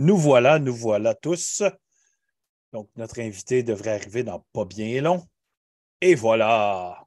Nous 0.00 0.16
voilà, 0.16 0.60
nous 0.60 0.74
voilà 0.74 1.12
tous. 1.14 1.64
Donc, 2.72 2.88
notre 2.94 3.20
invité 3.20 3.64
devrait 3.64 3.94
arriver 3.94 4.22
dans 4.22 4.46
pas 4.52 4.64
bien 4.64 5.02
long. 5.02 5.26
Et 6.00 6.14
voilà. 6.14 7.04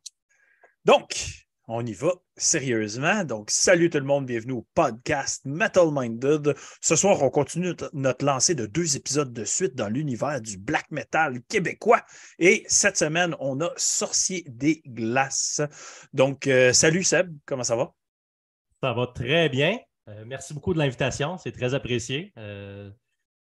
Donc, 0.83 1.25
on 1.69 1.85
y 1.85 1.93
va 1.93 2.11
sérieusement. 2.35 3.23
Donc, 3.23 3.49
salut 3.49 3.89
tout 3.89 3.99
le 3.99 4.03
monde, 4.03 4.25
bienvenue 4.25 4.53
au 4.53 4.67
podcast 4.73 5.45
Metal 5.45 5.87
Minded. 5.89 6.53
Ce 6.81 6.97
soir, 6.97 7.23
on 7.23 7.29
continue 7.29 7.73
notre 7.93 8.25
lancée 8.25 8.55
de 8.55 8.65
deux 8.65 8.97
épisodes 8.97 9.31
de 9.31 9.45
suite 9.45 9.73
dans 9.73 9.87
l'univers 9.87 10.41
du 10.41 10.57
black 10.57 10.91
metal 10.91 11.41
québécois. 11.43 12.03
Et 12.39 12.65
cette 12.67 12.97
semaine, 12.97 13.37
on 13.39 13.61
a 13.61 13.71
Sorcier 13.77 14.43
des 14.49 14.81
Glaces. 14.85 15.61
Donc, 16.11 16.45
euh, 16.47 16.73
salut 16.73 17.05
Seb, 17.05 17.33
comment 17.45 17.63
ça 17.63 17.77
va? 17.77 17.93
Ça 18.83 18.91
va 18.91 19.07
très 19.07 19.47
bien. 19.47 19.79
Euh, 20.11 20.23
merci 20.25 20.53
beaucoup 20.53 20.73
de 20.73 20.79
l'invitation, 20.79 21.37
c'est 21.37 21.51
très 21.51 21.73
apprécié. 21.73 22.33
Euh, 22.37 22.89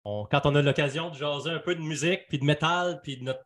quand 0.05 0.41
on 0.45 0.55
a 0.55 0.63
l'occasion 0.63 1.11
de 1.11 1.17
jaser 1.17 1.51
un 1.51 1.59
peu 1.59 1.75
de 1.75 1.81
musique, 1.81 2.23
puis 2.29 2.39
de 2.39 2.45
métal, 2.45 3.01
puis 3.03 3.19
de 3.19 3.25
notre, 3.25 3.45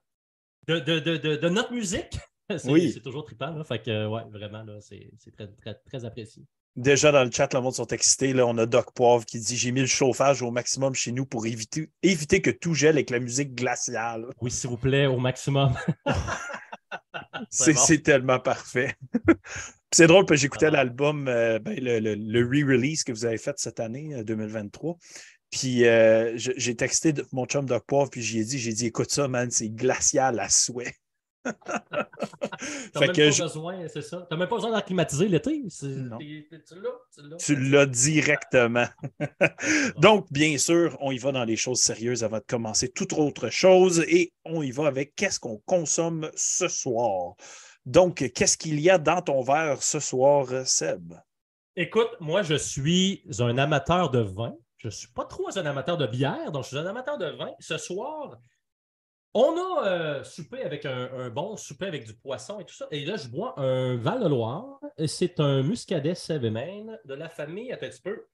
de, 0.66 1.48
notre 1.48 1.72
musique, 1.72 2.18
c'est 2.56 3.02
toujours 3.02 3.24
trippant. 3.24 3.62
Fait 3.64 3.82
que, 3.82 4.06
ouais, 4.06 4.22
vraiment, 4.30 4.64
c'est 4.80 5.10
très, 5.32 5.48
très, 5.48 5.74
très 5.74 6.04
apprécié. 6.04 6.44
Déjà 6.76 7.10
dans 7.10 7.24
le 7.24 7.30
chat, 7.30 7.52
le 7.54 7.60
monde 7.60 7.72
sont 7.72 7.86
excités. 7.86 8.34
Là, 8.34 8.46
on 8.46 8.58
a 8.58 8.66
Doc 8.66 8.92
Poivre 8.94 9.24
qui 9.24 9.40
dit 9.40 9.56
J'ai 9.56 9.72
mis 9.72 9.80
le 9.80 9.86
chauffage 9.86 10.42
au 10.42 10.50
maximum 10.50 10.94
chez 10.94 11.10
nous 11.10 11.24
pour 11.24 11.46
éviter, 11.46 11.90
éviter 12.02 12.42
que 12.42 12.50
tout 12.50 12.74
gèle 12.74 12.96
avec 12.96 13.08
la 13.08 13.18
musique 13.18 13.54
glaciale. 13.54 14.26
Oui, 14.42 14.50
s'il 14.50 14.68
vous 14.68 14.76
plaît, 14.76 15.06
au 15.06 15.18
maximum. 15.18 15.74
c'est 17.50 18.02
tellement 18.02 18.38
parfait. 18.38 18.94
C'est 19.92 20.06
drôle 20.06 20.26
parce 20.26 20.38
que 20.38 20.42
j'écoutais 20.42 20.70
l'album, 20.70 21.28
euh, 21.28 21.58
ben, 21.58 21.78
le, 21.78 22.42
re-release 22.44 23.04
que 23.04 23.12
vous 23.12 23.24
avez 23.24 23.38
fait 23.38 23.58
cette 23.58 23.80
année, 23.80 24.22
2023. 24.24 24.90
Euh, 24.90 24.96
puis 25.50 25.86
euh, 25.86 26.32
j'ai 26.36 26.74
texté 26.74 27.14
mon 27.32 27.46
chum 27.46 27.66
Doc 27.66 27.84
Poivre, 27.86 28.10
puis 28.10 28.22
j'ai 28.22 28.44
dit, 28.44 28.58
j'ai 28.58 28.72
dit, 28.72 28.86
écoute 28.86 29.10
ça, 29.10 29.28
man, 29.28 29.50
c'est 29.50 29.70
glacial 29.70 30.40
à 30.40 30.48
souhait. 30.48 30.94
T'as 32.92 33.00
même, 33.00 33.12
pas 33.12 33.44
besoin, 33.44 33.86
c'est 33.88 34.02
ça. 34.02 34.26
T'as 34.28 34.36
même 34.36 34.48
pas 34.48 34.56
besoin 34.56 34.72
d'acclimatiser 34.72 35.28
l'été. 35.28 35.62
Tu 37.38 37.56
l'as 37.56 37.86
directement. 37.86 38.86
Donc, 39.98 40.26
bien 40.32 40.58
sûr, 40.58 40.96
on 41.00 41.12
y 41.12 41.18
va 41.18 41.30
dans 41.32 41.44
les 41.44 41.56
choses 41.56 41.80
sérieuses 41.80 42.24
avant 42.24 42.38
de 42.38 42.44
commencer 42.46 42.88
toute 42.88 43.12
autre 43.12 43.48
chose 43.50 44.04
et 44.08 44.32
on 44.44 44.62
y 44.62 44.72
va 44.72 44.86
avec 44.86 45.14
qu'est-ce 45.14 45.38
qu'on 45.38 45.58
consomme 45.66 46.30
ce 46.34 46.66
soir. 46.68 47.36
Donc, 47.86 48.30
qu'est-ce 48.34 48.58
qu'il 48.58 48.80
y 48.80 48.90
a 48.90 48.98
dans 48.98 49.22
ton 49.22 49.42
verre 49.42 49.80
ce 49.80 50.00
soir, 50.00 50.48
Seb? 50.66 51.14
Écoute, 51.76 52.10
moi, 52.18 52.42
je 52.42 52.56
suis 52.56 53.22
un 53.38 53.56
amateur 53.58 54.10
de 54.10 54.18
vin. 54.18 54.56
Je 54.76 54.88
ne 54.88 54.92
suis 54.92 55.08
pas 55.08 55.24
trop 55.24 55.48
un 55.56 55.66
amateur 55.66 55.96
de 55.96 56.06
bière, 56.06 56.50
donc 56.50 56.64
je 56.64 56.68
suis 56.68 56.78
un 56.78 56.86
amateur 56.86 57.16
de 57.16 57.26
vin. 57.26 57.52
Ce 57.60 57.78
soir, 57.78 58.38
on 59.34 59.56
a 59.56 59.86
euh, 59.86 60.24
soupé 60.24 60.62
avec 60.62 60.84
un, 60.84 61.30
bon 61.30 61.56
souper 61.56 61.86
avec 61.86 62.04
du 62.06 62.14
poisson 62.14 62.58
et 62.58 62.64
tout 62.64 62.74
ça. 62.74 62.88
Et 62.90 63.04
là, 63.04 63.16
je 63.16 63.28
bois 63.28 63.54
un 63.60 63.96
Val-de-Loire. 63.96 64.80
C'est 65.06 65.38
un 65.38 65.62
Muscadet 65.62 66.14
Maine 66.50 66.98
de 67.04 67.14
la 67.14 67.28
famille, 67.28 67.72
un 67.72 67.76
petit 67.76 68.02
peu, 68.02 68.26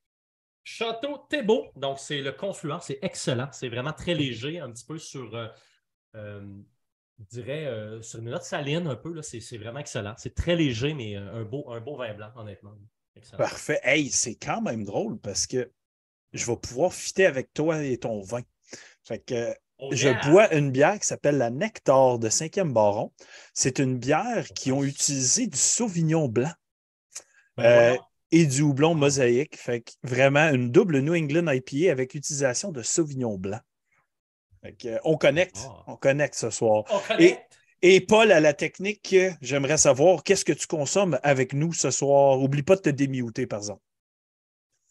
Château 0.64 1.26
Thébault. 1.28 1.72
Donc, 1.76 1.98
c'est 1.98 2.22
le 2.22 2.32
confluent. 2.32 2.80
C'est 2.80 3.00
excellent. 3.02 3.48
C'est 3.52 3.68
vraiment 3.68 3.92
très 3.92 4.14
léger, 4.14 4.60
un 4.60 4.70
petit 4.70 4.86
peu 4.86 4.98
sur... 4.98 5.34
Euh, 5.34 5.48
euh, 6.14 6.46
dirais, 7.30 7.66
euh, 7.66 8.02
sur 8.02 8.20
une 8.20 8.30
note 8.30 8.42
saline 8.42 8.86
un 8.86 8.96
peu, 8.96 9.20
c'est 9.22 9.58
vraiment 9.58 9.80
excellent. 9.80 10.14
C'est 10.16 10.34
très 10.34 10.56
léger, 10.56 10.94
mais 10.94 11.16
euh, 11.16 11.40
un 11.40 11.42
beau, 11.44 11.70
un 11.70 11.80
beau 11.80 11.96
vin 11.96 12.14
blanc, 12.14 12.30
honnêtement. 12.36 12.74
Parfait. 13.36 13.80
Hey, 13.82 14.10
c'est 14.10 14.34
quand 14.34 14.62
même 14.62 14.84
drôle 14.84 15.18
parce 15.18 15.46
que 15.46 15.70
je 16.32 16.46
vais 16.46 16.56
pouvoir 16.56 16.92
fitter 16.92 17.26
avec 17.26 17.52
toi 17.52 17.82
et 17.82 17.98
ton 17.98 18.20
vin. 18.20 18.40
Fait 19.04 19.18
que 19.18 19.54
oh, 19.78 19.90
je 19.92 20.08
bois 20.30 20.54
une 20.54 20.70
bière 20.70 20.98
qui 20.98 21.06
s'appelle 21.06 21.36
la 21.36 21.50
Nectar 21.50 22.18
de 22.18 22.28
5e 22.28 22.72
Baron. 22.72 23.12
C'est 23.52 23.78
une 23.78 23.98
bière 23.98 24.46
qui 24.54 24.72
ont 24.72 24.82
utilisé 24.82 25.46
du 25.46 25.58
Sauvignon 25.58 26.28
blanc. 26.28 26.52
Ben 27.58 27.94
euh, 27.94 27.98
et 28.30 28.46
du 28.46 28.62
houblon 28.62 28.94
mosaïque. 28.94 29.56
Fait 29.58 29.82
que 29.82 29.92
vraiment 30.02 30.48
une 30.48 30.70
double 30.70 31.00
New 31.00 31.14
England 31.14 31.52
IPA 31.52 31.92
avec 31.92 32.14
utilisation 32.14 32.72
de 32.72 32.80
Sauvignon 32.80 33.36
blanc 33.36 33.60
on 35.04 35.16
connecte. 35.16 35.58
Ah. 35.64 35.84
On 35.86 35.96
connecte 35.96 36.34
ce 36.34 36.50
soir. 36.50 36.84
Et, 37.84 38.00
Paul, 38.00 38.30
à 38.30 38.40
la 38.40 38.52
technique, 38.52 39.16
j'aimerais 39.40 39.76
savoir 39.76 40.22
qu'est-ce 40.22 40.44
que 40.44 40.52
tu 40.52 40.68
consommes 40.68 41.18
avec 41.24 41.52
nous 41.52 41.72
ce 41.72 41.90
soir. 41.90 42.40
Oublie 42.40 42.62
pas 42.62 42.76
de 42.76 42.82
te 42.82 42.90
démuter, 42.90 43.46
par 43.46 43.58
exemple. 43.58 43.82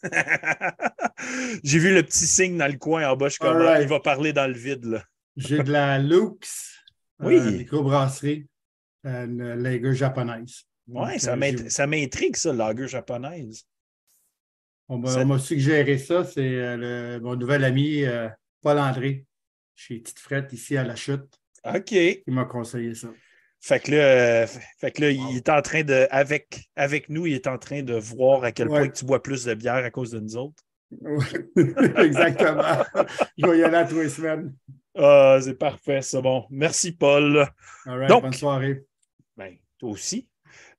J'ai 1.63 1.79
vu 1.79 1.93
le 1.93 2.03
petit 2.03 2.27
signe 2.27 2.57
dans 2.57 2.69
le 2.69 2.77
coin 2.77 3.07
en 3.07 3.15
bas. 3.15 3.29
Je 3.29 3.37
comme, 3.37 3.61
il 3.79 3.87
va 3.87 3.99
parler 3.99 4.33
dans 4.33 4.47
le 4.47 4.57
vide. 4.57 5.01
J'ai 5.37 5.63
de 5.63 5.71
la 5.71 5.99
Lux, 5.99 6.83
euh, 7.21 7.25
oui. 7.27 7.35
Euh, 7.37 7.51
microbrasserie, 7.51 8.47
une 9.03 9.53
lager 9.53 9.93
japonaise. 9.93 10.63
Oui, 10.87 11.19
ça 11.19 11.33
euh, 11.33 11.87
m'intrigue, 11.87 12.35
ça, 12.35 12.51
lager 12.51 12.87
japonaise. 12.87 13.65
On 14.89 14.97
m'a 14.97 15.39
suggéré 15.39 15.97
ça. 15.97 16.25
C'est 16.25 16.41
euh, 16.41 17.19
mon 17.21 17.35
nouvel 17.35 17.63
ami 17.63 18.03
Paul 18.61 18.77
André 18.77 19.25
chez 19.81 20.01
Tite 20.01 20.19
Frette, 20.19 20.53
ici 20.53 20.77
à 20.77 20.83
la 20.83 20.95
chute. 20.95 21.39
OK. 21.65 21.91
Il 21.91 22.21
m'a 22.27 22.45
conseillé 22.45 22.93
ça. 22.93 23.07
Fait 23.59 23.79
que 23.79 23.91
là, 23.91 24.47
fait 24.47 24.91
que 24.91 25.01
là 25.01 25.11
il 25.11 25.37
est 25.37 25.49
en 25.49 25.61
train 25.61 25.83
de, 25.83 26.07
avec, 26.09 26.69
avec 26.75 27.09
nous, 27.09 27.27
il 27.27 27.33
est 27.33 27.47
en 27.47 27.57
train 27.57 27.83
de 27.83 27.93
voir 27.93 28.43
à 28.43 28.51
quel 28.51 28.67
point 28.67 28.89
tu 28.89 29.05
bois 29.05 29.21
plus 29.21 29.45
de 29.45 29.53
bière 29.53 29.75
à 29.75 29.91
cause 29.91 30.11
de 30.11 30.19
nous 30.19 30.35
autres. 30.35 30.63
Exactement. 31.97 32.83
Je 33.37 33.47
vais 33.47 33.59
y 33.59 33.63
aller 33.63 33.77
à 33.77 33.85
trois 33.85 34.09
semaines. 34.09 34.55
Ah, 34.95 35.37
c'est 35.41 35.53
parfait, 35.53 36.01
c'est 36.01 36.21
bon. 36.21 36.45
Merci, 36.49 36.91
Paul. 36.91 37.47
All 37.85 37.99
right, 37.99 38.21
bonne 38.21 38.33
soirée. 38.33 38.83
Ben, 39.37 39.55
toi 39.77 39.91
aussi. 39.91 40.27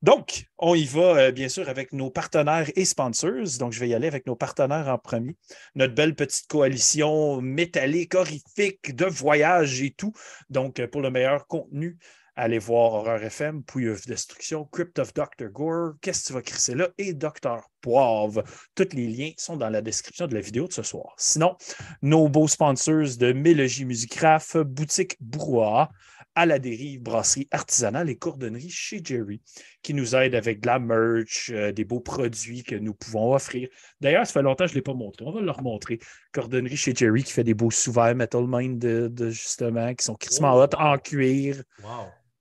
Donc, 0.03 0.47
on 0.59 0.75
y 0.75 0.85
va 0.85 1.17
euh, 1.17 1.31
bien 1.31 1.49
sûr 1.49 1.69
avec 1.69 1.93
nos 1.93 2.11
partenaires 2.11 2.69
et 2.75 2.85
sponsors. 2.85 3.59
Donc, 3.61 3.73
je 3.73 3.79
vais 3.79 3.89
y 3.89 3.95
aller 3.95 4.09
avec 4.09 4.27
nos 4.27 4.35
partenaires 4.35 4.89
en 4.89 4.99
premier. 4.99 5.37
Notre 5.77 5.95
belle 5.95 6.17
petite 6.17 6.49
coalition 6.49 7.41
métallique, 7.41 8.17
horrifique, 8.17 8.97
de 8.97 9.07
voyage 9.07 9.81
et 9.81 9.93
tout. 9.93 10.13
Donc, 10.51 10.81
euh, 10.81 10.89
pour 10.89 11.03
le 11.03 11.11
meilleur 11.11 11.47
contenu, 11.47 11.99
allez 12.35 12.59
voir 12.59 12.95
Horror 12.95 13.23
FM, 13.23 13.63
Pouille 13.63 13.91
of 13.91 14.05
Destruction, 14.05 14.65
Crypt 14.65 14.99
of 14.99 15.15
Dr. 15.15 15.49
Gore, 15.53 15.93
Qu'est-ce 16.01 16.23
que 16.23 16.27
tu 16.27 16.33
vas 16.33 16.43
crisser 16.43 16.75
là? 16.75 16.89
Et 16.99 17.13
Dr. 17.13 17.61
Poivre. 17.81 18.43
Tous 18.75 18.89
les 18.95 19.07
liens 19.07 19.33
sont 19.37 19.57
dans 19.57 19.71
la 19.71 19.83
description 19.83 20.27
de 20.27 20.35
la 20.35 20.41
vidéo 20.41 20.67
de 20.67 20.73
ce 20.73 20.83
soir. 20.83 21.15
Sinon, 21.17 21.57
nos 22.01 22.29
beaux 22.29 22.49
sponsors 22.49 23.17
de 23.19 23.33
Mélogie 23.33 23.85
Musicraft, 23.85 24.59
Boutique 24.59 25.17
Brouhaha, 25.21 25.91
à 26.35 26.47
la 26.47 26.59
dérive, 26.59 27.03
brasserie 27.03 27.49
artisanale 27.51 28.09
et 28.09 28.17
cordonnerie 28.17 28.71
chez 28.71 29.01
Jerry, 29.03 29.41
qui 29.83 29.95
nous 29.95 30.15
aide 30.15 30.35
avec 30.35 30.61
de 30.61 30.67
la 30.67 30.79
merch, 30.79 31.51
euh, 31.53 31.73
des 31.73 31.85
beaux 31.85 32.01
produits 32.01 32.63
que 32.63 32.75
nous 32.75 32.95
pouvons 32.95 33.35
offrir. 33.35 33.69
D'ailleurs, 34.01 34.27
ça 34.27 34.33
fait 34.33 34.43
longtemps 34.43 34.65
que 34.65 34.71
je 34.71 34.75
ne 34.75 34.79
l'ai 34.79 34.83
pas 34.83 34.95
montré. 34.95 35.25
On 35.27 35.33
va 35.33 35.41
leur 35.41 35.63
montrer. 35.63 35.99
Cordonnerie 36.33 36.77
chez 36.77 36.95
Jerry 36.95 37.23
qui 37.23 37.33
fait 37.33 37.45
des 37.45 37.55
beaux 37.55 37.71
sous-verts 37.71 38.15
Metal 38.15 38.45
Mind 38.47 38.79
de, 38.79 39.31
justement, 39.31 39.95
qui 39.95 40.05
sont 40.05 40.15
crissement 40.15 40.55
hot 40.55 40.75
en 40.79 40.99
cuir. 40.99 41.63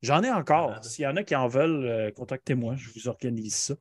J'en 0.02 0.24
ai 0.24 0.32
encore. 0.32 0.84
S'il 0.84 1.04
y 1.04 1.08
en 1.08 1.16
a 1.16 1.24
qui 1.24 1.36
en 1.36 1.48
veulent, 1.48 1.86
euh, 1.86 2.12
contactez-moi. 2.12 2.76
Je 2.76 2.90
vous 2.96 3.08
organise 3.08 3.56
ça. 3.56 3.76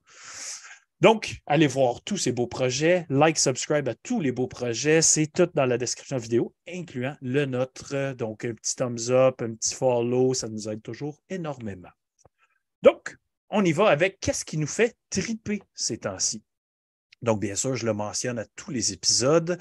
Donc, 1.00 1.40
allez 1.46 1.66
voir 1.66 2.02
tous 2.02 2.18
ces 2.18 2.32
beaux 2.32 2.46
projets. 2.46 3.06
Like, 3.08 3.38
subscribe 3.38 3.88
à 3.88 3.94
tous 3.94 4.20
les 4.20 4.32
beaux 4.32 4.48
projets. 4.48 5.00
C'est 5.00 5.28
tout 5.28 5.48
dans 5.54 5.64
la 5.64 5.78
description 5.78 6.18
vidéo, 6.18 6.54
incluant 6.68 7.16
le 7.22 7.46
nôtre. 7.46 8.14
Donc, 8.14 8.44
un 8.44 8.52
petit 8.52 8.76
thumbs 8.76 9.08
up, 9.08 9.40
un 9.40 9.54
petit 9.54 9.74
follow, 9.74 10.34
ça 10.34 10.48
nous 10.48 10.68
aide 10.68 10.82
toujours 10.82 11.22
énormément. 11.30 11.88
Donc, 12.82 13.16
on 13.48 13.64
y 13.64 13.72
va 13.72 13.88
avec 13.88 14.20
qu'est-ce 14.20 14.44
qui 14.44 14.58
nous 14.58 14.66
fait 14.66 14.94
triper 15.08 15.62
ces 15.74 15.98
temps-ci. 15.98 16.42
Donc, 17.22 17.40
bien 17.40 17.54
sûr, 17.54 17.76
je 17.76 17.86
le 17.86 17.94
mentionne 17.94 18.38
à 18.38 18.44
tous 18.56 18.70
les 18.70 18.92
épisodes. 18.92 19.58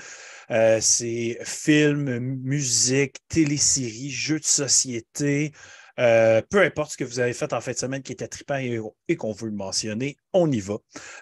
Euh, 0.49 0.79
c'est 0.81 1.39
films, 1.43 2.19
musique, 2.19 3.17
téléséries, 3.29 4.11
jeux 4.11 4.39
de 4.39 4.45
société, 4.45 5.53
euh, 5.99 6.41
peu 6.49 6.61
importe 6.61 6.91
ce 6.91 6.97
que 6.97 7.03
vous 7.03 7.19
avez 7.19 7.33
fait 7.33 7.51
en 7.53 7.59
fin 7.59 7.71
de 7.71 7.77
semaine 7.77 8.01
qui 8.01 8.13
était 8.13 8.27
trippant 8.27 8.57
et, 8.57 9.15
qu'on 9.17 9.33
veut 9.33 9.51
mentionner, 9.51 10.17
on 10.33 10.49
y 10.51 10.59
va. 10.59 10.77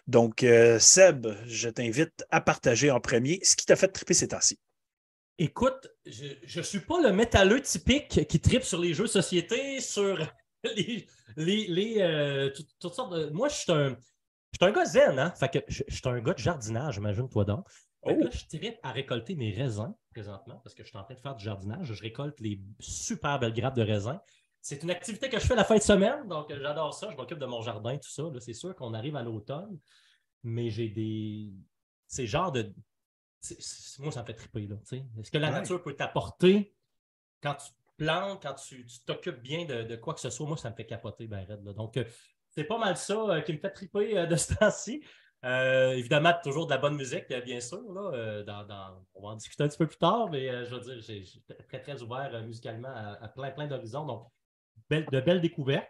Donc, 0.06 0.44
euh, 0.44 0.78
Seb, 0.80 1.28
je 1.46 1.70
t'invite 1.70 2.26
à 2.30 2.42
partager 2.42 2.92
en 2.92 3.00
premier 3.00 3.40
ce 3.44 3.56
qui 3.56 3.66
t'a 3.66 3.76
fait 3.76 3.88
tripper 3.88 4.14
ces 4.14 4.28
temps-ci. 4.30 4.60
Écoute, 5.40 5.88
je 6.06 6.60
ne 6.60 6.64
suis 6.64 6.80
pas 6.80 7.02
le 7.02 7.12
métalleux 7.12 7.62
typique 7.62 8.28
qui 8.28 8.40
tripe 8.40 8.64
sur 8.64 8.80
les 8.80 8.94
jeux 8.94 9.04
de 9.04 9.10
société, 9.10 9.80
sur 9.82 10.18
les, 10.76 11.06
les, 11.36 11.98
euh, 12.00 12.52
toutes, 12.80 12.94
sortes 12.94 13.14
de. 13.14 13.30
Moi, 13.30 13.48
je 13.50 13.56
suis 13.56 13.72
un, 13.72 13.90
je 13.90 14.58
suis 14.60 14.66
un 14.66 14.72
gars 14.72 14.86
zen, 14.86 15.20
hein? 15.20 15.34
Fait 15.40 15.50
que 15.50 15.60
je, 15.68 15.84
suis 15.88 16.02
un 16.06 16.20
gars 16.20 16.34
de 16.34 16.40
jardinage, 16.40 16.98
imagine-toi 16.98 17.46
donc. 17.46 17.68
Oh. 18.04 18.12
je 18.32 18.58
tripe 18.58 18.78
à 18.84 18.92
récolter 18.92 19.36
mes 19.36 19.52
raisins 19.52 19.94
présentement 20.12 20.62
parce 20.64 20.76
que 20.76 20.84
je 20.84 20.90
suis 20.90 20.98
en 20.98 21.04
train 21.04 21.16
de 21.16 21.20
faire 21.20 21.36
du 21.36 21.44
jardinage. 21.44 21.94
Je 21.94 22.02
récolte 22.02 22.40
les 22.40 22.62
super 22.80 23.40
belles 23.40 23.54
grappes 23.54 23.76
de 23.76 23.82
raisins. 23.82 24.20
C'est 24.68 24.84
une 24.84 24.92
activité 24.92 25.30
que 25.30 25.40
je 25.40 25.46
fais 25.46 25.56
la 25.56 25.64
fin 25.64 25.78
de 25.78 25.82
semaine, 25.82 26.28
donc 26.28 26.52
euh, 26.52 26.60
j'adore 26.62 26.94
ça. 26.94 27.08
Je 27.10 27.16
m'occupe 27.16 27.40
de 27.40 27.46
mon 27.46 27.62
jardin, 27.62 27.98
tout 27.98 28.10
ça. 28.10 28.24
C'est 28.42 28.52
sûr 28.52 28.76
qu'on 28.76 28.94
arrive 28.94 29.16
à 29.16 29.24
l'automne, 29.24 29.80
mais 30.44 30.70
j'ai 30.70 30.90
des. 30.90 31.54
C'est 32.06 32.28
genre 32.28 32.52
de. 32.52 32.74
moi, 34.00 34.12
ça 34.12 34.24
me 34.24 34.26
fait 34.26 34.34
triper. 34.34 34.68
Est-ce 34.92 35.32
que 35.32 35.38
la 35.38 35.52
nature 35.52 35.82
peut 35.82 35.94
t'apporter 35.94 36.76
quand 37.42 37.56
tu 37.56 37.72
plantes, 37.96 38.44
quand 38.44 38.56
tu 38.56 38.86
t'occupes 39.06 39.42
bien 39.42 39.64
de, 39.64 39.96
quoi 39.96 40.14
que 40.14 40.20
ce 40.20 40.30
soit? 40.30 40.46
Moi, 40.46 40.58
ça 40.58 40.70
me 40.70 40.76
fait 40.76 40.86
capoter, 40.86 41.28
ben, 41.28 41.46
Donc, 41.74 41.96
euh, 41.96 42.04
c'est 42.50 42.66
pas 42.66 42.78
mal 42.78 42.98
ça 42.98 43.16
euh, 43.16 43.42
qui 43.44 43.54
me 43.54 43.60
fait 43.60 43.72
triper 43.72 44.18
euh, 44.18 44.26
de 44.26 44.36
ce 44.36 44.54
temps-ci. 44.60 45.02
évidemment, 45.44 46.34
toujours 46.44 46.66
de 46.66 46.72
la 46.72 46.78
bonne 46.78 46.98
musique, 46.98 47.32
bien 47.46 47.62
sûr. 47.62 47.90
Là, 47.94 48.44
on 49.14 49.22
va 49.22 49.30
en 49.30 49.36
discuter 49.38 49.64
un 49.64 49.70
petit 49.70 49.78
peu 49.78 49.88
plus 49.88 49.98
tard, 49.98 50.30
mais 50.30 50.66
je 50.66 50.76
veux 50.76 50.82
dire, 50.82 51.00
j'ai 51.00 51.24
très, 51.70 51.80
très 51.80 52.02
ouvert 52.02 52.44
musicalement 52.44 52.90
à, 52.94 53.30
plein, 53.30 53.52
plein 53.52 53.68
d'horizons. 53.68 54.06
Donc, 54.06 54.28
de 54.90 55.20
belles 55.20 55.42
découvertes. 55.42 55.88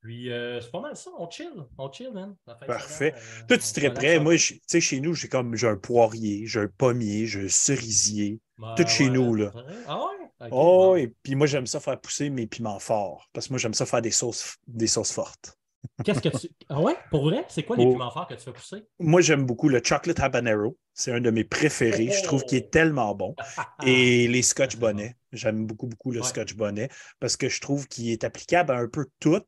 Puis, 0.00 0.30
euh, 0.30 0.60
c'est 0.60 0.70
pas 0.70 0.80
mal 0.80 0.96
ça. 0.96 1.10
On 1.18 1.28
chill. 1.28 1.50
On 1.78 1.90
chill, 1.90 2.12
man. 2.12 2.36
Parfait. 2.66 3.12
Euh, 3.16 3.46
Toi, 3.48 3.58
tu 3.58 3.64
serais 3.64 3.92
prêt. 3.92 4.20
Moi, 4.20 4.36
tu 4.36 4.60
sais, 4.66 4.80
chez 4.80 5.00
nous, 5.00 5.14
j'ai 5.14 5.28
comme 5.28 5.56
j'ai 5.56 5.66
un 5.66 5.76
poirier, 5.76 6.46
j'ai 6.46 6.60
un 6.60 6.68
pommier, 6.68 7.26
j'ai 7.26 7.46
un 7.46 7.48
cerisier. 7.48 8.40
tout 8.76 8.86
chez 8.86 9.10
nous, 9.10 9.34
là. 9.34 9.52
Ah 9.88 9.98
ouais? 9.98 10.48
oh, 10.52 10.94
et 10.96 11.12
puis 11.22 11.34
moi, 11.34 11.48
j'aime 11.48 11.66
ça 11.66 11.80
faire 11.80 12.00
pousser 12.00 12.30
mes 12.30 12.46
piments 12.46 12.78
forts. 12.78 13.28
Parce 13.32 13.48
que 13.48 13.54
moi, 13.54 13.58
j'aime 13.58 13.74
ça 13.74 13.84
faire 13.84 14.02
des 14.02 14.10
sauces, 14.12 14.56
des 14.68 14.86
sauces 14.86 15.12
fortes. 15.12 15.58
Qu'est-ce 16.04 16.20
que 16.20 16.28
tu. 16.28 16.48
Ah 16.68 16.80
ouais? 16.80 16.96
Pour 17.10 17.24
vrai? 17.24 17.44
C'est 17.48 17.62
quoi 17.62 17.76
les 17.76 17.84
oh. 17.84 17.92
piments 17.92 18.10
forts 18.10 18.28
que 18.28 18.34
tu 18.34 18.42
fais 18.42 18.52
pousser? 18.52 18.84
Moi, 18.98 19.20
j'aime 19.20 19.44
beaucoup 19.44 19.68
le 19.68 19.80
chocolate 19.82 20.20
habanero. 20.20 20.76
C'est 20.94 21.12
un 21.12 21.20
de 21.20 21.30
mes 21.30 21.44
préférés. 21.44 22.10
Je 22.10 22.22
trouve 22.22 22.44
qu'il 22.44 22.58
est 22.58 22.70
tellement 22.70 23.14
bon. 23.14 23.34
Et 23.84 24.28
les 24.28 24.42
scotch 24.42 24.76
bonnets. 24.76 25.16
J'aime 25.36 25.66
beaucoup, 25.66 25.86
beaucoup 25.86 26.10
le 26.10 26.22
scotch 26.22 26.54
bonnet 26.54 26.88
parce 27.20 27.36
que 27.36 27.48
je 27.48 27.60
trouve 27.60 27.86
qu'il 27.88 28.10
est 28.10 28.24
applicable 28.24 28.72
à 28.72 28.78
un 28.78 28.88
peu 28.88 29.06
tout. 29.20 29.42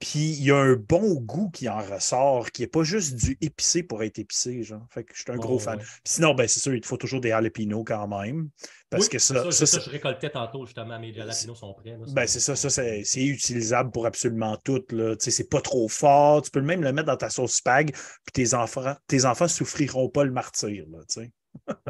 Puis 0.00 0.36
il 0.38 0.44
y 0.44 0.52
a 0.52 0.56
un 0.56 0.74
bon 0.74 1.14
goût 1.14 1.50
qui 1.50 1.68
en 1.68 1.80
ressort, 1.80 2.52
qui 2.52 2.62
n'est 2.62 2.68
pas 2.68 2.84
juste 2.84 3.16
du 3.16 3.36
épicé 3.40 3.82
pour 3.82 4.04
être 4.04 4.20
épicé. 4.20 4.62
Genre. 4.62 4.86
Fait 4.90 5.02
que 5.02 5.12
je 5.12 5.22
suis 5.22 5.32
un 5.32 5.36
gros 5.36 5.58
fan. 5.58 5.80
sinon, 6.04 6.34
ben, 6.34 6.46
c'est 6.46 6.60
sûr, 6.60 6.72
il 6.72 6.80
te 6.80 6.86
faut 6.86 6.96
toujours 6.96 7.20
des 7.20 7.30
jalapenos 7.30 7.82
quand 7.84 8.06
même. 8.06 8.48
Parce 8.90 9.08
que 9.08 9.18
ça, 9.18 9.50
ça, 9.50 9.80
je 9.80 9.90
récoltais 9.90 10.30
tantôt 10.30 10.64
justement, 10.66 11.00
mes 11.00 11.12
jalapenos 11.12 11.56
sont 11.56 11.74
prêts. 11.74 11.98
ben, 12.12 12.26
c'est 12.28 12.38
ça, 12.38 12.54
ça 12.54 12.70
c'est 12.70 13.24
utilisable 13.24 13.90
pour 13.90 14.06
absolument 14.06 14.56
tout. 14.62 14.84
C'est 15.18 15.50
pas 15.50 15.60
trop 15.60 15.88
fort. 15.88 16.42
Tu 16.42 16.52
peux 16.52 16.62
même 16.62 16.82
le 16.82 16.92
mettre 16.92 17.08
dans 17.08 17.16
ta 17.16 17.30
sauce 17.30 17.54
spag, 17.54 17.90
puis 17.92 18.32
tes 18.32 18.54
enfants, 18.54 18.94
tes 19.08 19.24
enfants 19.24 19.48
souffriront 19.48 20.08
pas 20.08 20.22
le 20.22 20.30
martyr. 20.30 20.84
Là, 20.90 20.98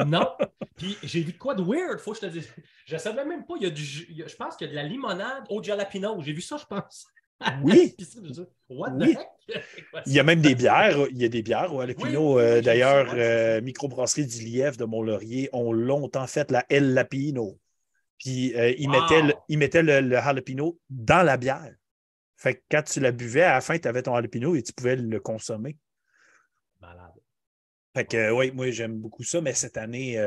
non. 0.07 0.29
Puis 0.77 0.97
j'ai 1.03 1.21
vu 1.21 1.33
quoi 1.33 1.55
de 1.55 1.63
weird, 1.63 1.99
faut 2.01 2.13
que 2.13 2.19
je 2.19 2.27
te 2.27 2.33
dise. 2.33 2.53
Je 2.87 2.95
ne 2.95 2.99
savais 3.01 3.25
même 3.25 3.45
pas, 3.45 3.55
il 3.57 3.63
y 3.63 3.67
a 3.67 3.71
du, 3.71 3.85
je 3.85 4.37
pense 4.37 4.57
qu'il 4.57 4.67
y 4.67 4.71
a 4.71 4.73
de 4.73 4.77
la 4.77 4.85
limonade 4.85 5.45
au 5.51 5.63
jalapeno. 5.63 6.21
J'ai 6.23 6.33
vu 6.33 6.41
ça, 6.41 6.57
je 6.57 6.65
pense. 6.65 7.07
Oui. 7.63 7.95
Il 10.07 10.13
y 10.13 10.19
a 10.19 10.23
même 10.23 10.41
des 10.41 10.55
bières. 10.55 11.07
Il 11.11 11.19
y 11.19 11.25
a 11.25 11.29
des 11.29 11.43
bières 11.43 11.73
au 11.75 11.81
Jalapino. 11.81 12.39
Euh, 12.39 12.61
d'ailleurs, 12.61 13.13
euh, 13.15 13.61
Microbrasserie 13.61 14.27
du 14.27 14.45
Lièvre 14.45 14.77
de 14.77 14.85
Mont-Laurier 14.85 15.49
ont 15.53 15.73
longtemps 15.73 16.27
fait 16.27 16.51
la 16.51 16.65
El 16.69 16.95
Lapino. 16.95 17.59
Puis 18.19 18.55
euh, 18.57 18.75
ils, 18.79 18.89
mettaient 18.91 19.83
le, 19.83 20.01
le, 20.01 20.17
jalapeno 20.17 20.79
dans 20.91 21.25
la 21.25 21.37
bière. 21.37 21.73
Fait 22.37 22.57
que 22.57 22.63
quand 22.71 22.83
tu 22.83 23.01
la 23.01 23.13
buvais, 23.13 23.43
à 23.43 23.55
la 23.55 23.61
fin, 23.61 23.79
tu 23.79 23.89
avais 23.89 24.03
ton 24.03 24.15
jalapeno 24.15 24.55
et 24.57 24.63
tu 24.63 24.73
pouvais 24.73 24.97
le 24.97 25.21
consommer. 25.21 25.77
Malade. 26.81 27.18
Fait 27.95 28.05
que 28.05 28.31
oui, 28.31 28.51
moi 28.53 28.71
j'aime 28.71 28.99
beaucoup 28.99 29.25
ça, 29.25 29.41
mais 29.41 29.55
cette 29.55 29.77
année, 29.77 30.19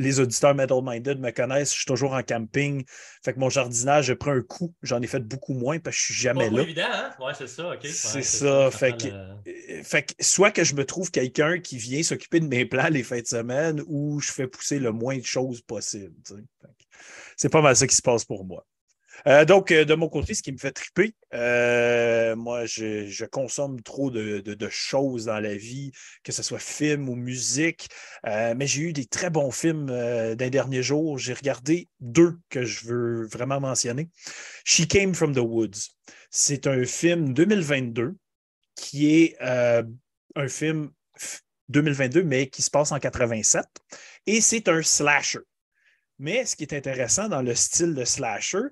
les 0.00 0.18
auditeurs 0.18 0.54
Metal 0.54 0.80
Minded 0.82 1.20
me 1.20 1.30
connaissent, 1.30 1.72
je 1.72 1.78
suis 1.78 1.86
toujours 1.86 2.14
en 2.14 2.22
camping. 2.22 2.84
Fait 3.22 3.34
que 3.34 3.38
mon 3.38 3.50
jardinage, 3.50 4.06
je 4.06 4.14
prends 4.14 4.32
un 4.32 4.40
coup. 4.40 4.74
J'en 4.82 5.00
ai 5.02 5.06
fait 5.06 5.20
beaucoup 5.20 5.52
moins 5.52 5.78
parce 5.78 5.96
que 5.96 6.00
je 6.00 6.12
suis 6.12 6.22
jamais 6.22 6.48
là. 6.48 6.62
évident, 6.62 6.86
hein? 6.90 7.10
Ouais, 7.20 7.32
c'est 7.36 7.46
ça, 7.46 7.70
OK. 7.70 7.80
c'est 7.84 8.22
ça. 8.22 8.70
fait, 8.70 8.96
que, 8.96 9.08
euh, 9.08 9.82
fait 9.84 10.02
que 10.04 10.24
soit 10.24 10.50
que 10.50 10.64
je 10.64 10.74
me 10.74 10.84
trouve 10.86 11.10
quelqu'un 11.10 11.58
qui 11.58 11.76
vient 11.76 12.02
s'occuper 12.02 12.40
de 12.40 12.46
mes 12.46 12.64
plants 12.64 12.88
les 12.88 13.02
fins 13.02 13.20
de 13.20 13.26
semaine 13.26 13.82
ou 13.86 14.20
je 14.20 14.32
fais 14.32 14.46
pousser 14.46 14.78
le 14.78 14.90
moins 14.90 15.18
de 15.18 15.24
choses 15.24 15.60
possible. 15.60 16.14
C'est 17.36 17.50
pas 17.50 17.60
mal 17.60 17.76
ça 17.76 17.86
qui 17.86 17.96
se 17.96 18.02
passe 18.02 18.24
pour 18.24 18.44
moi. 18.44 18.66
Euh, 19.26 19.44
donc, 19.44 19.70
euh, 19.70 19.84
de 19.84 19.94
mon 19.94 20.08
côté, 20.08 20.34
ce 20.34 20.42
qui 20.42 20.52
me 20.52 20.58
fait 20.58 20.72
triper, 20.72 21.14
euh, 21.34 22.36
moi, 22.36 22.64
je, 22.66 23.24
consomme 23.26 23.82
trop 23.82 24.10
de, 24.10 24.68
choses 24.70 25.26
dans 25.26 25.40
la 25.40 25.54
vie, 25.54 25.92
que 26.24 26.32
ce 26.32 26.42
soit 26.42 26.58
film 26.58 27.08
ou 27.08 27.14
musique, 27.16 27.88
mais 28.24 28.66
j'ai 28.66 28.82
eu 28.82 28.92
des 28.92 29.06
très 29.06 29.30
bons 29.30 29.50
films 29.50 29.86
d'un 29.86 30.50
dernier 30.50 30.82
jour. 30.82 31.18
J'ai 31.18 31.32
regardé 31.32 31.88
deux 32.00 32.38
que 32.48 32.64
je 32.64 32.86
veux 32.86 33.26
vraiment 33.26 33.60
mentionner. 33.60 34.08
She 34.64 34.86
Came 34.86 35.14
from 35.14 35.34
the 35.34 35.38
Woods. 35.38 35.90
C'est 36.30 36.66
un 36.66 36.84
film 36.84 37.34
2022 37.34 38.14
qui 38.76 39.14
est 39.14 39.36
un 39.40 40.48
film 40.48 40.90
2022, 41.68 42.22
mais 42.22 42.48
qui 42.48 42.62
se 42.62 42.70
passe 42.70 42.92
en 42.92 42.98
87. 42.98 43.64
Et 44.26 44.40
c'est 44.40 44.68
un 44.68 44.82
slasher. 44.82 45.40
Mais 46.18 46.44
ce 46.44 46.54
qui 46.54 46.64
est 46.64 46.74
intéressant 46.74 47.28
dans 47.28 47.42
le 47.42 47.54
style 47.54 47.94
de 47.94 48.04
slasher, 48.04 48.68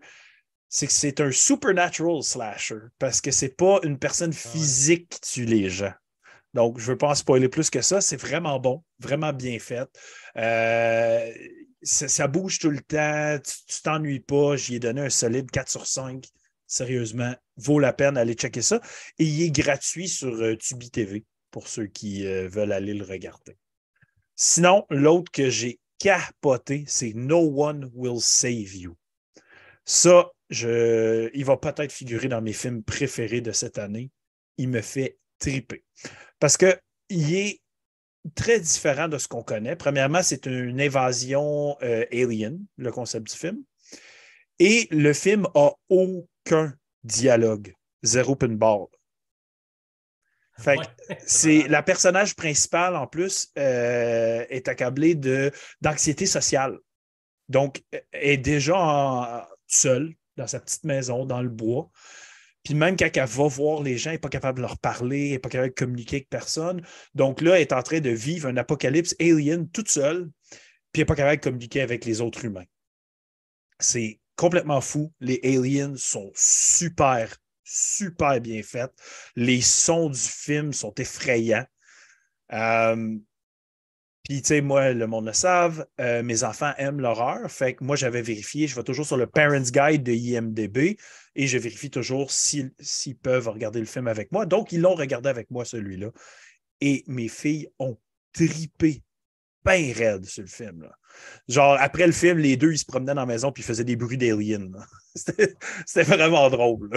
c'est 0.68 0.86
que 0.86 0.92
c'est 0.92 1.20
un 1.20 1.32
supernatural 1.32 2.22
slasher 2.22 2.80
parce 2.98 3.20
que 3.20 3.30
c'est 3.30 3.56
pas 3.56 3.80
une 3.82 3.98
personne 3.98 4.32
ah 4.34 4.48
physique 4.50 5.08
qui 5.08 5.20
tue 5.20 5.44
les 5.44 5.70
gens. 5.70 5.92
Donc, 6.54 6.78
je 6.78 6.84
ne 6.84 6.90
veux 6.92 6.98
pas 6.98 7.08
en 7.08 7.14
spoiler 7.14 7.48
plus 7.48 7.70
que 7.70 7.82
ça. 7.82 8.00
C'est 8.00 8.16
vraiment 8.16 8.58
bon, 8.58 8.82
vraiment 8.98 9.32
bien 9.32 9.58
fait. 9.58 9.88
Euh, 10.36 11.32
ça, 11.82 12.26
bouge 12.26 12.58
tout 12.58 12.70
le 12.70 12.80
temps. 12.80 13.38
Tu 13.44 13.82
t'ennuies 13.82 14.20
pas. 14.20 14.56
J'y 14.56 14.76
ai 14.76 14.78
donné 14.78 15.02
un 15.02 15.10
solide 15.10 15.50
4 15.50 15.68
sur 15.68 15.86
5. 15.86 16.24
Sérieusement, 16.66 17.34
vaut 17.56 17.78
la 17.78 17.92
peine 17.92 18.14
d'aller 18.14 18.34
checker 18.34 18.62
ça. 18.62 18.80
Et 19.18 19.24
il 19.24 19.42
est 19.42 19.50
gratuit 19.50 20.08
sur 20.08 20.34
euh, 20.34 20.56
Tubi 20.56 20.90
TV 20.90 21.24
pour 21.50 21.68
ceux 21.68 21.86
qui 21.86 22.26
euh, 22.26 22.48
veulent 22.48 22.72
aller 22.72 22.94
le 22.94 23.04
regarder. 23.04 23.56
Sinon, 24.34 24.84
l'autre 24.90 25.30
que 25.32 25.50
j'ai 25.50 25.80
capoté, 25.98 26.84
c'est 26.86 27.12
No 27.14 27.38
One 27.62 27.90
Will 27.94 28.20
Save 28.20 28.74
You. 28.74 28.96
Ça, 29.84 30.30
je, 30.50 31.30
il 31.34 31.44
va 31.44 31.56
peut-être 31.56 31.92
figurer 31.92 32.28
dans 32.28 32.40
mes 32.40 32.52
films 32.52 32.82
préférés 32.82 33.40
de 33.40 33.52
cette 33.52 33.78
année. 33.78 34.10
Il 34.56 34.68
me 34.68 34.80
fait 34.80 35.18
triper. 35.38 35.84
Parce 36.38 36.56
qu'il 36.56 37.34
est 37.34 37.60
très 38.34 38.60
différent 38.60 39.08
de 39.08 39.18
ce 39.18 39.28
qu'on 39.28 39.42
connaît. 39.42 39.76
Premièrement, 39.76 40.22
c'est 40.22 40.46
une 40.46 40.80
invasion 40.80 41.76
euh, 41.82 42.04
alien, 42.12 42.58
le 42.76 42.90
concept 42.90 43.30
du 43.30 43.36
film. 43.36 43.62
Et 44.58 44.88
le 44.90 45.12
film 45.12 45.46
a 45.54 45.70
aucun 45.88 46.74
dialogue, 47.04 47.74
zéro 48.02 48.34
pinball. 48.34 48.86
Fait 50.58 50.78
c'est 51.26 51.68
la 51.68 51.82
personnage 51.82 52.34
principale 52.34 52.96
en 52.96 53.06
plus 53.06 53.52
euh, 53.56 54.44
est 54.48 54.66
accablée 54.66 55.14
d'anxiété 55.80 56.26
sociale. 56.26 56.78
Donc, 57.48 57.82
est 58.12 58.36
déjà 58.36 59.48
seule, 59.66 60.14
dans 60.38 60.46
sa 60.46 60.60
petite 60.60 60.84
maison, 60.84 61.26
dans 61.26 61.42
le 61.42 61.48
bois. 61.48 61.90
Puis 62.64 62.74
même 62.74 62.96
quand 62.96 63.08
elle 63.14 63.24
va 63.24 63.48
voir 63.48 63.82
les 63.82 63.98
gens, 63.98 64.10
elle 64.10 64.14
n'est 64.14 64.20
pas 64.20 64.28
capable 64.28 64.58
de 64.58 64.62
leur 64.62 64.78
parler, 64.78 65.26
elle 65.26 65.32
n'est 65.32 65.38
pas 65.38 65.48
capable 65.48 65.70
de 65.70 65.74
communiquer 65.74 66.16
avec 66.16 66.28
personne. 66.28 66.82
Donc 67.14 67.40
là, 67.40 67.56
elle 67.56 67.62
est 67.62 67.72
en 67.72 67.82
train 67.82 68.00
de 68.00 68.10
vivre 68.10 68.48
un 68.48 68.56
apocalypse 68.56 69.14
alien 69.20 69.68
toute 69.70 69.90
seule, 69.90 70.30
puis 70.92 71.00
elle 71.00 71.02
n'est 71.02 71.06
pas 71.06 71.14
capable 71.14 71.36
de 71.36 71.44
communiquer 71.44 71.80
avec 71.80 72.04
les 72.04 72.20
autres 72.20 72.44
humains. 72.44 72.66
C'est 73.78 74.20
complètement 74.36 74.80
fou. 74.80 75.12
Les 75.20 75.40
aliens 75.44 75.94
sont 75.96 76.30
super, 76.34 77.36
super 77.64 78.40
bien 78.40 78.62
faits. 78.62 78.92
Les 79.36 79.60
sons 79.60 80.10
du 80.10 80.18
film 80.18 80.72
sont 80.72 80.94
effrayants. 80.94 81.66
Euh, 82.52 83.18
puis, 84.28 84.42
tu 84.42 84.48
sais, 84.48 84.60
moi, 84.60 84.92
le 84.92 85.06
monde 85.06 85.24
le 85.24 85.32
savent, 85.32 85.86
euh, 86.00 86.22
mes 86.22 86.44
enfants 86.44 86.72
aiment 86.76 87.00
l'horreur. 87.00 87.50
Fait 87.50 87.74
que 87.74 87.82
moi, 87.82 87.96
j'avais 87.96 88.20
vérifié, 88.20 88.66
je 88.66 88.76
vais 88.76 88.82
toujours 88.82 89.06
sur 89.06 89.16
le 89.16 89.26
Parents 89.26 89.58
Guide 89.58 90.02
de 90.02 90.12
IMDB 90.12 90.98
et 91.34 91.46
je 91.46 91.56
vérifie 91.56 91.88
toujours 91.88 92.30
s'ils 92.30 92.72
peuvent 93.22 93.48
regarder 93.48 93.80
le 93.80 93.86
film 93.86 94.06
avec 94.06 94.30
moi. 94.30 94.44
Donc, 94.44 94.70
ils 94.70 94.82
l'ont 94.82 94.94
regardé 94.94 95.30
avec 95.30 95.50
moi, 95.50 95.64
celui-là. 95.64 96.10
Et 96.82 97.04
mes 97.06 97.28
filles 97.28 97.70
ont 97.78 97.96
tripé 98.34 99.02
bien 99.64 99.94
raide 99.94 100.26
sur 100.26 100.42
le 100.42 100.48
film. 100.48 100.82
Là. 100.82 100.92
Genre, 101.48 101.78
après 101.80 102.06
le 102.06 102.12
film, 102.12 102.36
les 102.36 102.58
deux, 102.58 102.72
ils 102.72 102.78
se 102.78 102.84
promenaient 102.84 103.14
dans 103.14 103.22
la 103.22 103.26
maison 103.26 103.50
puis 103.50 103.62
ils 103.62 103.66
faisaient 103.66 103.84
des 103.84 103.96
bruits 103.96 104.18
d'aliens. 104.18 104.68
C'était 105.14 106.02
vraiment 106.02 106.50
drôle. 106.50 106.90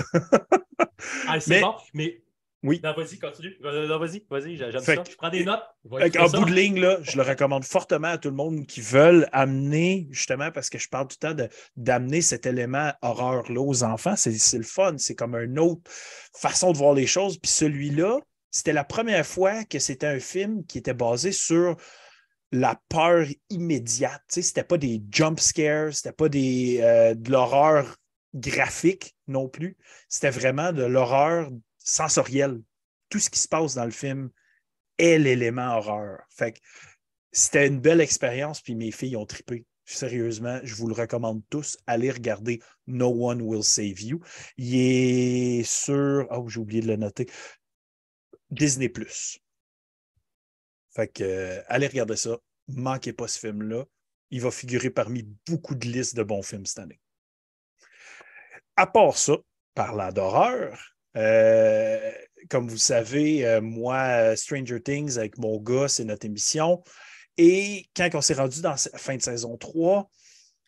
ah, 1.28 1.40
c'est 1.40 1.62
bon, 1.62 1.76
mais 1.94 2.22
oui. 2.64 2.80
Non, 2.84 2.94
vas-y, 2.94 3.18
continue. 3.18 3.58
vas-y, 3.60 4.24
vas-y, 4.30 4.58
j'aime 4.58 4.80
ça. 4.80 5.04
Je 5.10 5.16
prends 5.16 5.30
des 5.30 5.44
notes. 5.44 5.64
En 5.90 6.30
bout 6.30 6.46
de 6.46 6.54
ligne, 6.54 6.80
là, 6.80 7.00
je 7.02 7.18
le 7.18 7.24
recommande 7.24 7.64
fortement 7.64 8.10
à 8.10 8.18
tout 8.18 8.30
le 8.30 8.36
monde 8.36 8.68
qui 8.68 8.82
veulent 8.82 9.28
amener, 9.32 10.08
justement, 10.12 10.52
parce 10.52 10.70
que 10.70 10.78
je 10.78 10.88
parle 10.88 11.08
tout 11.08 11.18
le 11.22 11.34
temps 11.36 11.48
d'amener 11.76 12.22
cet 12.22 12.46
élément 12.46 12.92
horreur-là 13.02 13.60
aux 13.60 13.84
enfants. 13.84 14.16
C'est 14.16 14.58
le 14.58 14.64
fun. 14.64 14.96
C'est 14.98 15.16
comme 15.16 15.36
une 15.36 15.58
autre 15.58 15.82
façon 16.38 16.72
de 16.72 16.78
voir 16.78 16.94
les 16.94 17.08
choses. 17.08 17.40
Puis 17.40 17.52
celui-là, 17.52 18.20
c'était 18.52 18.74
la 18.74 18.84
première 18.84 19.26
fois 19.26 19.64
que 19.64 19.80
c'était 19.80 20.08
un 20.08 20.20
film 20.20 20.66
qui 20.66 20.78
était 20.78 20.94
basé 20.94 21.32
sur 21.32 21.78
la 22.52 22.80
peur 22.90 23.26
immédiate. 23.50 24.22
Ce 24.30 24.42
n'était 24.42 24.64
pas 24.64 24.78
des 24.78 25.02
jump 25.10 25.40
scares, 25.40 25.94
c'était 25.94 26.12
pas 26.12 26.30
des, 26.30 26.80
euh, 26.82 27.16
de 27.16 27.32
l'horreur 27.32 27.96
graphique 28.36 29.16
non 29.28 29.48
plus. 29.48 29.78
C'était 30.10 30.30
vraiment 30.30 30.74
de 30.74 30.84
l'horreur 30.84 31.50
sensoriel. 31.84 32.62
Tout 33.10 33.20
ce 33.20 33.30
qui 33.30 33.40
se 33.40 33.48
passe 33.48 33.76
dans 33.76 33.86
le 33.86 33.92
film 33.92 34.30
est 34.98 35.18
l'élément 35.18 35.78
horreur. 35.78 36.22
Fait 36.30 36.60
c'était 37.32 37.68
une 37.68 37.80
belle 37.80 38.02
expérience, 38.02 38.62
puis 38.62 38.76
mes 38.76 38.92
filles 38.92 39.16
ont 39.16 39.26
trippé. 39.26 39.66
Sérieusement, 39.86 40.60
je 40.64 40.76
vous 40.76 40.88
le 40.88 40.94
recommande 40.94 41.42
tous. 41.50 41.78
Allez 41.88 42.12
regarder 42.12 42.62
No 42.88 43.08
One 43.08 43.42
Will 43.42 43.64
Save 43.64 44.02
You. 44.02 44.22
Il 44.58 44.76
est 44.76 45.64
sur. 45.64 46.28
Oh, 46.30 46.48
j'ai 46.48 46.60
oublié 46.60 46.82
de 46.82 46.88
le 46.88 46.96
noter. 46.96 47.30
Disney. 48.50 48.92
Fait 50.94 51.08
que, 51.08 51.24
euh, 51.24 51.64
allez 51.68 51.88
regarder 51.88 52.16
ça. 52.16 52.38
Manquez 52.68 53.14
pas 53.14 53.28
ce 53.28 53.40
film-là. 53.40 53.86
Il 54.30 54.42
va 54.42 54.52
figurer 54.52 54.90
parmi 54.90 55.24
beaucoup 55.48 55.76
de 55.76 55.86
listes 55.88 56.16
de 56.16 56.24
bons 56.24 56.42
films 56.42 56.66
cette 56.66 56.80
année. 56.80 57.00
À 58.76 58.88
part 58.88 59.18
ça, 59.18 59.38
parlant 59.74 60.12
d'horreur, 60.12 60.91
euh, 61.18 62.12
comme 62.50 62.68
vous 62.68 62.78
savez, 62.78 63.46
euh, 63.46 63.62
moi, 63.62 64.36
Stranger 64.36 64.82
Things 64.82 65.18
avec 65.18 65.38
mon 65.38 65.60
gars, 65.60 65.88
c'est 65.88 66.06
notre 66.06 66.26
émission. 66.26 66.84
Et 67.38 67.86
quand 67.96 68.10
on 68.14 68.22
s'est 68.22 68.34
rendu 68.34 68.62
dans 68.62 68.72
la 68.72 68.78
fin 68.78 69.16
de 69.16 69.22
saison 69.22 69.58
3, 69.58 70.10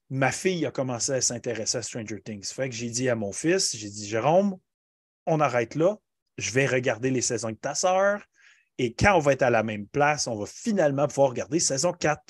ma 0.10 0.32
fille 0.32 0.66
a 0.66 0.72
commencé 0.72 1.12
à 1.12 1.22
s'intéresser 1.22 1.78
à 1.78 1.82
Stranger 1.82 2.22
Things. 2.24 2.46
Fait 2.46 2.70
que 2.70 2.76
j'ai 2.76 2.90
dit 2.90 3.10
à 3.10 3.16
mon 3.16 3.32
fils, 3.32 3.76
j'ai 3.76 3.90
dit, 3.90 4.08
Jérôme, 4.08 4.58
on 5.26 5.40
arrête 5.40 5.76
là, 5.76 5.98
je 6.38 6.52
vais 6.52 6.66
regarder 6.66 7.12
les 7.12 7.22
saisons 7.22 7.52
de 7.52 7.56
ta 7.56 7.76
sœur. 7.76 8.24
Et 8.78 8.94
quand 8.94 9.16
on 9.16 9.20
va 9.20 9.34
être 9.34 9.44
à 9.44 9.50
la 9.50 9.64
même 9.64 9.88
place, 9.88 10.28
on 10.28 10.36
va 10.36 10.46
finalement 10.46 11.08
pouvoir 11.08 11.30
regarder 11.30 11.60
saison 11.60 11.94
4. 11.94 12.22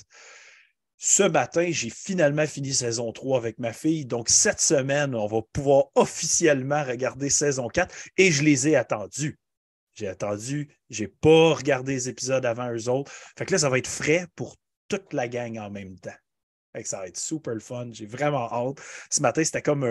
Ce 1.06 1.24
matin, 1.24 1.68
j'ai 1.70 1.90
finalement 1.90 2.48
fini 2.48 2.74
saison 2.74 3.12
3 3.12 3.38
avec 3.38 3.60
ma 3.60 3.74
fille. 3.74 4.06
Donc, 4.06 4.30
cette 4.30 4.62
semaine, 4.62 5.16
on 5.16 5.28
va 5.28 5.42
pouvoir 5.52 5.88
officiellement 5.96 6.82
regarder 6.82 7.30
saison 7.30 7.68
4 7.68 7.94
et 8.16 8.32
je 8.32 8.42
les 8.42 8.70
ai 8.70 8.78
attendus. 8.78 9.38
J'ai 9.96 10.08
attendu, 10.08 10.70
j'ai 10.90 11.10
pas 11.10 11.56
regardé 11.56 11.92
les 11.92 12.08
épisodes 12.08 12.46
avant 12.46 12.72
eux 12.72 12.88
autres. 12.88 13.12
Fait 13.38 13.46
que 13.46 13.52
là, 13.52 13.58
ça 13.58 13.70
va 13.70 13.80
être 13.80 13.88
frais 13.90 14.28
pour 14.38 14.56
toute 14.88 15.12
la 15.12 15.28
gang 15.28 15.58
en 15.58 15.70
même 15.70 16.00
temps. 16.00 16.16
Fait 16.74 16.84
que 16.84 16.88
ça 16.88 17.00
va 17.00 17.08
être 17.10 17.18
super 17.18 17.62
fun. 17.62 17.90
J'ai 17.92 18.06
vraiment 18.06 18.50
hâte. 18.50 18.78
Ce 19.12 19.22
matin, 19.22 19.44
c'était 19.44 19.62
comme 19.62 19.84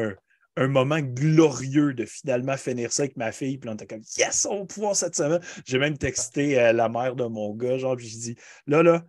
un, 0.56 0.66
moment 0.66 1.00
glorieux 1.00 1.92
de 1.92 2.06
finalement 2.06 2.56
finir 2.56 2.90
ça 2.90 3.02
avec 3.02 3.18
ma 3.18 3.32
fille. 3.32 3.58
Puis 3.58 3.68
on 3.68 3.74
était 3.74 3.86
comme 3.86 4.02
Yes, 4.16 4.46
on 4.46 4.60
va 4.60 4.64
pouvoir 4.64 4.96
cette 4.96 5.14
semaine. 5.14 5.42
J'ai 5.66 5.78
même 5.78 5.98
texté 5.98 6.58
euh, 6.58 6.72
la 6.72 6.88
mère 6.88 7.16
de 7.16 7.24
mon 7.24 7.54
gars, 7.54 7.76
genre, 7.76 7.96
puis 7.96 8.08
j'ai 8.08 8.18
dit 8.18 8.36
Là, 8.66 8.82
là, 8.82 9.04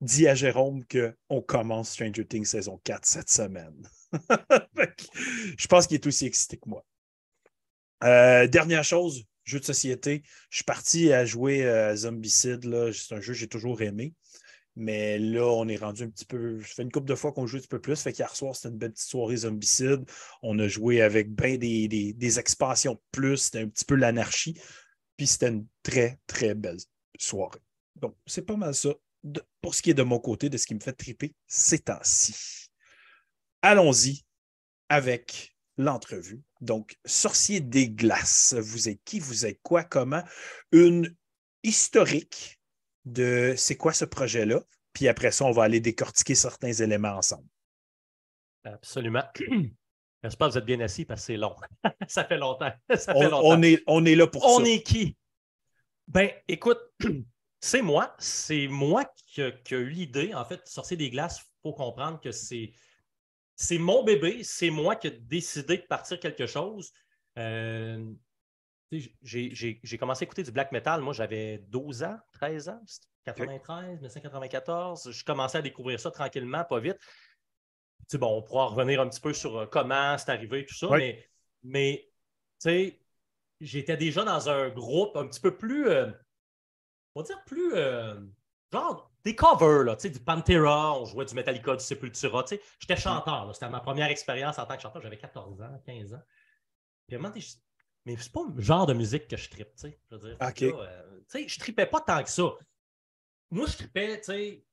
dis 0.00 0.28
à 0.28 0.34
Jérôme 0.34 0.84
qu'on 0.86 1.40
commence 1.42 1.90
Stranger 1.90 2.26
Things 2.26 2.44
saison 2.44 2.80
4 2.84 3.04
cette 3.04 3.30
semaine. 3.30 3.88
je 5.58 5.66
pense 5.66 5.86
qu'il 5.86 5.96
est 5.96 6.06
aussi 6.06 6.26
excité 6.26 6.56
que 6.56 6.68
moi. 6.68 6.84
Euh, 8.04 8.46
dernière 8.46 8.84
chose, 8.84 9.24
jeu 9.44 9.58
de 9.58 9.64
société. 9.64 10.22
Je 10.50 10.58
suis 10.58 10.64
parti 10.64 11.12
à 11.12 11.24
jouer 11.24 11.68
à 11.68 11.96
Zombicide. 11.96 12.62
C'est 12.92 13.14
un 13.14 13.20
jeu 13.20 13.32
que 13.32 13.38
j'ai 13.38 13.48
toujours 13.48 13.82
aimé. 13.82 14.14
Mais 14.76 15.18
là, 15.18 15.44
on 15.44 15.66
est 15.66 15.76
rendu 15.76 16.04
un 16.04 16.08
petit 16.08 16.24
peu. 16.24 16.60
Ça 16.62 16.74
fait 16.76 16.82
une 16.82 16.92
couple 16.92 17.08
de 17.08 17.16
fois 17.16 17.32
qu'on 17.32 17.48
joue 17.48 17.56
un 17.56 17.60
petit 17.60 17.68
peu 17.68 17.80
plus. 17.80 18.00
Fait 18.00 18.12
qu'hier 18.12 18.36
soir, 18.36 18.54
c'était 18.54 18.68
une 18.68 18.78
belle 18.78 18.92
petite 18.92 19.08
soirée 19.08 19.38
zombicide. 19.38 20.04
On 20.42 20.56
a 20.60 20.68
joué 20.68 21.02
avec 21.02 21.34
bien 21.34 21.56
des, 21.56 21.88
des, 21.88 22.38
expansions 22.38 23.00
plus. 23.10 23.38
C'était 23.38 23.62
un 23.62 23.68
petit 23.68 23.84
peu 23.84 23.96
l'anarchie. 23.96 24.56
Puis 25.16 25.26
c'était 25.26 25.48
une 25.48 25.66
très, 25.82 26.20
très 26.28 26.54
belle 26.54 26.76
soirée. 27.18 27.58
Donc, 27.96 28.14
c'est 28.26 28.46
pas 28.46 28.54
mal 28.54 28.72
ça 28.72 28.90
pour 29.60 29.74
ce 29.74 29.82
qui 29.82 29.90
est 29.90 29.94
de 29.94 30.02
mon 30.02 30.18
côté, 30.18 30.48
de 30.48 30.56
ce 30.56 30.66
qui 30.66 30.74
me 30.74 30.80
fait 30.80 30.92
triper 30.92 31.34
ces 31.46 31.80
temps-ci. 31.80 32.68
Allons-y 33.62 34.22
avec 34.88 35.54
l'entrevue. 35.76 36.42
Donc, 36.60 36.98
Sorcier 37.04 37.60
des 37.60 37.88
glaces, 37.88 38.54
vous 38.58 38.88
êtes 38.88 39.02
qui, 39.04 39.20
vous 39.20 39.46
êtes 39.46 39.60
quoi, 39.62 39.84
comment? 39.84 40.22
Une 40.72 41.14
historique 41.62 42.60
de 43.04 43.54
c'est 43.56 43.76
quoi 43.76 43.92
ce 43.92 44.04
projet-là, 44.04 44.62
puis 44.92 45.08
après 45.08 45.30
ça, 45.30 45.44
on 45.44 45.52
va 45.52 45.64
aller 45.64 45.80
décortiquer 45.80 46.34
certains 46.34 46.72
éléments 46.72 47.16
ensemble. 47.16 47.48
Absolument. 48.64 49.24
J'espère 50.22 50.48
que 50.48 50.52
vous 50.52 50.58
êtes 50.58 50.64
bien 50.64 50.80
assis 50.80 51.04
parce 51.04 51.20
que 51.20 51.26
c'est 51.26 51.36
long. 51.36 51.54
ça 52.08 52.24
fait 52.24 52.38
longtemps. 52.38 52.72
on, 53.14 53.62
est, 53.62 53.82
on 53.86 54.04
est 54.04 54.16
là 54.16 54.26
pour 54.26 54.42
ça. 54.42 54.48
On 54.50 54.64
est 54.64 54.82
qui? 54.82 55.16
Ben, 56.08 56.30
écoute, 56.48 56.80
c'est 57.60 57.82
moi. 57.82 58.14
C'est 58.18 58.68
moi 58.68 59.04
qui, 59.16 59.42
qui 59.64 59.74
a 59.74 59.78
eu 59.78 59.88
l'idée. 59.88 60.34
En 60.34 60.44
fait, 60.44 60.66
Sorcier 60.66 60.96
des 60.96 61.10
glaces, 61.10 61.40
il 61.40 61.60
faut 61.62 61.72
comprendre 61.72 62.20
que 62.20 62.30
c'est 62.32 62.72
c'est 63.60 63.78
mon 63.78 64.04
bébé, 64.04 64.44
c'est 64.44 64.70
moi 64.70 64.94
qui 64.94 65.08
ai 65.08 65.10
décidé 65.10 65.78
de 65.78 65.82
partir 65.82 66.20
quelque 66.20 66.46
chose. 66.46 66.92
Euh, 67.38 68.04
j'ai 69.22 69.98
commencé 69.98 70.22
à 70.22 70.26
écouter 70.26 70.44
du 70.44 70.52
black 70.52 70.70
metal. 70.70 71.00
Moi, 71.00 71.12
j'avais 71.12 71.58
12 71.66 72.04
ans, 72.04 72.16
13 72.34 72.68
ans, 72.68 72.80
93, 73.24 73.96
1994. 73.96 75.10
Je 75.10 75.24
commençais 75.24 75.58
à 75.58 75.62
découvrir 75.62 75.98
ça 75.98 76.12
tranquillement, 76.12 76.62
pas 76.64 76.78
vite. 76.78 76.98
bon, 78.14 78.38
on 78.38 78.42
pourra 78.42 78.66
revenir 78.66 79.00
un 79.00 79.08
petit 79.08 79.20
peu 79.20 79.32
sur 79.32 79.58
euh, 79.58 79.66
comment 79.66 80.16
c'est 80.18 80.30
arrivé, 80.30 80.64
tout 80.64 80.76
ça, 80.76 80.88
mais, 80.90 81.28
mais 81.64 82.08
j'étais 83.60 83.96
déjà 83.96 84.24
dans 84.24 84.48
un 84.48 84.68
groupe 84.68 85.16
un 85.16 85.26
petit 85.26 85.40
peu 85.40 85.56
plus, 85.56 85.88
euh, 85.88 86.12
on 87.18 87.22
va 87.22 87.26
dire 87.26 87.42
plus, 87.44 87.74
genre 88.72 89.10
des 89.24 89.34
covers, 89.34 89.84
là, 89.84 89.96
du 89.96 90.20
Pantera, 90.20 90.98
on 90.98 91.04
jouait 91.04 91.24
du 91.24 91.34
Metallica, 91.34 91.74
du 91.74 91.84
Sepultura. 91.84 92.44
J'étais 92.78 92.96
chanteur. 92.96 93.50
C'était 93.52 93.68
ma 93.68 93.80
première 93.80 94.08
expérience 94.08 94.58
en 94.58 94.66
tant 94.66 94.76
que 94.76 94.82
chanteur. 94.82 95.02
J'avais 95.02 95.18
14 95.18 95.60
ans, 95.60 95.82
15 95.84 96.14
ans. 96.14 96.22
Puis 97.06 97.16
à 97.16 97.18
un 97.18 97.22
moment, 97.22 97.34
mais 98.04 98.16
c'est 98.18 98.32
pas 98.32 98.40
le 98.54 98.62
genre 98.62 98.86
de 98.86 98.94
musique 98.94 99.28
que 99.28 99.36
je 99.36 99.50
tripe. 99.50 99.68
Je 99.82 100.16
veux 100.16 100.18
dire, 100.18 100.36
euh, 100.40 101.46
je 101.46 101.58
tripais 101.58 101.86
pas 101.86 102.00
tant 102.00 102.22
que 102.22 102.30
ça. 102.30 102.54
Moi, 103.50 103.66
je 103.66 103.76
tripais, 103.76 104.18
tu 104.18 104.24
sais, 104.24 104.64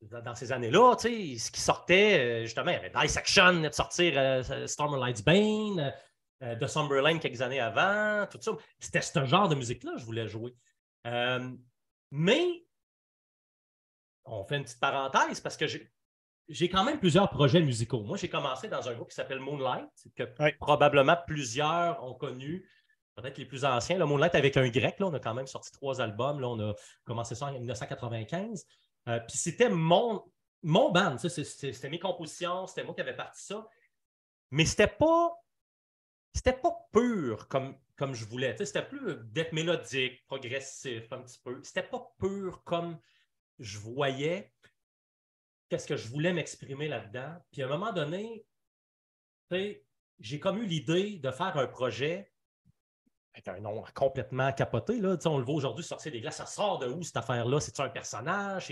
dans 0.00 0.34
ces 0.34 0.52
années-là, 0.52 0.96
ce 0.98 1.50
qui 1.50 1.60
sortait, 1.60 2.18
euh, 2.18 2.42
justement, 2.44 2.70
il 2.70 2.74
y 2.74 2.76
avait 2.76 2.90
Dissection 2.90 3.60
de 3.60 3.70
sortir 3.70 4.14
euh, 4.16 4.66
Storm 4.66 4.98
Lights 4.98 5.24
Bane, 5.24 5.92
The 6.40 6.66
Summerlane 6.66 7.18
quelques 7.18 7.40
années 7.42 7.60
avant, 7.60 8.26
tout 8.26 8.38
ça. 8.40 8.52
C'était 8.78 9.00
ce 9.00 9.24
genre 9.24 9.48
de 9.48 9.54
musique-là 9.54 9.92
que 9.94 10.00
je 10.00 10.04
voulais 10.04 10.28
jouer. 10.28 10.54
Mais 12.10 12.66
on 14.24 14.44
fait 14.44 14.56
une 14.56 14.64
petite 14.64 14.80
parenthèse 14.80 15.40
parce 15.40 15.56
que 15.56 15.66
j'ai 16.48 16.68
quand 16.68 16.84
même 16.84 16.98
plusieurs 16.98 17.30
projets 17.30 17.60
musicaux. 17.60 18.02
Moi, 18.02 18.16
j'ai 18.16 18.28
commencé 18.28 18.68
dans 18.68 18.88
un 18.88 18.94
groupe 18.94 19.08
qui 19.08 19.14
s'appelle 19.14 19.40
Moonlight, 19.40 19.88
que 20.16 20.24
probablement 20.58 21.16
plusieurs 21.26 22.02
ont 22.04 22.14
connu, 22.14 22.68
peut-être 23.14 23.38
les 23.38 23.46
plus 23.46 23.64
anciens. 23.64 23.98
Le 23.98 24.06
Moonlight 24.06 24.34
avec 24.34 24.56
un 24.56 24.68
grec, 24.68 24.98
là, 24.98 25.06
on 25.06 25.14
a 25.14 25.20
quand 25.20 25.34
même 25.34 25.46
sorti 25.46 25.72
trois 25.72 26.00
albums. 26.00 26.40
Là, 26.40 26.48
on 26.48 26.60
a 26.60 26.74
commencé 27.04 27.34
ça 27.34 27.46
en 27.46 27.52
1995. 27.52 28.66
Euh, 29.08 29.20
puis 29.20 29.36
c'était 29.36 29.68
mon, 29.68 30.24
mon 30.62 30.90
band, 30.90 31.16
c'était 31.18 31.88
mes 31.88 31.98
compositions, 31.98 32.66
c'était 32.66 32.84
moi 32.84 32.94
qui 32.94 33.00
avais 33.00 33.16
parti 33.16 33.44
ça. 33.44 33.66
Mais 34.50 34.64
c'était 34.64 34.88
pas. 34.88 35.32
C'était 36.36 36.52
pas 36.52 36.76
pur 36.92 37.48
comme, 37.48 37.74
comme 37.96 38.12
je 38.12 38.26
voulais. 38.26 38.54
C'était 38.62 38.86
plus 38.86 39.16
d'être 39.32 39.52
mélodique, 39.52 40.22
progressif 40.26 41.10
un 41.10 41.22
petit 41.22 41.40
peu. 41.42 41.62
C'était 41.62 41.82
pas 41.82 42.12
pur 42.18 42.62
comme 42.64 42.98
je 43.58 43.78
voyais 43.78 44.52
qu'est-ce 45.70 45.86
que 45.86 45.96
je 45.96 46.08
voulais 46.08 46.34
m'exprimer 46.34 46.88
là-dedans. 46.88 47.36
Puis 47.50 47.62
à 47.62 47.66
un 47.66 47.70
moment 47.70 47.90
donné, 47.90 48.46
j'ai 49.50 50.38
comme 50.38 50.58
eu 50.58 50.66
l'idée 50.66 51.18
de 51.18 51.30
faire 51.30 51.56
un 51.56 51.66
projet 51.66 52.30
avec 53.32 53.48
un 53.48 53.60
nom 53.60 53.82
complètement 53.94 54.52
capoté. 54.52 55.00
Là. 55.00 55.16
On 55.24 55.38
le 55.38 55.44
voit 55.44 55.54
aujourd'hui 55.54 55.84
sortir 55.84 56.12
des 56.12 56.20
glaces. 56.20 56.36
Ça 56.36 56.46
sort 56.46 56.78
de 56.80 56.86
où 56.86 57.02
cette 57.02 57.16
affaire-là? 57.16 57.60
C'est-tu 57.60 57.80
un 57.80 57.88
personnage? 57.88 58.68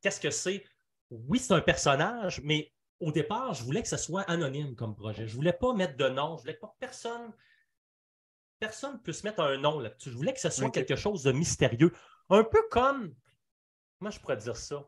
Qu'est-ce 0.00 0.20
que 0.20 0.30
c'est? 0.30 0.64
Oui, 1.10 1.38
c'est 1.38 1.52
un 1.52 1.60
personnage, 1.60 2.40
mais 2.42 2.72
au 3.00 3.12
départ, 3.12 3.54
je 3.54 3.62
voulais 3.62 3.82
que 3.82 3.88
ce 3.88 3.96
soit 3.96 4.22
anonyme 4.22 4.74
comme 4.74 4.94
projet. 4.94 5.26
Je 5.26 5.32
ne 5.32 5.36
voulais 5.36 5.52
pas 5.52 5.72
mettre 5.74 5.96
de 5.96 6.08
nom. 6.08 6.36
Je 6.36 6.42
voulais 6.42 6.54
pas 6.54 6.68
que 6.68 6.78
personne 6.80 7.32
personne 8.58 9.00
puisse 9.02 9.22
mettre 9.22 9.40
un 9.40 9.56
nom 9.56 9.78
là-dessus. 9.78 10.10
Je 10.10 10.16
voulais 10.16 10.32
que 10.32 10.40
ce 10.40 10.50
soit 10.50 10.70
quelque 10.70 10.96
chose 10.96 11.22
de 11.22 11.30
mystérieux. 11.30 11.92
Un 12.28 12.42
peu 12.42 12.58
comme 12.70 13.14
Comment 13.98 14.10
je 14.10 14.20
pourrais 14.20 14.36
dire 14.36 14.56
ça? 14.56 14.84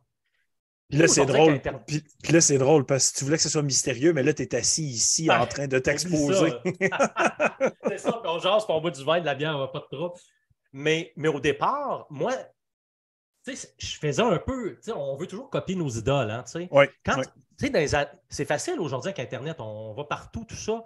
Puis 0.89 0.99
là, 0.99 1.09
c'est 1.09 1.27
drôle. 1.27 1.61
Puis, 1.87 2.33
là, 2.33 2.41
c'est 2.41 2.59
drôle 2.59 2.85
parce 2.85 3.13
que 3.13 3.19
tu 3.19 3.25
voulais 3.25 3.37
que 3.37 3.43
ce 3.43 3.49
soit 3.49 3.63
mystérieux, 3.63 4.13
mais 4.13 4.23
là, 4.23 4.33
tu 4.35 4.43
es 4.43 4.55
assis 4.57 4.85
ici 4.85 5.31
en 5.31 5.47
train 5.47 5.69
de 5.69 5.79
t'exposer. 5.79 6.53
c'est 7.87 7.99
ça, 7.99 8.21
on 8.25 8.39
jase, 8.41 8.65
on 8.69 8.81
boit 8.81 8.91
du 8.91 9.05
vin, 9.05 9.21
de 9.21 9.27
la 9.27 9.35
bière, 9.35 9.55
on 9.55 9.61
va 9.61 9.69
pas 9.69 9.81
de 9.81 9.97
trop. 9.97 10.15
Mais, 10.73 11.13
mais 11.17 11.29
au 11.29 11.39
départ, 11.39 12.07
moi, 12.11 12.33
je 13.47 13.97
faisais 14.01 14.23
un 14.23 14.39
peu, 14.39 14.79
on 14.95 15.17
veut 15.17 15.27
toujours 15.27 15.49
copier 15.49 15.77
nos 15.77 15.89
idoles. 15.89 16.31
Hein, 16.31 16.45
oui, 16.73 16.87
C'est 18.29 18.45
facile 18.45 18.81
aujourd'hui 18.81 19.09
avec 19.09 19.19
Internet, 19.21 19.57
on 19.61 19.93
va 19.95 20.05
partout, 20.05 20.45
tout 20.45 20.57
ça. 20.57 20.83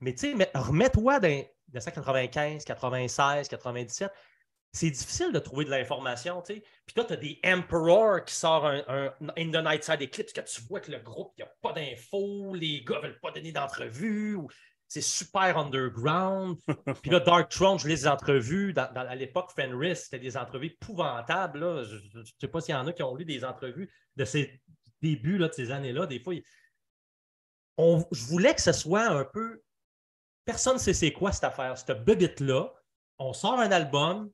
Mais 0.00 0.14
remets-toi 0.54 1.20
dans 1.20 1.28
1995, 1.28 2.64
96, 2.64 3.48
97 3.48 4.12
c'est 4.72 4.90
difficile 4.90 5.32
de 5.32 5.38
trouver 5.38 5.64
de 5.64 5.70
l'information. 5.70 6.42
Tu 6.42 6.54
sais. 6.54 6.62
Puis 6.86 6.94
toi, 6.94 7.04
tu 7.04 7.12
as 7.14 7.16
des 7.16 7.40
Emperor 7.44 8.24
qui 8.24 8.34
sort 8.34 8.66
un, 8.66 9.12
In 9.36 9.50
the 9.50 9.64
Night 9.64 9.84
Side 9.84 10.02
Eclipse 10.02 10.32
que 10.32 10.40
tu 10.40 10.60
vois 10.68 10.80
que 10.80 10.92
le 10.92 10.98
groupe, 10.98 11.32
il 11.36 11.42
n'y 11.42 11.48
a 11.48 11.52
pas 11.62 11.72
d'infos, 11.72 12.54
les 12.54 12.84
gars 12.84 12.96
ne 12.96 13.08
veulent 13.08 13.20
pas 13.20 13.30
donner 13.30 13.52
d'entrevue. 13.52 14.34
Ou... 14.36 14.48
c'est 14.86 15.00
super 15.00 15.56
underground. 15.56 16.58
Puis 17.02 17.10
là, 17.10 17.20
Dark 17.20 17.50
Throne, 17.50 17.78
je 17.78 17.88
les 17.88 18.04
ai 18.04 18.08
entrevus 18.08 18.72
dans, 18.72 18.88
à 18.94 19.14
l'époque 19.14 19.50
Fenris, 19.54 19.96
c'était 19.96 20.18
des 20.18 20.36
entrevues 20.36 20.66
épouvantables. 20.66 21.84
Je 21.84 22.18
ne 22.18 22.24
sais 22.38 22.48
pas 22.48 22.60
s'il 22.60 22.74
y 22.74 22.78
en 22.78 22.86
a 22.86 22.92
qui 22.92 23.02
ont 23.02 23.16
lu 23.16 23.24
des 23.24 23.44
entrevues 23.44 23.90
de 24.16 24.24
ces 24.24 24.60
débuts 25.02 25.38
là, 25.38 25.48
de 25.48 25.52
ces 25.54 25.70
années-là. 25.70 26.06
Des 26.06 26.20
fois, 26.20 26.34
je 27.78 28.24
voulais 28.24 28.54
que 28.54 28.60
ce 28.60 28.72
soit 28.72 29.06
un 29.06 29.24
peu. 29.24 29.62
Personne 30.44 30.74
ne 30.74 30.78
sait 30.78 30.94
c'est 30.94 31.12
quoi 31.12 31.32
cette 31.32 31.44
affaire, 31.44 31.76
cette 31.76 32.04
bebite-là. 32.04 32.72
On 33.18 33.32
sort 33.32 33.58
un 33.60 33.70
album, 33.70 34.30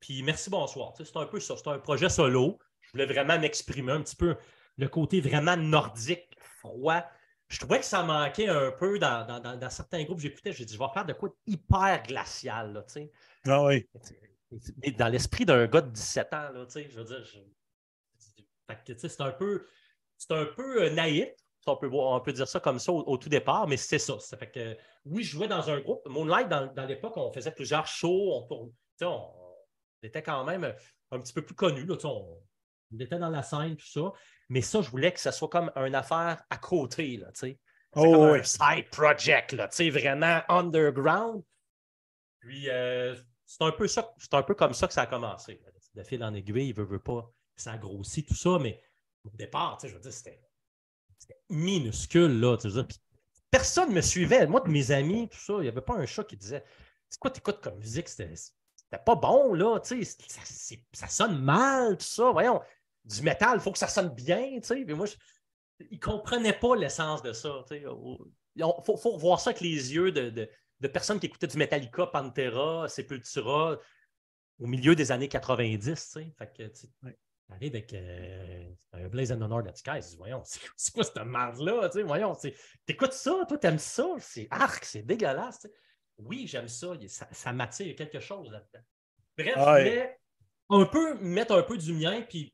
puis 0.00 0.22
merci, 0.22 0.50
bonsoir. 0.50 0.94
c'est 0.96 1.16
un 1.16 1.26
peu 1.26 1.40
ça. 1.40 1.56
C'est 1.56 1.68
un 1.68 1.78
projet 1.78 2.08
solo. 2.08 2.58
Je 2.80 2.92
voulais 2.92 3.06
vraiment 3.06 3.38
m'exprimer 3.38 3.92
un 3.92 4.02
petit 4.02 4.16
peu 4.16 4.36
le 4.76 4.88
côté 4.88 5.20
vraiment 5.20 5.56
nordique, 5.56 6.36
froid. 6.60 7.04
Je 7.48 7.58
trouvais 7.58 7.78
que 7.78 7.84
ça 7.84 8.02
manquait 8.02 8.48
un 8.48 8.70
peu 8.70 8.98
dans, 8.98 9.70
certains 9.70 10.04
groupes. 10.04 10.20
J'écoutais, 10.20 10.52
j'ai 10.52 10.64
dit, 10.64 10.74
je 10.74 10.78
vais 10.78 10.92
faire 10.92 11.06
de 11.06 11.14
quoi 11.14 11.30
hyper 11.46 12.02
glacial. 12.02 12.72
Là, 12.72 12.84
ah 13.46 13.64
oui. 13.64 13.88
dans 14.98 15.08
l'esprit 15.08 15.44
d'un 15.44 15.66
gars 15.66 15.80
de 15.80 15.90
17 15.90 16.34
ans, 16.34 16.50
là, 16.52 16.66
je 16.74 16.98
veux 16.98 17.04
dire, 17.04 17.26
c'est 18.96 19.20
un 19.20 19.32
peu, 19.32 19.66
c'est 20.18 20.32
un 20.32 20.44
peu 20.44 20.84
euh, 20.84 20.90
naïf. 20.90 21.28
On 21.66 21.76
peut, 21.76 21.90
on 21.92 22.20
peut 22.20 22.32
dire 22.32 22.48
ça 22.48 22.60
comme 22.60 22.78
ça 22.78 22.92
au, 22.92 23.16
tout 23.18 23.28
départ, 23.28 23.68
mais 23.68 23.76
c'est 23.76 23.98
ça. 23.98 24.18
Ça 24.20 24.38
fait 24.38 24.50
que 24.50 24.76
oui, 25.04 25.22
je 25.22 25.32
jouais 25.32 25.48
dans 25.48 25.68
un 25.68 25.80
groupe. 25.80 26.00
Moonlight, 26.08 26.48
dans, 26.48 26.72
dans 26.72 26.86
l'époque, 26.86 27.16
on 27.16 27.30
faisait 27.30 27.50
plusieurs 27.50 27.86
shows. 27.86 28.46
On, 28.50 28.72
on, 29.02 29.32
était 30.02 30.22
quand 30.22 30.44
même 30.44 30.74
un 31.10 31.20
petit 31.20 31.32
peu 31.32 31.42
plus 31.42 31.54
connus. 31.54 31.86
on, 32.04 32.38
était 32.98 33.18
dans 33.18 33.28
la 33.28 33.42
scène, 33.42 33.76
tout 33.76 33.86
ça. 33.86 34.12
Mais 34.48 34.62
ça, 34.62 34.80
je 34.80 34.90
voulais 34.90 35.12
que 35.12 35.20
ce 35.20 35.30
soit 35.30 35.48
comme 35.48 35.70
une 35.76 35.94
affaire 35.94 36.42
à 36.48 36.56
côté. 36.56 37.18
Là, 37.18 37.28
c'est 37.34 37.58
oh, 37.96 38.02
comme 38.02 38.22
un 38.22 38.42
side 38.42 38.88
project, 38.90 39.52
là, 39.52 39.68
vraiment 39.90 40.40
underground. 40.48 41.42
Puis 42.40 42.70
euh, 42.70 43.14
c'est 43.44 43.62
un, 43.62 43.72
peu 43.72 43.88
ça, 43.88 44.14
c'est 44.16 44.32
un 44.32 44.42
peu 44.42 44.54
comme 44.54 44.72
ça 44.72 44.86
que 44.86 44.94
ça 44.94 45.02
a 45.02 45.06
commencé. 45.06 45.60
De 45.94 46.02
fil 46.02 46.24
en 46.24 46.32
aiguille, 46.32 46.68
il 46.68 46.74
veut, 46.74 46.84
veut 46.84 46.98
pas, 46.98 47.30
ça 47.56 47.72
a 47.72 47.78
grossi, 47.78 48.24
tout 48.24 48.34
ça, 48.34 48.58
mais 48.58 48.80
au 49.24 49.30
départ, 49.36 49.78
je 49.82 49.94
veux 49.94 50.00
dire, 50.00 50.12
c'était, 50.12 50.40
minuscule. 51.50 52.40
Là, 52.40 52.56
personne 53.50 53.90
ne 53.90 53.94
me 53.96 54.00
suivait. 54.00 54.46
Moi, 54.46 54.60
de 54.60 54.68
mes 54.68 54.90
amis, 54.90 55.28
tout 55.28 55.38
ça, 55.38 55.54
il 55.54 55.62
n'y 55.62 55.68
avait 55.68 55.80
pas 55.80 55.94
un 55.94 56.06
chat 56.06 56.24
qui 56.24 56.36
disait 56.36 56.64
C'est 57.08 57.18
quoi 57.18 57.30
tu 57.30 57.38
écoutes 57.38 57.60
comme 57.60 57.78
musique? 57.78 58.08
C'était, 58.08 58.32
pas 59.04 59.16
bon, 59.16 59.54
là, 59.54 59.80
ça, 59.82 59.96
ça 60.92 61.08
sonne 61.08 61.42
mal, 61.42 61.96
tout 61.96 62.06
ça. 62.06 62.30
Voyons, 62.30 62.60
du 63.04 63.22
métal, 63.22 63.56
il 63.56 63.60
faut 63.60 63.72
que 63.72 63.78
ça 63.78 63.88
sonne 63.88 64.10
bien, 64.10 64.60
tu 64.60 64.68
sais. 64.68 64.84
Mais 64.86 64.94
moi, 64.94 65.06
ils 65.80 65.96
ne 65.96 65.98
comprenaient 65.98 66.58
pas 66.58 66.76
l'essence 66.76 67.22
de 67.22 67.32
ça, 67.32 67.64
tu 67.68 67.76
sais. 67.76 67.84
Il 68.56 68.64
faut, 68.84 68.96
faut 68.96 69.16
voir 69.16 69.40
ça 69.40 69.50
avec 69.50 69.60
les 69.60 69.94
yeux 69.94 70.12
de, 70.12 70.48
personnes 70.88 71.20
qui 71.20 71.26
écoutaient 71.26 71.46
du 71.46 71.58
Metallica, 71.58 72.06
Pantera, 72.06 72.88
Sepultura 72.88 73.78
au 74.60 74.66
milieu 74.66 74.96
des 74.96 75.12
années 75.12 75.28
90, 75.28 75.84
tu 75.84 75.96
sais. 75.96 76.34
Fait 76.36 76.52
que, 76.52 76.62
tu 76.68 76.86
arrives 77.52 77.74
avec 77.74 77.92
euh, 77.92 78.70
un 78.92 79.08
Blaze 79.08 79.32
and 79.32 79.40
Honor 79.40 79.62
That 79.64 79.76
Sky, 79.76 80.16
voyons, 80.16 80.42
c'est 80.76 80.92
quoi 80.92 81.04
cette 81.04 81.16
merde-là, 81.16 81.90
voyons, 82.04 82.36
t'écoutes 82.84 83.12
ça, 83.12 83.44
toi, 83.48 83.58
t'aimes 83.58 83.78
ça, 83.78 84.06
c'est 84.18 84.48
arc, 84.50 84.84
c'est 84.84 85.02
dégueulasse. 85.02 85.66
Oui, 86.18 86.46
j'aime 86.46 86.68
ça, 86.68 86.94
ça, 87.06 87.28
ça 87.30 87.52
m'attire 87.52 87.94
quelque 87.94 88.18
chose 88.18 88.50
là-dedans. 88.50 88.84
Bref, 89.36 89.54
je 89.54 89.60
voulais 89.60 90.18
un 90.70 90.84
peu 90.86 91.18
mettre 91.20 91.54
un 91.54 91.62
peu 91.62 91.78
du 91.78 91.92
mien, 91.92 92.22
puis 92.22 92.52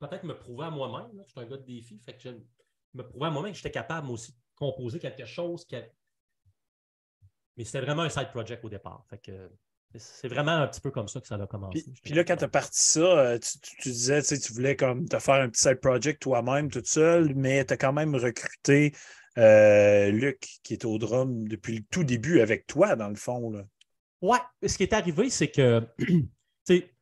peut-être 0.00 0.24
me 0.24 0.36
prouver 0.36 0.64
à 0.64 0.70
moi-même. 0.70 1.22
Je 1.26 1.30
suis 1.30 1.40
un 1.40 1.46
gars 1.46 1.58
de 1.58 1.64
défi. 1.64 2.00
Fait 2.00 2.16
que 2.16 2.22
je 2.22 2.30
me 2.94 3.06
prouver 3.06 3.26
à 3.26 3.30
moi-même 3.30 3.52
que 3.52 3.58
j'étais 3.58 3.70
capable 3.70 4.10
aussi 4.10 4.32
de 4.32 4.38
composer 4.56 4.98
quelque 4.98 5.26
chose. 5.26 5.64
Qui 5.64 5.76
Mais 7.56 7.64
c'était 7.64 7.82
vraiment 7.82 8.02
un 8.02 8.08
side 8.08 8.30
project 8.30 8.64
au 8.64 8.68
départ. 8.68 9.04
Fait 9.08 9.18
que 9.18 9.50
c'est 9.96 10.28
vraiment 10.28 10.52
un 10.52 10.68
petit 10.68 10.80
peu 10.80 10.90
comme 10.90 11.08
ça 11.08 11.20
que 11.20 11.26
ça 11.26 11.34
a 11.34 11.46
commencé. 11.46 11.84
Puis, 12.02 12.14
là, 12.14 12.24
quand 12.24 12.36
tu 12.36 12.44
as 12.44 12.48
parti 12.48 12.80
ça, 12.80 13.00
euh, 13.00 13.38
tu, 13.38 13.90
disais 13.90 14.22
tu, 14.22 14.38
tu 14.38 14.52
voulais 14.52 14.76
comme 14.76 15.08
te 15.08 15.18
faire 15.18 15.36
un 15.36 15.48
petit 15.48 15.62
side 15.62 15.80
project 15.80 16.22
toi-même, 16.22 16.70
toute 16.70 16.86
seule, 16.86 17.34
mais 17.34 17.64
tu 17.64 17.74
as 17.74 17.76
quand 17.76 17.92
même 17.92 18.14
recruté 18.14 18.92
euh, 19.38 20.10
Luc, 20.10 20.60
qui 20.62 20.74
est 20.74 20.84
au 20.84 20.98
drum 20.98 21.48
depuis 21.48 21.78
le 21.78 21.84
tout 21.90 22.04
début 22.04 22.40
avec 22.40 22.66
toi, 22.66 22.96
dans 22.96 23.08
le 23.08 23.14
fond. 23.16 23.50
Là. 23.50 23.64
Ouais, 24.22 24.38
ce 24.66 24.76
qui 24.76 24.82
est 24.82 24.92
arrivé, 24.92 25.30
c'est 25.30 25.50
que 25.50 25.86
c'est 26.64 26.92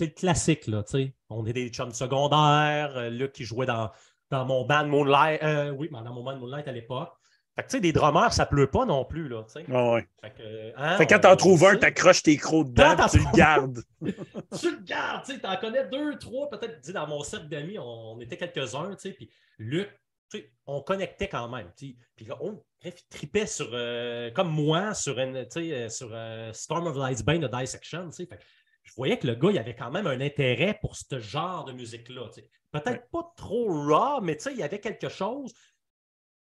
le 0.00 0.14
classique, 0.14 0.66
là, 0.66 0.82
tu 0.82 0.92
sais. 0.92 1.14
On 1.30 1.46
est 1.46 1.52
des 1.52 1.68
chums 1.68 1.92
secondaires, 1.92 2.96
euh, 2.96 3.10
Luc 3.10 3.32
qui 3.32 3.44
jouait 3.44 3.66
dans, 3.66 3.90
dans 4.30 4.44
mon 4.44 4.66
band 4.66 4.86
Moonlight, 4.86 5.42
euh, 5.42 5.70
oui, 5.70 5.88
dans 5.90 6.02
mon 6.12 6.22
band 6.22 6.36
Moonlight 6.36 6.66
à 6.66 6.72
l'époque. 6.72 7.12
Fait 7.58 7.64
que, 7.64 7.70
tu 7.70 7.76
sais, 7.78 7.80
des 7.80 7.92
drummers, 7.92 8.32
ça 8.32 8.46
pleut 8.46 8.70
pas 8.70 8.84
non 8.84 9.04
plus, 9.04 9.26
là, 9.26 9.42
tu 9.42 9.54
sais. 9.54 9.68
Ouais. 9.68 10.06
Fait 10.20 10.30
que, 10.30 10.72
hein, 10.76 10.96
fait 10.96 11.08
quand 11.08 11.18
t'en 11.18 11.34
trouves 11.34 11.64
un, 11.64 11.76
t'accroches 11.76 12.22
tes 12.22 12.36
crocs 12.36 12.68
dedans, 12.68 12.94
tu 13.10 13.18
le 13.18 13.36
gardes. 13.36 13.82
tu 14.00 14.70
le 14.70 14.84
gardes, 14.84 15.24
tu 15.24 15.32
sais, 15.32 15.40
t'en 15.40 15.56
connais 15.56 15.88
deux, 15.88 16.16
trois, 16.18 16.48
peut-être, 16.50 16.88
dans 16.92 17.08
mon 17.08 17.24
cercle 17.24 17.48
d'amis, 17.48 17.76
on, 17.80 18.20
était 18.20 18.36
quelques-uns, 18.36 18.94
tu 18.94 19.00
sais, 19.00 19.10
puis 19.10 19.28
Luc, 19.58 19.88
tu 20.30 20.38
sais, 20.38 20.52
on 20.66 20.82
connectait 20.82 21.28
quand 21.28 21.48
même, 21.48 21.68
tu 21.76 21.88
sais. 21.88 21.96
Puis 22.14 22.26
là, 22.26 22.38
on 22.40 22.62
tripait 23.10 23.46
sur, 23.46 23.70
euh, 23.72 24.30
comme 24.30 24.52
moi, 24.52 24.94
sur, 24.94 25.18
une, 25.18 25.44
sur 25.90 26.16
Storm 26.52 26.86
of 26.86 26.96
Light's 26.96 27.24
Bane 27.24 27.40
de 27.40 27.48
Dissection, 27.48 28.08
tu 28.10 28.18
sais. 28.18 28.26
Fait 28.26 28.38
je 28.84 28.94
voyais 28.94 29.18
que 29.18 29.26
le 29.26 29.34
gars, 29.34 29.50
il 29.50 29.58
avait 29.58 29.74
quand 29.74 29.90
même 29.90 30.06
un 30.06 30.20
intérêt 30.20 30.78
pour 30.80 30.94
ce 30.94 31.18
genre 31.18 31.64
de 31.64 31.72
musique-là. 31.72 32.30
Peut-être 32.70 33.10
pas 33.10 33.32
trop 33.36 33.66
raw, 33.66 34.20
mais 34.22 34.38
il 34.52 34.58
y 34.58 34.62
avait 34.62 34.80
quelque 34.80 35.08
chose. 35.08 35.52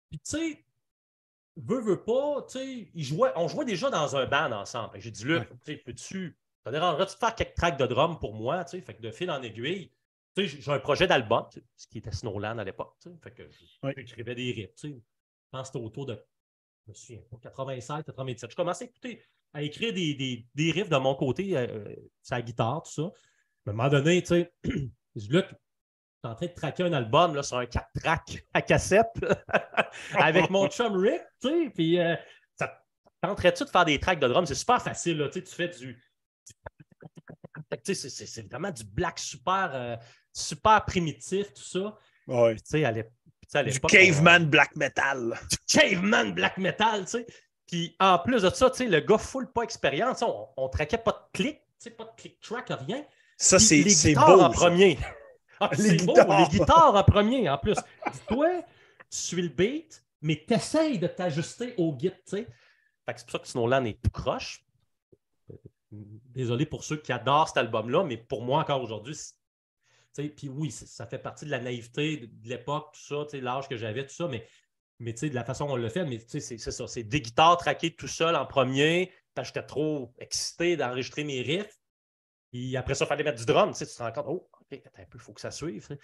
Puis, 0.10 0.20
tu 0.20 0.38
sais, 0.38 0.66
veut, 1.58 1.82
veut 1.82 2.04
pas, 2.04 2.46
tu 2.50 2.92
sais, 2.96 3.16
on 3.36 3.48
jouait 3.48 3.66
déjà 3.66 3.90
dans 3.90 4.16
un 4.16 4.26
band 4.26 4.52
ensemble. 4.52 5.00
J'ai 5.00 5.12
dit, 5.12 5.26
Luc, 5.26 5.48
sais, 5.64 5.78
peux-tu, 5.78 6.38
ça 6.64 6.72
dérangerait-tu 6.72 7.14
de 7.14 7.20
faire 7.20 7.36
quelques 7.36 7.56
tracks 7.56 7.80
de 7.80 7.86
drum 7.86 8.20
pour 8.20 8.34
moi, 8.34 8.64
tu 8.66 8.78
sais, 8.78 8.82
fait 8.82 8.96
que 8.96 9.02
de 9.02 9.12
fil 9.12 9.30
en 9.30 9.42
aiguille, 9.42 9.92
tu 10.36 10.48
sais, 10.48 10.62
j'ai 10.62 10.72
un 10.72 10.80
projet 10.80 11.08
d'album, 11.08 11.46
ce 11.76 11.88
qui 11.88 12.00
était 12.00 12.12
Snowland 12.12 12.60
à 12.60 12.64
l'époque, 12.64 12.96
tu 13.02 13.10
sais, 13.10 13.16
fait 13.22 13.32
que 13.32 13.50
j'écrivais 13.98 14.36
des 14.36 14.52
riffs, 14.52 14.76
tu 14.76 14.90
sais. 14.90 14.96
Je 14.96 15.58
pense 15.58 15.70
que 15.70 15.74
c'était 15.74 15.86
autour 15.86 16.08
de, 16.08 16.26
je 16.86 16.92
me 16.92 16.96
souviens 16.96 17.22
87, 17.42 18.06
87. 18.06 18.50
Je 18.50 18.56
commençais 18.56 18.86
à 18.86 18.88
écouter 18.88 19.22
à 19.54 19.62
écrire 19.62 19.94
des, 19.94 20.16
des, 20.16 20.48
des 20.56 20.72
riffs 20.72 20.90
de 20.90 20.98
mon 20.98 21.16
côté, 21.16 21.56
euh, 21.56 21.96
sa 22.22 22.42
guitare, 22.42 22.84
tout 22.84 22.92
ça. 22.92 23.04
À 23.66 23.70
un 23.70 23.74
moment 23.74 23.90
donné, 23.90 24.22
tu 24.22 24.30
sais, 24.30 24.54
je 24.64 24.90
dis, 25.16 25.28
Luc, 25.30 25.46
tu 26.24 26.28
es 26.28 26.32
en 26.32 26.36
train 26.36 26.46
de 26.46 26.54
traquer 26.54 26.84
un 26.84 26.94
album 26.94 27.36
là, 27.36 27.44
sur 27.44 27.58
un 27.58 27.66
4 27.66 27.88
track 28.02 28.46
à 28.54 28.62
cassette 28.62 29.12
avec 30.16 30.50
mon 30.50 30.70
chum 30.70 30.96
Rick, 30.96 31.22
tu 31.42 31.50
sais, 31.50 31.70
puis 31.74 32.00
euh, 32.00 32.16
ça 32.58 32.82
tenterait-tu 33.22 33.66
de 33.66 33.70
faire 33.70 33.86
des 33.86 34.00
tracks 34.00 34.20
de 34.20 34.28
drum? 34.28 34.46
C'est 34.46 34.56
super 34.56 34.82
facile, 34.82 35.18
là, 35.18 35.30
tu 35.30 35.42
fais 35.46 35.68
du. 35.68 36.02
c'est 37.84 38.50
vraiment 38.50 38.72
du 38.72 38.86
black 38.86 39.20
super, 39.20 39.72
euh, 39.74 39.98
super 40.32 40.86
primitif, 40.86 41.54
tout 41.54 41.64
ça. 41.64 41.98
Ouais. 42.28 42.56
Tu 42.56 42.62
sais, 42.66 42.86
à 42.86 42.94
du 43.64 43.80
caveman 43.82 44.46
black 44.46 44.76
metal. 44.76 45.38
Du 45.50 45.58
caveman 45.68 46.34
black 46.34 46.58
metal, 46.58 47.02
tu 47.02 47.12
sais. 47.12 47.28
Puis 47.68 47.96
en 48.00 48.18
plus 48.20 48.42
de 48.42 48.50
ça, 48.50 48.72
le 48.80 49.00
gars 49.00 49.18
full 49.18 49.52
pas 49.52 49.64
expérience, 49.64 50.22
on, 50.22 50.48
on 50.58 50.70
traquait 50.70 50.98
pas 50.98 51.12
de 51.12 51.38
clic, 51.38 51.60
pas 51.98 52.06
de 52.06 52.12
click 52.16 52.40
track, 52.40 52.72
rien. 52.88 53.04
Ça, 53.38 53.60
c'est 53.60 53.84
beau. 54.16 54.42
en 54.42 54.50
premier. 54.50 54.98
Ah, 55.72 55.76
les, 55.78 55.98
guitares. 55.98 56.40
les 56.40 56.58
guitares 56.58 56.96
en 56.96 57.04
premier, 57.04 57.50
en 57.50 57.58
plus. 57.58 57.78
Dis-toi, 58.12 58.62
tu 59.10 59.18
suis 59.18 59.42
le 59.42 59.50
beat, 59.50 60.04
mais 60.22 60.44
tu 60.48 60.54
essayes 60.54 61.00
de 61.00 61.08
t'ajuster 61.08 61.74
au 61.78 61.96
git, 61.98 62.12
tu 62.12 62.18
sais. 62.26 62.48
c'est 63.08 63.26
pour 63.26 63.32
ça 63.32 63.40
que 63.40 63.48
Snowland 63.48 63.86
est 63.86 64.02
tout 64.02 64.12
croche. 64.12 64.66
Désolé 65.92 66.66
pour 66.66 66.84
ceux 66.84 66.98
qui 66.98 67.12
adorent 67.12 67.50
cet 67.50 67.58
album-là, 67.58 68.04
mais 68.04 68.18
pour 68.18 68.44
moi, 68.44 68.62
encore 68.62 68.82
aujourd'hui, 68.82 69.16
puis 70.36 70.50
oui, 70.50 70.72
ça 70.72 71.06
fait 71.06 71.20
partie 71.20 71.46
de 71.46 71.52
la 71.52 71.60
naïveté 71.60 72.18
de 72.18 72.50
l'époque, 72.50 72.94
tout 72.94 73.28
ça, 73.28 73.38
l'âge 73.38 73.68
que 73.68 73.78
j'avais, 73.78 74.06
tout 74.06 74.14
ça, 74.14 74.28
mais 74.28 74.46
mais 75.00 75.14
tu 75.14 75.20
sais, 75.20 75.30
de 75.30 75.36
la 75.36 75.44
façon 75.44 75.68
dont 75.68 75.74
on 75.74 75.78
le 75.78 75.90
fait, 75.90 76.06
mais 76.06 76.20
c'est 76.28 76.58
ça. 76.58 76.88
C'est 76.88 77.04
des 77.04 77.22
guitares 77.22 77.58
traquées 77.58 77.94
tout 77.94 78.08
seul 78.08 78.36
en 78.36 78.46
premier, 78.46 79.12
parce 79.34 79.50
que 79.50 79.56
j'étais 79.56 79.68
trop 79.68 80.14
excité 80.18 80.78
d'enregistrer 80.78 81.24
mes 81.24 81.42
riffs. 81.42 81.78
Puis 82.52 82.78
après 82.78 82.94
ça, 82.94 83.06
il 83.06 83.08
fallait 83.08 83.24
mettre 83.24 83.40
du 83.40 83.46
drum. 83.46 83.74
Tu 83.74 83.86
te 83.86 83.98
rends 84.02 84.12
compte, 84.12 84.26
oh, 84.28 84.50
OK, 84.74 84.82
un 84.96 85.06
peu, 85.06 85.18
il 85.18 85.22
faut 85.22 85.34
que 85.34 85.42
ça 85.42 85.52
suive. 85.52 85.98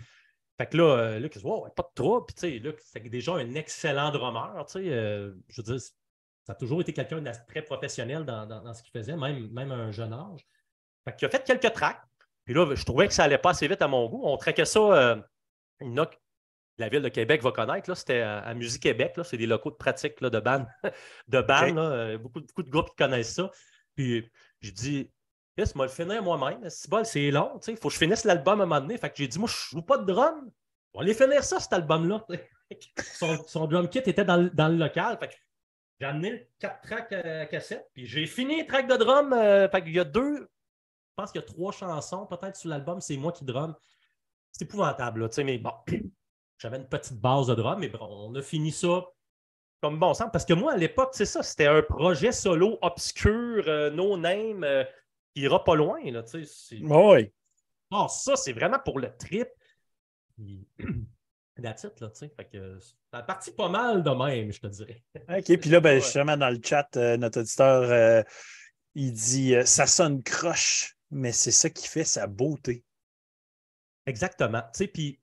Fait 0.57 0.65
que 0.67 0.77
là, 0.77 0.97
euh, 0.97 1.19
Luc, 1.19 1.37
wow, 1.43 1.69
pas 1.69 1.83
de 1.83 1.93
trouble. 1.95 2.25
Puis 2.25 2.35
tu 2.35 2.41
sais, 2.41 2.59
Luc, 2.59 2.79
c'est 2.81 2.99
déjà 3.01 3.33
un 3.33 3.55
excellent 3.55 4.11
drummer. 4.11 4.65
Tu 4.65 4.73
sais, 4.73 4.89
euh, 4.89 5.33
je 5.47 5.61
veux 5.61 5.73
dire, 5.73 5.81
ça 6.43 6.53
a 6.53 6.55
toujours 6.55 6.81
été 6.81 6.93
quelqu'un 6.93 7.21
de 7.21 7.31
très 7.47 7.61
professionnel 7.61 8.25
dans, 8.25 8.45
dans, 8.45 8.73
ce 8.73 8.83
qu'il 8.83 8.91
faisait, 8.91 9.15
même, 9.15 9.49
même 9.51 9.71
à 9.71 9.75
un 9.75 9.91
jeune 9.91 10.13
âge. 10.13 10.45
Fait 11.05 11.15
qu'il 11.15 11.27
a 11.27 11.29
fait 11.29 11.43
quelques 11.43 11.73
tracks. 11.73 12.01
Puis 12.45 12.53
là, 12.53 12.73
je 12.75 12.83
trouvais 12.83 13.07
que 13.07 13.13
ça 13.13 13.23
allait 13.23 13.37
pas 13.37 13.51
assez 13.51 13.67
vite 13.67 13.81
à 13.81 13.87
mon 13.87 14.09
goût. 14.09 14.21
On 14.23 14.35
traquait 14.37 14.65
ça. 14.65 14.79
Euh, 14.79 15.15
une, 15.79 16.03
la 16.79 16.89
ville 16.89 17.01
de 17.01 17.09
Québec 17.09 17.43
va 17.43 17.51
connaître. 17.51 17.93
C'était 17.95 18.21
à, 18.21 18.53
Musique 18.53 18.81
Québec. 18.81 19.15
C'est 19.23 19.37
des 19.37 19.45
locaux 19.45 19.69
de 19.69 19.75
pratique 19.75 20.19
là, 20.21 20.29
de 20.29 20.39
band. 20.39 20.65
de 21.27 21.41
band 21.41 21.77
euh, 21.77 22.17
beaucoup, 22.17 22.41
beaucoup, 22.41 22.63
de 22.63 22.69
groupes 22.69 22.89
qui 22.89 22.95
connaissent 22.95 23.35
ça. 23.35 23.51
Puis 23.95 24.27
je 24.61 24.71
dis, 24.71 25.11
yes, 25.59 25.75
moi 25.75 25.85
le 25.85 25.91
finir 25.91 26.23
moi-même. 26.23 26.69
C'est 26.69 27.31
long. 27.31 27.59
Il 27.67 27.77
faut 27.77 27.89
que 27.89 27.93
je 27.93 27.99
finisse 27.99 28.23
l'album 28.23 28.61
à 28.61 28.63
un 28.63 28.65
moment 28.65 28.81
donné. 28.81 28.97
Fait 28.97 29.09
que 29.09 29.17
j'ai 29.17 29.27
dit, 29.27 29.39
moi, 29.39 29.49
je 29.49 29.75
joue 29.75 29.81
pas 29.81 29.97
de 29.97 30.05
drum. 30.05 30.51
On 30.93 30.99
va 30.99 31.03
aller 31.03 31.13
finir 31.13 31.43
ça, 31.43 31.59
cet 31.59 31.73
album-là. 31.73 32.25
son, 33.47 33.67
drum 33.67 33.89
kit 33.89 33.99
était 33.99 34.25
dans, 34.25 34.37
le 34.37 34.75
local. 34.75 35.17
Fait 35.19 35.37
J'ai 35.99 36.07
amené 36.07 36.49
quatre 36.59 36.81
tracks 36.81 37.11
à 37.11 37.45
cassette, 37.45 37.89
puis 37.93 38.05
j'ai 38.05 38.25
fini 38.25 38.57
les 38.57 38.65
tracks 38.65 38.87
de 38.87 38.95
drum. 38.95 39.33
Euh, 39.33 39.67
il 39.85 39.93
y 39.93 39.99
a 39.99 40.03
deux, 40.03 40.37
je 40.37 41.15
pense 41.15 41.31
qu'il 41.31 41.41
y 41.41 41.43
a 41.43 41.47
trois 41.47 41.71
chansons 41.71 42.25
peut-être 42.25 42.55
sur 42.55 42.69
l'album, 42.69 43.01
c'est 43.01 43.17
moi 43.17 43.31
qui 43.31 43.45
drum. 43.45 43.75
C'est 44.51 44.65
épouvantable, 44.65 45.21
là, 45.21 45.43
mais 45.43 45.57
bon, 45.57 45.73
j'avais 46.57 46.77
une 46.77 46.87
petite 46.87 47.19
base 47.19 47.47
de 47.47 47.55
drum, 47.55 47.79
mais 47.79 47.89
bon, 47.89 48.07
on 48.09 48.33
a 48.35 48.41
fini 48.41 48.71
ça 48.71 49.03
comme 49.81 49.99
bon 49.99 50.13
sens. 50.13 50.29
Parce 50.31 50.45
que 50.45 50.53
moi, 50.53 50.73
à 50.73 50.77
l'époque, 50.77 51.09
c'est 51.13 51.25
ça, 51.25 51.43
c'était 51.43 51.67
un 51.67 51.81
projet 51.81 52.31
solo 52.31 52.77
obscur, 52.81 53.63
euh, 53.67 53.89
no 53.91 54.17
name, 54.17 54.63
euh, 54.63 54.83
qui 55.39 55.45
ira 55.45 55.63
pas 55.63 55.75
loin. 55.75 55.99
Là, 56.11 56.23
oui. 56.81 57.31
Oh, 57.91 58.07
ça, 58.09 58.35
c'est 58.35 58.53
vraiment 58.53 58.79
pour 58.83 58.99
le 58.99 59.15
trip. 59.17 59.47
That's 61.61 61.83
it, 61.83 61.99
là, 61.99 62.09
tu 62.09 62.19
sais. 62.19 62.31
Fait 62.35 62.45
que 62.45 62.79
ça 63.11 63.21
parti 63.23 63.51
pas 63.51 63.67
mal 63.67 64.01
de 64.01 64.09
même, 64.11 64.51
je 64.51 64.61
te 64.61 64.67
dirais. 64.67 65.03
OK, 65.29 65.57
puis 65.59 65.69
là, 65.69 65.79
ben, 65.81 65.99
justement, 65.99 66.37
dans 66.37 66.49
le 66.49 66.59
chat, 66.63 66.87
euh, 66.95 67.17
notre 67.17 67.41
auditeur, 67.41 68.25
il 68.95 69.11
dit 69.11 69.55
ça 69.65 69.85
sonne 69.85 70.23
croche, 70.23 70.95
mais 71.11 71.31
c'est 71.31 71.51
ça 71.51 71.69
qui 71.69 71.87
fait 71.87 72.05
sa 72.05 72.27
beauté. 72.27 72.85
Exactement. 74.05 74.61
Tu 74.73 74.77
sais, 74.77 74.87
puis 74.87 75.19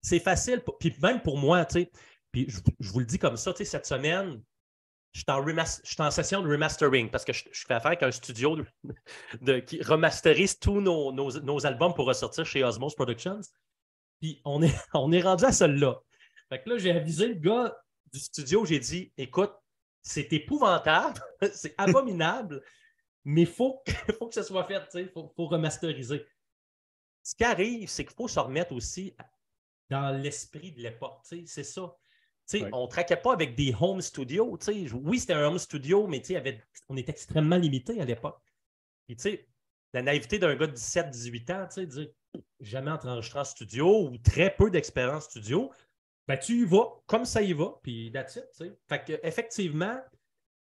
c'est 0.00 0.20
facile, 0.20 0.62
puis 0.80 0.96
même 1.02 1.20
pour 1.20 1.36
moi, 1.36 1.64
tu 1.66 1.82
sais, 1.82 1.90
puis 2.32 2.46
je, 2.48 2.90
vous 2.90 3.00
le 3.00 3.06
dis 3.06 3.18
comme 3.18 3.36
ça, 3.36 3.52
tu 3.52 3.58
sais, 3.58 3.64
cette 3.64 3.86
semaine, 3.86 4.42
je 5.18 5.80
suis 5.84 6.02
en, 6.02 6.10
session 6.10 6.42
de 6.42 6.48
remastering 6.48 7.10
parce 7.10 7.24
que 7.24 7.32
je, 7.32 7.44
fais 7.52 7.74
affaire 7.74 7.88
avec 7.88 8.02
un 8.02 8.10
studio 8.10 8.58
qui 9.66 9.82
remasterise 9.82 10.58
tous 10.58 10.80
nos, 10.80 11.66
albums 11.66 11.94
pour 11.94 12.06
ressortir 12.06 12.46
chez 12.46 12.62
Osmos 12.64 12.94
Productions. 12.94 13.40
Puis 14.20 14.40
on 14.44 14.62
est, 14.62 14.74
rendu 14.92 15.44
à 15.44 15.52
celui-là. 15.52 16.00
Fait 16.48 16.62
que 16.62 16.70
là, 16.70 16.78
j'ai 16.78 16.92
avisé 16.92 17.28
le 17.28 17.34
gars 17.34 17.76
du 18.12 18.18
studio, 18.18 18.64
j'ai 18.64 18.78
dit 18.78 19.12
écoute, 19.16 19.52
c'est 20.02 20.32
épouvantable, 20.32 21.20
c'est 21.52 21.74
abominable, 21.76 22.62
mais 23.24 23.42
il 23.42 23.46
faut, 23.46 23.82
que 23.84 24.34
ça 24.34 24.42
soit 24.42 24.64
fait, 24.64 24.82
il 24.94 25.10
faut, 25.10 25.32
faut 25.36 25.46
remasteriser. 25.46 26.24
Ce 27.22 27.34
qui 27.34 27.44
arrive, 27.44 27.88
c'est 27.88 28.04
qu'il 28.04 28.14
faut 28.14 28.28
se 28.28 28.40
remettre 28.40 28.72
aussi 28.72 29.14
dans 29.90 30.10
l'esprit 30.10 30.72
de 30.72 30.80
l'époque. 30.80 31.20
C'est 31.22 31.64
ça. 31.64 31.94
On 32.72 32.82
ne 32.82 32.86
traquait 32.86 33.16
pas 33.16 33.32
avec 33.32 33.54
des 33.54 33.74
home 33.78 34.00
studios. 34.00 34.58
Oui, 35.02 35.20
c'était 35.20 35.34
un 35.34 35.46
home 35.46 35.58
studio, 35.58 36.06
mais 36.06 36.22
on 36.88 36.96
était 36.96 37.12
extrêmement 37.12 37.56
limité 37.56 38.00
à 38.00 38.04
l'époque. 38.04 38.40
la 39.92 40.02
naïveté 40.02 40.38
d'un 40.38 40.54
gars 40.56 40.66
de 40.66 40.76
17-18 40.76 41.52
ans, 41.52 41.84
dire 41.86 42.08
jamais 42.60 42.90
enregistré 42.90 43.40
en 43.40 43.44
studio 43.44 44.08
ou 44.08 44.18
très 44.18 44.54
peu 44.54 44.70
d'expérience 44.70 45.24
studio, 45.24 45.72
ben, 46.26 46.36
tu 46.36 46.62
y 46.62 46.64
vas 46.64 47.02
comme 47.06 47.24
ça 47.24 47.40
y 47.40 47.52
va, 47.52 47.78
puis 47.82 48.10
that's 48.12 48.36
it. 48.36 48.70
Fait 48.86 49.04
que, 49.04 49.26
effectivement, 49.26 49.98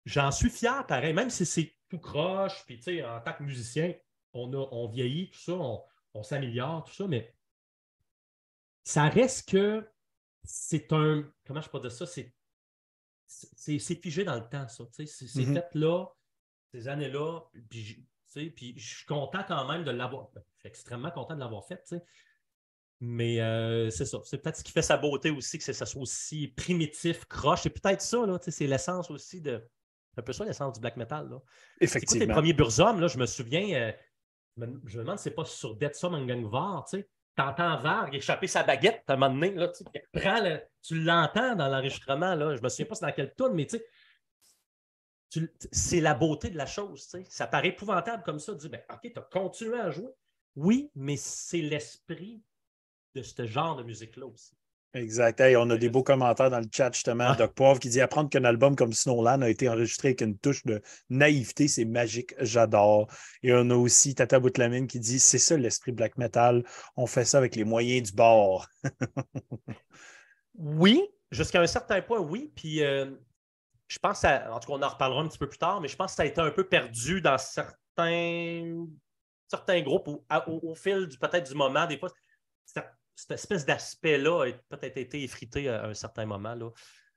j'en 0.05 0.31
suis 0.31 0.49
fier 0.49 0.85
pareil, 0.87 1.13
même 1.13 1.29
si 1.29 1.45
c'est 1.45 1.75
tout 1.89 1.99
croche, 1.99 2.65
puis 2.65 3.03
en 3.03 3.19
tant 3.19 3.33
que 3.33 3.43
musicien, 3.43 3.93
on, 4.33 4.53
a, 4.53 4.67
on 4.71 4.87
vieillit, 4.87 5.29
tout 5.29 5.39
ça, 5.39 5.53
on, 5.53 5.83
on 6.13 6.23
s'améliore, 6.23 6.85
tout 6.85 6.93
ça, 6.93 7.07
mais 7.07 7.33
ça 8.83 9.09
reste 9.09 9.49
que 9.49 9.85
c'est 10.43 10.91
un. 10.93 11.23
Comment 11.45 11.61
je 11.61 11.69
peux 11.69 11.79
dire 11.79 11.91
ça? 11.91 12.05
C'est, 12.05 12.33
c'est, 13.27 13.95
figé 13.95 14.23
dans 14.23 14.35
le 14.35 14.47
temps, 14.49 14.67
ça. 14.67 14.83
C'est, 14.91 15.03
mm-hmm. 15.03 15.53
fait 15.53 15.69
là, 15.73 16.07
ces 16.73 16.87
années-là. 16.87 17.41
Puis, 17.69 18.05
je 18.77 18.95
suis 18.97 19.05
content 19.05 19.43
quand 19.47 19.67
même 19.71 19.83
de 19.83 19.91
l'avoir. 19.91 20.29
Ben, 20.33 20.41
je 20.55 20.59
suis 20.59 20.69
extrêmement 20.69 21.11
content 21.11 21.35
de 21.35 21.39
l'avoir 21.39 21.65
fait. 21.65 21.95
Mais 22.99 23.41
euh, 23.41 23.89
c'est 23.89 24.05
ça. 24.05 24.19
C'est 24.23 24.37
peut-être 24.37 24.57
ce 24.57 24.63
qui 24.63 24.71
fait 24.71 24.81
sa 24.81 24.97
beauté 24.97 25.31
aussi, 25.31 25.57
que 25.57 25.73
ça 25.73 25.85
soit 25.85 26.01
aussi 26.01 26.49
primitif, 26.49 27.25
croche. 27.25 27.61
C'est 27.63 27.69
peut-être 27.69 28.01
ça, 28.01 28.25
là, 28.25 28.37
c'est 28.41 28.67
l'essence 28.67 29.09
aussi 29.09 29.41
de. 29.41 29.67
un 30.17 30.21
peu 30.21 30.33
ça 30.33 30.45
l'essence 30.45 30.73
du 30.73 30.81
black 30.81 30.97
metal. 30.97 31.29
Là. 31.29 31.39
Effectivement. 31.79 32.25
les 32.25 32.31
premiers 32.31 32.53
Burzum, 32.53 32.99
là, 32.99 33.07
je 33.07 33.17
me 33.17 33.25
souviens, 33.25 33.73
euh, 33.73 33.91
je, 34.57 34.65
me, 34.65 35.03
demande 35.03 35.17
si 35.17 35.23
c'est 35.23 35.31
pas 35.31 35.45
sur 35.45 35.75
Dead 35.75 35.95
Som 35.95 36.13
Angangvar, 36.13 36.85
tu 36.85 36.99
sais 36.99 37.09
t'entends 37.35 37.77
Varg 37.77 38.13
échapper 38.13 38.47
sa 38.47 38.63
baguette 38.63 39.03
à 39.07 39.13
un 39.13 39.17
moment 39.17 39.33
donné. 39.33 39.51
Là, 39.53 39.69
tu, 39.69 39.83
tu 40.81 40.99
l'entends 41.01 41.55
dans 41.55 41.67
l'enregistrement. 41.67 42.33
Je 42.37 42.57
ne 42.57 42.61
me 42.61 42.69
souviens 42.69 42.85
pas 42.85 42.95
c'est 42.95 43.05
dans 43.05 43.11
quel 43.11 43.33
tune, 43.35 43.53
mais 43.53 43.67
c'est 45.71 46.01
la 46.01 46.13
beauté 46.13 46.49
de 46.49 46.57
la 46.57 46.65
chose. 46.65 47.07
Ça 47.29 47.47
paraît 47.47 47.69
épouvantable 47.69 48.23
comme 48.23 48.39
ça. 48.39 48.53
Tu 48.53 48.59
dis, 48.59 48.69
ben, 48.69 48.81
OK, 48.91 49.01
tu 49.01 49.19
as 49.19 49.21
continué 49.21 49.79
à 49.79 49.89
jouer. 49.89 50.11
Oui, 50.55 50.91
mais 50.95 51.15
c'est 51.15 51.61
l'esprit 51.61 52.41
de 53.15 53.21
ce 53.23 53.45
genre 53.45 53.77
de 53.77 53.83
musique-là 53.83 54.25
aussi. 54.25 54.55
Exact. 54.93 55.41
on 55.57 55.69
a 55.69 55.77
des 55.77 55.89
beaux 55.89 56.03
commentaires 56.03 56.49
dans 56.49 56.59
le 56.59 56.67
chat, 56.71 56.91
justement. 56.91 57.33
Doc 57.35 57.53
Poivre 57.53 57.79
qui 57.79 57.89
dit 57.89 58.01
apprendre 58.01 58.29
qu'un 58.29 58.43
album 58.43 58.75
comme 58.75 58.91
Snowland 58.91 59.41
a 59.41 59.49
été 59.49 59.69
enregistré 59.69 60.09
avec 60.09 60.21
une 60.21 60.37
touche 60.37 60.65
de 60.65 60.81
naïveté, 61.09 61.69
c'est 61.69 61.85
magique, 61.85 62.33
j'adore. 62.39 63.07
Et 63.41 63.53
on 63.53 63.69
a 63.69 63.75
aussi 63.75 64.15
Tata 64.15 64.39
Boutlamine 64.39 64.87
qui 64.87 64.99
dit 64.99 65.19
c'est 65.19 65.37
ça 65.37 65.55
l'esprit 65.55 65.93
black 65.93 66.17
metal, 66.17 66.63
on 66.97 67.07
fait 67.07 67.23
ça 67.23 67.37
avec 67.37 67.55
les 67.55 67.63
moyens 67.63 68.09
du 68.09 68.15
bord. 68.15 68.67
oui, 70.55 71.01
jusqu'à 71.31 71.61
un 71.61 71.67
certain 71.67 72.01
point, 72.01 72.19
oui. 72.19 72.51
Puis 72.53 72.83
euh, 72.83 73.11
je 73.87 73.99
pense, 73.99 74.23
à, 74.25 74.53
en 74.53 74.59
tout 74.59 74.71
cas, 74.71 74.77
on 74.77 74.83
en 74.83 74.89
reparlera 74.89 75.21
un 75.21 75.27
petit 75.27 75.37
peu 75.37 75.47
plus 75.47 75.57
tard, 75.57 75.79
mais 75.79 75.87
je 75.87 75.95
pense 75.95 76.11
que 76.11 76.15
ça 76.15 76.23
a 76.23 76.25
été 76.25 76.41
un 76.41 76.51
peu 76.51 76.65
perdu 76.65 77.21
dans 77.21 77.37
certains, 77.37 78.85
certains 79.47 79.81
groupes 79.81 80.09
au, 80.47 80.75
fil 80.75 81.09
peut-être 81.19 81.49
du 81.49 81.55
moment. 81.55 81.85
Des 81.87 81.97
fois, 81.97 82.09
cette 83.21 83.31
espèce 83.31 83.65
d'aspect-là 83.65 84.45
a 84.45 84.75
peut-être 84.75 84.97
été 84.97 85.23
effrité 85.23 85.69
à 85.69 85.85
un 85.85 85.93
certain 85.93 86.25
moment. 86.25 86.55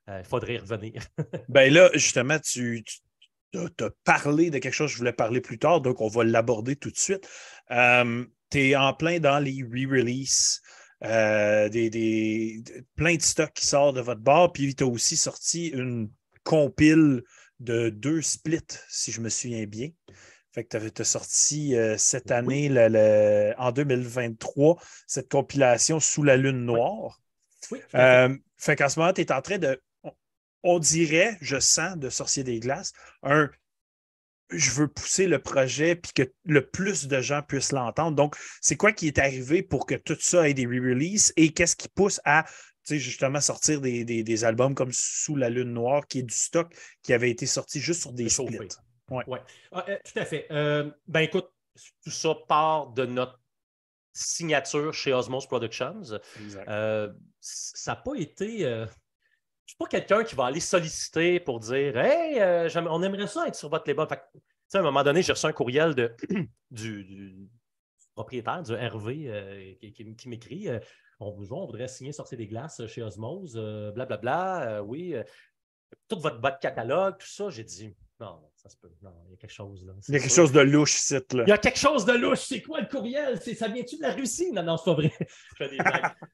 Euh, 0.07 0.19
il 0.19 0.25
faudrait 0.25 0.55
y 0.55 0.57
revenir. 0.59 1.01
ben 1.49 1.73
là, 1.73 1.89
justement, 1.93 2.37
tu, 2.39 2.83
as 3.55 3.89
parlé 4.03 4.51
de 4.51 4.59
quelque 4.59 4.73
chose 4.73 4.91
que 4.91 4.93
je 4.93 4.97
voulais 4.99 5.13
parler 5.13 5.41
plus 5.41 5.57
tard, 5.57 5.81
donc 5.81 6.01
on 6.01 6.07
va 6.07 6.23
l'aborder 6.23 6.75
tout 6.75 6.91
de 6.91 6.97
suite. 6.97 7.27
Euh, 7.71 8.23
tu 8.51 8.59
es 8.59 8.75
en 8.75 8.93
plein 8.93 9.19
dans 9.19 9.39
les 9.39 9.63
re-releases. 9.63 10.61
Euh, 11.03 11.69
des, 11.69 12.63
plein 12.95 13.15
de 13.15 13.21
stocks 13.21 13.53
qui 13.53 13.65
sortent 13.65 13.95
de 13.95 14.01
votre 14.01 14.21
bar, 14.21 14.51
puis 14.51 14.75
tu 14.75 14.83
as 14.83 14.87
aussi 14.87 15.17
sorti 15.17 15.67
une 15.67 16.09
compile 16.43 17.23
de 17.59 17.89
deux 17.89 18.21
splits, 18.21 18.59
si 18.89 19.11
je 19.11 19.21
me 19.21 19.29
souviens 19.29 19.65
bien. 19.65 19.89
Fait 20.55 20.63
que 20.63 20.77
tu 20.87 21.01
as, 21.01 21.05
sorti 21.05 21.75
euh, 21.75 21.97
cette 21.97 22.31
année, 22.31 22.69
en 23.57 23.71
2023, 23.73 24.77
cette 25.05 25.29
compilation 25.29 25.99
Sous 25.99 26.23
la 26.23 26.37
Lune 26.37 26.63
Noire. 26.63 27.19
Oui. 27.71 27.79
Euh, 27.93 28.33
fait 28.55 28.77
qu'en 28.77 28.87
ce 28.87 28.97
moment, 28.97 29.11
tu 29.11 29.19
es 29.19 29.33
en 29.33 29.41
train 29.41 29.57
de. 29.57 29.81
On, 30.63 30.79
dirait, 30.79 31.37
je 31.41 31.59
sens, 31.59 31.97
de 31.97 32.09
Sorcier 32.09 32.45
des 32.45 32.61
Glaces, 32.61 32.93
un 33.21 33.49
je 34.49 34.71
veux 34.71 34.87
pousser 34.87 35.27
le 35.27 35.39
projet 35.39 35.95
puis 35.95 36.13
que 36.13 36.31
le 36.45 36.65
plus 36.65 37.07
de 37.07 37.19
gens 37.19 37.41
puissent 37.41 37.73
l'entendre. 37.73 38.15
Donc, 38.15 38.37
c'est 38.61 38.77
quoi 38.77 38.93
qui 38.93 39.07
est 39.07 39.19
arrivé 39.19 39.61
pour 39.61 39.85
que 39.85 39.95
tout 39.95 40.15
ça 40.17 40.47
ait 40.47 40.53
des 40.53 40.67
re-releases 40.67 41.33
et 41.35 41.51
qu'est-ce 41.51 41.75
qui 41.75 41.89
pousse 41.89 42.21
à 42.23 42.45
justement 42.87 43.41
sortir 43.41 43.81
des, 43.81 44.43
albums 44.45 44.73
comme 44.73 44.93
Sous 44.93 45.35
la 45.35 45.49
Lune 45.49 45.73
Noire, 45.73 46.07
qui 46.07 46.19
est 46.19 46.23
du 46.23 46.33
stock 46.33 46.73
qui 47.03 47.11
avait 47.11 47.31
été 47.31 47.45
sorti 47.45 47.81
juste 47.81 48.03
sur 48.03 48.13
des 48.13 48.29
splits? 48.29 48.69
Oui, 49.09 49.23
ouais. 49.27 49.41
Ah, 49.71 49.85
euh, 49.87 49.97
tout 50.03 50.19
à 50.19 50.25
fait. 50.25 50.47
Euh, 50.51 50.89
ben 51.07 51.21
écoute, 51.21 51.47
tout 52.03 52.11
ça 52.11 52.35
part 52.47 52.87
de 52.87 53.05
notre 53.05 53.39
signature 54.13 54.93
chez 54.93 55.13
Osmos 55.13 55.45
Productions. 55.47 56.01
Euh, 56.67 57.13
ça 57.39 57.91
n'a 57.91 57.95
pas 57.97 58.15
été. 58.15 58.59
je 58.59 58.65
ne 58.65 58.87
suis 59.65 59.77
pas 59.77 59.87
quelqu'un 59.87 60.23
qui 60.23 60.35
va 60.35 60.45
aller 60.45 60.59
solliciter 60.59 61.39
pour 61.39 61.59
dire 61.59 61.97
Hey, 61.97 62.41
on 62.75 63.03
aimerait 63.03 63.27
ça 63.27 63.47
être 63.47 63.55
sur 63.55 63.69
votre 63.69 63.87
label. 63.87 64.07
à 64.09 64.77
un 64.77 64.81
moment 64.81 65.03
donné, 65.03 65.21
j'ai 65.21 65.33
reçu 65.33 65.45
un 65.45 65.53
courriel 65.53 65.93
de, 65.93 66.15
du, 66.71 67.47
propriétaire, 68.15 68.63
du 68.63 68.73
Hervé, 68.73 69.77
qui, 70.17 70.29
m'écrit 70.29 70.69
on, 71.19 71.27
on, 71.27 71.65
voudrait 71.65 71.87
signer 71.87 72.11
Sorcier 72.11 72.37
des 72.37 72.47
Glaces 72.47 72.85
chez 72.87 73.03
Osmos, 73.03 73.53
blablabla. 73.53 74.17
Bla, 74.17 74.17
bla, 74.17 74.83
oui, 74.83 75.15
tout 76.07 76.19
votre, 76.19 76.41
votre 76.41 76.59
catalogue, 76.59 77.17
tout 77.19 77.27
ça. 77.27 77.49
J'ai 77.49 77.63
dit 77.63 77.95
non, 78.19 78.41
ça 78.65 78.69
se 78.69 78.77
peut. 78.77 78.91
Non, 79.03 79.13
il 79.27 79.31
y 79.31 79.33
a 79.35 79.37
quelque 79.37 79.53
chose 79.53 79.85
là. 79.85 79.93
Il 80.07 80.13
y 80.15 80.17
a 80.17 80.19
quelque 80.19 80.33
chose 80.33 80.51
de 80.51 80.59
louche 80.59 80.95
ici. 80.95 81.13
Là. 81.13 81.43
Il 81.45 81.49
y 81.49 81.51
a 81.51 81.57
quelque 81.59 81.77
chose 81.77 82.03
de 82.03 82.13
louche. 82.13 82.39
C'est 82.39 82.63
quoi 82.63 82.81
le 82.81 82.87
courriel? 82.87 83.39
Ça 83.39 83.67
vient-tu 83.67 83.97
de 83.97 84.01
la 84.01 84.13
Russie? 84.13 84.51
Non, 84.51 84.63
non, 84.63 84.77
c'est 84.77 84.85
pas 84.85 84.93
vrai. 84.95 85.13
Je 85.19 85.55
fais 85.55 85.69
des 85.69 85.77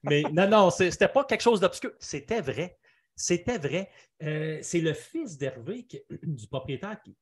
Mais 0.02 0.22
non, 0.32 0.48
non, 0.48 0.70
c'était 0.70 1.08
pas 1.08 1.24
quelque 1.24 1.42
chose 1.42 1.60
d'obscur. 1.60 1.92
C'était 1.98 2.40
vrai. 2.40 2.78
C'était 3.14 3.58
vrai. 3.58 3.90
Euh, 4.22 4.58
c'est 4.62 4.80
le 4.80 4.94
fils 4.94 5.36
d'Hervé, 5.36 5.86
du 6.22 6.46
propriétaire, 6.46 6.98
qui 7.02 7.14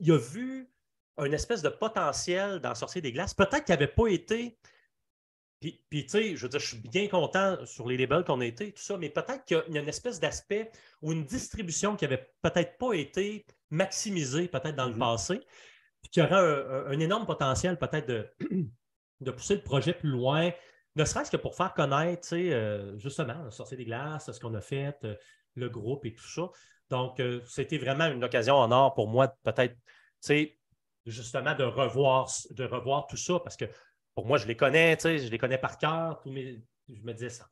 il 0.00 0.10
a 0.10 0.18
vu 0.18 0.68
un 1.16 1.30
espèce 1.30 1.62
de 1.62 1.68
potentiel 1.68 2.58
dans 2.58 2.74
Sorcier 2.74 3.00
des 3.00 3.12
Glaces. 3.12 3.34
Peut-être 3.34 3.64
qu'il 3.64 3.72
n'avait 3.72 3.86
pas 3.86 4.08
été 4.08 4.58
puis, 5.60 5.80
tu 5.90 6.08
sais, 6.08 6.36
je 6.36 6.42
veux 6.42 6.48
dire, 6.48 6.60
je 6.60 6.66
suis 6.66 6.88
bien 6.88 7.08
content 7.08 7.64
sur 7.64 7.88
les 7.88 7.96
labels 7.96 8.24
qu'on 8.24 8.40
a 8.40 8.46
été, 8.46 8.72
tout 8.72 8.82
ça, 8.82 8.98
mais 8.98 9.08
peut-être 9.08 9.44
qu'il 9.46 9.56
y 9.56 9.78
a 9.78 9.80
une 9.80 9.88
espèce 9.88 10.20
d'aspect 10.20 10.70
ou 11.00 11.12
une 11.12 11.24
distribution 11.24 11.96
qui 11.96 12.04
n'avait 12.04 12.30
peut-être 12.42 12.76
pas 12.76 12.92
été 12.92 13.46
maximisée 13.70 14.48
peut-être 14.48 14.76
dans 14.76 14.86
le 14.86 14.94
mm-hmm. 14.94 14.98
passé, 14.98 15.40
puis 16.02 16.10
qu'il 16.10 16.22
y 16.22 16.26
aurait 16.26 16.86
un, 16.86 17.00
énorme 17.00 17.26
potentiel 17.26 17.78
peut-être 17.78 18.08
de, 18.08 18.30
de 19.20 19.30
pousser 19.30 19.56
le 19.56 19.62
projet 19.62 19.92
plus 19.92 20.10
loin, 20.10 20.50
ne 20.96 21.04
serait-ce 21.04 21.30
que 21.30 21.36
pour 21.36 21.54
faire 21.54 21.74
connaître, 21.74 22.22
tu 22.22 22.28
sais, 22.28 22.52
euh, 22.52 22.98
justement, 22.98 23.50
sortir 23.50 23.76
des 23.76 23.84
glaces, 23.84 24.30
ce 24.30 24.40
qu'on 24.40 24.54
a 24.54 24.60
fait, 24.60 24.96
euh, 25.04 25.14
le 25.54 25.68
groupe 25.68 26.04
et 26.06 26.14
tout 26.14 26.26
ça. 26.26 26.48
Donc, 26.88 27.20
euh, 27.20 27.40
c'était 27.46 27.78
vraiment 27.78 28.06
une 28.06 28.24
occasion 28.24 28.54
en 28.54 28.70
or 28.70 28.94
pour 28.94 29.08
moi, 29.08 29.28
peut-être, 29.42 29.74
tu 29.74 29.82
sais, 30.20 30.58
justement, 31.04 31.54
de 31.54 31.64
revoir, 31.64 32.30
de 32.50 32.64
revoir 32.64 33.06
tout 33.06 33.16
ça 33.16 33.38
parce 33.40 33.56
que 33.56 33.66
pour 34.14 34.26
moi, 34.26 34.38
je 34.38 34.46
les 34.46 34.56
connais, 34.56 34.96
tu 34.96 35.02
sais, 35.02 35.18
je 35.18 35.30
les 35.30 35.38
connais 35.38 35.58
par 35.58 35.76
cœur. 35.76 36.22
je 36.24 36.30
me 36.30 37.12
disais, 37.12 37.28
ça 37.28 37.46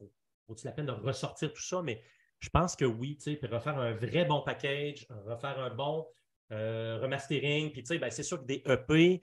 vaut-il 0.48 0.64
la 0.64 0.72
peine 0.72 0.86
de 0.86 0.92
ressortir 0.92 1.52
tout 1.52 1.62
ça? 1.62 1.82
Mais 1.82 2.02
je 2.40 2.48
pense 2.50 2.76
que 2.76 2.84
oui, 2.84 3.16
tu 3.16 3.32
sais, 3.32 3.36
puis 3.36 3.48
refaire 3.48 3.78
un 3.78 3.92
vrai 3.92 4.24
bon 4.24 4.42
package, 4.42 5.06
refaire 5.26 5.58
un 5.58 5.70
bon 5.70 6.06
euh, 6.52 6.98
remastering, 7.00 7.72
puis 7.72 7.82
tu 7.82 7.88
sais, 7.88 7.98
ben, 7.98 8.10
c'est 8.10 8.22
sûr 8.22 8.40
que 8.40 8.46
des 8.46 8.62
EP, 8.66 9.22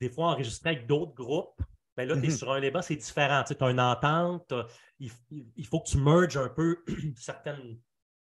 des 0.00 0.08
fois 0.08 0.32
enregistrés 0.32 0.70
avec 0.70 0.86
d'autres 0.86 1.14
groupes, 1.14 1.60
ben 1.96 2.08
là, 2.08 2.14
tu 2.16 2.24
es 2.24 2.28
mhm. 2.28 2.36
sur 2.36 2.52
un 2.52 2.60
débat, 2.60 2.82
c'est 2.82 2.96
différent. 2.96 3.42
Tu 3.44 3.54
as 3.58 3.70
une 3.70 3.80
entente, 3.80 4.52
il, 4.98 5.10
faut 5.64 5.80
que 5.80 5.88
tu 5.88 5.98
merges 5.98 6.36
un 6.36 6.48
peu 6.48 6.84
certaines, 7.16 7.78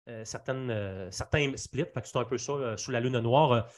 euh, 0.07 0.25
certaines, 0.25 0.71
euh, 0.71 1.11
certains 1.11 1.55
splits. 1.55 1.85
c'est 2.03 2.17
un 2.17 2.25
peu 2.25 2.37
ça, 2.37 2.77
sous 2.77 2.91
la 2.91 2.99
lune 2.99 3.19
noire. 3.19 3.69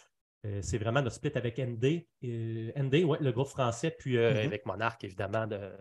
c'est 0.62 0.78
vraiment 0.78 1.02
notre 1.02 1.16
split 1.16 1.34
avec 1.36 1.58
ND. 1.58 2.06
ND, 2.24 3.04
ouais, 3.04 3.18
le 3.20 3.32
groupe 3.32 3.50
français, 3.50 3.92
puis 3.92 4.16
mhm. 4.16 4.24
avec 4.24 4.66
Monarch, 4.66 5.04
évidemment, 5.04 5.48
de, 5.48 5.72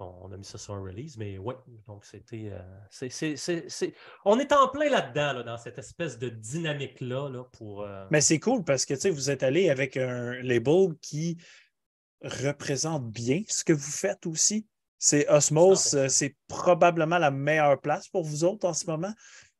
on 0.00 0.32
a 0.32 0.36
mis 0.36 0.44
ça 0.44 0.58
sur 0.58 0.74
un 0.74 0.82
release, 0.82 1.16
mais 1.16 1.38
oui, 1.38 1.54
donc 1.86 2.04
c'était. 2.04 2.52
Euh, 2.52 3.08
on 4.24 4.38
est 4.38 4.52
en 4.52 4.68
plein 4.68 4.88
là-dedans, 4.88 5.44
dans 5.44 5.58
cette 5.58 5.78
espèce 5.78 6.18
de 6.18 6.28
dynamique-là. 6.28 7.28
Là, 7.28 7.44
pour. 7.52 7.82
Euh, 7.82 8.06
mais 8.10 8.20
c'est 8.20 8.38
cool 8.38 8.64
parce 8.64 8.84
que 8.84 9.08
vous 9.08 9.30
êtes 9.30 9.42
allé 9.42 9.70
avec 9.70 9.96
un 9.96 10.40
label 10.42 10.94
qui 11.00 11.36
représente 12.22 13.10
bien 13.10 13.42
ce 13.48 13.64
que 13.64 13.72
vous 13.72 13.90
faites 13.90 14.26
aussi. 14.26 14.66
C'est 14.98 15.28
Osmos, 15.30 15.94
euh, 15.94 16.08
c'est 16.08 16.36
probablement 16.46 17.18
la 17.18 17.30
meilleure 17.30 17.80
place 17.80 18.08
pour 18.08 18.24
vous 18.24 18.44
autres 18.44 18.68
en 18.68 18.74
ce 18.74 18.86
moment. 18.86 19.12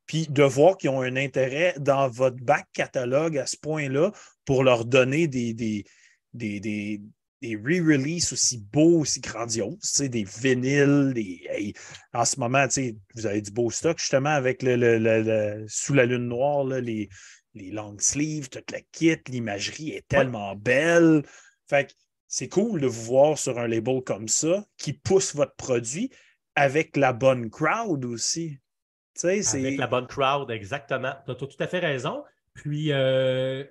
Puis 0.07 0.27
de 0.29 0.43
voir 0.43 0.77
qu'ils 0.77 0.91
ont 0.91 1.03
un 1.03 1.17
intérêt 1.17 1.75
dans 1.79 2.09
votre 2.09 2.37
back 2.43 2.67
catalogue 2.73 3.39
à 3.39 3.47
ce 3.47 3.57
point-là 3.57 4.11
pour 4.45 4.65
leur 4.65 4.85
donner 4.85 5.29
des, 5.29 5.55
des, 5.55 5.85
des 6.35 6.61
des 6.61 7.01
re-releases 7.43 8.33
aussi 8.33 8.59
beaux, 8.59 9.01
aussi 9.01 9.21
grandioses, 9.21 9.99
des 9.99 10.25
vinyles, 10.25 11.13
des, 11.15 11.75
en 12.13 12.25
ce 12.25 12.39
moment, 12.39 12.67
vous 13.15 13.27
avez 13.27 13.41
du 13.41 13.51
beau 13.51 13.71
stock 13.71 13.99
justement 13.99 14.31
avec 14.31 14.63
le, 14.63 15.65
sous 15.69 15.95
la 15.95 16.07
lune 16.07 16.29
noire, 16.29 16.65
les, 16.65 17.09
les 17.55 17.71
long 17.71 17.97
sleeves, 17.99 18.49
toute 18.49 18.71
la 18.71 18.81
kit, 18.93 19.17
l'imagerie 19.29 19.91
est 19.91 20.07
tellement 20.07 20.55
belle. 20.55 21.25
Fait 21.69 21.95
c'est 22.29 22.49
cool 22.49 22.81
de 22.81 22.87
vous 22.87 23.03
voir 23.03 23.37
sur 23.37 23.59
un 23.59 23.67
label 23.67 24.03
comme 24.03 24.29
ça 24.29 24.65
qui 24.79 24.93
pousse 24.93 25.35
votre 25.35 25.57
produit 25.57 26.11
avec 26.55 26.97
la 26.97 27.13
bonne 27.13 27.51
crowd 27.51 28.05
aussi. 28.05 28.59
Avec 29.25 29.79
la 29.79 29.89
bonne 29.89 30.07
crowd, 30.07 30.49
exactement. 30.51 31.13
Tu 31.25 31.33
as, 31.33 31.35
tout 31.35 31.49
à 31.59 31.67
fait 31.67 31.81
raison. 31.81 32.23
Puis, 32.55 32.93
euh, 32.93 33.65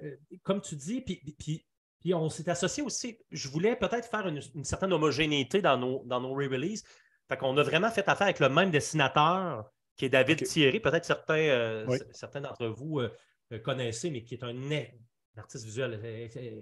comme 0.43 0.59
tu 0.59 0.75
dis, 0.75 0.99
puis, 1.01 1.21
puis 1.37 1.65
puis 1.99 2.13
on 2.13 2.29
s'est 2.29 2.49
associé 2.49 2.81
aussi. 2.83 3.17
Je 3.31 3.49
voulais 3.49 3.75
peut-être 3.75 4.09
faire 4.09 4.27
une, 4.27 4.41
certaine 4.63 4.93
homogénéité 4.93 5.61
dans 5.61 5.77
nos, 5.77 6.03
dans 6.05 6.21
nos 6.21 6.33
re-releases. 6.33 6.83
Fait 7.27 7.37
qu'on 7.37 7.55
a 7.57 7.63
vraiment 7.63 7.91
fait 7.91 8.07
affaire 8.07 8.27
avec 8.27 8.39
le 8.39 8.49
même 8.49 8.71
dessinateur 8.71 9.69
qui 9.95 10.05
est 10.05 10.09
David 10.09 10.43
Thierry. 10.43 10.79
Peut-être 10.79 11.05
certains, 11.05 11.35
euh, 11.35 11.97
certains 12.11 12.41
d'entre 12.41 12.67
vous 12.67 12.99
euh, 12.99 13.13
euh, 13.51 13.59
connaissez, 13.59 14.09
mais 14.09 14.23
qui 14.23 14.35
est 14.35 14.43
un, 14.43 14.55
artiste 15.37 15.65
visuel 15.65 15.99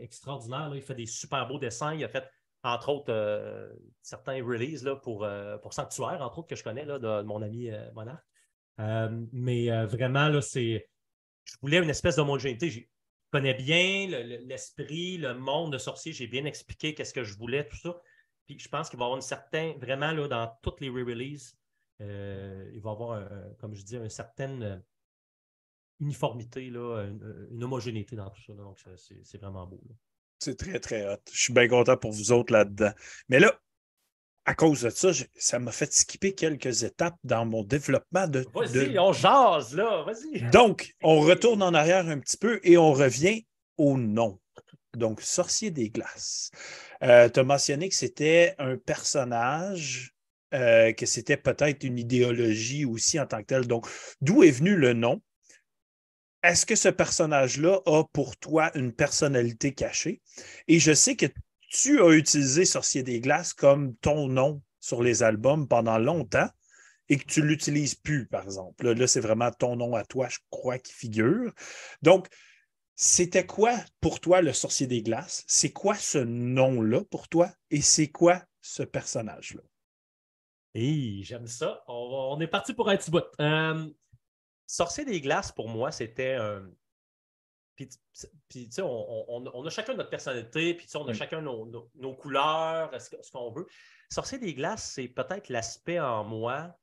extraordinaire. 0.01 0.71
Il 0.73 0.81
fait 0.81 0.95
des 0.95 1.05
super 1.05 1.47
beaux 1.47 1.59
dessins. 1.59 1.93
Il 1.93 2.03
a 2.03 2.09
fait, 2.09 2.27
entre 2.63 2.89
autres, 2.89 3.71
certains 4.01 4.43
releases 4.43 4.83
là, 4.83 4.95
pour, 4.95 5.27
pour 5.63 5.73
Sanctuaire, 5.73 6.21
entre 6.21 6.39
autres, 6.39 6.47
que 6.47 6.55
je 6.55 6.63
connais 6.63 6.85
là, 6.85 6.99
de, 6.99 7.23
mon 7.23 7.41
ami 7.41 7.71
Monarch. 7.95 8.21
mais 9.31 9.85
vraiment, 9.85 10.27
là, 10.29 10.41
c'est. 10.41 10.87
Je 11.45 11.55
voulais 11.61 11.77
une 11.77 11.89
espèce 11.89 12.17
d'homogénéité 12.17 12.87
connais 13.31 13.53
bien 13.53 14.07
l'esprit, 14.45 15.17
le, 15.17 15.33
monde 15.33 15.73
de 15.73 15.77
sorcier. 15.77 16.13
J'ai 16.13 16.27
bien 16.27 16.45
expliqué 16.45 16.93
qu'est-ce 16.93 17.13
que 17.13 17.23
je 17.23 17.37
voulais, 17.37 17.67
tout 17.67 17.77
ça. 17.77 17.99
Puis 18.45 18.57
je 18.59 18.69
pense 18.69 18.89
qu'il 18.89 18.97
va 18.97 19.03
y 19.03 19.07
avoir 19.07 19.17
une 19.17 19.21
certaine, 19.21 19.77
vraiment, 19.79 20.11
là, 20.11 20.27
dans 20.27 20.57
toutes 20.61 20.79
les 20.79 20.89
re-releases, 20.89 21.57
euh, 22.01 22.69
il 22.73 22.81
va 22.81 22.91
y 22.91 22.93
avoir, 22.93 23.29
comme 23.59 23.75
je 23.75 23.83
dis, 23.83 23.95
une 23.95 24.09
certaine 24.09 24.63
euh, 24.63 24.77
uniformité, 25.99 26.69
là, 26.69 27.03
une, 27.03 27.63
homogénéité 27.63 28.15
dans 28.15 28.29
tout 28.29 28.41
ça. 28.41 28.53
donc, 28.53 28.79
c'est 28.95 29.37
vraiment 29.37 29.67
beau. 29.67 29.81
C'est 30.39 30.57
très, 30.57 30.79
très 30.79 31.07
hot. 31.07 31.19
Je 31.31 31.41
suis 31.41 31.53
bien 31.53 31.67
content 31.67 31.97
pour 31.97 32.11
vous 32.11 32.31
autres 32.31 32.53
là-dedans. 32.53 32.91
Mais 33.27 33.39
là, 33.39 33.59
à 34.47 34.55
cause 34.55 34.83
de 34.83 34.89
ça, 34.89 35.11
ça 35.35 35.59
m'a 35.59 35.73
fait 35.73 35.91
skipper 35.91 36.33
quelques 36.33 36.83
étapes 36.83 37.17
dans 37.25 37.45
mon 37.45 37.63
développement 37.63 38.27
de. 38.27 38.45
Vas-y, 38.55 38.97
on 38.97 39.11
jase 39.11 39.75
là, 39.75 40.03
vas-y. 40.03 40.49
Donc, 40.51 40.95
on 41.03 41.19
retourne 41.19 41.61
en 41.61 41.73
arrière 41.73 42.07
un 42.07 42.17
petit 42.17 42.37
peu 42.37 42.61
et 42.63 42.77
on 42.77 42.93
revient 42.93 43.45
au 43.77 43.97
nom. 43.97 44.39
Donc, 44.95 45.21
Sorcier 45.21 45.69
des 45.69 45.89
Glaces. 45.89 46.49
Euh, 47.03 47.27
tu 47.27 47.41
as 47.41 47.43
mentionné 47.43 47.89
que 47.89 47.95
c'était 47.95 48.55
un 48.57 48.77
personnage, 48.77 50.15
euh, 50.53 50.93
que 50.93 51.05
c'était 51.05 51.35
peut-être 51.35 51.83
une 51.83 51.99
idéologie 51.99 52.85
aussi 52.85 53.19
en 53.19 53.27
tant 53.27 53.41
que 53.41 53.47
tel. 53.47 53.67
Donc, 53.67 53.85
d'où 54.21 54.43
est 54.43 54.51
venu 54.51 54.77
le 54.77 54.93
nom? 54.93 55.21
Est-ce 56.41 56.65
que 56.65 56.75
ce 56.75 56.87
personnage-là 56.87 57.81
a 57.85 58.03
pour 58.13 58.37
toi 58.37 58.71
une 58.75 58.93
personnalité 58.93 59.73
cachée? 59.73 60.21
Et 60.69 60.79
je 60.79 60.93
sais 60.93 61.17
que 61.17 61.25
tu 61.67 62.01
as 62.01 62.11
utilisé 62.11 62.65
Sorcier 62.65 63.03
des 63.03 63.19
Glaces 63.19 63.53
comme 63.53 63.95
ton 63.97 64.27
nom 64.27 64.61
sur 64.79 65.03
les 65.03 65.23
albums 65.23 65.67
pendant 65.67 65.97
longtemps 65.97 66.49
et 67.09 67.17
que 67.17 67.25
tu 67.25 67.41
ne 67.41 67.47
l'utilises 67.47 67.95
plus, 67.95 68.27
par 68.27 68.43
exemple. 68.43 68.91
Là, 68.91 69.07
c'est 69.07 69.19
vraiment 69.19 69.51
ton 69.51 69.75
nom 69.75 69.95
à 69.95 70.03
toi, 70.03 70.27
je 70.29 70.39
crois, 70.49 70.77
qui 70.77 70.93
figure. 70.93 71.53
Donc, 72.01 72.27
c'était 72.95 73.45
quoi 73.45 73.77
pour 74.01 74.19
toi 74.19 74.41
le 74.41 74.53
Sorcier 74.53 74.87
des 74.87 75.01
Glaces? 75.01 75.43
C'est 75.47 75.71
quoi 75.71 75.95
ce 75.95 76.17
nom-là 76.17 77.01
pour 77.09 77.27
toi? 77.29 77.49
Et 77.69 77.81
c'est 77.81 78.09
quoi 78.09 78.41
ce 78.61 78.83
personnage-là? 78.83 79.61
Hey, 80.73 81.23
j'aime 81.23 81.47
ça. 81.47 81.83
On, 81.87 82.39
est 82.41 82.47
parti 82.47 82.73
pour 82.73 82.89
un 82.89 82.97
petit 82.97 83.11
bout. 83.11 83.23
Euh, 83.39 83.87
Sorcier 84.65 85.05
des 85.05 85.21
Glaces, 85.21 85.51
pour 85.51 85.69
moi, 85.69 85.91
c'était 85.91 86.35
un, 86.35 86.69
puis, 87.77 87.87
tu 88.49 88.71
sais, 88.71 88.81
on, 88.81 89.65
a 89.65 89.69
chacun 89.69 89.93
notre 89.93 90.09
personnalité, 90.09 90.73
puis 90.73 90.87
on 90.95 91.07
a 91.07 91.13
chacun 91.13 91.41
nos, 91.41 92.15
couleurs, 92.15 92.89
ce, 92.99 93.31
qu'on 93.31 93.51
veut. 93.51 93.67
Sorcier 94.09 94.39
des 94.39 94.55
glaces, 94.55 94.93
c'est 94.93 95.07
peut-être 95.07 95.49
l'aspect 95.49 95.99
en 95.99 96.23
moi. 96.23 96.75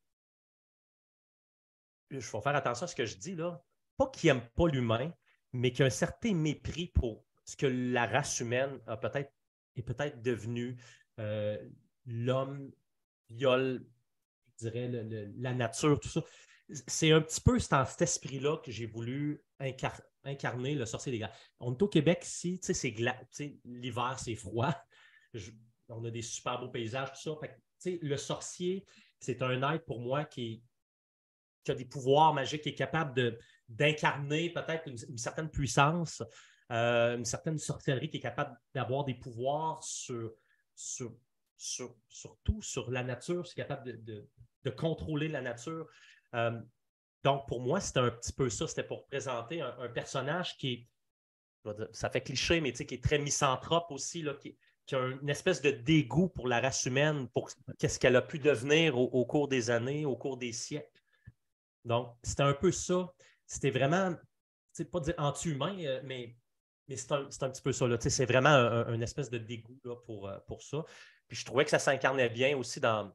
Il 2.11 2.23
faut 2.23 2.41
faire 2.41 2.55
attention 2.55 2.85
à 2.85 2.87
ce 2.87 2.95
que 2.95 3.07
je 3.07 3.17
dis 3.17 3.35
là. 3.35 3.61
Pas 3.97 4.07
qu'il 4.07 4.33
n'aime 4.33 4.49
pas 4.55 4.69
l'humain, 4.69 5.13
mais 5.53 5.73
qu'il 5.73 5.83
a 5.83 5.87
un 5.87 5.91
certain 5.91 6.33
mépris 6.33 6.87
pour 6.95 7.25
ce 7.45 7.57
que 7.57 7.67
la 7.67 8.07
race 8.07 8.39
humaine 8.39 8.81
a 8.87 8.97
peut-être 8.97 9.33
est 9.75 9.83
peut-être 9.83 10.23
devenue. 10.23 10.77
Euh, 11.19 11.59
l'homme 12.07 12.71
viole, 13.31 13.85
je 14.47 14.69
dirais, 14.69 14.89
la 15.39 15.55
nature, 15.55 15.99
tout 15.99 16.09
ça. 16.09 16.23
C'est 16.87 17.11
un 17.11 17.21
petit 17.21 17.41
peu 17.41 17.59
dans 17.69 17.85
cet 17.85 18.03
esprit-là 18.03 18.59
que 18.59 18.71
j'ai 18.71 18.87
voulu 18.87 19.43
incarner 19.59 20.05
incarner 20.25 20.75
le 20.75 20.87
sorcier 20.87 21.13
des 21.13 21.19
glaces. 21.19 21.37
On 21.61 21.73
est 21.73 21.83
au 21.83 21.89
Québec 21.89 22.23
ici, 22.25 22.61
l'hiver, 23.65 24.19
c'est 24.19 24.35
froid. 24.35 24.75
on 25.89 26.05
a 26.05 26.11
des 26.11 26.23
super 26.23 26.61
beaux 26.61 26.69
paysages, 26.69 27.13
tout 27.13 27.37
ça. 27.41 27.91
le 28.03 28.17
sorcier, 28.17 28.85
c'est 29.21 29.43
un 29.43 29.75
être 29.75 29.85
pour 29.85 30.01
moi 30.01 30.25
qui, 30.25 30.63
a 31.69 31.75
des 31.75 31.85
pouvoirs 31.85 32.35
magiques, 32.35 32.63
qui 32.63 32.71
est 32.71 32.75
capable 32.75 33.39
d'incarner 33.69 34.51
peut-être 34.51 34.89
une, 34.89 35.19
certaine 35.19 35.51
puissance, 35.51 36.23
euh, 36.71 37.17
une 37.17 37.25
certaine 37.25 37.59
sorcellerie, 37.59 38.11
qui 38.11 38.19
est 38.19 38.21
capable 38.21 38.59
d'avoir 38.75 39.05
des 39.05 39.15
pouvoirs 39.15 39.83
sur, 39.83 40.33
sur, 40.75 41.15
sur, 41.57 41.97
surtout 42.09 42.61
sur 42.61 42.91
la 42.91 43.03
nature, 43.03 43.47
c'est 43.47 43.55
capable 43.55 44.05
de, 44.05 44.29
contrôler 44.77 45.29
la 45.29 45.43
nature. 45.43 45.87
Euh, 46.35 46.59
donc, 47.25 47.49
pour 47.49 47.61
moi, 47.61 47.81
c'était 47.81 48.01
un 48.01 48.11
petit 48.11 48.33
peu 48.33 48.51
ça. 48.51 48.69
C'était 48.69 48.85
pour 48.85 49.07
présenter 49.07 49.63
un, 49.63 49.89
personnage 49.89 50.59
qui 50.59 50.73
est, 51.65 51.75
ça 51.93 52.11
fait 52.11 52.21
cliché, 52.21 52.61
mais 52.61 52.73
qui 52.73 52.95
est 52.95 53.03
très 53.03 53.19
misanthrope 53.19 53.91
aussi, 53.91 54.23
là, 54.23 54.35
qui, 54.35 54.57
a 54.93 54.99
une 54.99 55.31
espèce 55.31 55.63
de 55.63 55.71
dégoût 55.71 56.29
pour 56.29 56.47
la 56.47 56.61
race 56.61 56.85
humaine, 56.85 57.27
pour 57.29 57.49
qu'est-ce 57.79 57.99
qu'elle 57.99 58.17
a 58.17 58.23
pu 58.23 58.39
devenir 58.39 58.99
au, 58.99 59.25
cours 59.25 59.49
des 59.49 59.71
années, 59.71 60.05
au 60.05 60.15
cours 60.15 60.37
des 60.37 60.53
siècles. 60.53 61.01
Donc, 61.87 62.15
c'était 62.23 62.43
un 62.43 62.53
peu 62.53 62.71
ça. 62.71 63.11
C'était 63.47 63.71
vraiment, 63.71 64.15
pas 64.93 65.01
dire 65.01 65.15
anti-humain, 65.17 65.79
euh, 65.81 66.03
mais, 66.05 66.37
mais 66.89 66.97
c'est 66.97 67.13
un, 67.13 67.25
petit 67.25 67.63
peu 67.63 67.73
ça. 67.73 67.87
C'est 68.01 68.27
vraiment 68.27 68.51
un, 68.51 69.01
espèce 69.01 69.31
de 69.31 69.39
dégoût 69.39 69.81
pour, 70.05 70.29
euh, 70.29 70.39
pour 70.47 70.63
ça. 70.63 70.85
Puis 71.27 71.39
je 71.39 71.47
trouvais 71.47 71.65
que 71.65 71.71
ça 71.71 71.79
s'incarnait 71.79 72.29
bien 72.29 72.55
aussi 72.59 72.81
dans, 72.81 73.11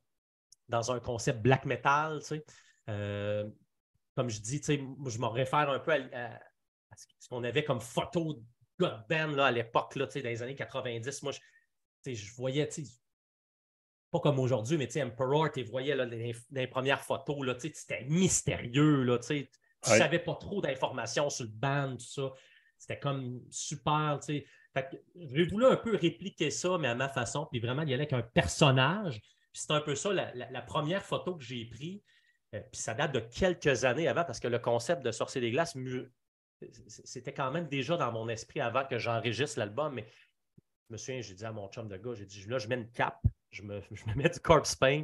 dans 0.67 0.91
un 0.91 0.99
concept 0.99 1.41
black 1.43 1.65
metal. 1.65 2.19
Euh, 2.89 3.47
comme 4.19 4.29
je 4.29 4.41
dis, 4.41 4.61
je 4.67 5.17
me 5.17 5.27
réfère 5.27 5.69
un 5.69 5.79
peu 5.79 5.93
à, 5.93 6.41
ce 6.93 7.29
qu'on 7.29 7.41
avait 7.45 7.63
comme 7.63 7.79
photo 7.79 8.33
de 8.33 8.43
God 8.77 9.05
Band 9.09 9.37
à 9.37 9.49
l'époque, 9.49 9.97
dans 9.97 10.09
les 10.13 10.43
années 10.43 10.55
90. 10.55 11.23
Moi, 11.23 11.31
je, 11.31 12.13
je 12.13 12.35
voyais, 12.35 12.67
pas 14.11 14.19
comme 14.19 14.39
aujourd'hui, 14.39 14.77
mais 14.77 15.01
Emperor, 15.01 15.53
tu 15.53 15.63
voyais 15.63 15.95
là, 15.95 16.03
les, 16.03 16.35
les, 16.51 16.67
premières 16.67 16.99
photos, 16.99 17.47
c'était 17.73 18.03
mystérieux. 18.09 19.03
Là, 19.03 19.19
tu 19.19 19.35
ne 19.35 19.45
savais 19.87 20.19
pas 20.19 20.35
trop 20.35 20.59
d'informations 20.59 21.29
sur 21.29 21.45
le 21.45 21.51
band, 21.51 21.95
tout 21.95 22.05
ça. 22.05 22.33
C'était 22.77 22.99
comme 22.99 23.41
super. 23.49 24.19
J'ai 25.15 25.45
voulu 25.45 25.65
un 25.65 25.77
peu 25.77 25.95
répliquer 25.95 26.51
ça, 26.51 26.77
mais 26.77 26.89
à 26.89 26.95
ma 26.95 27.07
façon, 27.07 27.47
puis 27.49 27.61
vraiment 27.61 27.83
y 27.83 27.93
aller 27.93 28.03
avec 28.03 28.11
un 28.11 28.21
personnage. 28.21 29.21
C'est 29.53 29.71
un 29.71 29.79
peu 29.79 29.95
ça, 29.95 30.11
la, 30.11 30.61
première 30.61 31.05
photo 31.05 31.37
que 31.37 31.43
j'ai 31.45 31.63
prise. 31.63 32.01
Euh, 32.55 32.61
puis 32.71 32.81
ça 32.81 32.93
date 32.93 33.11
de 33.11 33.19
quelques 33.19 33.85
années 33.85 34.07
avant, 34.07 34.23
parce 34.23 34.39
que 34.39 34.47
le 34.47 34.59
concept 34.59 35.03
de 35.03 35.11
Sorcier 35.11 35.41
des 35.41 35.51
Glaces, 35.51 35.77
c'était 36.87 37.33
quand 37.33 37.51
même 37.51 37.67
déjà 37.67 37.95
dans 37.95 38.11
mon 38.11 38.27
esprit 38.27 38.59
avant 38.59 38.85
que 38.85 38.97
j'enregistre 38.97 39.59
l'album. 39.59 39.93
Mais 39.93 40.07
je 40.87 40.93
me 40.93 40.97
souviens, 40.97 41.21
j'ai 41.21 41.35
dit 41.35 41.45
à 41.45 41.51
mon 41.51 41.69
chum 41.69 41.87
de 41.87 41.97
gars, 41.97 42.13
j'ai 42.15 42.25
dit 42.25 42.45
là, 42.47 42.57
je 42.57 42.67
mets 42.67 42.75
une 42.75 42.91
cape, 42.91 43.21
je 43.51 43.63
me, 43.63 43.81
mets 44.15 44.29
du 44.29 44.39
corpse 44.39 44.75
paint, 44.75 45.03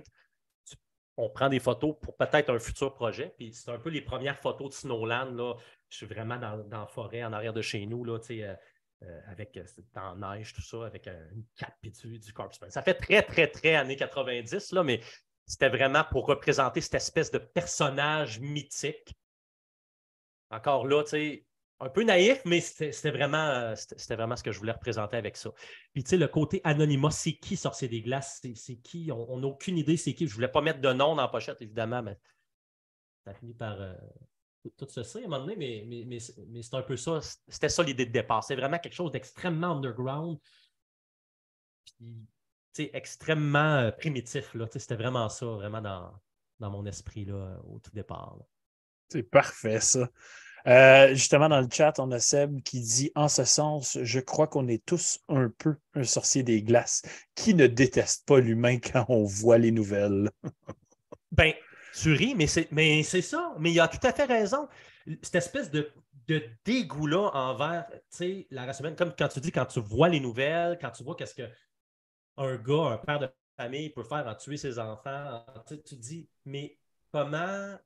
on 1.18 1.30
prend 1.30 1.48
des 1.48 1.60
photos 1.60 1.96
pour 2.02 2.18
peut-être 2.18 2.50
un 2.50 2.60
futur 2.60 2.94
projet. 2.94 3.34
Puis 3.38 3.54
c'est 3.54 3.72
un 3.72 3.80
peu 3.80 3.90
les 3.90 4.02
premières 4.02 4.40
photos 4.40 4.70
de 4.70 4.74
Snowland. 4.74 5.36
Là. 5.36 5.56
Je 5.90 5.98
suis 5.98 6.06
vraiment 6.06 6.38
dans, 6.38 6.68
la 6.70 6.88
forêt, 6.88 7.24
en 7.24 7.32
arrière 7.32 7.54
de 7.54 7.62
chez 7.62 7.86
nous, 7.86 8.04
là, 8.04 8.20
euh, 8.32 8.56
euh, 9.04 9.22
avec 9.28 9.58
en 9.96 10.16
neige, 10.16 10.54
tout 10.54 10.62
ça, 10.62 10.86
avec 10.86 11.08
une 11.08 11.46
cape 11.56 11.78
et 11.84 11.92
du, 11.92 12.20
du 12.20 12.34
corpse 12.34 12.58
paint. 12.58 12.70
Ça 12.70 12.82
fait 12.82 12.96
très, 12.96 13.22
très, 13.22 13.48
très 13.48 13.76
années 13.76 13.96
90, 13.96 14.72
là, 14.74 14.84
mais 14.84 15.00
c'était 15.46 15.70
vraiment 15.70 16.04
pour 16.10 16.26
représenter 16.26 16.82
cette 16.82 16.96
espèce 16.96 17.32
de 17.32 17.38
personnage 17.38 18.40
mythique. 18.40 19.16
Encore 20.50 20.88
là, 20.88 21.04
tu 21.04 21.10
sais, 21.10 21.46
un 21.80 21.90
peu 21.90 22.04
naïf, 22.04 22.42
mais 22.46 22.62
c'était 22.62 23.12
vraiment, 23.12 23.38
euh, 23.38 23.76
vraiment 24.12 24.36
ce 24.36 24.44
que 24.44 24.52
je 24.52 24.60
voulais 24.60 24.72
représenter 24.72 25.18
avec 25.18 25.36
ça. 25.36 25.52
Puis, 25.94 26.04
tu 26.04 26.12
sais, 26.12 26.18
le 26.18 26.28
côté 26.28 26.62
anonymat, 26.64 27.12
c'est 27.12 27.34
qui 27.34 27.58
Sorcier 27.58 27.88
des 27.88 28.02
Glaces? 28.02 28.42
C'est 28.56 28.78
qui? 28.78 29.12
On 29.12 29.40
n'a 29.40 29.48
aucune 29.48 29.78
idée 29.78 29.98
c'est 29.98 30.14
qui. 30.14 30.26
Je 30.26 30.32
ne 30.32 30.36
voulais 30.36 30.48
pas 30.48 30.62
mettre 30.62 30.80
de 30.80 30.94
nom 30.94 31.16
dans 31.16 31.22
la 31.22 31.28
pochette, 31.28 31.62
évidemment, 31.62 32.02
mais 32.02 32.18
ça 33.26 33.32
a 33.32 33.34
fini 33.34 33.54
par 33.54 33.80
euh, 33.82 33.94
tout, 34.78 34.88
ceci 34.88 35.18
à 35.18 35.22
un 35.22 35.24
moment 35.24 35.46
donné, 35.46 35.56
mais, 35.56 36.06
mais, 36.06 36.20
c'est 36.20 36.76
un 36.76 36.82
peu 36.82 36.96
ça. 36.96 37.20
C'était 37.48 37.70
ça 37.70 37.84
l'idée 37.84 38.06
de 38.06 38.12
départ. 38.12 38.44
C'est 38.44 38.56
vraiment 38.56 38.80
quelque 38.80 38.94
chose 38.94 39.12
d'extrêmement 39.12 39.76
underground. 39.76 40.40
Puis, 41.98 42.26
extrêmement 42.94 43.78
euh, 43.78 43.92
primitif. 43.92 44.56
C'était 44.72 44.96
vraiment 44.96 45.30
ça, 45.30 45.46
vraiment 45.46 45.82
dans, 45.82 46.12
dans 46.60 46.70
mon 46.70 46.86
esprit 46.86 47.26
là, 47.26 47.60
au 47.68 47.80
tout 47.80 47.92
départ. 47.94 48.38
C'est 49.10 49.24
parfait, 49.24 49.80
ça. 49.80 50.10
Euh, 50.68 51.10
justement, 51.14 51.48
dans 51.48 51.62
le 51.62 51.68
chat, 51.72 52.00
on 52.00 52.12
a 52.12 52.20
Seb 52.20 52.62
qui 52.64 52.82
dit 52.82 53.12
En 53.14 53.28
ce 53.28 53.44
sens, 53.44 54.00
je 54.02 54.20
crois 54.20 54.48
qu'on 54.48 54.68
est 54.68 54.84
tous 54.84 55.20
un 55.30 55.50
peu 55.50 55.76
un 55.94 56.04
sorcier 56.04 56.42
des 56.42 56.64
glaces. 56.64 57.04
Qui 57.36 57.54
ne 57.54 57.68
déteste 57.68 58.26
pas 58.26 58.40
l'humain 58.40 58.80
quand 58.80 59.06
on 59.10 59.24
voit 59.24 59.60
les 59.60 59.72
nouvelles? 59.72 60.32
ben, 61.32 61.54
tu 61.94 62.14
ris, 62.14 62.34
mais 62.36 62.48
c'est, 62.48 62.68
mais 62.72 63.04
c'est 63.04 63.22
ça. 63.22 63.54
Mais 63.60 63.72
il 63.72 63.80
a 63.80 63.88
tout 63.88 64.06
à 64.06 64.12
fait 64.12 64.26
raison. 64.26 64.68
Cette 65.22 65.36
espèce 65.36 65.70
de, 65.70 65.92
de 66.28 66.44
dégoût-là 66.66 67.30
envers 67.34 67.86
la 68.50 68.66
race 68.66 68.80
humaine, 68.80 68.96
comme 68.96 69.14
quand 69.18 69.28
tu 69.28 69.40
dis, 69.40 69.52
quand 69.52 69.66
tu 69.66 69.80
vois 69.80 70.10
les 70.10 70.20
nouvelles, 70.20 70.80
quand 70.82 70.90
tu 70.90 71.04
vois 71.04 71.16
qu'est-ce 71.16 71.36
qu'un 72.36 72.56
gars, 72.58 72.92
un 72.92 72.98
père 72.98 73.20
de 73.20 73.30
famille 73.58 73.90
peut 73.90 74.04
faire 74.04 74.28
en 74.28 74.36
tuer 74.36 74.58
ses 74.58 74.80
enfants, 74.80 75.46
tu 75.68 75.80
te 75.82 75.96
dis, 75.96 76.30
mais 76.46 76.78
comment, 77.12 77.78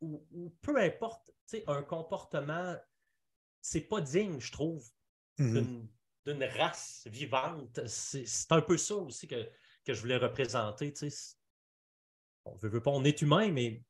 ou 0.00 0.54
peu 0.60 0.76
importe 0.76 1.34
un 1.66 1.82
comportement, 1.82 2.76
c'est 3.60 3.82
pas 3.82 4.00
digne, 4.00 4.40
je 4.40 4.52
trouve, 4.52 4.86
mm-hmm. 5.38 5.86
d'une 6.26 6.44
race 6.44 7.06
vivante. 7.10 7.80
C'est 7.86 8.52
un 8.52 8.60
peu 8.60 8.76
ça 8.76 8.96
aussi 8.96 9.26
que, 9.26 9.48
je 9.86 10.00
voulais 10.00 10.16
représenter. 10.16 10.92
On 12.44 12.54
veut, 12.56 12.68
veut 12.68 12.82
pas, 12.82 12.90
on 12.90 13.04
est 13.04 13.22
humain, 13.22 13.50
mais, 13.50 13.82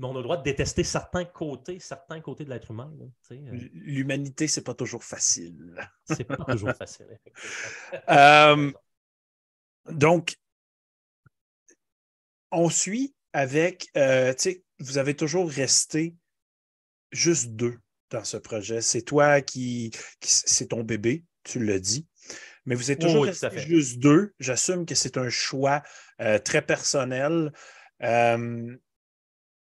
on 0.00 0.14
a 0.14 0.18
le 0.18 0.22
droit 0.22 0.36
de 0.36 0.44
détester 0.44 0.84
certains 0.84 1.24
côtés, 1.24 1.80
certains 1.80 2.20
côtés 2.20 2.44
de 2.44 2.50
l'être 2.50 2.70
humain. 2.70 2.92
Euh. 3.32 3.68
L'humanité, 3.72 4.46
c'est 4.46 4.62
pas 4.62 4.74
toujours 4.74 5.02
facile. 5.02 5.76
c'est 6.04 6.24
pas 6.24 6.36
toujours 6.36 6.72
facile, 6.74 7.18
euh, 8.08 8.72
donc, 9.90 10.36
on 12.50 12.70
suit 12.70 13.14
avec, 13.32 13.88
euh, 13.96 14.34
vous 14.78 14.98
avez 14.98 15.14
toujours 15.14 15.50
resté 15.50 16.14
juste 17.12 17.50
deux 17.50 17.78
dans 18.10 18.24
ce 18.24 18.36
projet. 18.36 18.80
C'est 18.80 19.02
toi 19.02 19.40
qui, 19.40 19.90
c'est 20.22 20.68
ton 20.68 20.82
bébé, 20.82 21.24
tu 21.44 21.64
l'as 21.64 21.78
dit. 21.78 22.06
Mais 22.64 22.74
vous 22.74 22.90
êtes 22.90 23.00
toujours 23.00 23.26
juste 23.56 23.98
deux. 23.98 24.34
J'assume 24.40 24.84
que 24.84 24.94
c'est 24.94 25.16
un 25.16 25.30
choix 25.30 25.82
euh, 26.20 26.38
très 26.38 26.60
personnel. 26.60 27.52
Euh, 28.02 28.76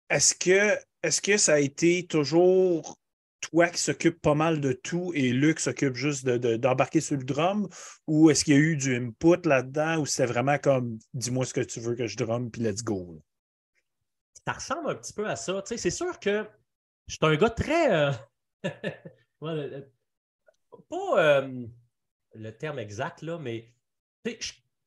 est-ce 0.09 0.35
que, 0.35 0.77
est 1.03 1.21
que 1.21 1.37
ça 1.37 1.53
a 1.53 1.59
été 1.59 2.05
toujours 2.05 3.00
toi 3.41 3.67
qui 3.69 3.79
s'occupe 3.81 4.21
pas 4.21 4.35
mal 4.35 4.61
de 4.61 4.71
tout 4.71 5.11
et 5.15 5.31
Luc 5.31 5.59
s'occupe 5.59 5.95
juste 5.95 6.25
d'embarquer 6.25 6.99
de, 6.99 7.03
sur 7.03 7.17
le 7.17 7.23
drum? 7.23 7.67
Ou 8.07 8.29
est-ce 8.29 8.45
qu'il 8.45 8.53
y 8.53 8.57
a 8.57 8.59
eu 8.59 8.77
du 8.77 8.95
input 8.95 9.45
là-dedans 9.45 9.99
ou 9.99 10.05
c'était 10.05 10.31
vraiment 10.31 10.57
comme 10.57 10.97
dis-moi 11.13 11.45
ce 11.45 11.53
que 11.53 11.61
tu 11.61 11.79
veux 11.79 11.95
que 11.95 12.07
je 12.07 12.17
drum 12.17 12.49
puis 12.49 12.61
let's 12.61 12.83
go? 12.83 13.21
Ça 14.45 14.53
ressemble 14.53 14.91
un 14.91 14.95
petit 14.95 15.13
peu 15.13 15.27
à 15.27 15.35
ça. 15.35 15.61
c'est 15.65 15.89
sûr 15.89 16.19
que 16.19 16.45
je 17.07 17.15
suis 17.15 17.25
un 17.25 17.35
gars 17.35 17.49
très. 17.49 17.93
Euh, 17.93 18.11
pas 20.89 21.41
euh, 21.43 21.67
le 22.33 22.51
terme 22.51 22.79
exact, 22.79 23.21
là, 23.21 23.37
mais 23.37 23.73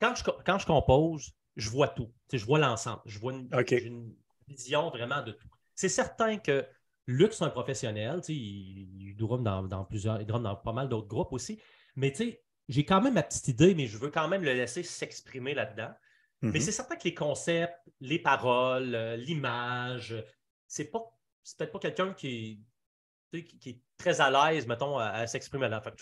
quand, 0.00 0.14
je, 0.14 0.24
quand 0.44 0.58
je 0.58 0.66
compose, 0.66 1.32
je 1.56 1.70
vois 1.70 1.88
tout. 1.88 2.12
je 2.32 2.44
vois 2.44 2.58
l'ensemble. 2.58 3.02
Je 3.06 3.18
vois 3.18 3.32
une, 3.32 4.14
vision 4.48 4.90
vraiment 4.90 5.22
de 5.22 5.32
tout. 5.32 5.48
C'est 5.74 5.88
certain 5.88 6.38
que 6.38 6.66
Luc, 7.06 7.32
c'est 7.32 7.44
un 7.44 7.50
professionnel. 7.50 8.20
Il, 8.28 8.34
il 9.08 9.16
drum 9.16 9.42
dans, 9.42 9.84
plusieurs. 9.84 10.20
Il 10.20 10.26
drum 10.26 10.42
dans 10.42 10.56
pas 10.56 10.72
mal 10.72 10.88
d'autres 10.88 11.08
groupes 11.08 11.32
aussi. 11.32 11.60
Mais 11.96 12.12
j'ai 12.68 12.84
quand 12.84 13.00
même 13.00 13.14
ma 13.14 13.22
petite 13.22 13.48
idée, 13.48 13.74
mais 13.74 13.86
je 13.86 13.98
veux 13.98 14.10
quand 14.10 14.28
même 14.28 14.42
le 14.42 14.52
laisser 14.52 14.82
s'exprimer 14.82 15.54
là-dedans. 15.54 15.92
Mais 16.42 16.50
mm-hmm. 16.50 16.60
c'est 16.62 16.72
certain 16.72 16.96
que 16.96 17.04
les 17.04 17.14
concepts, 17.14 17.78
les 18.00 18.18
paroles, 18.18 18.94
euh, 18.94 19.16
l'image, 19.16 20.14
c'est 20.66 20.90
pas 20.90 21.14
c'est 21.44 21.58
peut-être 21.58 21.72
pas 21.72 21.78
quelqu'un 21.78 22.14
qui, 22.14 22.64
qui, 23.30 23.68
est 23.70 23.80
très 23.98 24.20
à 24.20 24.30
l'aise, 24.30 24.66
mettons, 24.66 24.98
à, 24.98 25.26
s'exprimer 25.26 25.68
là. 25.68 25.80
Fait 25.80 25.94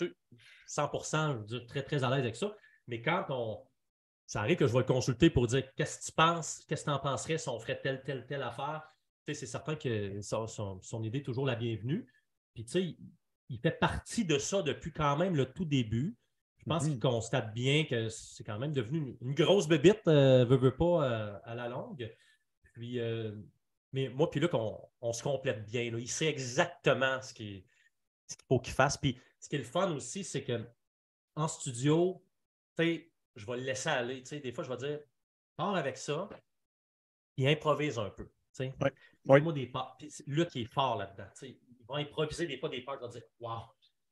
100 0.67 0.91
je 0.93 1.37
veux 1.37 1.43
dire, 1.43 1.65
très, 1.67 1.83
très 1.83 2.03
à 2.03 2.09
l'aise 2.09 2.19
avec 2.19 2.35
ça. 2.35 2.55
Mais 2.87 3.01
quand 3.01 3.25
on. 3.29 3.63
Ça 4.25 4.39
arrive 4.39 4.57
que 4.57 4.65
je 4.65 4.71
vais 4.71 4.79
le 4.79 4.85
consulter 4.85 5.29
pour 5.29 5.47
dire 5.47 5.63
qu'est-ce 5.75 5.99
que 5.99 6.05
tu 6.05 6.11
penses, 6.13 6.63
qu'est-ce 6.67 6.85
que 6.85 6.89
tu 6.89 6.95
en 6.95 6.99
penserais 6.99 7.37
si 7.37 7.49
on 7.49 7.59
ferait 7.59 7.79
telle, 7.81 8.01
telle, 8.03 8.25
telle 8.25 8.41
affaire? 8.41 8.81
C'est 9.27 9.45
certain 9.45 9.75
que 9.75 10.21
son, 10.21 11.03
idée 11.03 11.19
est 11.19 11.23
toujours 11.23 11.45
la 11.45 11.55
bienvenue. 11.55 12.05
Puis, 12.53 12.65
tu 12.65 12.71
sais, 12.71 12.97
il 13.49 13.59
fait 13.59 13.71
partie 13.71 14.25
de 14.25 14.37
ça 14.37 14.61
depuis 14.61 14.91
quand 14.91 15.15
même 15.15 15.35
le 15.35 15.51
tout 15.51 15.65
début. 15.65 16.17
Je 16.57 16.65
pense 16.65 16.83
qu'il 16.83 16.95
mm-hmm. 16.95 16.99
constate 16.99 17.53
bien 17.53 17.85
que 17.85 18.09
c'est 18.09 18.43
quand 18.43 18.59
même 18.59 18.73
devenu 18.73 19.17
une, 19.21 19.33
grosse 19.33 19.67
bébite, 19.67 20.07
euh, 20.07 20.45
veut, 20.45 20.57
veut 20.57 20.75
pas, 20.75 21.09
euh, 21.09 21.39
à 21.43 21.55
la 21.55 21.67
longue. 21.67 22.13
Puis, 22.73 22.99
euh, 22.99 23.33
mais 23.91 24.09
moi, 24.09 24.29
puis 24.29 24.39
là, 24.39 24.47
on, 25.01 25.13
se 25.13 25.23
complète 25.23 25.65
bien. 25.65 25.83
Il 25.83 26.09
sait 26.09 26.27
exactement 26.27 27.21
ce 27.21 27.33
qu'il 27.33 27.63
faut 28.47 28.59
qu'il 28.59 28.73
fasse. 28.73 28.97
Puis 28.97 29.19
ce 29.39 29.49
qui 29.49 29.55
est 29.55 29.59
le 29.59 29.65
fun 29.65 29.91
aussi, 29.91 30.23
c'est 30.23 30.43
qu'en 30.43 31.47
studio, 31.47 32.23
je 32.77 33.45
vais 33.45 33.57
le 33.57 33.63
laisser 33.63 33.89
aller. 33.89 34.21
Des 34.21 34.51
fois, 34.51 34.63
je 34.63 34.69
vais 34.69 34.77
dire, 34.77 34.99
pars 35.57 35.75
avec 35.75 35.97
ça, 35.97 36.29
il 37.37 37.47
improvise 37.47 37.99
un 37.99 38.09
peu. 38.09 38.29
Moi, 39.25 39.53
des 39.53 39.67
pas. 39.67 39.97
Luc 40.27 40.49
qui 40.49 40.61
est 40.61 40.73
fort 40.73 40.97
là-dedans. 40.97 41.27
Il 41.41 41.57
va 41.87 41.95
improviser 41.97 42.47
des 42.47 42.57
fois 42.57 42.69
des 42.69 42.81
parts, 42.81 42.97
il 42.99 43.05
va 43.05 43.07
dire 43.07 43.23
Waouh, 43.39 43.61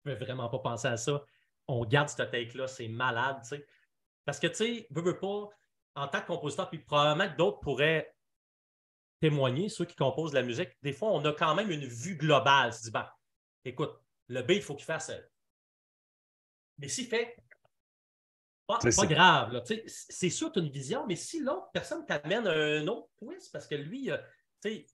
je 0.05 0.09
ne 0.09 0.15
vais 0.15 0.25
vraiment 0.25 0.49
pas 0.49 0.59
penser 0.59 0.87
à 0.87 0.97
ça. 0.97 1.23
On 1.67 1.85
garde 1.85 2.09
cette 2.09 2.31
take-là, 2.31 2.67
c'est 2.67 2.87
malade. 2.87 3.41
Parce 4.25 4.39
que, 4.39 4.47
tu 4.47 4.55
sais, 4.55 4.87
veux, 4.89 5.01
veux 5.01 5.19
pas, 5.19 5.49
en 5.95 6.07
tant 6.07 6.21
que 6.21 6.27
compositeur, 6.27 6.69
puis 6.69 6.79
probablement 6.79 7.31
que 7.31 7.37
d'autres 7.37 7.59
pourraient 7.59 8.13
témoigner, 9.19 9.69
ceux 9.69 9.85
qui 9.85 9.95
composent 9.95 10.33
la 10.33 10.41
musique, 10.41 10.69
des 10.81 10.93
fois, 10.93 11.09
on 11.11 11.23
a 11.25 11.33
quand 11.33 11.53
même 11.55 11.69
une 11.69 11.85
vue 11.85 12.15
globale. 12.15 12.73
Se 12.73 12.83
dit, 12.83 12.91
ben, 12.91 13.07
écoute, 13.63 13.93
le 14.27 14.41
B, 14.41 14.51
il 14.51 14.61
faut 14.61 14.75
qu'il 14.75 14.85
fasse. 14.85 15.11
Mais 16.79 16.87
s'il 16.87 17.07
fait, 17.07 17.37
pas, 18.79 18.89
pas 18.95 19.05
grave. 19.07 19.63
C'est 19.85 20.29
sûr, 20.29 20.51
tu 20.51 20.59
as 20.59 20.61
une 20.61 20.71
vision, 20.71 21.05
mais 21.07 21.15
si 21.15 21.39
l'autre 21.39 21.69
personne 21.73 22.05
t'amène 22.05 22.47
un 22.47 22.87
autre 22.87 23.09
twist, 23.17 23.51
parce 23.51 23.67
que 23.67 23.75
lui, 23.75 24.09
il, 24.65 24.85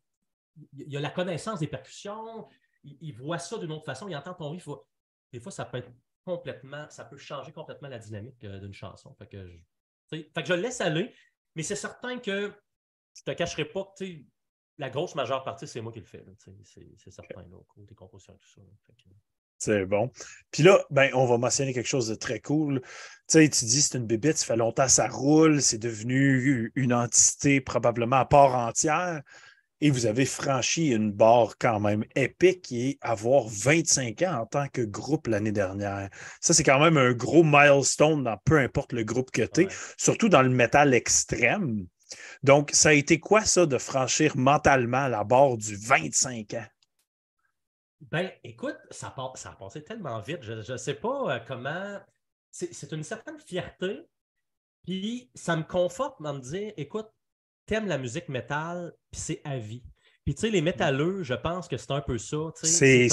il 0.73 0.97
a 0.97 0.99
la 0.99 1.09
connaissance 1.09 1.59
des 1.59 1.67
percussions, 1.67 2.47
il, 2.83 3.13
voit 3.13 3.39
ça 3.39 3.57
d'une 3.57 3.71
autre 3.71 3.85
façon, 3.85 4.07
il 4.07 4.15
entend 4.15 4.33
ton 4.33 4.51
riff. 4.51 4.67
Des 5.31 5.39
fois, 5.39 5.51
ça 5.51 5.65
peut 5.65 5.77
être 5.77 5.91
complètement, 6.25 6.89
ça 6.89 7.05
peut 7.05 7.17
changer 7.17 7.51
complètement 7.51 7.89
la 7.89 7.99
dynamique 7.99 8.43
euh, 8.43 8.59
d'une 8.59 8.73
chanson. 8.73 9.13
Fait 9.15 9.27
que, 9.27 9.47
je, 9.47 9.57
fait 10.09 10.23
que 10.33 10.45
je 10.45 10.53
le 10.53 10.61
laisse 10.61 10.81
aller, 10.81 11.13
mais 11.55 11.63
c'est 11.63 11.75
certain 11.75 12.19
que 12.19 12.53
je 13.13 13.23
te 13.23 13.31
cacherai 13.31 13.65
pas 13.65 13.93
que 13.97 14.05
la 14.77 14.89
grosse 14.89 15.15
majeure 15.15 15.43
partie, 15.43 15.67
c'est 15.67 15.81
moi 15.81 15.91
qui 15.91 15.99
le 15.99 16.05
fais. 16.05 16.23
C'est 16.63 17.11
certain, 17.11 17.41
là, 17.41 17.57
au 17.57 17.65
des 17.77 17.95
compositions 17.95 18.33
et 18.33 18.37
tout 18.37 18.47
ça. 18.47 18.61
C'est 19.59 19.85
bon. 19.85 20.11
Puis 20.51 20.63
là, 20.63 20.79
ben, 20.91 21.09
on 21.13 21.25
va 21.25 21.37
mentionner 21.37 21.73
quelque 21.73 21.87
chose 21.87 22.07
de 22.07 22.15
très 22.15 22.39
cool. 22.39 22.81
Tu 22.81 23.39
sais, 23.39 23.49
tu 23.49 23.65
dis 23.65 23.81
c'est 23.81 23.97
une 23.97 24.05
bébête, 24.05 24.37
ça 24.37 24.45
fait 24.45 24.55
longtemps 24.55 24.85
que 24.85 24.91
ça 24.91 25.07
roule, 25.07 25.61
c'est 25.61 25.77
devenu 25.77 26.71
une 26.75 26.93
entité 26.93 27.59
probablement 27.59 28.17
à 28.17 28.25
part 28.25 28.55
entière. 28.55 29.21
Et 29.79 29.91
vous 29.91 30.07
avez 30.07 30.25
franchi 30.25 30.87
une 30.87 31.11
barre 31.11 31.55
quand 31.59 31.79
même 31.79 32.03
épique 32.15 32.63
qui 32.63 32.89
est 32.89 32.97
avoir 33.01 33.45
25 33.47 34.23
ans 34.23 34.41
en 34.41 34.45
tant 34.47 34.67
que 34.69 34.81
groupe 34.81 35.27
l'année 35.27 35.51
dernière. 35.51 36.09
Ça, 36.41 36.55
c'est 36.55 36.63
quand 36.63 36.79
même 36.79 36.97
un 36.97 37.13
gros 37.13 37.43
milestone 37.43 38.23
dans 38.23 38.37
peu 38.43 38.57
importe 38.57 38.93
le 38.93 39.03
groupe 39.03 39.29
que 39.29 39.43
tu 39.43 39.61
es, 39.61 39.67
surtout 39.97 40.29
dans 40.29 40.41
le 40.41 40.49
métal 40.49 40.95
extrême. 40.95 41.85
Donc, 42.41 42.71
ça 42.73 42.89
a 42.89 42.93
été 42.93 43.19
quoi 43.19 43.43
ça 43.45 43.65
de 43.65 43.77
franchir 43.77 44.35
mentalement 44.35 45.07
la 45.07 45.23
barre 45.23 45.57
du 45.57 45.75
25 45.75 46.55
ans? 46.55 46.65
Ben, 48.01 48.31
écoute, 48.43 48.77
ça, 48.91 49.13
ça 49.35 49.49
a 49.49 49.55
passé 49.55 49.83
tellement 49.83 50.19
vite. 50.19 50.39
Je 50.41 50.71
ne 50.71 50.77
sais 50.77 50.93
pas 50.93 51.35
euh, 51.35 51.39
comment. 51.47 51.99
C'est 52.51 52.91
une 52.91 53.03
certaine 53.03 53.39
fierté. 53.39 54.01
Puis 54.85 55.29
ça 55.35 55.55
me 55.55 55.63
conforte 55.63 56.21
de 56.21 56.31
me 56.31 56.39
dire 56.39 56.73
écoute, 56.77 57.07
t'aimes 57.65 57.87
la 57.87 57.97
musique 57.97 58.29
métal, 58.29 58.93
puis 59.11 59.19
c'est 59.19 59.41
à 59.43 59.57
vie. 59.57 59.83
Puis 60.23 60.35
tu 60.35 60.41
sais, 60.41 60.49
les 60.49 60.61
métalleux, 60.61 61.23
je 61.23 61.33
pense 61.33 61.67
que 61.67 61.77
c'est 61.77 61.91
un 61.91 62.01
peu 62.01 62.17
ça. 62.17 62.37
C'est 62.63 63.07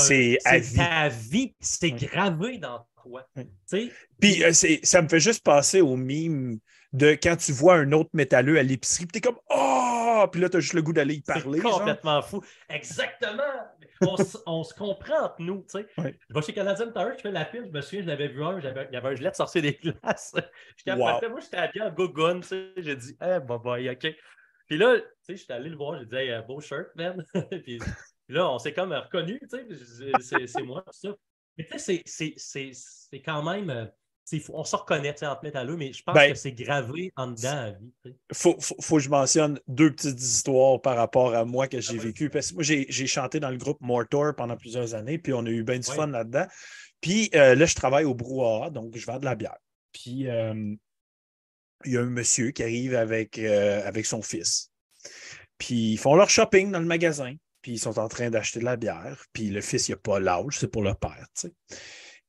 à 0.44 0.58
vie. 0.58 0.80
à 0.80 1.08
vie. 1.08 1.54
C'est 1.60 1.90
gravé 1.90 2.58
dans 2.58 2.86
toi. 3.02 3.28
Puis 4.20 4.44
euh, 4.44 4.52
ça 4.52 5.02
me 5.02 5.08
fait 5.08 5.20
juste 5.20 5.42
passer 5.44 5.80
au 5.80 5.96
mime 5.96 6.58
de 6.92 7.18
quand 7.20 7.36
tu 7.36 7.52
vois 7.52 7.76
un 7.76 7.92
autre 7.92 8.10
métalleux 8.12 8.58
à 8.58 8.62
l'épicerie, 8.62 9.06
puis 9.06 9.20
t'es 9.20 9.28
comme 9.28 9.38
Oh! 9.50 9.83
Puis 10.30 10.40
là, 10.40 10.48
t'as 10.48 10.60
juste 10.60 10.74
le 10.74 10.82
goût 10.82 10.92
d'aller 10.92 11.14
y 11.14 11.20
parler. 11.20 11.60
C'est 11.60 11.70
complètement 11.70 12.22
fou. 12.22 12.42
Exactement 12.68 13.42
on, 14.46 14.64
se 14.64 14.74
comprend 14.74 15.24
entre 15.24 15.40
nous. 15.40 15.62
Tu 15.62 15.78
sais. 15.78 15.86
Je 15.96 16.34
vais 16.34 16.42
chez 16.42 16.52
Canadian 16.52 16.90
Tower, 16.92 17.14
je 17.16 17.22
fais 17.22 17.30
la 17.30 17.44
file, 17.44 17.64
je 17.66 17.70
me 17.70 17.80
souviens, 17.80 18.02
je 18.02 18.06
l'avais 18.06 18.28
vu 18.28 18.44
un, 18.44 18.58
il 18.58 18.64
y 18.64 18.96
avait 18.96 19.08
un 19.08 19.14
gilet 19.14 19.30
de 19.30 19.36
sorcier 19.36 19.62
des 19.62 19.74
glaces. 19.74 20.34
je 20.86 20.92
wow. 20.92 21.30
moi, 21.30 21.40
j'étais 21.40 21.56
habillé 21.56 21.84
en 21.84 21.90
gogoon, 21.90 22.40
tu 22.40 22.48
sais. 22.48 22.72
J'ai 22.76 22.96
dit, 22.96 23.16
eh, 23.20 23.24
hey, 23.24 23.40
bye 23.40 23.90
OK. 23.90 24.06
Puis 24.66 24.78
là, 24.78 24.98
tu 24.98 25.06
sais, 25.22 25.36
j'étais 25.36 25.52
allé 25.52 25.70
le 25.70 25.76
voir, 25.76 25.98
j'ai 25.98 26.06
dit, 26.06 26.16
hey, 26.16 26.42
beau 26.46 26.60
shirt, 26.60 26.88
man. 26.96 27.24
puis, 27.64 27.78
là, 28.28 28.50
on 28.50 28.58
s'est 28.58 28.72
comme 28.72 28.92
reconnu, 28.92 29.40
tu 29.40 29.58
sais, 30.20 30.46
c'est 30.46 30.62
moi, 30.62 30.82
tout 30.82 30.92
ça. 30.92 31.14
Mais 31.56 31.64
tu 31.64 31.78
sais, 31.78 32.02
c'est 32.36 33.20
quand 33.20 33.42
même 33.42 33.90
euh, 34.32 34.38
on 34.52 34.64
se 34.64 34.76
reconnaît 34.76 35.14
entre 35.24 35.44
métalleux, 35.44 35.76
mais 35.76 35.92
je 35.92 36.02
pense 36.02 36.14
ben, 36.14 36.32
que 36.32 36.38
c'est 36.38 36.52
gravé 36.52 37.12
en 37.16 37.28
dedans 37.28 37.56
à 37.56 37.70
vie. 37.70 37.92
Il 38.04 38.14
faut, 38.32 38.56
faut, 38.60 38.96
que 38.96 39.02
je 39.02 39.10
mentionne 39.10 39.60
deux 39.68 39.90
petites 39.90 40.20
histoires 40.20 40.80
par 40.80 40.96
rapport 40.96 41.34
à 41.34 41.44
moi 41.44 41.68
que 41.68 41.80
j'ai 41.80 41.98
ah, 41.98 42.02
vécu. 42.02 42.30
Parce 42.30 42.50
que 42.50 42.54
moi, 42.54 42.62
j'ai 42.62 43.06
chanté 43.06 43.40
dans 43.40 43.50
le 43.50 43.56
groupe 43.56 43.80
Mortor 43.80 44.34
pendant 44.34 44.56
plusieurs 44.56 44.94
années, 44.94 45.18
puis 45.18 45.32
on 45.32 45.44
a 45.44 45.50
eu 45.50 45.62
bien 45.62 45.78
du 45.78 45.90
fun 45.90 46.06
là-dedans. 46.06 46.46
Puis 47.04 47.28
euh, 47.34 47.54
là, 47.54 47.66
je 47.66 47.74
travaille 47.74 48.06
au 48.06 48.14
brouhaha, 48.14 48.70
donc 48.70 48.96
je 48.96 49.04
vends 49.04 49.18
de 49.18 49.26
la 49.26 49.34
bière. 49.34 49.58
Puis 49.92 50.26
euh, 50.26 50.74
il 51.84 51.92
y 51.92 51.98
a 51.98 52.00
un 52.00 52.06
monsieur 52.06 52.50
qui 52.50 52.62
arrive 52.62 52.94
avec, 52.94 53.38
euh, 53.38 53.86
avec 53.86 54.06
son 54.06 54.22
fils. 54.22 54.70
Puis 55.58 55.92
ils 55.92 55.98
font 55.98 56.14
leur 56.14 56.30
shopping 56.30 56.70
dans 56.70 56.80
le 56.80 56.86
magasin, 56.86 57.34
puis 57.60 57.72
ils 57.72 57.78
sont 57.78 57.98
en 57.98 58.08
train 58.08 58.30
d'acheter 58.30 58.60
de 58.60 58.64
la 58.64 58.76
bière. 58.76 59.22
Puis 59.34 59.50
le 59.50 59.60
fils, 59.60 59.88
il 59.88 59.92
n'a 59.92 59.96
pas 59.98 60.18
l'âge, 60.18 60.58
c'est 60.58 60.70
pour 60.70 60.82
le 60.82 60.94
père. 60.94 61.26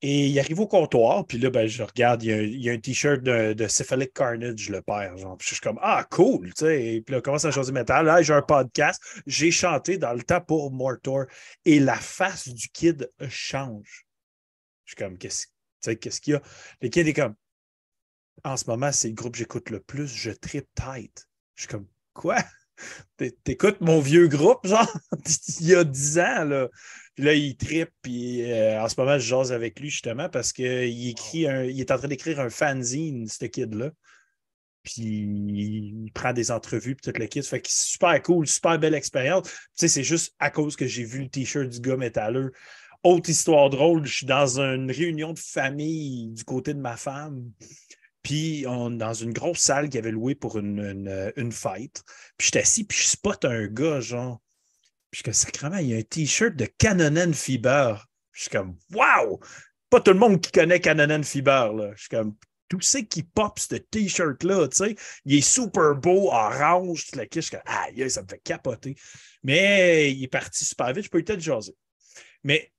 Et 0.01 0.27
il 0.27 0.39
arrive 0.39 0.59
au 0.59 0.67
comptoir, 0.67 1.25
puis 1.25 1.37
là, 1.37 1.49
ben, 1.49 1.67
je 1.67 1.81
regarde, 1.81 2.21
il 2.21 2.61
y 2.61 2.69
a, 2.69 2.73
un 2.73 2.77
t-shirt 2.77 3.23
de, 3.23 3.67
Cephalic 3.67 4.13
Carnage, 4.13 4.69
le 4.69 4.81
père. 4.81 5.17
Genre. 5.17 5.37
Puis 5.37 5.47
je 5.47 5.53
suis 5.55 5.61
comme, 5.61 5.79
ah, 5.81 6.05
cool, 6.11 6.53
tu 6.53 6.65
sais. 6.65 7.01
Puis 7.05 7.15
là, 7.15 7.21
commence 7.21 7.45
à 7.45 7.51
choisir 7.51 7.73
métal. 7.73 8.05
Là, 8.05 8.21
j'ai 8.21 8.33
un 8.33 8.41
podcast. 8.41 9.01
J'ai 9.25 9.51
chanté 9.51 9.97
dans 9.97 10.13
le 10.13 10.21
temps 10.21 10.41
pour 10.41 10.71
Mortor. 10.71 11.25
Et 11.63 11.79
la 11.79 11.95
face 11.95 12.49
du 12.49 12.67
kid 12.69 13.09
change. 13.29 14.05
Je 14.83 14.91
suis 14.91 14.95
comme, 14.95 15.17
qu'est-ce 15.17 15.47
qu'est-ce 15.93 16.21
qu'il 16.21 16.33
y 16.33 16.35
a? 16.35 16.41
Le 16.81 16.89
kid 16.89 17.07
est 17.07 17.13
comme, 17.13 17.35
en 18.43 18.57
ce 18.57 18.65
moment, 18.69 18.91
c'est 18.91 19.07
le 19.07 19.13
groupe 19.13 19.33
que 19.33 19.39
j'écoute 19.39 19.69
le 19.69 19.79
plus. 19.79 20.07
Je 20.07 20.31
tripe 20.31 20.67
tête. 20.75 21.27
Je 21.55 21.63
suis 21.63 21.69
comme, 21.69 21.87
quoi? 22.13 22.37
T'écoutes 23.43 23.81
mon 23.81 23.99
vieux 23.99 24.27
groupe, 24.27 24.65
genre, 24.65 24.91
il 25.59 25.67
y 25.67 25.75
a 25.75 25.83
10 25.83 26.19
ans, 26.19 26.43
là. 26.43 26.69
Puis 27.15 27.23
là, 27.23 27.33
il 27.33 27.55
tripe, 27.55 27.91
puis 28.01 28.51
euh, 28.51 28.81
en 28.81 28.89
ce 28.89 28.95
moment, 28.99 29.17
je 29.17 29.25
jase 29.25 29.53
avec 29.53 29.79
lui 29.79 29.89
justement 29.89 30.27
parce 30.27 30.51
qu'il 30.51 31.09
écrit 31.09 31.47
un, 31.47 31.63
il 31.63 31.79
est 31.79 31.91
en 31.91 31.97
train 31.97 32.09
d'écrire 32.09 32.41
un 32.41 32.49
fanzine, 32.49 33.27
ce 33.27 33.45
kid-là. 33.45 33.91
Puis 34.83 35.01
il 35.01 36.11
prend 36.13 36.33
des 36.33 36.51
entrevues, 36.51 36.95
puis 36.95 37.11
toute 37.11 37.17
le 37.17 37.25
kit. 37.27 37.41
Fait 37.41 37.61
que 37.61 37.69
c'est 37.69 37.87
super 37.93 38.21
cool, 38.21 38.45
super 38.47 38.77
belle 38.77 38.93
expérience. 38.93 39.49
Tu 39.49 39.51
sais, 39.75 39.87
c'est 39.87 40.03
juste 40.03 40.35
à 40.39 40.51
cause 40.51 40.75
que 40.75 40.85
j'ai 40.85 41.05
vu 41.05 41.23
le 41.23 41.29
t-shirt 41.29 41.69
du 41.69 41.79
gars 41.79 41.97
métalleux. 41.97 42.51
Autre 43.03 43.29
histoire 43.29 43.69
drôle, 43.69 44.05
je 44.05 44.13
suis 44.13 44.25
dans 44.25 44.59
une 44.59 44.91
réunion 44.91 45.31
de 45.31 45.39
famille 45.39 46.31
du 46.31 46.43
côté 46.43 46.73
de 46.73 46.79
ma 46.79 46.97
femme. 46.97 47.49
Puis 48.25 48.65
on, 48.67 48.89
dans 48.89 49.13
une 49.13 49.33
grosse 49.33 49.59
salle 49.59 49.87
qui 49.87 49.99
avait 49.99 50.09
loué 50.09 50.33
pour 50.33 50.57
une, 50.57 51.31
une, 51.35 51.51
fête. 51.51 52.01
Puis 52.39 52.47
je 52.47 52.51
suis 52.51 52.57
assis, 52.57 52.83
puis 52.83 52.97
je 52.97 53.03
spot 53.03 53.45
un 53.45 53.67
gars, 53.67 53.99
genre, 53.99 54.41
puis 55.11 55.21
je 55.23 55.31
suis 55.31 55.45
sacrément, 55.45 55.77
il 55.77 55.89
y 55.89 55.93
a 55.93 55.97
un 55.97 56.01
T-shirt 56.01 56.55
de 56.55 56.65
Canonen 56.65 57.35
Fiber. 57.35 58.03
je 58.31 58.41
suis 58.41 58.49
comme, 58.49 58.77
wow! 58.91 59.39
Pas 59.91 60.01
tout 60.01 60.11
le 60.11 60.17
monde 60.17 60.41
qui 60.41 60.51
connaît 60.51 60.79
Canonen 60.79 61.23
Fiber. 61.23 61.71
Là. 61.71 61.91
Je 61.95 61.99
suis 61.99 62.09
comme, 62.09 62.35
tout 62.67 62.81
ce 62.81 62.97
qui 62.97 63.21
pop 63.21 63.59
ce 63.59 63.75
T-shirt-là, 63.75 64.69
tu 64.69 64.77
sais? 64.77 64.95
Il 65.25 65.35
est 65.35 65.41
super 65.41 65.93
beau, 65.93 66.31
orange, 66.31 67.05
tout 67.05 67.19
la 67.19 67.25
Je 67.31 67.41
suis 67.41 67.51
comme, 67.51 67.61
aïe, 67.67 68.09
ça 68.09 68.23
me 68.23 68.27
fait 68.27 68.41
capoter. 68.43 68.95
Mais 69.43 70.11
il 70.11 70.23
est 70.23 70.29
parti 70.29 70.65
super 70.65 70.91
vite, 70.93 71.05
je 71.05 71.09
peux 71.11 71.23
peut-être 71.23 71.41
jaser. 71.41 71.75
Mais 72.43 72.73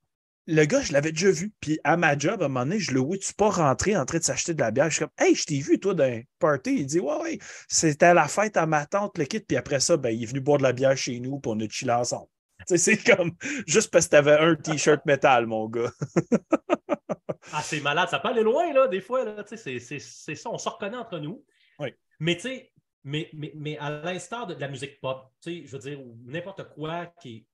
le 0.47 0.65
gars, 0.65 0.81
je 0.81 0.93
l'avais 0.93 1.13
déjà 1.13 1.31
vu. 1.31 1.53
Puis 1.61 1.79
à 1.85 1.97
ma 1.97 2.17
job, 2.17 2.41
à 2.43 2.47
un 2.47 2.49
moment 2.49 2.65
donné, 2.65 2.79
je 2.79 2.93
le 2.93 3.01
vois, 3.01 3.19
tu 3.19 3.35
pas 3.35 3.51
rentrer 3.51 3.97
en 3.97 4.05
train 4.05 4.19
de 4.19 4.23
s'acheter 4.23 4.55
de 4.55 4.61
la 4.61 4.71
bière. 4.71 4.89
Je 4.91 4.97
suis 4.97 5.05
comme, 5.05 5.27
hey, 5.27 5.35
je 5.35 5.45
t'ai 5.45 5.61
vu, 5.61 5.81
toi, 5.81 5.95
d'un 5.95 6.23
party. 6.39 6.77
Il 6.79 6.87
dit, 6.87 7.01
ouais, 7.01 7.17
ouais, 7.23 7.39
c'était 7.69 8.07
à 8.07 8.15
la 8.15 8.29
fête 8.29 8.57
à 8.57 8.67
ma 8.67 8.87
tante, 8.87 9.19
le 9.19 9.25
kit. 9.25 9.41
Puis 9.41 9.57
après 9.57 9.81
ça, 9.81 9.97
ben, 9.97 10.11
il 10.11 10.23
est 10.23 10.27
venu 10.27 10.41
boire 10.41 10.59
de 10.59 10.63
la 10.63 10.73
bière 10.73 10.97
chez 10.97 11.19
nous, 11.21 11.41
pour 11.41 11.53
on 11.53 11.61
a 11.61 11.69
chillé 11.69 11.93
ensemble. 11.93 12.29
c'est 12.67 12.97
comme, 13.05 13.33
juste 13.67 13.91
parce 13.91 14.07
que 14.07 14.11
tu 14.11 14.17
avais 14.17 14.39
un 14.39 14.55
t-shirt 14.55 15.05
métal, 15.05 15.47
mon 15.47 15.69
gars. 15.69 15.91
ah, 17.53 17.63
c'est 17.63 17.81
malade. 17.81 18.09
Ça 18.09 18.21
peut 18.21 18.29
aller 18.29 18.43
loin, 18.43 18.73
là, 18.73 18.87
des 18.87 19.01
fois. 19.01 19.25
Là, 19.25 19.45
c'est, 19.47 19.79
c'est, 19.79 19.99
c'est 19.99 20.35
ça, 20.35 20.51
on 20.51 20.59
se 20.59 20.69
reconnaît 20.69 20.97
entre 20.97 21.19
nous. 21.19 21.45
Oui. 21.81 21.93
Mais 22.21 22.37
tu 22.37 22.43
sais, 22.43 22.73
mais, 23.03 23.29
mais, 23.35 23.53
mais, 23.57 23.79
à 23.79 23.91
l'instar 23.91 24.47
de, 24.47 24.55
de, 24.55 24.61
la 24.61 24.69
musique 24.69 25.01
pop, 25.01 25.33
je 25.45 25.71
veux 25.71 25.79
dire, 25.79 26.01
n'importe 26.25 26.69
quoi 26.75 27.07
qui 27.21 27.37
est 27.37 27.47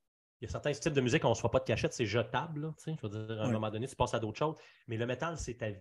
il 0.43 0.47
y 0.47 0.49
a 0.49 0.51
certains 0.51 0.73
types 0.73 0.93
de 0.93 1.01
musique, 1.01 1.25
on 1.25 1.31
ne 1.31 1.35
se 1.35 1.41
voit 1.41 1.53
pas 1.53 1.61
de 1.61 1.65
cachette, 1.65 1.93
c'est 1.93 2.05
jetable. 2.05 2.75
je 2.85 3.07
veux 3.07 3.27
dire, 3.27 3.41
à 3.41 3.45
un 3.45 3.53
moment 3.53 3.71
donné, 3.71 3.87
tu 3.87 3.95
passes 3.95 4.13
à 4.13 4.19
d'autres 4.19 4.39
choses. 4.39 4.57
Mais 4.89 4.97
le 4.97 5.07
métal, 5.07 5.39
c'est 5.39 5.55
ta 5.55 5.71
vie. 5.71 5.81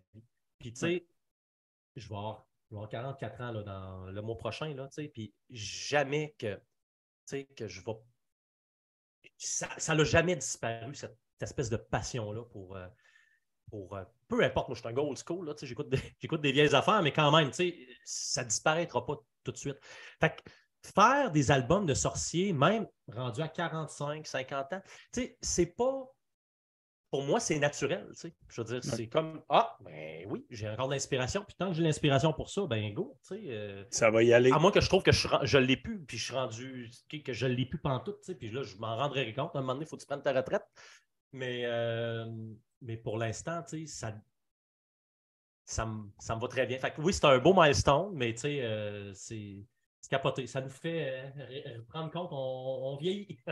Puis, 0.59 0.71
tu 0.71 0.79
sais, 0.79 1.07
je 1.95 2.07
vais 2.07 2.15
avoir, 2.15 2.45
44 2.91 3.41
ans 3.41 3.51
là, 3.53 3.63
dans 3.63 4.05
le 4.05 4.21
mois 4.21 4.37
prochain, 4.37 4.71
là, 4.75 4.87
puis 5.11 5.33
jamais 5.49 6.35
que, 6.37 6.61
que 7.55 7.67
je 7.67 7.81
vais. 7.83 7.97
Ça 9.37 9.95
n'a 9.95 10.03
jamais 10.03 10.35
disparu, 10.35 10.93
cette, 10.93 11.17
espèce 11.41 11.71
de 11.71 11.77
passion-là 11.77 12.43
pour. 12.45 12.75
Euh, 12.75 12.87
pour 13.71 13.95
euh, 13.95 14.03
peu 14.27 14.43
importe, 14.43 14.67
moi 14.67 14.75
je 14.75 14.81
suis 14.81 14.89
un 14.89 14.93
gold 14.93 15.17
school, 15.17 15.55
j'écoute 15.61 15.89
des, 15.89 16.01
des 16.37 16.51
vieilles 16.51 16.75
affaires, 16.75 17.01
mais 17.01 17.13
quand 17.13 17.31
même, 17.31 17.51
ça 18.03 18.43
ne 18.43 18.47
disparaîtra 18.47 19.05
pas 19.05 19.15
tout 19.43 19.51
de 19.51 19.57
suite. 19.57 19.77
Fait 20.19 20.35
que 20.35 20.51
faire 20.83 21.31
des 21.31 21.51
albums 21.51 21.85
de 21.85 21.93
sorciers, 21.93 22.53
même 22.53 22.87
rendus 23.07 23.41
à 23.41 23.47
45, 23.47 24.25
50 24.25 24.73
ans, 24.73 24.81
c'est 25.41 25.65
pas. 25.65 26.07
Pour 27.09 27.23
moi, 27.23 27.41
c'est 27.41 27.59
naturel. 27.59 28.09
Je 28.47 28.61
veux 28.61 28.79
dire, 28.79 28.83
c'est 28.83 29.07
comme 29.07 29.43
Ah, 29.49 29.77
ben 29.81 30.25
oui, 30.29 30.45
j'ai 30.49 30.69
encore 30.69 30.87
de 30.87 30.93
l'inspiration. 30.93 31.43
Puis 31.45 31.57
tant 31.59 31.67
que 31.67 31.73
j'ai 31.73 31.83
l'inspiration 31.83 32.31
pour 32.31 32.49
ça, 32.49 32.65
ben 32.67 32.93
go. 32.93 33.19
Euh, 33.31 33.83
ça 33.89 34.09
va 34.09 34.23
y 34.23 34.31
aller. 34.31 34.49
À 34.49 34.59
moins 34.59 34.71
que 34.71 34.79
je 34.79 34.87
trouve 34.87 35.03
que 35.03 35.11
je, 35.11 35.27
je 35.43 35.57
l'ai 35.57 35.75
plus, 35.75 35.99
puis 36.05 36.17
je 36.17 36.23
suis 36.23 36.33
rendu, 36.33 36.89
que 37.09 37.33
je 37.33 37.47
ne 37.47 37.53
l'ai 37.53 37.65
plus 37.65 37.79
pantoute. 37.79 38.33
Puis 38.39 38.49
là, 38.49 38.63
je 38.63 38.77
m'en 38.77 38.95
rendrai 38.95 39.33
compte. 39.33 39.53
À 39.55 39.59
un 39.59 39.61
moment 39.61 39.73
donné, 39.73 39.85
il 39.85 39.89
faut 39.89 39.97
que 39.97 40.01
tu 40.01 40.07
prennes 40.07 40.23
ta 40.23 40.31
retraite. 40.31 40.63
Mais, 41.33 41.63
euh, 41.65 42.25
mais 42.81 42.95
pour 42.95 43.17
l'instant, 43.17 43.61
ça, 43.85 44.13
ça, 45.65 45.85
me, 45.85 46.09
ça 46.17 46.35
me 46.35 46.41
va 46.41 46.47
très 46.47 46.65
bien. 46.65 46.77
Fait 46.79 46.93
oui, 46.97 47.13
c'est 47.13 47.25
un 47.25 47.39
beau 47.39 47.53
milestone, 47.53 48.11
mais 48.13 48.33
euh, 48.45 49.11
c'est 49.13 49.15
c'est 49.15 49.65
capoté. 50.09 50.47
Ça 50.47 50.61
nous 50.61 50.69
fait 50.69 51.31
euh, 51.37 51.79
prendre 51.89 52.11
compte, 52.11 52.29
on, 52.31 52.97
vieillit. 52.99 53.37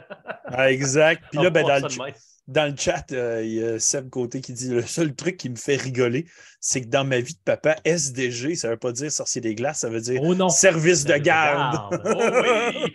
Ah, 0.52 0.72
exact. 0.72 1.24
Puis 1.32 1.44
là, 1.44 1.52
ben, 1.52 1.64
dans, 1.64 1.76
le, 1.76 2.14
dans, 2.48 2.72
le, 2.72 2.76
chat, 2.76 3.06
euh, 3.12 3.44
il 3.46 3.54
y 3.54 3.64
a 3.64 3.78
Seb 3.78 4.10
Côté 4.10 4.42
qui 4.42 4.52
dit 4.52 4.70
le 4.70 4.82
seul 4.82 5.14
truc 5.14 5.38
qui 5.38 5.48
me 5.48 5.56
fait 5.56 5.76
rigoler, 5.76 6.26
c'est 6.60 6.82
que 6.82 6.88
dans 6.88 7.06
ma 7.06 7.20
vie 7.20 7.36
de 7.36 7.40
papa, 7.46 7.76
SDG, 7.86 8.56
ça 8.56 8.68
ne 8.68 8.74
veut 8.74 8.80
pas 8.80 8.92
dire 8.92 9.12
sorcier 9.12 9.42
des 9.42 9.54
glaces, 9.54 9.82
ça 9.82 9.90
veut 9.90 10.02
dire 10.02 10.20
oh 10.24 10.50
service 10.50 11.06
de 11.06 11.16
garde. 11.18 12.02
Oh 12.04 12.14
oui. 12.18 12.94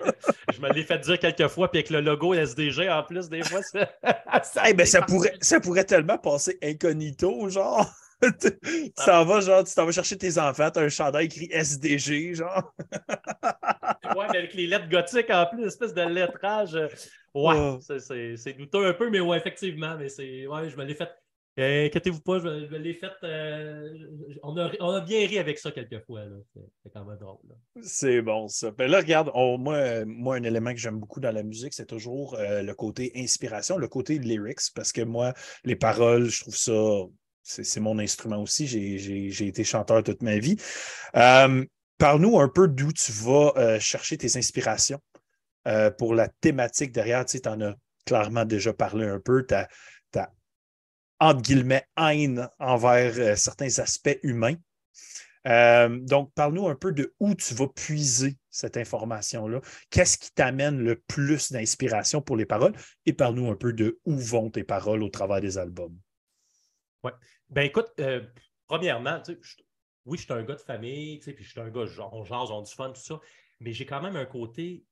Je 0.53 0.61
me 0.61 0.73
l'ai 0.73 0.83
fait 0.83 0.99
dire 0.99 1.19
quelques 1.21 1.47
fois, 1.47 1.71
puis 1.71 1.79
avec 1.79 1.91
le 1.91 2.01
logo 2.01 2.35
SDG 2.35 2.91
en 2.91 3.05
plus, 3.05 3.29
des 3.29 3.45
fois, 3.45 3.63
ça, 3.63 3.89
ça, 4.43 4.73
ben, 4.73 4.85
ça, 4.85 5.03
pourrait, 5.03 5.37
ça 5.41 5.61
pourrait 5.61 5.85
tellement 5.85 6.19
passer 6.19 6.59
incognito, 6.61 7.49
genre. 7.49 7.89
Tu 8.41 8.93
t'en 9.05 9.25
vas, 9.25 9.41
genre, 9.41 9.65
tu 9.65 9.75
t'en 9.75 9.87
vas 9.87 9.93
chercher 9.93 10.17
tes 10.17 10.39
enfants, 10.39 10.71
t'as 10.71 10.83
un 10.83 10.89
chandail 10.89 11.27
écrit 11.27 11.49
SDG, 11.51 12.35
genre. 12.35 12.75
ouais, 14.17 14.27
mais 14.31 14.39
avec 14.39 14.55
les 14.55 14.67
lettres 14.67 14.89
gothiques 14.89 15.31
en 15.31 15.47
plus, 15.47 15.67
espèce 15.67 15.95
de 15.95 16.03
lettrage. 16.03 16.75
Euh, 16.75 16.89
ouais, 17.35 17.79
c'est 18.37 18.53
douteux 18.55 18.87
un 18.87 18.95
peu, 18.95 19.11
mais 19.11 19.21
ouais, 19.21 19.37
effectivement. 19.37 19.97
Mais 19.99 20.09
c'est. 20.09 20.47
Ouais, 20.47 20.69
je 20.69 20.77
me 20.77 20.85
l'ai 20.85 20.95
fait. 20.95 21.11
Euh, 21.61 21.87
inquiétez-vous 21.87 22.21
pas, 22.21 22.41
je, 22.41 22.75
l'ai 22.75 22.95
fait. 22.95 23.13
Euh, 23.23 23.89
on, 24.43 24.57
a, 24.57 25.01
bien 25.01 25.25
ri 25.27 25.39
avec 25.39 25.59
ça 25.59 25.71
quelquefois. 25.71 26.23
C'est 26.83 26.93
quand 26.93 27.05
même 27.05 27.19
drôle. 27.19 27.39
C'est 27.81 28.23
bon, 28.23 28.49
ça. 28.49 28.73
Ben 28.73 28.91
là, 28.91 28.99
regarde, 28.99 29.31
moi, 29.35 30.05
moi, 30.05 30.37
un 30.37 30.43
élément 30.43 30.73
que 30.73 30.81
j'aime 30.81 30.99
beaucoup 30.99 31.21
dans 31.21 31.31
la 31.31 31.45
musique, 31.45 31.73
c'est 31.73 31.87
toujours 31.87 32.35
euh, 32.35 32.63
le 32.63 32.75
côté 32.75 33.13
inspiration, 33.15 33.79
le 33.79 33.87
côté 33.87 34.19
lyrics, 34.19 34.73
parce 34.75 34.91
que 34.91 35.03
moi, 35.03 35.33
les 35.65 35.77
paroles, 35.77 36.25
je 36.25 36.41
trouve 36.41 36.57
ça. 36.57 36.73
C'est 37.45 37.81
mon 37.81 37.99
instrument 37.99 38.43
aussi. 38.43 38.67
J'ai 38.67 39.47
été 39.47 39.65
chanteur 39.65 40.03
toute 40.03 40.23
ma 40.23 40.39
vie. 40.39 40.57
Parle-nous 41.13 42.41
un 42.41 42.49
peu 42.49 42.67
d'où 42.67 42.93
tu 42.93 43.13
vas 43.13 43.79
chercher 43.79 44.17
tes 44.17 44.37
inspirations 44.37 45.01
pour 45.99 46.15
la 46.15 46.29
thématique 46.29 46.93
derrière. 46.93 47.25
Tu 47.25 47.41
en 47.47 47.61
as 47.61 47.75
clairement 48.07 48.45
déjà 48.45 48.73
parlé 48.73 49.07
un 49.07 49.21
peu. 49.21 49.47
Tu 49.47 49.55
entre 51.21 51.43
guillemets, 51.43 51.87
haine 51.97 52.49
envers 52.59 53.19
euh, 53.19 53.37
certains 53.37 53.79
aspects 53.79 54.19
humains. 54.23 54.57
Euh, 55.47 55.99
donc, 56.01 56.33
parle-nous 56.35 56.69
un 56.69 56.75
peu 56.75 56.93
de 56.93 57.15
où 57.21 57.35
tu 57.35 57.55
vas 57.55 57.69
puiser 57.69 58.37
cette 58.51 58.77
information-là. 58.77 59.61
Qu'est-ce 59.91 60.19
qui 60.19 60.31
t'amène 60.33 60.79
le 60.79 60.97
plus 61.07 61.53
d'inspiration 61.53 62.21
pour 62.21 62.37
les 62.37 62.47
paroles? 62.47 62.75
Et 63.07 63.13
parle-nous 63.13 63.51
un 63.51 63.57
peu 63.57 63.73
de 63.73 64.01
où 64.05 64.17
vont 64.17 64.51
tes 64.51 64.65
paroles 64.65 65.03
au 65.03 65.09
travers 65.09 65.41
des 65.41 65.59
albums. 65.59 65.97
Oui. 67.05 67.11
Ben 67.51 67.63
écoute, 67.63 67.89
euh, 68.01 68.23
premièrement, 68.67 69.23
oui, 70.07 70.19
je 70.19 70.25
suis 70.25 70.33
un 70.33 70.43
gars 70.43 70.55
de 70.55 70.61
famille, 70.61 71.19
puis 71.19 71.37
je 71.39 71.51
suis 71.51 71.61
un 71.61 71.71
gars, 71.71 71.85
on 72.13 72.25
jase, 72.25 72.51
on 72.51 72.63
du 72.63 72.73
fun, 72.73 72.91
tout 72.91 73.01
ça, 73.01 73.21
mais 73.61 73.73
j'ai 73.73 73.87
quand 73.87 74.03
même 74.03 74.17
un 74.17 74.27
côté 74.27 74.85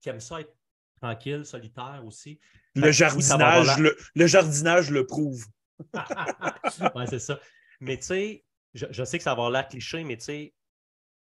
qui 0.00 0.08
aime 0.08 0.20
ça 0.20 0.40
être 0.40 0.54
tranquille, 1.00 1.44
solitaire 1.44 2.02
aussi. 2.04 2.40
Le 2.74 2.90
jardinage, 2.90 3.78
le, 4.14 4.26
jardinage 4.26 4.90
le 4.90 5.06
prouve. 5.06 5.44
oui, 6.94 7.04
c'est 7.08 7.18
ça. 7.18 7.38
Mais 7.80 7.98
tu 7.98 8.06
sais, 8.06 8.44
je, 8.74 9.04
sais 9.04 9.18
que 9.18 9.24
ça 9.24 9.30
va 9.30 9.32
avoir 9.32 9.50
l'air 9.50 9.68
cliché, 9.68 10.04
mais 10.04 10.16
tu 10.16 10.24
sais, 10.24 10.54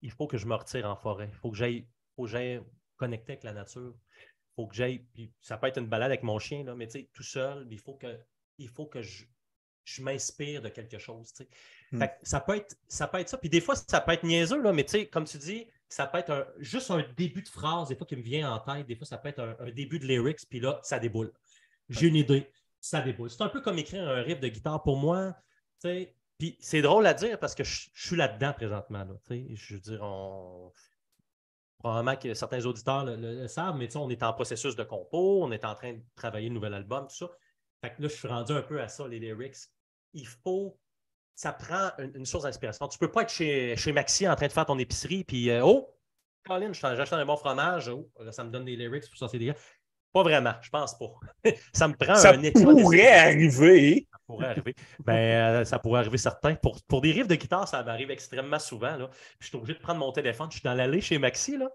il 0.01 0.11
faut 0.11 0.27
que 0.27 0.37
je 0.37 0.45
me 0.45 0.55
retire 0.55 0.89
en 0.89 0.95
forêt. 0.95 1.29
Il 1.31 1.37
faut 1.37 1.51
que 1.51 1.57
j'aille 1.57 2.61
connecter 2.97 3.33
avec 3.33 3.43
la 3.43 3.53
nature. 3.53 3.93
Il 4.17 4.55
faut 4.55 4.67
que 4.67 4.75
j'aille. 4.75 5.05
Ça 5.41 5.57
peut 5.57 5.67
être 5.67 5.79
une 5.79 5.87
balade 5.87 6.11
avec 6.11 6.23
mon 6.23 6.39
chien, 6.39 6.63
là, 6.63 6.75
mais 6.75 6.87
tu 6.87 6.99
sais, 6.99 7.09
tout 7.13 7.23
seul, 7.23 7.67
il 7.69 7.79
faut 7.79 7.95
que, 7.95 8.17
il 8.57 8.69
faut 8.69 8.85
que 8.85 9.01
je, 9.01 9.25
je 9.85 10.01
m'inspire 10.01 10.61
de 10.61 10.69
quelque 10.69 10.97
chose. 10.97 11.31
Hmm. 11.91 12.03
ça, 12.23 12.41
peut 12.41 12.57
être, 12.57 12.75
ça 12.87 13.07
peut 13.07 13.19
être 13.19 13.29
ça. 13.29 13.37
Puis 13.37 13.49
des 13.49 13.61
fois, 13.61 13.75
ça 13.75 14.01
peut 14.01 14.11
être 14.11 14.23
niaiseux, 14.23 14.61
là, 14.61 14.73
mais 14.73 14.85
comme 15.11 15.25
tu 15.25 15.37
dis, 15.37 15.67
ça 15.87 16.07
peut 16.07 16.17
être 16.17 16.53
juste 16.57 16.91
un 16.91 17.05
début 17.15 17.43
de 17.43 17.47
phrase, 17.47 17.87
des 17.87 17.95
fois, 17.95 18.05
qui 18.05 18.17
me 18.17 18.23
vient 18.23 18.51
en 18.51 18.59
tête. 18.59 18.87
Des 18.87 18.95
fois, 18.95 19.05
ça 19.05 19.17
peut 19.17 19.29
être 19.29 19.39
un, 19.39 19.55
un 19.59 19.71
début 19.71 19.99
de 19.99 20.05
lyrics, 20.05 20.49
puis 20.49 20.59
là, 20.59 20.79
ça 20.83 20.99
déboule. 20.99 21.31
J'ai 21.87 22.07
une 22.07 22.15
idée 22.15 22.49
ça 22.85 23.01
déboule. 23.01 23.31
C'est 23.31 23.41
un 23.41 23.49
peu 23.49 23.61
comme 23.61 23.79
écrire 23.79 24.07
un 24.07 24.21
riff 24.21 24.39
de 24.39 24.47
guitare 24.47 24.83
pour 24.83 24.97
moi. 24.97 25.35
Puis 25.81 26.55
c'est 26.59 26.83
drôle 26.83 27.07
à 27.07 27.15
dire 27.15 27.39
parce 27.39 27.55
que 27.55 27.63
je, 27.63 27.89
suis 27.95 28.15
là-dedans 28.15 28.53
présentement. 28.53 29.03
Là, 29.03 29.15
je 29.29 29.73
veux 29.73 29.79
dire, 29.79 30.03
on... 30.03 30.71
probablement 31.79 32.15
que 32.15 32.35
certains 32.35 32.63
auditeurs 32.63 33.05
le, 33.05 33.47
savent, 33.47 33.77
mais 33.77 33.95
on 33.97 34.09
est 34.11 34.21
en 34.21 34.33
processus 34.33 34.75
de 34.75 34.83
compo, 34.83 35.43
on 35.43 35.51
est 35.51 35.65
en 35.65 35.73
train 35.73 35.93
de 35.93 36.01
travailler 36.15 36.49
un 36.49 36.53
nouvel 36.53 36.75
album, 36.75 37.07
tout 37.07 37.15
ça. 37.15 37.29
Fait 37.81 37.95
que 37.95 38.03
là, 38.03 38.07
je 38.07 38.13
suis 38.13 38.27
rendu 38.27 38.53
un 38.53 38.61
peu 38.61 38.79
à 38.79 38.87
ça, 38.87 39.07
les 39.07 39.19
lyrics. 39.19 39.57
Il 40.15 40.27
faut. 40.27 40.77
Ça 41.35 41.51
prend 41.51 41.91
une, 41.99 42.25
source 42.25 42.45
d'inspiration. 42.45 42.87
Tu 42.87 42.95
ne 42.95 43.05
peux 43.05 43.11
pas 43.11 43.23
être 43.23 43.31
chez, 43.31 43.75
chez 43.75 43.91
Maxi 43.91 44.27
en 44.27 44.35
train 44.35 44.47
de 44.47 44.53
faire 44.53 44.65
ton 44.65 44.79
épicerie, 44.79 45.25
puis 45.25 45.49
euh, 45.49 45.65
oh, 45.65 45.93
Colin, 46.45 46.71
j'achète 46.71 47.11
un 47.11 47.25
bon 47.25 47.35
fromage, 47.35 47.89
oh, 47.89 48.09
ça 48.31 48.43
me 48.45 48.51
donne 48.51 48.65
des 48.65 48.77
lyrics 48.77 49.09
pour 49.09 49.17
ça, 49.17 49.27
c'est 49.27 49.39
des 49.39 49.53
pas 50.15 50.23
vraiment, 50.23 50.53
je 50.61 50.69
pense 50.69 50.97
pas. 50.97 51.11
ça 51.73 51.89
me 51.89 51.93
prend 51.93 52.15
ça 52.15 52.31
un 52.31 52.51
pourrait 52.51 53.11
arriver. 53.11 54.07
Ça 54.09 54.17
pourrait 54.25 54.47
arriver. 54.47 54.73
Ben, 54.99 55.13
euh, 55.13 55.65
ça 55.65 55.77
pourrait 55.77 55.99
arriver 55.99 56.17
certain. 56.17 56.55
Pour, 56.55 56.81
pour 56.83 57.01
des 57.01 57.11
riffs 57.11 57.27
de 57.27 57.35
guitare, 57.35 57.67
ça 57.67 57.83
m'arrive 57.83 58.11
extrêmement 58.11 58.59
souvent. 58.59 58.95
Là. 58.95 59.09
je 59.41 59.47
suis 59.47 59.57
obligé 59.57 59.73
de 59.73 59.83
prendre 59.83 59.99
mon 59.99 60.13
téléphone. 60.13 60.47
Je 60.49 60.59
suis 60.59 60.63
dans 60.63 60.73
l'allée 60.73 61.01
chez 61.01 61.17
Maxi. 61.17 61.57
Là, 61.57 61.69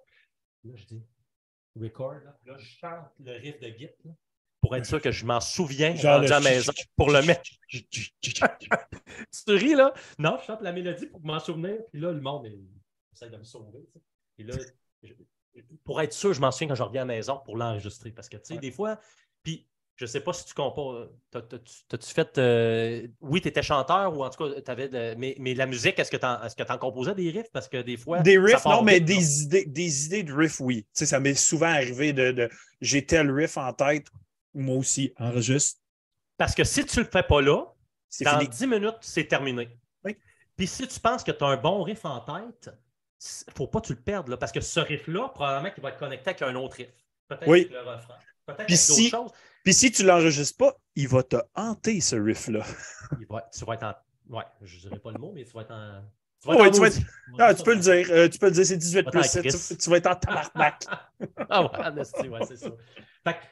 là 0.65 0.73
je 0.75 0.85
dis 0.87 1.03
record. 1.79 2.15
Là, 2.15 2.35
là 2.47 2.57
je 2.57 2.65
chante 2.65 3.11
le 3.23 3.33
riff 3.33 3.61
de 3.61 3.69
guitare. 3.69 4.15
Pour 4.61 4.77
être 4.77 4.85
sûr 4.85 5.01
que 5.01 5.11
je 5.11 5.25
m'en 5.25 5.41
souviens 5.41 5.95
Genre 5.95 6.21
à 6.21 6.27
la 6.27 6.41
maison 6.41 6.73
pour 6.97 7.11
le 7.11 7.23
mettre. 7.23 7.51
tu 7.69 7.81
ris, 9.49 9.75
là? 9.75 9.95
Non, 10.19 10.37
je 10.41 10.47
chante 10.47 10.61
la 10.61 10.73
mélodie 10.73 11.07
pour 11.07 11.25
m'en 11.25 11.41
souvenir. 11.41 11.79
Puis 11.91 12.01
là, 12.01 12.13
le 12.13 12.21
monde 12.21 12.47
essaie 13.15 13.31
de 13.31 13.37
me 13.37 13.45
sauver. 13.45 13.89
Et 14.39 14.45
là, 14.45 14.55
pour 15.85 16.01
être 16.01 16.13
sûr, 16.13 16.33
je 16.33 16.41
m'en 16.41 16.51
souviens 16.51 16.69
quand 16.69 16.75
je 16.75 16.83
reviens 16.83 17.03
à 17.03 17.07
la 17.07 17.15
maison 17.15 17.41
pour 17.45 17.57
l'enregistrer. 17.57 18.11
Parce 18.11 18.29
que, 18.29 18.37
tu 18.37 18.55
sais, 18.55 18.59
des 18.59 18.71
fois, 18.71 18.99
puis 19.43 19.67
je 20.01 20.07
ne 20.07 20.09
sais 20.09 20.21
pas 20.21 20.33
si 20.33 20.47
tu 20.47 20.55
composes. 20.55 21.11
T'as-tu 21.31 22.15
fait. 22.15 22.39
Euh, 22.39 23.07
oui, 23.21 23.43
tu 23.43 23.49
étais 23.49 23.63
chanteur 23.63 24.17
ou 24.17 24.25
en 24.25 24.31
tout 24.31 24.43
cas, 24.43 24.59
tu 24.59 24.71
avais. 24.71 24.89
De, 24.89 25.15
mais, 25.19 25.37
mais, 25.39 25.53
la 25.53 25.67
musique, 25.67 25.99
est-ce 25.99 26.11
que 26.11 26.17
tu 26.17 26.25
en, 26.25 26.75
en, 26.75 26.79
composais 26.79 27.15
des 27.15 27.31
riffs? 27.31 27.51
Parce 27.53 27.69
que 27.69 27.83
des 27.83 27.99
fois. 27.99 28.21
Des 28.21 28.39
riffs, 28.39 28.65
non, 28.65 28.81
mais 28.81 29.01
des 29.01 29.43
idées, 29.43 29.67
des 29.67 30.07
idées 30.07 30.23
de 30.23 30.33
riffs, 30.33 30.59
oui. 30.61 30.85
Tu 30.85 30.89
sais, 30.95 31.07
ça 31.07 31.21
m'est 31.21 31.35
souvent 31.35 31.67
arrivé 31.67 32.15
de. 32.15 32.33
de 32.33 32.49
J'ai 32.81 33.05
tel 33.05 33.31
riff 33.31 33.59
en 33.59 33.75
tête, 33.75 34.07
moi 34.55 34.77
aussi, 34.77 35.13
enregistre. 35.19 35.81
Parce 36.37 36.55
que 36.55 36.65
si 36.65 36.85
tu 36.85 36.99
ne 36.99 37.05
le 37.05 37.11
fais 37.11 37.23
pas 37.23 37.41
là, 37.41 37.67
dans 38.23 38.39
fini. 38.39 38.49
10 38.49 38.67
minutes, 38.67 38.99
c'est 39.01 39.27
terminé. 39.27 39.69
Oui. 40.05 40.17
Puis 40.57 40.67
si 40.67 40.87
tu 40.89 41.01
penses 41.01 41.23
que 41.23 41.31
tu 41.31 41.45
as 41.45 41.49
un 41.49 41.57
bon 41.57 41.83
riff 41.83 42.05
en 42.05 42.21
tête, 42.21 42.69
ne 42.69 43.53
faut 43.53 43.67
pas 43.67 43.81
que 43.81 43.87
tu 43.87 43.95
le 43.95 44.01
perdes, 44.01 44.29
là, 44.29 44.37
parce 44.37 44.53
que 44.53 44.61
ce 44.61 44.81
riff-là, 44.81 45.29
probablement 45.29 45.73
qu'il 45.73 45.83
va 45.83 45.91
être 45.91 45.99
connecté 45.99 46.31
avec 46.31 46.43
un 46.43 46.55
autre 46.55 46.77
riff. 46.77 46.89
Peut-être 47.29 47.49
avec 47.49 47.71
le 47.71 47.81
refrain. 47.81 48.15
Peut-être 48.47 48.61
avec 48.61 48.77
si, 48.77 49.11
d'autres 49.11 49.25
choses. 49.25 49.39
Puis 49.65 49.75
si 49.75 49.93
tu 49.93 50.03
ne 50.03 50.09
l'enregistres 50.09 50.57
pas, 50.57 50.77
il 50.97 51.09
va 51.09 51.23
te 51.23 51.37
hanter, 51.55 52.01
ce 52.01 52.17
riff-là. 52.17 52.65
tu 53.53 53.65
vas 53.65 53.75
être 53.75 53.83
en. 53.83 53.95
Ouais, 54.37 54.45
je 54.63 54.77
ne 54.77 54.81
dirais 54.81 54.99
pas 54.99 55.13
le 55.13 55.19
mot, 55.19 55.33
mais 55.35 55.45
tu 55.45 55.53
vas 55.53 55.63
être 55.63 55.73
en. 55.73 56.03
Tu, 56.41 56.49
vas 56.49 56.67
être 56.67 56.99
tu, 56.99 57.07
ah, 57.39 57.55
tu 57.55 57.63
peux 57.63 57.75
le 57.75 57.81
dire. 57.81 58.07
Euh, 58.11 58.29
tu 58.29 58.39
peux 58.39 58.47
le 58.47 58.53
dire, 58.53 58.65
c'est 58.65 58.79
18 58.79 59.11
plus 59.11 59.25
7. 59.25 59.79
Tu, 59.79 59.91
vas 59.91 59.99
être 59.99 60.07
en 60.07 60.17
tabarnak. 60.17 60.87
ah 61.51 61.65
ouais 61.65 62.45
c'est 62.47 62.57
ça. 62.57 62.71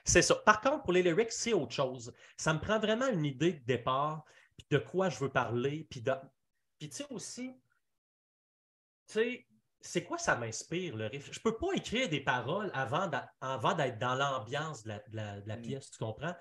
C'est 0.05 0.23
ça. 0.23 0.35
Par 0.35 0.61
contre, 0.61 0.83
pour 0.83 0.93
les 0.93 1.03
lyrics, 1.03 1.33
c'est 1.33 1.53
autre 1.53 1.73
chose. 1.73 2.13
Ça 2.37 2.55
me 2.55 2.61
prend 2.61 2.79
vraiment 2.79 3.07
une 3.09 3.25
idée 3.25 3.53
de 3.53 3.65
départ, 3.65 4.25
puis 4.57 4.67
de 4.71 4.79
quoi 4.79 5.09
je 5.09 5.19
veux 5.19 5.31
parler, 5.31 5.87
puis 5.91 6.01
de... 6.01 6.13
Puis 6.79 6.89
tu 6.89 6.97
sais 6.97 7.07
aussi, 7.11 7.53
tu 9.09 9.15
sais, 9.15 9.47
c'est 9.81 10.05
quoi 10.05 10.19
ça 10.19 10.37
m'inspire, 10.37 10.97
le 10.97 11.07
riff? 11.07 11.33
Je 11.33 11.39
ne 11.39 11.43
peux 11.43 11.57
pas 11.57 11.73
écrire 11.75 12.09
des 12.09 12.21
paroles 12.21 12.71
avant 12.75 13.09
d'être 13.09 13.99
dans 13.99 14.15
l'ambiance 14.15 14.85
de 14.85 14.93
la, 15.13 15.57
mm. 15.57 15.63
pièce, 15.63 15.91
tu 15.91 15.99
comprends? 15.99 16.35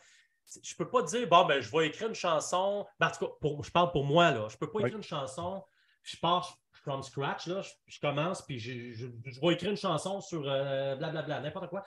Je 0.63 0.73
ne 0.73 0.77
peux 0.77 0.89
pas 0.89 1.03
dire, 1.03 1.27
bon, 1.27 1.45
ben, 1.45 1.61
je 1.61 1.69
vais 1.71 1.87
écrire 1.87 2.07
une 2.07 2.15
chanson. 2.15 2.85
Ben, 2.99 3.07
en 3.07 3.11
tout 3.11 3.25
cas, 3.25 3.63
je 3.63 3.71
parle 3.71 3.91
pour 3.91 4.05
moi, 4.05 4.31
là. 4.31 4.47
Je 4.49 4.55
ne 4.55 4.59
peux 4.59 4.71
pas 4.71 4.79
écrire 4.79 4.97
une 4.97 5.03
chanson, 5.03 5.63
je 6.03 6.17
pars 6.17 6.57
from 6.71 7.03
scratch, 7.03 7.47
là. 7.47 7.61
Je, 7.85 7.99
commence, 7.99 8.41
puis 8.41 8.59
je, 8.59 9.05
vais 9.05 9.53
écrire 9.53 9.71
une 9.71 9.77
chanson 9.77 10.21
sur 10.21 10.41
blablabla, 10.41 11.37
euh, 11.37 11.41
n'importe 11.41 11.67
quoi. 11.67 11.83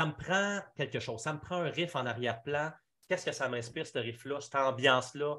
Ça 0.00 0.06
me 0.06 0.14
prend 0.14 0.60
quelque 0.76 0.98
chose. 0.98 1.20
Ça 1.20 1.34
me 1.34 1.38
prend 1.38 1.56
un 1.56 1.68
riff 1.68 1.94
en 1.94 2.06
arrière-plan. 2.06 2.72
Qu'est-ce 3.06 3.26
que 3.26 3.32
ça 3.32 3.50
m'inspire, 3.50 3.86
ce 3.86 3.98
riff-là, 3.98 4.40
cette 4.40 4.54
ambiance-là, 4.54 5.36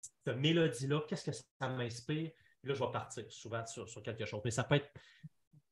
cette 0.00 0.36
mélodie-là? 0.36 1.00
Qu'est-ce 1.08 1.24
que 1.24 1.32
ça 1.32 1.68
m'inspire? 1.68 2.30
là, 2.62 2.74
je 2.74 2.78
vais 2.78 2.92
partir 2.92 3.24
souvent 3.28 3.66
sur, 3.66 4.00
quelque 4.04 4.24
chose. 4.24 4.40
Mais 4.44 4.52
ça 4.52 4.62
peut 4.62 4.76
être. 4.76 4.88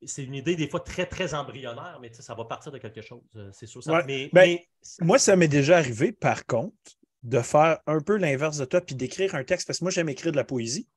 C'est 0.02 0.24
une 0.24 0.34
idée 0.34 0.56
des 0.56 0.68
fois 0.68 0.80
très, 0.80 1.06
très 1.06 1.34
embryonnaire, 1.34 2.00
mais 2.02 2.12
ça 2.12 2.34
va 2.34 2.44
partir 2.46 2.72
de 2.72 2.78
quelque 2.78 3.00
chose, 3.00 3.22
euh, 3.36 3.48
c'est 3.52 3.66
sûr. 3.66 3.80
Ben, 3.86 4.28
mais, 4.32 4.68
Moi, 5.00 5.20
ça 5.20 5.36
m'est 5.36 5.46
déjà 5.46 5.78
arrivé, 5.78 6.10
par 6.10 6.46
contre, 6.46 6.74
de 7.22 7.40
faire 7.40 7.78
un 7.86 8.00
peu 8.00 8.16
l'inverse 8.16 8.58
de 8.58 8.64
toi 8.64 8.80
puis 8.80 8.96
d'écrire 8.96 9.36
un 9.36 9.44
texte, 9.44 9.68
parce 9.68 9.78
que 9.78 9.84
moi, 9.84 9.92
j'aime 9.92 10.08
écrire 10.08 10.32
de 10.32 10.36
la 10.36 10.44
poésie. 10.44 10.88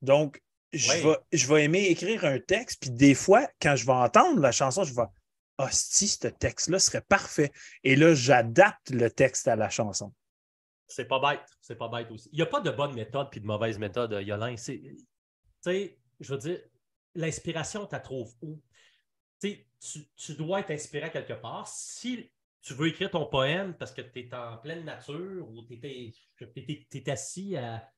Donc, 0.00 0.40
je, 0.72 0.92
vais, 0.92 1.16
je 1.32 1.52
vais 1.52 1.64
aimer 1.64 1.86
écrire 1.86 2.24
un 2.24 2.38
texte, 2.38 2.82
puis 2.82 2.90
des 2.90 3.14
fois, 3.14 3.48
quand 3.60 3.74
je 3.74 3.84
vais 3.84 3.92
entendre 3.92 4.40
la 4.40 4.52
chanson, 4.52 4.84
je 4.84 4.94
vais 4.94 5.02
Hostie, 5.58 6.08
ce 6.08 6.28
texte-là 6.28 6.78
serait 6.78 7.02
parfait. 7.02 7.52
Et 7.84 7.96
là, 7.96 8.14
j'adapte 8.14 8.90
le 8.90 9.10
texte 9.10 9.48
à 9.48 9.56
la 9.56 9.68
chanson. 9.68 10.12
C'est 10.86 11.06
pas 11.06 11.20
bête. 11.20 11.46
C'est 11.60 11.76
pas 11.76 11.88
bête 11.88 12.10
aussi. 12.10 12.28
Il 12.32 12.36
n'y 12.36 12.42
a 12.42 12.46
pas 12.46 12.60
de 12.60 12.70
bonne 12.70 12.94
méthode 12.94 13.28
puis 13.30 13.40
de 13.40 13.46
mauvaise 13.46 13.78
méthode, 13.78 14.18
Yolin. 14.22 14.54
Tu 14.54 14.96
sais, 15.60 15.98
je 16.20 16.32
veux 16.32 16.38
dire, 16.38 16.60
l'inspiration, 17.14 17.86
tu 17.86 17.94
la 17.94 18.00
trouves 18.00 18.32
où? 18.40 18.60
Tu, 19.40 19.66
tu 20.16 20.34
dois 20.34 20.60
être 20.60 20.70
inspiré 20.70 21.10
quelque 21.10 21.34
part. 21.34 21.68
Si 21.68 22.30
tu 22.62 22.74
veux 22.74 22.88
écrire 22.88 23.10
ton 23.10 23.26
poème 23.26 23.74
parce 23.74 23.92
que 23.92 24.02
tu 24.02 24.20
es 24.20 24.34
en 24.34 24.58
pleine 24.58 24.84
nature 24.84 25.48
ou 25.48 25.62
tu 25.62 25.78
es, 25.82 27.10
assis 27.10 27.56
à, 27.56 27.88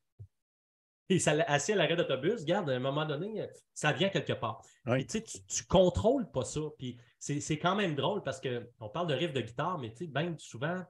assis 1.46 1.72
à 1.72 1.76
l'arrêt 1.76 1.96
d'autobus, 1.96 2.40
regarde, 2.40 2.70
à 2.70 2.74
un 2.74 2.80
moment 2.80 3.04
donné, 3.04 3.46
ça 3.74 3.92
vient 3.92 4.08
quelque 4.08 4.32
part. 4.32 4.62
tu 4.84 5.18
ne 5.18 5.66
contrôles 5.68 6.30
pas 6.30 6.44
ça. 6.44 6.60
Puis 6.78 6.98
c'est 7.18 7.58
quand 7.58 7.74
même 7.74 7.94
drôle 7.94 8.22
parce 8.22 8.40
qu'on 8.40 8.88
parle 8.88 9.08
de 9.08 9.14
riff 9.14 9.32
de 9.32 9.40
guitare, 9.40 9.78
mais 9.78 9.92
bien 10.00 10.34
souvent, 10.38 10.82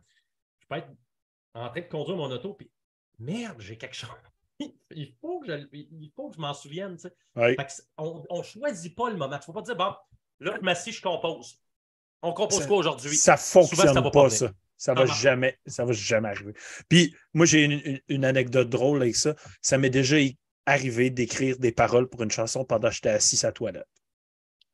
je 0.61 0.67
peux 0.69 0.77
être 0.77 0.89
en 1.55 1.69
train 1.69 1.81
de 1.81 1.87
conduire 1.87 2.17
mon 2.17 2.31
auto, 2.31 2.55
puis 2.55 2.71
merde, 3.19 3.61
j'ai 3.61 3.77
quelque 3.77 3.97
chose 3.97 4.11
il, 4.91 5.15
faut 5.21 5.41
que 5.41 5.47
je, 5.47 5.67
il 5.73 6.11
faut 6.15 6.29
que 6.29 6.37
je 6.37 6.41
m'en 6.41 6.55
souvienne. 6.55 6.97
on 7.97 8.25
ne 8.31 8.43
choisit 8.43 8.95
pas 8.95 9.11
le 9.11 9.17
moment. 9.17 9.37
Il 9.37 9.39
ne 9.39 9.43
faut 9.43 9.53
pas 9.53 9.63
dire, 9.63 9.77
bon, 9.77 9.95
là, 10.41 10.57
je 10.57 10.61
m'assis, 10.61 10.93
je 10.93 11.03
compose. 11.03 11.59
On 12.23 12.33
compose 12.33 12.67
quoi 12.67 12.79
aujourd'hui? 12.79 13.17
Ça 13.17 13.37
fonctionne 13.37 14.11
pas, 14.11 14.31
ça. 14.31 14.53
Ça 14.81 14.95
va 14.95 15.05
jamais, 15.05 15.59
ça 15.67 15.85
va 15.85 15.93
jamais 15.93 16.31
arriver. 16.31 16.55
Puis 16.89 17.15
moi, 17.35 17.45
j'ai 17.45 18.01
une, 18.09 18.25
anecdote 18.25 18.71
drôle 18.71 19.03
avec 19.03 19.15
ça. 19.15 19.35
Ça 19.61 19.77
m'est 19.77 19.91
déjà 19.91 20.17
arrivé 20.65 21.11
d'écrire 21.11 21.59
des 21.59 21.71
paroles 21.71 22.09
pour 22.09 22.23
une 22.23 22.31
chanson 22.31 22.65
pendant 22.65 22.89
que 22.89 22.95
j'étais 22.95 23.11
assis 23.11 23.39
à 23.45 23.49
la 23.49 23.53
toilette. 23.53 23.87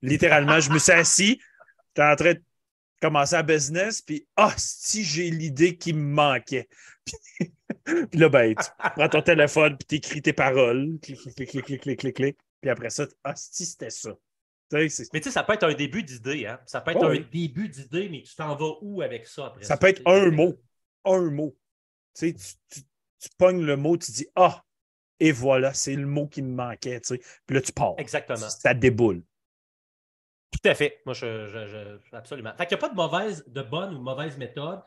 Littéralement, 0.02 0.60
je 0.60 0.70
me 0.70 0.78
suis 0.78 0.92
assis, 0.92 1.40
j'étais 1.88 2.08
en 2.08 2.14
train 2.14 2.34
de 2.34 2.42
commencer 3.02 3.34
à 3.34 3.42
business, 3.42 4.00
puis 4.00 4.28
ah, 4.36 4.54
si 4.56 5.02
j'ai 5.02 5.28
l'idée 5.28 5.76
qui 5.76 5.92
me 5.92 6.14
manquait. 6.14 6.68
Puis, 7.84 8.20
là, 8.20 8.28
ben, 8.28 8.54
tu 8.54 8.64
prends 8.94 9.08
ton 9.08 9.22
téléphone, 9.22 9.76
puis 9.76 9.86
tu 9.88 9.94
écris 9.96 10.22
tes 10.22 10.32
paroles, 10.32 10.98
clic, 11.02 11.18
clic, 11.18 11.34
clic, 11.34 11.64
clic, 11.64 11.80
clic, 11.80 11.98
clic, 11.98 12.16
clic, 12.16 12.38
puis 12.60 12.70
après 12.70 12.90
ça, 12.90 13.06
ah, 13.24 13.34
si 13.34 13.66
c'était 13.66 13.90
ça. 13.90 14.10
Mais 14.72 14.88
tu 14.88 14.90
sais, 15.22 15.30
ça 15.30 15.44
peut 15.44 15.52
être 15.52 15.64
un 15.64 15.74
début 15.74 16.02
d'idée. 16.02 16.46
Hein? 16.46 16.60
Ça 16.66 16.80
peut 16.80 16.90
être 16.90 17.02
oh 17.02 17.06
un 17.06 17.18
début 17.18 17.68
d'idée, 17.68 18.08
mais 18.08 18.22
tu 18.22 18.34
t'en 18.34 18.54
vas 18.56 18.74
où 18.82 19.00
avec 19.02 19.26
ça 19.26 19.46
après? 19.46 19.62
Ça, 19.62 19.76
peut 19.76 19.88
être 19.88 20.02
un 20.06 20.30
mot. 20.30 20.54
Un 21.04 21.30
mot. 21.30 21.56
Tu 22.14 22.32
sais, 22.32 22.34
tu, 22.70 22.80
tu, 23.20 23.28
pognes 23.38 23.64
le 23.64 23.76
mot, 23.76 23.96
tu 23.96 24.10
dis 24.10 24.26
Ah, 24.34 24.64
et 25.20 25.32
voilà, 25.32 25.72
c'est 25.72 25.94
le 25.94 26.06
mot 26.06 26.26
qui 26.26 26.42
me 26.42 26.54
manquait. 26.54 27.00
Tu 27.00 27.16
sais. 27.16 27.20
Puis 27.46 27.54
là, 27.54 27.60
tu 27.60 27.72
pars. 27.72 27.94
Exactement. 27.98 28.48
Ça 28.48 28.74
déboule. 28.74 29.22
Tout 30.50 30.68
à 30.68 30.74
fait. 30.74 31.00
Moi, 31.04 31.14
je, 31.14 31.46
je, 31.46 32.16
absolument. 32.16 32.52
Fait 32.56 32.66
qu'il 32.66 32.76
n'y 32.76 32.84
a 32.84 32.88
pas 32.88 32.94
de 32.94 32.96
mauvaise, 32.96 33.44
de 33.46 33.62
bonne 33.62 33.94
ou 33.94 34.00
mauvaise 34.00 34.36
méthode. 34.36 34.82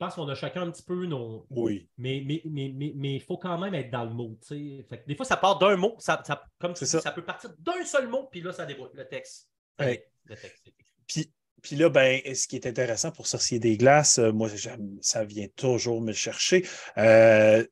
Je 0.00 0.06
pense 0.06 0.14
qu'on 0.14 0.28
a 0.28 0.36
chacun 0.36 0.62
un 0.62 0.70
petit 0.70 0.84
peu 0.84 1.06
nos. 1.06 1.44
Oui. 1.50 1.88
Mais 1.98 2.18
il 2.18 2.42
mais, 2.44 2.72
mais, 2.72 2.92
mais, 2.94 3.18
faut 3.18 3.36
quand 3.36 3.58
même 3.58 3.74
être 3.74 3.90
dans 3.90 4.04
le 4.04 4.12
mot. 4.12 4.38
Fait 4.48 5.04
des 5.08 5.16
fois, 5.16 5.26
ça 5.26 5.36
part 5.36 5.58
d'un 5.58 5.74
mot. 5.74 5.96
Ça, 5.98 6.22
ça 6.24 6.40
comme 6.60 6.76
ça. 6.76 7.00
ça 7.00 7.10
peut 7.10 7.24
partir 7.24 7.50
d'un 7.58 7.84
seul 7.84 8.06
mot, 8.06 8.28
puis 8.30 8.40
là, 8.40 8.52
ça 8.52 8.64
déboule 8.64 8.90
le 8.94 9.08
texte. 9.08 9.50
Le 9.80 9.96
texte 10.28 10.72
puis, 11.08 11.32
puis 11.62 11.74
là, 11.74 11.88
ben, 11.88 12.20
ce 12.32 12.46
qui 12.46 12.54
est 12.54 12.66
intéressant 12.66 13.10
pour 13.10 13.26
Sorcier 13.26 13.58
des 13.58 13.76
Glaces, 13.76 14.18
euh, 14.18 14.30
moi, 14.30 14.48
ça 15.00 15.24
vient 15.24 15.48
toujours 15.56 16.00
me 16.00 16.12
chercher. 16.12 16.64
Euh, 16.96 17.66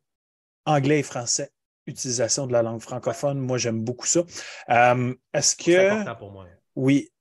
anglais 0.65 1.01
et 1.01 1.05
français, 1.05 1.53
utilisation 1.87 2.49
de 2.49 2.53
la 2.53 2.63
langue 2.63 2.81
francophone, 2.81 3.39
moi, 3.39 3.59
j'aime 3.59 3.85
beaucoup 3.85 4.07
ça. 4.07 4.25
Euh, 4.71 5.15
est-ce 5.33 5.55
que. 5.55 5.65
C'est 5.65 5.89
important 5.89 6.17
pour 6.17 6.33
moi. 6.33 6.47
Oui. 6.75 7.13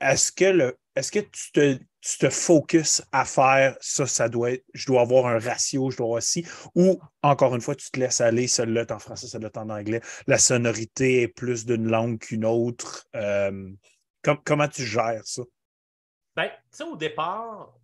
Est-ce 0.00 0.30
que, 0.30 0.44
le, 0.44 0.78
est-ce 0.96 1.12
que 1.12 1.20
tu 1.20 1.52
te 1.52 1.78
tu 2.00 2.18
te 2.18 2.30
focuses 2.30 3.04
à 3.10 3.24
faire 3.24 3.76
ça, 3.80 4.06
ça 4.06 4.28
doit 4.28 4.52
être, 4.52 4.64
je 4.74 4.86
dois 4.86 5.00
avoir 5.00 5.26
un 5.26 5.40
ratio, 5.40 5.90
je 5.90 5.96
dois 5.96 6.06
avoir 6.06 6.18
aussi, 6.18 6.46
ou 6.76 7.00
encore 7.20 7.52
une 7.56 7.60
fois, 7.60 7.74
tu 7.74 7.90
te 7.90 7.98
laisses 7.98 8.20
aller, 8.20 8.46
celle-là 8.46 8.82
est 8.82 8.92
en 8.92 9.00
français, 9.00 9.26
celle-là 9.26 9.48
est 9.48 9.58
en 9.58 9.70
anglais, 9.70 10.00
la 10.28 10.38
sonorité 10.38 11.22
est 11.22 11.28
plus 11.28 11.66
d'une 11.66 11.88
langue 11.88 12.20
qu'une 12.20 12.44
autre. 12.44 13.08
Euh, 13.16 13.72
comment 14.44 14.68
tu 14.68 14.84
gères 14.84 15.26
ça? 15.26 15.42
Ben, 16.36 16.48
tu 16.48 16.54
sais, 16.70 16.84
au 16.84 16.96
départ, 16.96 17.74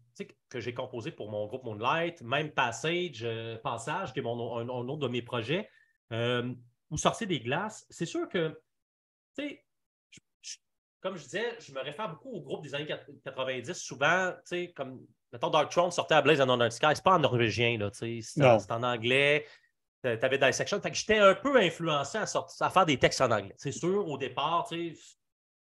que 0.48 0.60
j'ai 0.60 0.74
composé 0.74 1.10
pour 1.10 1.30
mon 1.30 1.46
groupe 1.46 1.64
Moonlight, 1.64 2.20
même 2.22 2.52
Passage, 2.52 3.22
euh, 3.24 3.56
Passage, 3.56 4.12
qui 4.12 4.20
est 4.20 4.22
mon, 4.22 4.58
un, 4.58 4.68
autre 4.68 4.98
de 4.98 5.08
mes 5.08 5.22
projets, 5.22 5.68
euh, 6.12 6.54
ou 6.90 6.96
des 7.26 7.40
glaces, 7.40 7.86
c'est 7.88 8.06
sûr 8.06 8.28
que, 8.28 8.48
tu 9.36 9.48
sais, 9.48 9.61
comme 11.02 11.16
je 11.16 11.24
disais, 11.24 11.56
je 11.58 11.72
me 11.72 11.80
réfère 11.80 12.08
beaucoup 12.08 12.30
au 12.30 12.40
groupe 12.40 12.62
des 12.62 12.74
années 12.74 12.86
90. 13.24 13.74
Souvent, 13.74 14.32
tu 14.32 14.40
sais, 14.44 14.72
comme, 14.74 15.04
mettons, 15.32 15.50
Dark 15.50 15.70
Throne 15.70 15.90
sortait 15.90 16.14
à 16.14 16.22
Blaze 16.22 16.40
and 16.40 16.48
Under 16.48 16.72
Sky, 16.72 16.86
c'est 16.94 17.02
pas 17.02 17.16
en 17.16 17.18
norvégien, 17.18 17.76
là, 17.76 17.90
tu 17.90 18.22
sais, 18.22 18.38
c'est 18.38 18.72
en 18.72 18.82
anglais. 18.82 19.44
Tu 20.02 20.08
avais 20.08 20.38
Dissection. 20.38 20.80
Fait 20.80 20.90
que 20.90 20.96
j'étais 20.96 21.18
un 21.18 21.34
peu 21.34 21.56
influencé 21.60 22.18
à, 22.18 22.24
à, 22.60 22.70
faire 22.70 22.86
des 22.86 22.98
textes 22.98 23.20
en 23.20 23.30
anglais. 23.30 23.54
C'est 23.56 23.72
sûr, 23.72 24.08
au 24.08 24.16
départ, 24.16 24.66
tu 24.68 24.94
sais, 24.94 25.00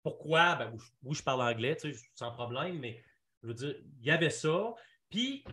pourquoi? 0.04 0.56
Ben, 0.56 0.74
oui, 1.04 1.16
je 1.16 1.24
parle 1.24 1.42
anglais, 1.42 1.76
tu 1.76 1.94
sais, 1.94 2.00
sans 2.16 2.32
problème, 2.32 2.80
mais 2.80 3.02
je 3.42 3.48
veux 3.48 3.54
dire, 3.54 3.76
il 4.02 4.06
y 4.06 4.12
avait 4.12 4.30
ça. 4.30 4.74
Puis, 5.10 5.46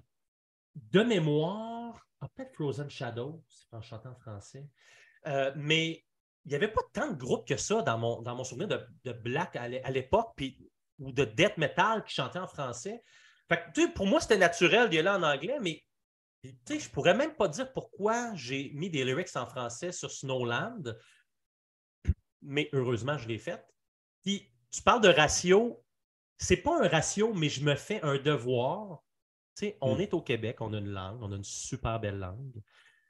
de 0.74 1.02
mémoire, 1.02 2.06
peut-être 2.20 2.54
Frozen 2.54 2.90
Shadow, 2.90 3.42
en 3.72 3.80
chantant 3.80 4.10
en 4.10 4.16
français. 4.16 4.66
Euh, 5.26 5.52
mais 5.56 6.05
il 6.46 6.50
n'y 6.50 6.54
avait 6.54 6.68
pas 6.68 6.82
tant 6.92 7.08
de 7.10 7.16
groupes 7.16 7.46
que 7.46 7.56
ça 7.56 7.82
dans 7.82 7.98
mon, 7.98 8.22
dans 8.22 8.36
mon 8.36 8.44
souvenir 8.44 8.68
de, 8.68 9.12
black 9.12 9.56
à 9.56 9.90
l'époque, 9.90 10.40
ou 10.98 11.12
de 11.12 11.24
death 11.24 11.58
metal 11.58 12.04
qui 12.04 12.14
chantait 12.14 12.38
en 12.38 12.46
français. 12.46 13.02
Fait 13.48 13.88
pour 13.94 14.06
moi, 14.06 14.20
c'était 14.20 14.38
naturel 14.38 14.88
d'y 14.88 14.98
aller 14.98 15.08
en 15.08 15.24
anglais, 15.24 15.58
mais 15.60 15.84
je 16.44 16.74
ne 16.74 16.92
pourrais 16.92 17.14
même 17.14 17.34
pas 17.34 17.48
dire 17.48 17.72
pourquoi 17.72 18.32
j'ai 18.36 18.70
mis 18.74 18.88
des 18.88 19.04
lyrics 19.04 19.34
en 19.34 19.46
français 19.46 19.90
sur 19.90 20.10
Snowland, 20.10 20.96
mais 22.42 22.68
heureusement, 22.72 23.18
je 23.18 23.26
l'ai 23.26 23.38
fait. 23.38 23.64
Puis, 24.22 24.48
tu 24.70 24.82
parles 24.82 25.00
de 25.00 25.08
ratio, 25.08 25.84
c'est 26.38 26.58
pas 26.58 26.80
un 26.80 26.88
ratio, 26.88 27.34
mais 27.34 27.48
je 27.48 27.64
me 27.64 27.74
fais 27.74 28.00
un 28.02 28.18
devoir. 28.18 29.02
on 29.80 29.96
hmm. 29.96 30.00
est 30.00 30.14
au 30.14 30.22
Québec, 30.22 30.60
on 30.60 30.72
a 30.72 30.78
une 30.78 30.90
langue, 30.90 31.20
on 31.22 31.32
a 31.32 31.36
une 31.36 31.44
super 31.44 31.98
belle 31.98 32.18
langue. 32.18 32.62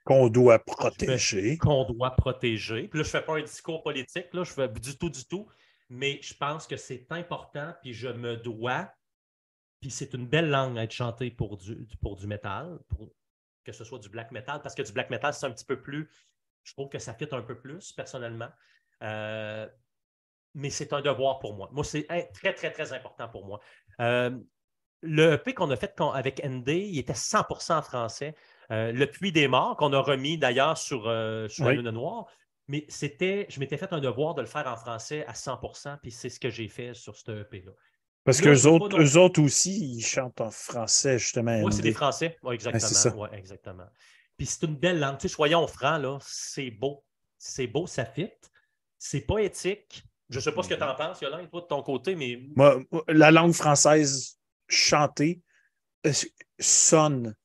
Qu'on 0.07 0.29
doit 0.29 0.61
protéger. 0.61 1.59
Qu'on 1.59 1.85
doit 1.85 2.13
protéger. 2.13 2.87
Puis 2.87 2.99
là, 3.01 3.03
je 3.03 3.09
ne 3.09 3.11
fais 3.11 3.23
pas 3.23 3.39
un 3.39 3.43
discours 3.43 3.83
politique, 3.83 4.33
là, 4.33 4.45
je 4.45 4.53
fais 4.53 4.69
du 4.69 4.97
tout, 4.97 5.11
du 5.11 5.25
tout. 5.25 5.49
Mais 5.91 6.21
je 6.23 6.33
pense 6.33 6.69
que 6.69 6.77
c'est 6.77 7.07
important, 7.11 7.75
puis 7.83 7.93
je 7.93 8.09
me 8.09 8.37
dois. 8.37 8.89
Puis 9.81 9.91
c'est 9.91 10.15
une 10.15 10.29
belle 10.29 10.49
langue 10.49 10.79
à 10.79 10.85
être 10.85 10.93
chantée 10.93 11.33
pour 11.33 11.57
du, 11.57 11.89
pour 12.01 12.15
du 12.15 12.29
métal, 12.29 12.79
pour 12.89 13.13
que 13.65 13.73
ce 13.73 13.83
soit 13.83 13.99
du 13.99 14.09
black 14.09 14.31
metal, 14.31 14.63
parce 14.63 14.77
que 14.77 14.83
du 14.83 14.93
black 14.93 15.11
metal, 15.11 15.35
c'est 15.35 15.47
un 15.47 15.51
petit 15.51 15.65
peu 15.65 15.83
plus. 15.83 16.09
Je 16.63 16.73
trouve 16.73 16.89
que 16.89 17.01
ça 17.01 17.13
fit 17.13 17.27
un 17.33 17.43
peu 17.43 17.59
plus, 17.59 17.91
personnellement. 17.91 18.49
Euh, 19.03 19.69
mais 20.55 20.71
c'est 20.71 20.93
un 20.93 21.01
devoir 21.01 21.41
pour 21.41 21.55
moi. 21.55 21.69
Moi, 21.73 21.83
c'est 21.83 22.07
très, 22.33 22.55
très, 22.55 22.71
très 22.71 22.93
important 22.93 23.29
pour 23.29 23.45
moi. 23.45 23.61
Euh, 24.01 24.39
le 25.03 25.33
EP 25.33 25.53
qu'on 25.53 25.71
a 25.71 25.77
fait 25.77 26.01
avec 26.15 26.45
ND, 26.45 26.69
il 26.69 26.99
était 26.99 27.13
100% 27.13 27.73
en 27.73 27.83
français. 27.83 28.37
Euh, 28.71 28.93
le 28.93 29.07
Puits 29.07 29.33
des 29.33 29.49
Morts, 29.49 29.77
qu'on 29.77 29.93
a 29.93 30.01
remis 30.01 30.39
d'ailleurs 30.39 30.77
sur, 30.77 31.07
euh, 31.07 31.49
la 31.59 31.73
Lune 31.73 31.91
Noire. 31.91 32.27
Mais 32.69 32.85
c'était, 32.89 33.47
je 33.49 33.61
m'étais 33.61 33.77
fait 33.77 33.93
un 33.93 34.01
devoir 34.01 34.35
de 34.35 34.41
le 34.41 34.49
faire 34.49 34.67
en 34.67 34.77
français 34.77 35.25
à 35.27 35.35
100% 35.35 35.99
puis 36.03 36.11
c'est 36.11 36.29
ce 36.29 36.41
que 36.41 36.51
j'ai 36.51 36.67
fait 36.67 36.95
sur 36.95 37.17
ce 37.17 37.43
EP-là. 37.43 37.71
Parce 38.25 38.41
qu'eux 38.41 38.67
autres, 38.67 39.17
autres 39.17 39.41
aussi, 39.41 39.95
ils 39.95 40.05
chantent 40.05 40.41
en 40.41 40.51
français, 40.51 41.17
justement. 41.17 41.63
Oui, 41.63 41.73
c'est 41.73 41.83
des 41.83 41.93
Français. 41.93 42.37
Oui, 42.43 42.57
exactement. 42.57 43.23
Ouais, 43.23 43.29
exactement. 43.39 43.87
Puis 44.37 44.47
c'est 44.47 44.67
une 44.67 44.75
belle 44.75 44.99
langue. 44.99 45.19
Tu 45.19 45.29
sais, 45.29 45.35
soyons 45.35 45.65
francs, 45.69 46.03
là, 46.03 46.19
c'est 46.21 46.73
beau. 46.73 47.05
C'est 47.39 47.69
beau, 47.69 47.87
ça 47.87 48.05
fit. 48.05 48.33
C'est 48.99 49.21
poétique. 49.21 50.03
Je 50.29 50.39
ne 50.39 50.41
sais 50.41 50.51
pas 50.51 50.65
ce 50.65 50.69
que 50.69 50.75
tu 50.75 50.83
en 50.83 50.97
penses, 50.97 51.21
Yolande, 51.21 51.49
toi, 51.51 51.61
de 51.61 51.67
ton 51.67 51.83
côté, 51.85 52.17
mais. 52.17 52.41
Moi, 52.57 52.83
la 53.07 53.31
langue 53.31 53.53
française 53.53 54.41
chantée 54.69 55.41
euh, 56.05 56.13
sonne 56.59 57.37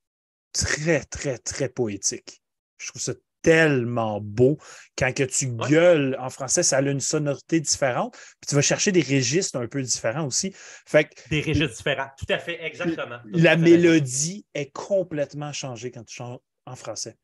très, 0.53 1.03
très, 1.03 1.37
très 1.37 1.69
poétique. 1.69 2.41
Je 2.77 2.87
trouve 2.87 3.01
ça 3.01 3.13
tellement 3.41 4.21
beau. 4.21 4.57
Quand 4.97 5.13
que 5.13 5.23
tu 5.23 5.47
gueules 5.47 6.15
en 6.19 6.29
français, 6.29 6.63
ça 6.63 6.77
a 6.77 6.81
une 6.81 6.99
sonorité 6.99 7.59
différente. 7.59 8.13
Puis 8.13 8.47
tu 8.49 8.55
vas 8.55 8.61
chercher 8.61 8.91
des 8.91 9.01
registres 9.01 9.57
un 9.57 9.67
peu 9.67 9.81
différents 9.81 10.25
aussi. 10.25 10.53
Fait 10.55 11.09
des 11.29 11.41
registres 11.41 11.77
différents, 11.77 12.09
tout 12.17 12.31
à 12.31 12.39
fait, 12.39 12.63
exactement. 12.63 13.19
La 13.25 13.57
mélodie 13.57 14.45
est 14.53 14.71
complètement 14.71 15.53
changée 15.53 15.91
quand 15.91 16.03
tu 16.03 16.15
chantes 16.15 16.41
en 16.65 16.75
français. 16.75 17.17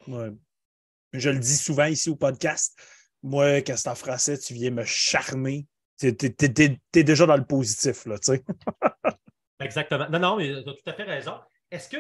je 1.13 1.30
le 1.30 1.39
dis 1.39 1.57
souvent 1.57 1.86
ici 1.86 2.09
au 2.09 2.15
podcast. 2.15 2.78
Moi, 3.23 3.61
quand 3.61 3.75
c'est 3.78 3.89
en 3.89 3.95
français, 3.95 4.38
tu 4.38 4.53
viens 4.53 4.71
me 4.71 4.84
charmer. 4.86 5.67
Tu 5.99 6.07
es, 6.07 7.03
déjà 7.03 7.25
dans 7.25 7.38
le 7.38 7.45
positif, 7.45 8.05
là, 8.05 8.19
tu 8.19 8.34
sais. 8.34 8.43
Exactement. 9.59 10.07
Non, 10.09 10.19
non, 10.19 10.38
mais 10.38 10.49
tu 10.63 10.69
as 10.69 10.73
tout 10.73 10.89
à 10.89 10.93
fait 10.93 11.03
raison. 11.03 11.34
Est-ce 11.71 11.89
que 11.89 11.97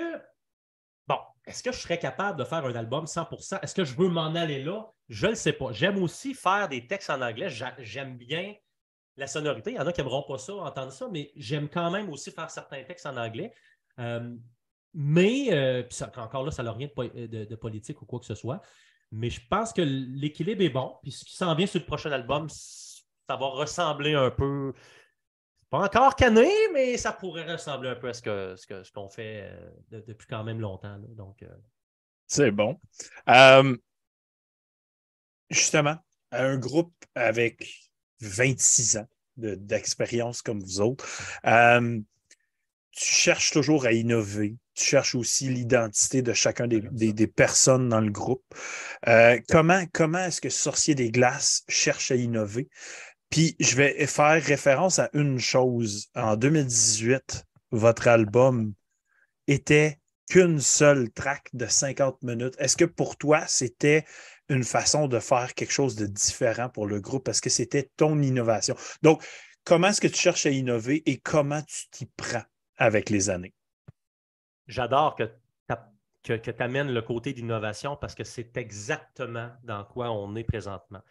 est-ce 1.47 1.63
que 1.63 1.71
je 1.71 1.79
serais 1.79 1.97
capable 1.97 2.37
de 2.37 2.43
faire 2.43 2.65
un 2.65 2.75
album 2.75 3.07
100 3.07 3.29
Est-ce 3.61 3.73
que 3.73 3.85
je 3.85 3.95
veux 3.95 4.09
m'en 4.09 4.35
aller 4.35 4.61
là? 4.63 4.91
Je 5.07 5.27
ne 5.27 5.31
le 5.31 5.35
sais 5.37 5.53
pas. 5.53 5.71
J'aime 5.71 6.01
aussi 6.03 6.33
faire 6.33 6.67
des 6.67 6.85
textes 6.85 7.09
en 7.09 7.21
anglais. 7.21 7.47
J'aime 7.79 8.17
bien 8.17 8.53
la 9.15 9.27
sonorité. 9.27 9.71
Il 9.71 9.77
y 9.77 9.79
en 9.79 9.87
a 9.87 9.93
qui 9.93 10.01
n'aimeront 10.01 10.23
pas 10.23 10.37
ça, 10.37 10.53
entendre 10.53 10.91
ça, 10.91 11.07
mais 11.09 11.31
j'aime 11.35 11.69
quand 11.69 11.89
même 11.89 12.09
aussi 12.09 12.31
faire 12.31 12.49
certains 12.49 12.83
textes 12.83 13.05
en 13.05 13.15
anglais. 13.15 13.53
Euh, 13.99 14.35
mais, 14.93 15.47
euh, 15.53 15.83
encore 16.17 16.43
là, 16.43 16.51
ça 16.51 16.63
n'a 16.63 16.73
rien 16.73 16.89
de, 16.95 17.55
politique 17.55 18.01
ou 18.01 18.05
quoi 18.05 18.19
que 18.19 18.25
ce 18.25 18.35
soit. 18.35 18.61
Mais 19.11 19.29
je 19.29 19.39
pense 19.49 19.71
que 19.71 19.81
l'équilibre 19.81 20.61
est 20.63 20.69
bon. 20.69 20.95
Puis 21.01 21.11
ce 21.13 21.23
qui 21.23 21.35
s'en 21.35 21.55
vient 21.55 21.65
sur 21.65 21.79
le 21.79 21.85
prochain 21.85 22.11
album, 22.11 22.49
ça 22.49 23.35
va 23.35 23.47
ressembler 23.47 24.15
un 24.15 24.31
peu 24.31 24.73
pas 25.69 25.79
encore 25.79 26.15
cané, 26.15 26.49
mais 26.73 26.97
ça 26.97 27.11
pourrait 27.11 27.51
ressembler 27.51 27.89
un 27.89 27.95
peu 27.95 28.09
à 28.09 28.13
ce 28.13 28.21
qu'on 28.21 28.55
ce 28.55 28.83
ce 28.83 28.91
qu'on 28.91 29.09
fait 29.09 29.49
euh, 29.91 30.01
depuis 30.07 30.27
quand 30.27 30.43
même 30.43 30.61
longtemps. 30.61 30.97
donc, 31.09 31.43
euh. 31.43 31.47
C'est 32.27 32.51
bon. 32.51 32.79
Euh, 33.29 33.75
justement, 35.49 35.97
un 36.31 36.57
groupe 36.57 36.93
avec 37.15 37.91
26 38.21 38.97
ans 38.97 39.07
d'expérience 39.37 40.41
comme 40.41 40.59
vous 40.59 40.81
autres, 40.81 41.05
tu 42.91 43.13
cherches 43.13 43.51
toujours 43.51 43.85
à 43.85 43.91
innover. 43.91 44.57
Tu 44.73 44.83
cherches 44.83 45.15
aussi 45.15 45.49
l'identité 45.49 46.21
de 46.21 46.33
chacun 46.33 46.67
des, 46.67 46.81
des, 46.81 47.27
personnes 47.27 47.89
dans 47.89 48.01
le 48.01 48.09
groupe. 48.09 48.43
comment 49.47 49.85
comment 49.93 50.19
est-ce 50.19 50.41
que 50.41 50.49
Sorcier 50.49 50.95
des 50.95 51.11
Glaces 51.11 51.63
cherche 51.67 52.11
à 52.11 52.15
innover? 52.15 52.67
Puis 53.29 53.55
je 53.59 53.75
vais 53.75 54.07
faire 54.07 54.41
référence 54.41 54.99
à 54.99 55.09
une 55.13 55.39
chose. 55.39 56.07
En 56.15 56.35
2018, 56.35 57.45
votre 57.71 58.07
album 58.07 58.73
était 59.47 59.99
qu'une 60.29 60.59
seule 60.59 61.11
track 61.11 61.49
de 61.53 61.65
50 61.65 62.21
minutes. 62.23 62.55
Est-ce 62.59 62.77
que 62.77 62.85
pour 62.85 63.17
toi, 63.17 63.45
c'était 63.47 64.05
une 64.49 64.63
façon 64.63 65.07
de 65.07 65.19
faire 65.19 65.53
quelque 65.53 65.73
chose 65.73 65.95
de 65.95 66.05
différent 66.05 66.69
pour 66.69 66.85
le 66.87 66.99
groupe? 66.99 67.23
Parce 67.23 67.41
que 67.41 67.49
c'était 67.49 67.89
ton 67.97 68.21
innovation? 68.21 68.75
Donc, 69.01 69.25
comment 69.63 69.87
est-ce 69.87 70.01
que 70.01 70.07
tu 70.07 70.19
cherches 70.19 70.45
à 70.45 70.49
innover 70.49 71.03
et 71.09 71.17
comment 71.17 71.61
tu 71.61 71.89
t'y 71.91 72.05
prends 72.05 72.43
avec 72.77 73.09
les 73.09 73.29
années? 73.29 73.53
J'adore 74.67 75.15
que 75.15 75.29
tu 76.23 76.51
amènes 76.59 76.91
le 76.91 77.01
côté 77.01 77.31
d'innovation 77.31 77.95
parce 77.95 78.13
que 78.13 78.25
c'est 78.25 78.57
exactement 78.57 79.49
dans 79.63 79.85
quoi 79.85 80.11
on 80.11 80.35
est 80.35 80.43
présentement. 80.43 81.01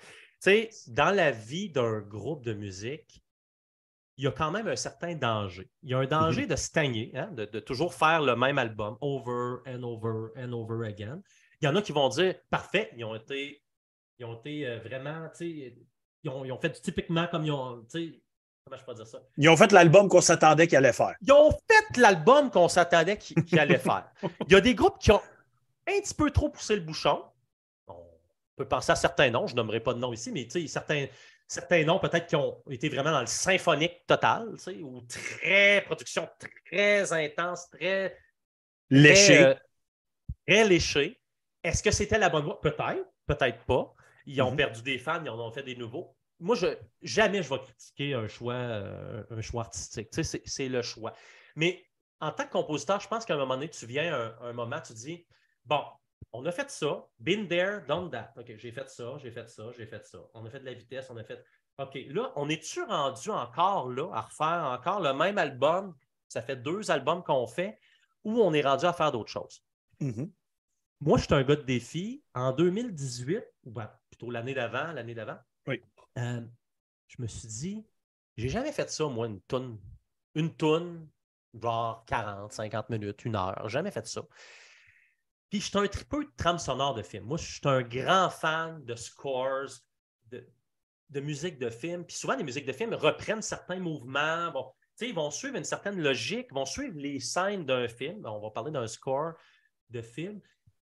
Tu 0.42 0.50
sais, 0.50 0.70
dans 0.88 1.14
la 1.14 1.30
vie 1.30 1.70
d'un 1.70 2.00
groupe 2.00 2.44
de 2.44 2.52
musique, 2.52 3.22
il 4.18 4.24
y 4.24 4.26
a 4.26 4.32
quand 4.32 4.50
même 4.50 4.66
un 4.68 4.76
certain 4.76 5.14
danger. 5.14 5.68
Il 5.82 5.90
y 5.90 5.94
a 5.94 5.98
un 5.98 6.06
danger 6.06 6.42
mhm. 6.42 6.48
de 6.48 6.56
stagner, 6.56 7.12
hein, 7.14 7.30
de, 7.32 7.60
toujours 7.60 7.94
faire 7.94 8.22
le 8.22 8.34
même 8.34 8.58
album 8.58 8.96
over 9.00 9.58
and 9.66 9.82
over 9.82 10.30
and 10.36 10.52
over 10.52 10.86
again. 10.86 11.22
Il 11.60 11.66
y 11.66 11.68
en 11.68 11.76
a 11.76 11.82
qui 11.82 11.92
vont 11.92 12.08
dire 12.08 12.34
parfait, 12.50 12.90
ils 12.96 13.04
ont 13.04 13.14
été, 13.14 13.62
ils 14.18 14.24
ont 14.24 14.38
été 14.38 14.66
euh, 14.66 14.78
vraiment, 14.78 15.28
ils 15.40 16.30
ont, 16.30 16.44
ils 16.44 16.52
ont 16.52 16.60
fait 16.60 16.72
typiquement 16.72 17.26
comme 17.28 17.44
ils 17.44 17.52
ont, 17.52 17.86
Comment 18.66 18.80
je 18.80 18.84
peux 18.84 18.94
dire 18.94 19.06
ça? 19.06 19.18
Ils 19.36 19.48
ont 19.48 19.56
fait 19.56 19.70
l'album 19.70 20.08
qu'on 20.08 20.20
s'attendait 20.20 20.66
qu'ils 20.66 20.78
allaient 20.78 20.92
faire. 20.92 21.14
Ils 21.20 21.30
ont 21.30 21.52
fait 21.52 21.96
l'album 21.98 22.50
qu'on 22.50 22.66
s'attendait 22.66 23.16
qu'ils 23.16 23.60
allaient 23.60 23.78
faire. 23.78 24.10
Il 24.48 24.52
y 24.52 24.56
a 24.56 24.60
des 24.60 24.74
groupes 24.74 24.98
qui 24.98 25.12
ont 25.12 25.22
un 25.86 26.00
petit 26.00 26.14
peu 26.14 26.32
trop 26.32 26.48
poussé 26.48 26.74
le 26.74 26.82
bouchon. 26.82 27.22
On 28.56 28.62
peut 28.62 28.68
penser 28.68 28.92
à 28.92 28.96
certains 28.96 29.30
noms, 29.30 29.46
je 29.46 29.54
nommerai 29.54 29.80
pas 29.80 29.92
de 29.92 29.98
noms 29.98 30.12
ici, 30.12 30.32
mais 30.32 30.48
certains, 30.66 31.06
certains 31.46 31.84
noms 31.84 31.98
peut-être 31.98 32.26
qui 32.26 32.36
ont 32.36 32.62
été 32.70 32.88
vraiment 32.88 33.12
dans 33.12 33.20
le 33.20 33.26
symphonique 33.26 34.06
total, 34.06 34.54
ou 34.82 35.02
très 35.02 35.82
production 35.82 36.28
très 36.64 37.12
intense, 37.12 37.68
très 37.70 38.16
léché. 38.90 39.44
Euh, 39.44 39.54
très, 40.46 40.64
léché. 40.64 41.20
Est-ce 41.62 41.82
que 41.82 41.90
c'était 41.90 42.18
la 42.18 42.28
bonne 42.28 42.44
voie? 42.44 42.60
Peut-être, 42.60 43.04
peut-être 43.26 43.64
pas. 43.64 43.92
Ils 44.24 44.40
ont 44.40 44.52
mm-hmm. 44.52 44.56
perdu 44.56 44.82
des 44.82 44.98
fans, 44.98 45.22
ils 45.22 45.28
en 45.28 45.38
ont 45.38 45.50
fait 45.50 45.62
des 45.62 45.76
nouveaux 45.76 46.16
moi, 46.38 46.54
je, 46.54 46.66
jamais 47.02 47.42
je 47.42 47.48
vais 47.48 47.58
critiquer 47.58 48.14
un 48.14 48.28
choix, 48.28 48.54
euh, 48.54 49.22
un 49.30 49.40
choix 49.40 49.62
artistique. 49.62 50.08
C'est 50.44 50.68
le 50.68 50.82
choix. 50.82 51.12
Mais 51.54 51.84
en 52.20 52.30
tant 52.30 52.44
que 52.44 52.52
compositeur, 52.52 53.00
je 53.00 53.08
pense 53.08 53.24
qu'à 53.24 53.34
un 53.34 53.38
moment 53.38 53.54
donné, 53.54 53.70
tu 53.70 53.86
viens 53.86 54.14
un, 54.14 54.48
un 54.48 54.52
moment, 54.52 54.80
tu 54.80 54.92
dis 54.92 55.26
Bon, 55.64 55.82
on 56.32 56.44
a 56.44 56.52
fait 56.52 56.70
ça, 56.70 57.06
been 57.18 57.48
there, 57.48 57.82
done 57.86 58.10
that. 58.10 58.32
OK, 58.36 58.52
j'ai 58.56 58.72
fait 58.72 58.88
ça, 58.90 59.16
j'ai 59.18 59.30
fait 59.30 59.48
ça, 59.48 59.70
j'ai 59.76 59.86
fait 59.86 60.04
ça. 60.04 60.18
On 60.34 60.44
a 60.44 60.50
fait 60.50 60.60
de 60.60 60.66
la 60.66 60.74
vitesse, 60.74 61.08
on 61.10 61.16
a 61.16 61.24
fait. 61.24 61.42
OK, 61.78 61.98
là, 62.08 62.32
on 62.36 62.48
est-tu 62.48 62.82
rendu 62.82 63.30
encore 63.30 63.90
là 63.90 64.10
à 64.12 64.22
refaire 64.22 64.64
encore 64.64 65.00
le 65.00 65.12
même 65.12 65.38
album? 65.38 65.94
Ça 66.28 66.42
fait 66.42 66.56
deux 66.56 66.90
albums 66.90 67.22
qu'on 67.22 67.46
fait, 67.46 67.78
ou 68.24 68.40
on 68.40 68.52
est 68.52 68.62
rendu 68.62 68.84
à 68.84 68.92
faire 68.92 69.12
d'autres 69.12 69.30
choses? 69.30 69.62
Mm-hmm. 70.00 70.30
Moi, 71.00 71.18
je 71.18 71.24
suis 71.24 71.34
un 71.34 71.42
gars 71.42 71.56
de 71.56 71.62
défi. 71.62 72.22
En 72.34 72.52
2018, 72.52 73.44
ou 73.64 73.70
ben, 73.70 73.90
plutôt 74.10 74.30
l'année 74.30 74.54
d'avant, 74.54 74.92
l'année 74.92 75.14
d'avant, 75.14 75.38
oui. 75.66 75.82
Euh, 76.18 76.40
je 77.08 77.22
me 77.22 77.26
suis 77.26 77.48
dit, 77.48 77.86
j'ai 78.36 78.48
jamais 78.48 78.72
fait 78.72 78.90
ça, 78.90 79.06
moi, 79.06 79.26
une 79.26 79.40
tonne. 79.42 79.78
Une 80.34 80.54
tonne, 80.54 81.08
genre 81.60 82.04
40, 82.06 82.52
50 82.52 82.90
minutes, 82.90 83.24
une 83.24 83.36
heure. 83.36 83.68
Jamais 83.68 83.90
fait 83.90 84.06
ça. 84.06 84.22
Puis 85.50 85.60
je 85.60 85.66
suis 85.66 85.78
un 85.78 85.86
peu 86.08 86.24
de 86.24 86.30
trame 86.36 86.58
sonore 86.58 86.94
de 86.94 87.02
film. 87.02 87.24
Moi, 87.24 87.38
je 87.38 87.44
suis 87.44 87.60
un 87.64 87.82
grand 87.82 88.30
fan 88.30 88.84
de 88.84 88.94
scores, 88.94 89.70
de, 90.30 91.20
musique 91.20 91.58
de 91.58 91.70
film. 91.70 92.04
Puis 92.04 92.16
souvent, 92.16 92.36
les 92.36 92.44
musiques 92.44 92.66
de 92.66 92.72
film 92.72 92.92
reprennent 92.94 93.42
certains 93.42 93.78
mouvements. 93.78 94.50
Bon, 94.50 94.72
ils 95.00 95.14
vont 95.14 95.30
suivre 95.30 95.56
une 95.56 95.64
certaine 95.64 96.00
logique, 96.00 96.52
vont 96.52 96.66
suivre 96.66 96.98
les 96.98 97.20
scènes 97.20 97.64
d'un 97.64 97.86
film. 97.86 98.26
On 98.26 98.40
va 98.40 98.50
parler 98.50 98.72
d'un 98.72 98.86
score 98.86 99.34
de 99.90 100.02
film. 100.02 100.40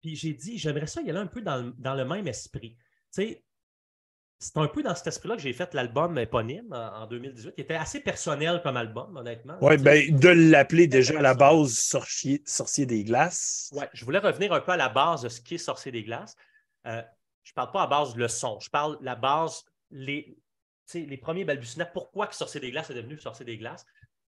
Puis 0.01 0.15
j'ai 0.15 0.35
dit, 0.35 0.59
j'aimerais 0.59 0.87
ça 0.87 1.03
y 1.03 1.11
aller 1.11 1.19
un 1.19 1.27
peu 1.27 1.41
dans, 1.41 1.73
dans 1.79 1.95
le 1.95 2.05
même 2.05 2.29
esprit. 2.29 2.77
Tu 2.77 3.23
sais, 3.23 3.45
c'est 4.45 4.59
un 4.59 4.69
peu 4.69 4.83
dans 4.83 4.95
cet 4.95 5.07
esprit-là 5.07 5.37
que 5.37 5.43
j'ai 5.43 5.55
fait 5.55 5.73
l'album 5.73 6.19
éponyme 6.19 6.71
en, 6.71 7.07
2018, 7.07 7.55
qui 7.55 7.61
était 7.63 7.75
assez 7.75 8.01
personnel 8.01 8.61
comme 8.63 8.77
album, 8.77 9.17
honnêtement. 9.17 9.57
Oui, 9.63 9.79
ben, 9.79 10.15
de 10.19 10.29
l'appeler 10.29 10.87
déjà 10.87 11.19
à 11.19 11.23
la 11.23 11.33
base 11.33 11.73
Sorcier, 11.73 12.43
Sorcier 12.45 12.85
des 12.85 13.05
Glaces. 13.05 13.71
Oui, 13.75 13.85
je 13.95 14.05
voulais 14.05 14.19
revenir 14.19 14.53
un 14.53 14.61
peu 14.61 14.73
à 14.73 14.77
la 14.77 14.91
base 14.91 15.23
de 15.23 15.31
ce 15.31 15.41
qui 15.41 15.55
est 15.55 15.59
Sorcier 15.59 15.91
des 15.91 16.05
Glaces. 16.05 16.37
Euh, 16.87 17.01
je 17.43 17.53
ne 17.53 17.55
parle 17.55 17.73
pas 17.73 17.85
à 17.85 17.87
base 17.87 18.15
le 18.17 18.29
son, 18.29 18.61
je 18.61 18.69
parle 18.69 18.99
la 19.01 19.17
base, 19.17 19.65
les, 19.91 20.37
les 20.93 21.17
premiers 21.17 21.47
balbutiements. 21.47 21.89
Pourquoi 21.95 22.27
que 22.27 22.35
Sorcier 22.35 22.61
des 22.61 22.71
Glaces 22.71 22.91
est 22.91 22.95
devenu 22.95 23.19
Sorcier 23.19 23.47
des 23.47 23.57
Glaces? 23.57 23.87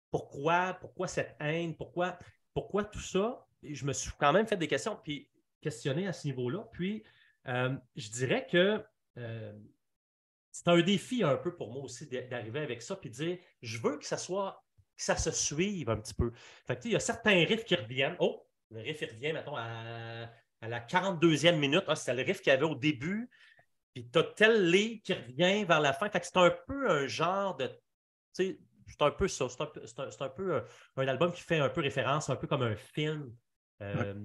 Pourquoi, 0.09 0.77
pourquoi 0.79 1.09
cette 1.09 1.35
haine? 1.41 1.75
Pourquoi, 1.75 2.17
pourquoi 2.53 2.85
tout 2.85 3.01
ça? 3.01 3.43
je 3.63 3.85
me 3.85 3.91
suis 3.91 4.11
quand 4.17 4.31
même 4.31 4.47
fait 4.47 4.55
des 4.55 4.67
questions, 4.67 4.97
puis 5.03 5.27
questionné 5.61 6.07
à 6.07 6.13
ce 6.13 6.27
niveau-là. 6.27 6.65
Puis, 6.71 7.03
euh, 7.47 7.75
je 7.95 8.09
dirais 8.09 8.47
que 8.49 8.81
euh, 9.17 9.53
c'est 10.57 10.69
un 10.69 10.81
défi 10.81 11.23
un 11.23 11.37
peu 11.37 11.55
pour 11.55 11.71
moi 11.71 11.83
aussi 11.83 12.07
d'arriver 12.07 12.61
avec 12.61 12.81
ça 12.81 12.95
puis 12.95 13.11
de 13.11 13.15
dire 13.15 13.37
je 13.61 13.77
veux 13.77 13.97
que 13.99 14.05
ça 14.05 14.17
soit 14.17 14.65
que 14.95 15.03
ça 15.03 15.15
se 15.15 15.29
suive 15.29 15.87
un 15.91 15.97
petit 15.97 16.15
peu. 16.15 16.31
Fait 16.65 16.83
il 16.85 16.93
y 16.93 16.95
a 16.95 16.99
certains 16.99 17.45
riffs 17.45 17.63
qui 17.63 17.75
reviennent. 17.75 18.15
Oh, 18.19 18.43
le 18.71 18.81
riff 18.81 18.99
il 19.03 19.09
revient, 19.09 19.33
mettons, 19.33 19.55
à, 19.55 20.31
la 20.61 20.79
42e 20.79 21.57
minute. 21.57 21.83
Ah, 21.87 21.95
c'était 21.95 22.15
le 22.15 22.23
riff 22.23 22.41
qu'il 22.41 22.51
y 22.51 22.55
avait 22.55 22.65
au 22.65 22.73
début. 22.73 23.29
Puis 23.93 24.09
tu 24.09 24.17
as 24.17 24.23
tel 24.23 24.71
lit 24.71 25.03
qui 25.03 25.13
revient 25.13 25.63
vers 25.63 25.79
la 25.79 25.93
fin. 25.93 26.09
Fait 26.09 26.19
que 26.19 26.25
c'est 26.25 26.37
un 26.37 26.49
peu 26.65 26.89
un 26.89 27.05
genre 27.05 27.55
de. 27.55 27.69
c'est 28.33 28.57
un 28.99 29.11
peu 29.11 29.27
ça. 29.27 29.47
C'est 29.49 30.21
un, 30.23 30.29
peu 30.29 30.63
un, 30.95 31.07
album 31.07 31.31
qui 31.31 31.41
fait 31.41 31.59
un 31.59 31.69
peu 31.69 31.81
référence, 31.81 32.31
un 32.31 32.35
peu 32.35 32.47
comme 32.47 32.63
un 32.63 32.75
film. 32.75 33.31
Euh, 33.83 34.15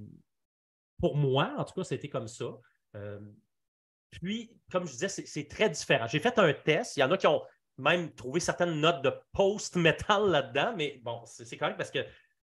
pour 0.99 1.15
moi, 1.15 1.53
en 1.59 1.65
tout 1.65 1.75
cas, 1.75 1.85
c'était 1.85 2.09
comme 2.09 2.29
ça. 2.29 2.47
Euh, 2.97 3.21
puis, 4.13 4.53
comme 4.71 4.87
je 4.87 4.93
disais, 4.93 5.09
c'est 5.09 5.49
très 5.49 5.71
différent. 5.71 6.07
J'ai 6.07 6.21
fait 6.21 6.39
un 6.39 6.53
test. 6.53 6.97
Il 6.97 7.01
y 7.01 7.03
en 7.03 7.11
a 7.11 7.17
qui 7.17 7.27
ont 7.27 7.43
même 7.79 8.13
trouvé 8.13 8.41
certaines 8.41 8.79
notes 8.79 9.03
de 9.03 9.13
post-metal 9.33 10.29
là-dedans, 10.29 10.75
mais 10.77 11.01
bon, 11.03 11.23
c'est 11.27 11.57
quand 11.57 11.69
même 11.69 11.77
parce 11.77 11.91
que 11.91 12.05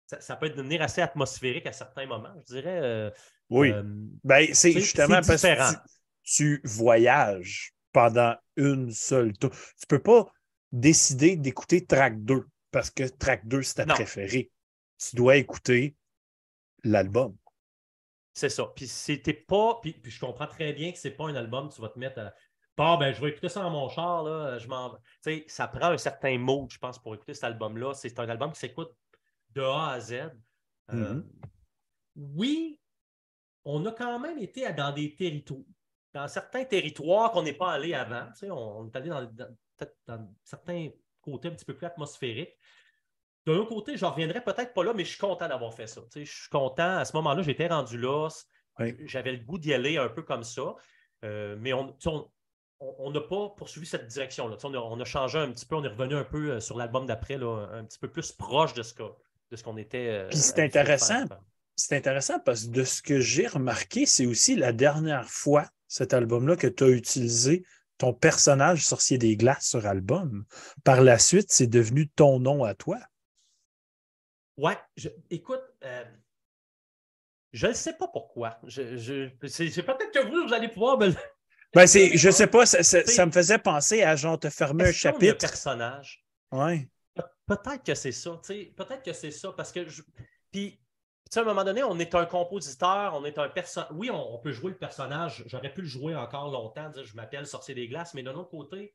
ça, 0.06 0.36
peut 0.38 0.50
devenir 0.50 0.82
assez 0.82 1.02
atmosphérique 1.02 1.68
à 1.68 1.74
certains 1.74 2.06
moments, 2.06 2.34
je 2.40 2.56
dirais. 2.56 2.80
Euh, 2.82 3.12
oui. 3.50 3.72
Euh, 3.72 3.84
ben, 4.24 4.48
c'est 4.54 4.72
justement 4.72 5.22
parce 5.22 5.42
que 5.42 5.76
tu, 6.24 6.62
voyages 6.64 7.74
pendant 7.92 8.36
une 8.56 8.92
seule 8.92 9.34
tour. 9.38 9.52
Tu 9.52 9.58
ne 9.58 9.98
peux 9.98 10.02
pas 10.02 10.32
décider 10.72 11.36
d'écouter 11.36 11.86
track 11.86 12.24
2 12.24 12.48
parce 12.72 12.90
que 12.90 13.04
track 13.04 13.48
2, 13.48 13.62
c'est 13.62 13.76
ta 13.76 13.86
préférée. 13.86 14.50
Tu 14.98 15.16
dois 15.16 15.38
écouter 15.38 15.96
l'album. 16.84 17.36
C'est 18.40 18.48
ça. 18.48 18.72
Puis 18.74 18.88
c'était 18.88 19.34
pas. 19.34 19.80
Puis, 19.82 20.00
je 20.02 20.18
comprends 20.18 20.48
très 20.48 20.72
bien 20.72 20.94
que 20.94 20.98
c'est 20.98 21.12
pas 21.12 21.26
un 21.26 21.36
album, 21.36 21.68
tu 21.68 21.82
vas 21.82 21.90
te 21.90 22.00
mettre 22.00 22.20
à. 22.20 22.34
Bon, 22.78 22.98
ben, 22.98 23.14
je 23.14 23.20
vais 23.20 23.32
écouter 23.32 23.50
ça 23.50 23.62
dans 23.62 23.70
mon 23.70 23.90
char, 23.90 24.24
là. 24.24 24.58
Je 24.58 24.66
m'en... 24.70 24.92
Tu 24.92 24.98
sais, 25.20 25.46
ça 25.50 25.68
prend 25.68 25.88
un 25.88 25.98
certain 25.98 26.38
mode, 26.38 26.72
je 26.72 26.78
pense, 26.78 26.98
pour 26.98 27.14
écouter 27.14 27.34
cet 27.34 27.44
album-là. 27.44 27.94
C'est 27.94 28.18
un 28.18 28.30
album 28.30 28.54
qui 28.54 28.60
s'écoute 28.62 28.96
de 29.50 29.62
A 29.62 29.90
à 29.90 30.00
Z. 30.00 30.14
Euh, 30.14 30.32
mm-hmm. 30.94 31.24
oui, 32.16 32.80
on 33.66 33.86
a 33.86 33.92
quand 33.92 34.18
même 34.20 34.38
été 34.38 34.72
dans 34.72 34.94
des 34.94 35.14
territoires, 35.14 35.60
dans 36.14 36.30
certains 36.30 36.64
territoires 36.64 37.32
qu'on 37.34 37.44
n'est 37.44 37.52
pas 37.52 37.74
allé 37.74 37.94
avant. 37.94 38.28
Tu 38.28 38.46
sais, 38.46 38.52
on, 38.52 38.88
est 38.88 38.96
allé 38.96 39.10
dans, 39.10 39.30
dans 40.08 40.34
certains 40.46 40.88
côtés 41.20 41.50
un 41.50 41.52
petit 41.52 41.66
peu 41.66 41.76
plus 41.76 41.88
atmosphériques. 41.88 42.56
D'un 43.46 43.56
autre 43.56 43.70
côté, 43.70 43.98
je 43.98 44.06
ne 44.06 44.10
reviendrai 44.10 44.42
peut-être 44.44 44.74
pas 44.74 44.84
là, 44.84 44.94
mais 44.94 45.04
je 45.04 45.10
suis 45.10 45.20
content 45.20 45.48
d'avoir 45.48 45.74
fait 45.74 45.88
ça. 45.88 46.02
je 46.16 46.24
suis 46.24 46.50
content. 46.50 46.98
À 46.98 47.06
ce 47.06 47.16
moment-là, 47.18 47.42
j'étais 47.42 47.68
rendu 47.68 47.98
là. 47.98 48.30
J'avais 49.06 49.32
le 49.32 49.44
goût 49.44 49.58
d'y 49.58 49.74
aller 49.74 49.98
un 49.98 50.10
peu 50.10 50.22
comme 50.22 50.44
ça. 50.44 50.76
Euh, 51.26 51.56
mais 51.60 51.74
on 51.74 53.12
n'a 53.12 53.22
pas 53.22 53.50
poursuivi 53.58 53.86
cette 53.86 54.08
direction-là. 54.08 54.58
On 54.64 55.00
a, 55.00 55.06
changé 55.06 55.38
un 55.38 55.52
petit 55.52 55.66
peu, 55.66 55.76
on 55.76 55.84
est 55.84 55.90
revenu 55.90 56.16
un 56.16 56.24
peu 56.24 56.52
euh, 56.52 56.60
sur 56.60 56.78
l'album 56.78 57.06
d'après, 57.06 57.36
un 57.36 57.84
petit 57.84 58.00
peu 58.00 58.10
plus 58.10 58.32
proche 58.32 58.74
de 58.74 58.84
ce 58.84 58.94
qu'on 58.94 59.78
était. 59.78 60.08
Euh, 60.08 60.28
Puis 60.30 60.38
c'est 60.38 60.64
intéressant. 60.64 61.26
C'est 61.76 61.96
intéressant 61.96 62.40
parce 62.40 62.66
que 62.66 62.72
de 62.72 62.84
ce 62.84 63.02
que 63.02 63.22
j'ai 63.22 63.48
remarqué, 63.48 64.06
c'est 64.06 64.26
aussi 64.26 64.56
la 64.58 64.74
dernière 64.74 65.30
fois, 65.30 65.66
cet 65.88 66.14
album-là, 66.14 66.58
que 66.58 66.68
tu 66.68 66.84
as 66.84 66.90
utilisé 66.90 67.64
ton 67.98 68.14
personnage 68.14 68.86
sorcier 68.86 69.18
des 69.18 69.38
glaces 69.38 69.70
sur 69.70 69.86
album. 69.86 70.46
Par 70.84 71.02
la 71.02 71.18
suite, 71.18 71.52
c'est 71.52 71.68
devenu 71.68 72.10
ton 72.10 72.40
nom 72.40 72.64
à 72.66 72.74
toi. 72.74 72.98
Ouais, 74.60 74.78
écoute, 75.30 75.64
euh, 75.86 76.04
je 77.54 77.68
ne 77.68 77.74
sais 77.74 77.94
pas 77.94 78.10
pourquoi. 78.10 78.60
Je, 78.66 79.30
c'est, 79.48 79.84
peut-être 79.84 80.12
que 80.12 80.28
vous, 80.28 80.48
vous 80.48 80.54
allez 80.54 80.68
pouvoir 80.68 80.98
me 80.98 81.14
ben, 81.74 81.88
c'est, 81.88 82.18
je 82.18 82.30
sais 82.30 82.48
pas, 82.48 82.66
ça, 82.66 83.26
me 83.26 83.32
faisait 83.32 83.58
penser 83.58 84.04
à 84.04 84.18
genre 84.18 84.38
te 84.38 84.50
fermer 84.50 84.90
un 84.90 84.92
chapitre. 84.92 85.38
personnage. 85.38 86.26
Ouais. 86.52 86.90
peut-être 87.48 87.84
que 87.86 87.96
c'est 87.96 88.12
ça, 88.12 88.32
peut-être 88.46 89.02
que 89.02 89.14
c'est 89.14 89.32
ça, 89.32 89.54
parce 89.54 89.72
que 89.72 89.88
je... 89.88 90.02
Puis, 90.52 90.78
à 91.34 91.40
un 91.40 91.44
moment 91.46 91.64
donné, 91.64 91.82
on 91.84 91.98
est 91.98 92.14
un 92.14 92.26
compositeur, 92.26 93.14
on 93.16 93.24
est 93.24 93.38
un 93.38 93.48
personnage. 93.48 93.92
Oui, 93.94 94.10
on, 94.12 94.40
peut 94.40 94.52
jouer 94.52 94.72
le 94.72 94.78
personnage. 94.78 95.44
J'aurais 95.46 95.74
pu 95.74 95.82
le 95.82 95.88
jouer 95.88 96.16
encore 96.16 96.52
longtemps, 96.52 96.90
dire 96.90 97.06
je 97.06 97.16
m'appelle 97.16 97.48
Sorcier 97.48 97.76
des 97.76 97.88
Glaces, 97.88 98.14
mais 98.14 98.24
d'un 98.24 98.36
autre 98.36 98.50
côté, 98.50 98.94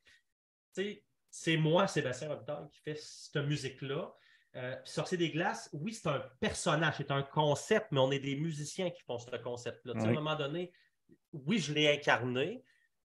c'est 1.31 1.57
moi, 1.57 1.87
Sébastien 1.87 2.29
Robitaille, 2.29 2.69
qui 2.71 2.81
fait 2.81 2.99
cette 3.01 3.37
musique-là. 3.37 4.15
Euh, 4.57 4.77
Sorcier 4.85 5.19
des 5.19 5.31
Glaces, 5.31 5.69
oui, 5.73 5.93
c'est 5.93 6.09
un 6.09 6.23
personnage, 6.39 6.95
c'est 6.99 7.11
un 7.11 7.23
concept, 7.23 7.89
mais 7.91 7.99
on 7.99 8.13
est 8.13 8.21
des 8.21 8.37
musiciens 8.37 8.91
qui 8.91 9.03
font 9.03 9.19
ce 9.19 9.35
concept-là. 9.37 9.95
À 9.97 10.05
un 10.05 10.13
moment 10.13 10.37
donné, 10.37 10.73
oui, 11.33 11.59
je 11.59 11.73
l'ai 11.73 11.93
incarné, 11.93 12.63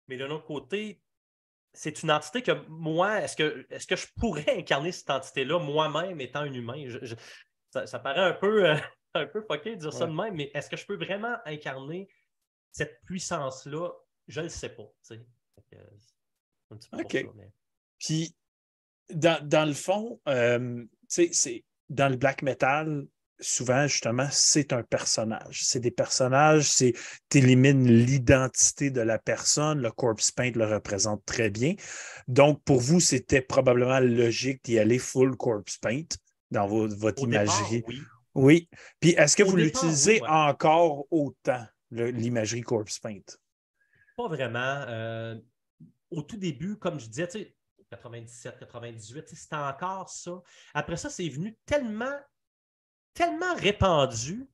mais 0.08 0.18
d'un 0.18 0.30
autre 0.30 0.44
côté, 0.44 1.02
c'est 1.72 2.02
une 2.02 2.10
entité 2.10 2.42
que 2.42 2.52
moi, 2.68 3.22
est-ce 3.22 3.36
que, 3.36 3.66
est 3.70 3.86
que 3.86 3.96
je 3.96 4.06
pourrais 4.18 4.58
incarner 4.58 4.92
cette 4.92 5.10
entité-là 5.10 5.58
moi-même 5.58 6.20
étant 6.20 6.40
un 6.40 6.52
humain? 6.52 6.84
ça, 7.70 7.98
paraît 7.98 8.20
un 8.20 8.32
peu, 8.32 8.68
euh, 8.68 8.76
un 9.14 9.26
peu 9.26 9.40
fucké 9.40 9.76
de 9.76 9.80
dire 9.80 9.92
ça 9.92 10.06
de 10.06 10.12
même, 10.12 10.34
mais 10.34 10.50
est-ce 10.52 10.68
que 10.68 10.76
je 10.76 10.84
peux 10.84 10.96
vraiment 10.96 11.36
incarner 11.46 12.08
cette 12.72 13.00
puissance-là? 13.06 13.90
Je 14.26 14.40
ne 14.40 14.44
le 14.44 14.50
sais 14.50 14.70
pas. 14.70 14.90
OK. 16.92 17.26
Puis, 17.98 18.36
dans, 19.10 19.66
le 19.66 19.74
fond, 19.74 20.20
euh, 20.28 20.84
c'est 21.08 21.64
dans 21.88 22.08
le 22.08 22.16
black 22.16 22.42
metal, 22.42 23.06
souvent, 23.40 23.86
justement, 23.86 24.28
c'est 24.30 24.72
un 24.72 24.82
personnage. 24.82 25.64
C'est 25.64 25.80
des 25.80 25.90
personnages, 25.90 26.70
c'est 26.70 26.92
tu 27.30 27.38
élimines 27.38 27.86
l'identité 27.86 28.90
de 28.90 29.00
la 29.00 29.18
personne. 29.18 29.80
Le 29.80 29.90
corpse 29.90 30.30
paint 30.30 30.52
le 30.54 30.66
représente 30.66 31.24
très 31.24 31.50
bien. 31.50 31.74
Donc, 32.26 32.62
pour 32.64 32.80
vous, 32.80 33.00
c'était 33.00 33.40
probablement 33.40 34.00
logique 34.00 34.64
d'y 34.64 34.78
aller 34.78 34.98
full 34.98 35.36
corpse 35.36 35.78
paint 35.78 36.06
dans 36.50 36.66
votre 36.66 37.22
imagerie. 37.22 37.82
oui. 37.86 38.02
oui. 38.34 38.68
Puis, 39.00 39.10
est-ce 39.10 39.36
que 39.36 39.42
vous 39.42 39.56
l'utilisez 39.56 40.20
encore 40.26 41.06
autant, 41.10 41.64
l'imagerie 41.90 42.62
corpse 42.62 42.98
paint? 42.98 43.20
Pas 44.16 44.28
vraiment. 44.28 44.84
Euh, 44.88 45.36
au 46.10 46.22
tout 46.22 46.36
début, 46.36 46.76
comme 46.76 46.98
je 46.98 47.06
disais, 47.06 47.54
97, 47.90 48.58
98, 48.58 49.28
c'était 49.28 49.56
encore 49.56 50.08
ça. 50.08 50.42
Après 50.74 50.96
ça, 50.96 51.10
c'est 51.10 51.28
venu 51.28 51.56
tellement, 51.66 52.16
tellement 53.14 53.54
répandu 53.54 54.48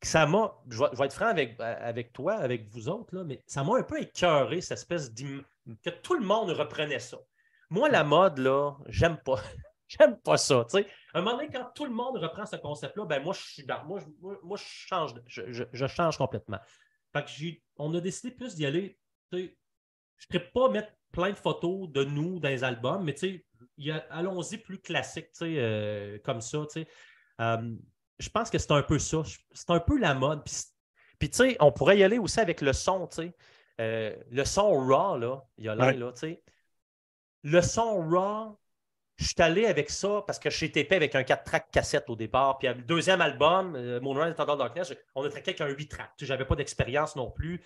que 0.00 0.06
ça 0.06 0.26
m'a, 0.26 0.54
je 0.68 0.78
vais, 0.78 1.06
être 1.06 1.12
franc 1.12 1.26
avec, 1.26 1.58
avec 1.60 2.12
toi, 2.12 2.34
avec 2.34 2.68
vous 2.68 2.88
autres, 2.88 3.14
là, 3.14 3.24
mais 3.24 3.42
ça 3.46 3.64
m'a 3.64 3.78
un 3.78 3.82
peu 3.82 4.00
écœuré, 4.00 4.60
cette 4.60 4.78
espèce 4.78 5.12
d'image 5.12 5.44
que 5.82 5.90
tout 5.90 6.14
le 6.14 6.24
monde 6.24 6.50
reprenait 6.50 6.98
ça. 6.98 7.18
Moi, 7.70 7.88
la 7.88 8.04
mode, 8.04 8.38
là, 8.38 8.76
j'aime 8.88 9.18
pas. 9.18 9.40
j'aime 9.88 10.18
pas 10.18 10.36
ça. 10.36 10.66
À 11.12 11.18
un 11.18 11.22
moment 11.22 11.36
donné, 11.36 11.50
quand 11.50 11.70
tout 11.74 11.84
le 11.84 11.92
monde 11.92 12.16
reprend 12.18 12.46
ce 12.46 12.56
concept-là, 12.56 13.04
ben 13.04 13.22
moi, 13.22 13.34
je 13.34 13.40
suis 13.40 13.64
dans. 13.64 13.84
Moi, 13.84 14.00
je, 14.00 14.06
moi, 14.42 14.56
je 14.56 14.64
change, 14.64 15.14
je, 15.26 15.86
change 15.86 16.18
complètement. 16.18 16.58
Fait 17.12 17.24
que 17.24 17.60
on 17.76 17.92
a 17.94 18.00
décidé 18.00 18.34
plus 18.34 18.54
d'y 18.54 18.66
aller. 18.66 18.98
Je 19.32 19.48
ne 20.32 20.38
pas 20.38 20.68
mettre 20.70 20.92
plein 21.12 21.30
de 21.30 21.36
photos 21.36 21.88
de 21.90 22.04
nous 22.04 22.38
dans 22.40 22.48
les 22.48 22.64
albums, 22.64 23.04
mais 23.04 23.14
allons-y 24.10 24.58
plus 24.58 24.78
classique, 24.78 25.28
euh, 25.42 26.18
comme 26.24 26.40
ça. 26.40 26.58
Euh, 27.40 27.74
je 28.18 28.28
pense 28.28 28.50
que 28.50 28.58
c'est 28.58 28.72
un 28.72 28.82
peu 28.82 28.98
ça. 28.98 29.22
C'est 29.52 29.70
un 29.70 29.80
peu 29.80 29.98
la 29.98 30.14
mode. 30.14 30.42
Puis, 31.18 31.30
tu 31.30 31.36
sais, 31.36 31.56
on 31.60 31.72
pourrait 31.72 31.98
y 31.98 32.04
aller 32.04 32.18
aussi 32.18 32.40
avec 32.40 32.60
le 32.60 32.72
son, 32.72 33.06
tu 33.06 33.16
sais. 33.16 33.34
Euh, 33.80 34.16
le 34.30 34.44
son 34.44 34.70
raw, 34.72 35.18
là, 35.18 35.42
il 35.58 35.64
y 35.64 35.68
a 35.68 35.74
là, 35.74 35.92
tu 35.92 36.20
sais. 36.20 36.42
Le 37.42 37.60
son 37.60 38.08
raw, 38.08 38.58
je 39.16 39.26
suis 39.26 39.34
allé 39.38 39.66
avec 39.66 39.90
ça 39.90 40.22
parce 40.26 40.38
que 40.38 40.50
j'ai 40.50 40.70
tapé 40.70 40.96
avec 40.96 41.14
un 41.14 41.22
4-track 41.22 41.70
cassette 41.70 42.10
au 42.10 42.16
départ. 42.16 42.58
Puis 42.58 42.68
le 42.68 42.82
deuxième 42.82 43.20
album, 43.20 43.72
Moonrise 44.00 44.34
Thunder 44.34 44.56
Darkness, 44.58 44.92
on 45.14 45.24
a 45.24 45.28
traqué 45.28 45.50
avec 45.50 45.60
un 45.60 45.68
8-track. 45.68 46.12
Je 46.20 46.26
n'avais 46.26 46.44
pas 46.44 46.56
d'expérience 46.56 47.16
non 47.16 47.30
plus 47.30 47.62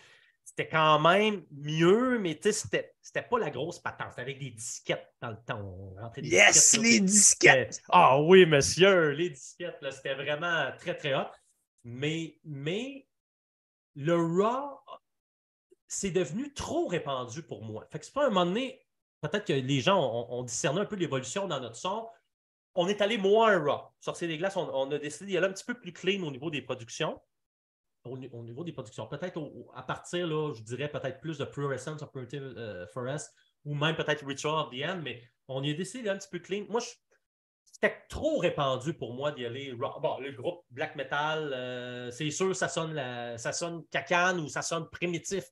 c'était 0.51 0.69
quand 0.69 0.99
même 0.99 1.45
mieux, 1.53 2.19
mais 2.19 2.37
c'était, 2.43 2.93
c'était 3.01 3.23
pas 3.23 3.39
la 3.39 3.51
grosse 3.51 3.79
patente. 3.79 4.09
C'était 4.11 4.23
avec 4.23 4.41
des 4.41 4.51
disquettes 4.51 5.15
dans 5.21 5.31
le 5.31 5.37
temps. 5.47 5.95
yes, 6.17 6.77
les 6.77 6.99
disquettes! 6.99 7.81
Ah 7.89 8.21
oui, 8.21 8.47
monsieur, 8.47 9.11
les 9.11 9.31
disquettes, 9.31 9.79
c'était 9.93 10.15
vraiment 10.15 10.73
très, 10.77 10.97
très 10.97 11.15
hot. 11.15 11.31
Mais, 11.85 12.37
mais 12.43 13.07
le 13.95 14.17
RAW, 14.17 14.81
c'est 15.87 16.11
devenu 16.11 16.53
trop 16.53 16.89
répandu 16.89 17.45
pour 17.45 17.63
moi. 17.63 17.87
Fait 17.93 18.01
que 18.01 18.05
c'est 18.05 18.13
pas 18.13 18.27
un 18.27 18.31
moment 18.31 18.47
donné, 18.47 18.85
peut-être 19.21 19.47
que 19.47 19.53
les 19.53 19.81
gens 19.81 20.27
ont, 20.31 20.43
discerné 20.43 20.81
un 20.81 20.85
peu 20.85 20.97
l'évolution 20.97 21.47
dans 21.47 21.61
notre 21.61 21.77
son. 21.77 22.09
On 22.75 22.89
est 22.89 23.01
allé 23.01 23.19
moins 23.19 23.57
RAW. 23.57 23.83
Sorcier 24.01 24.27
des 24.27 24.37
glaces, 24.37 24.57
on, 24.57 24.69
on 24.75 24.91
a 24.91 24.99
décidé 24.99 25.27
d'y 25.27 25.37
aller 25.37 25.47
un 25.47 25.53
petit 25.53 25.65
peu 25.65 25.75
plus 25.75 25.93
clean 25.93 26.25
au 26.25 26.33
niveau 26.33 26.51
des 26.51 26.61
productions 26.61 27.21
au, 28.05 28.17
niveau 28.17 28.65
des 28.65 28.73
productions. 28.73 29.07
Peut-être 29.07 29.41
à 29.75 29.83
partir, 29.83 30.27
là, 30.27 30.53
je 30.55 30.63
dirais 30.63 30.89
peut-être 30.89 31.21
plus 31.21 31.39
de 31.39 31.45
Pure 31.45 31.73
Essence 31.73 32.03
of 32.03 32.11
Primitive 32.11 32.43
euh, 32.57 32.87
Forest 32.89 33.35
ou 33.65 33.75
même 33.75 33.95
peut-être 33.95 34.25
of 34.25 34.71
the 34.71 34.85
End, 34.85 35.01
mais 35.03 35.23
on 35.49 35.63
y 35.63 35.71
a 35.71 35.75
décidé 35.75 36.09
un 36.09 36.17
petit 36.17 36.29
peu 36.31 36.39
clean. 36.39 36.65
Moi, 36.69 36.81
c'était 37.65 37.97
trop 38.09 38.39
répandu 38.39 38.95
pour 38.95 39.15
moi 39.15 39.33
d'y 39.33 39.45
aller. 39.45 39.73
Bon, 39.75 40.19
le 40.19 40.33
groupe 40.33 40.65
black 40.71 40.97
metal, 40.97 41.53
euh, 41.53 42.11
c'est 42.11 42.31
sûr, 42.31 42.55
ça 42.57 42.69
sonne, 42.69 42.95
ça 43.37 43.53
sonne 43.53 43.85
cacane 43.91 44.41
ou 44.41 44.49
ça 44.49 44.63
sonne 44.63 44.89
primitif. 44.91 45.45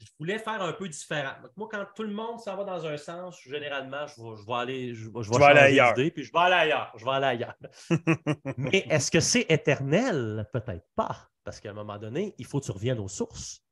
Je 0.00 0.06
voulais 0.18 0.38
faire 0.38 0.62
un 0.62 0.72
peu 0.72 0.88
différent. 0.88 1.34
moi, 1.56 1.68
quand 1.70 1.84
tout 1.94 2.04
le 2.04 2.12
monde 2.12 2.40
s'en 2.40 2.56
va 2.56 2.64
dans 2.64 2.86
un 2.86 2.96
sens, 2.96 3.38
généralement, 3.42 4.06
je 4.06 4.22
vais, 4.22 4.36
je 4.36 4.46
vais 4.46 4.54
aller, 4.54 4.94
je, 4.94 5.10
je 5.20 5.30
vais, 5.30 5.44
aller 5.44 5.60
ailleurs. 5.60 5.92
puis 5.94 6.24
je 6.24 6.32
vais 6.32 6.38
aller 6.38 6.54
ailleurs. 6.54 6.92
Je 6.96 7.04
vais 7.04 7.10
aller 7.10 7.26
ailleurs. 7.26 7.56
Mais 8.56 8.86
est-ce 8.88 9.10
que 9.10 9.20
c'est 9.20 9.44
éternel? 9.50 10.48
Peut-être 10.52 10.86
pas. 10.96 11.29
Parce 11.44 11.60
qu'à 11.60 11.70
un 11.70 11.74
moment 11.74 11.98
donné, 11.98 12.34
il 12.38 12.46
faut 12.46 12.60
que 12.60 12.66
tu 12.66 12.72
reviennes 12.72 12.98
aux 12.98 13.08
sources. 13.08 13.62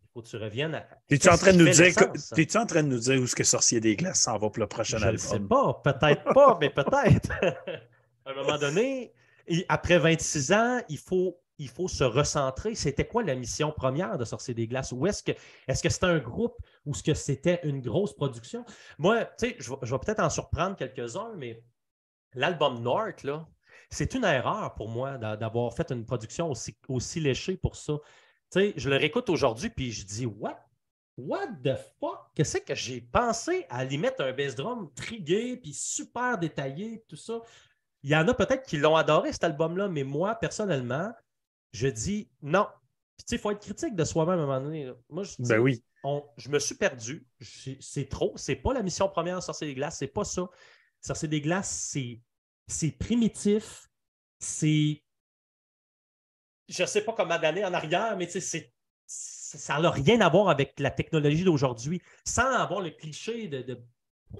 Il 0.00 0.08
faut 0.12 0.22
que 0.22 0.28
tu 0.28 0.36
reviennes 0.36 0.74
à. 0.74 0.86
Es-tu 1.08 1.28
en 1.28 1.36
train 1.36 1.52
de 1.52 1.58
nous 1.58 1.70
dire 1.70 1.84
es 2.36 2.56
en 2.56 2.66
train 2.66 2.82
de 2.82 2.88
nous 2.88 2.98
dire 2.98 3.20
où 3.20 3.26
ce 3.26 3.34
que 3.34 3.44
Sorcier 3.44 3.80
des 3.80 3.96
Glaces 3.96 4.20
s'en 4.20 4.38
va 4.38 4.50
pour 4.50 4.58
le 4.58 4.66
prochain 4.66 4.98
album? 4.98 5.18
Je 5.18 5.24
ne 5.24 5.28
sais 5.28 5.40
pas, 5.40 5.80
peut-être 5.84 6.24
pas, 6.32 6.58
mais 6.60 6.70
peut-être. 6.70 7.30
à 8.24 8.30
un 8.30 8.34
moment 8.34 8.58
donné, 8.58 9.12
après 9.68 9.98
26 9.98 10.52
ans, 10.52 10.80
il 10.88 10.98
faut, 10.98 11.40
il 11.58 11.68
faut 11.68 11.88
se 11.88 12.04
recentrer. 12.04 12.74
C'était 12.74 13.06
quoi 13.06 13.22
la 13.22 13.34
mission 13.34 13.72
première 13.72 14.18
de 14.18 14.24
Sorcier 14.24 14.54
des 14.54 14.66
Glaces? 14.66 14.92
Ou 14.92 15.06
est-ce 15.06 15.22
que 15.22 15.32
est-ce 15.68 15.82
que 15.82 15.88
c'était 15.88 16.06
un 16.06 16.18
groupe 16.18 16.56
ou 16.86 16.92
est-ce 16.92 17.02
que 17.02 17.14
c'était 17.14 17.60
une 17.64 17.80
grosse 17.80 18.14
production? 18.14 18.64
Moi, 18.98 19.24
tu 19.24 19.48
sais, 19.48 19.56
je, 19.58 19.72
je 19.82 19.94
vais 19.94 19.98
peut-être 19.98 20.20
en 20.20 20.30
surprendre 20.30 20.76
quelques-uns, 20.76 21.32
mais 21.36 21.62
l'album 22.34 22.80
North, 22.82 23.22
là, 23.22 23.48
c'est 23.94 24.14
une 24.14 24.24
erreur 24.24 24.74
pour 24.74 24.88
moi 24.88 25.18
d'avoir 25.18 25.72
fait 25.74 25.90
une 25.90 26.04
production 26.04 26.50
aussi, 26.50 26.76
aussi 26.88 27.20
léchée 27.20 27.56
pour 27.56 27.76
ça. 27.76 27.94
je 28.54 28.88
le 28.88 28.96
réécoute 28.96 29.30
aujourd'hui, 29.30 29.70
puis 29.70 29.92
je 29.92 30.04
dis, 30.04 30.26
what? 30.26 30.60
What 31.16 31.46
the 31.62 31.76
fuck? 32.00 32.32
Qu'est-ce 32.34 32.58
que 32.58 32.74
j'ai 32.74 33.00
pensé 33.00 33.66
à 33.70 33.84
lui 33.84 33.98
mettre 33.98 34.22
un 34.22 34.32
bass 34.32 34.56
drum 34.56 34.90
trigué, 34.96 35.56
puis 35.56 35.72
super 35.72 36.38
détaillé, 36.38 37.04
tout 37.08 37.16
ça? 37.16 37.40
Il 38.02 38.10
y 38.10 38.16
en 38.16 38.26
a 38.26 38.34
peut-être 38.34 38.66
qui 38.66 38.78
l'ont 38.78 38.96
adoré, 38.96 39.32
cet 39.32 39.44
album-là, 39.44 39.88
mais 39.88 40.02
moi, 40.02 40.34
personnellement, 40.34 41.12
je 41.72 41.86
dis 41.86 42.28
non. 42.42 42.66
il 43.30 43.38
faut 43.38 43.52
être 43.52 43.60
critique 43.60 43.94
de 43.94 44.04
soi-même 44.04 44.40
à 44.40 44.42
un 44.42 44.46
moment 44.46 44.60
donné. 44.60 44.92
Moi, 45.08 45.22
je 45.22 45.34
ben 45.38 45.58
oui. 45.58 45.84
je 46.36 46.48
me 46.48 46.58
suis 46.58 46.74
perdu. 46.74 47.26
C'est 47.40 48.08
trop. 48.08 48.32
C'est 48.36 48.56
pas 48.56 48.74
la 48.74 48.82
mission 48.82 49.08
première 49.08 49.40
Sorcier 49.42 49.68
des 49.68 49.74
Glaces. 49.74 49.98
C'est 49.98 50.08
pas 50.08 50.24
ça. 50.24 50.48
Sorcier 51.00 51.28
des 51.28 51.40
Glaces, 51.40 51.90
c'est 51.92 52.20
c'est 52.66 52.92
primitif, 52.92 53.88
c'est. 54.38 55.02
Je 56.68 56.82
ne 56.82 56.86
sais 56.86 57.02
pas 57.02 57.12
comment 57.12 57.38
d'années 57.38 57.64
en 57.64 57.74
arrière, 57.74 58.16
mais 58.16 58.26
c'est, 58.26 58.72
ça 59.06 59.78
n'a 59.80 59.90
rien 59.90 60.20
à 60.20 60.28
voir 60.30 60.48
avec 60.48 60.80
la 60.80 60.90
technologie 60.90 61.44
d'aujourd'hui, 61.44 62.00
sans 62.24 62.50
avoir 62.50 62.80
le 62.80 62.90
cliché 62.90 63.48
de, 63.48 63.62
de 63.62 63.84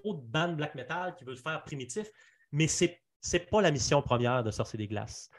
de 0.03 0.21
band 0.21 0.53
black 0.55 0.75
metal 0.75 1.15
qui 1.15 1.25
veut 1.25 1.37
faire 1.37 1.63
primitif, 1.63 2.11
mais 2.53 2.67
ce 2.67 2.87
n'est 3.33 3.41
pas 3.41 3.63
la 3.63 3.71
mission 3.71 4.03
première 4.03 4.43
de 4.43 4.51
Sorcier 4.51 4.77
des 4.77 4.89
Glaces. 4.89 5.31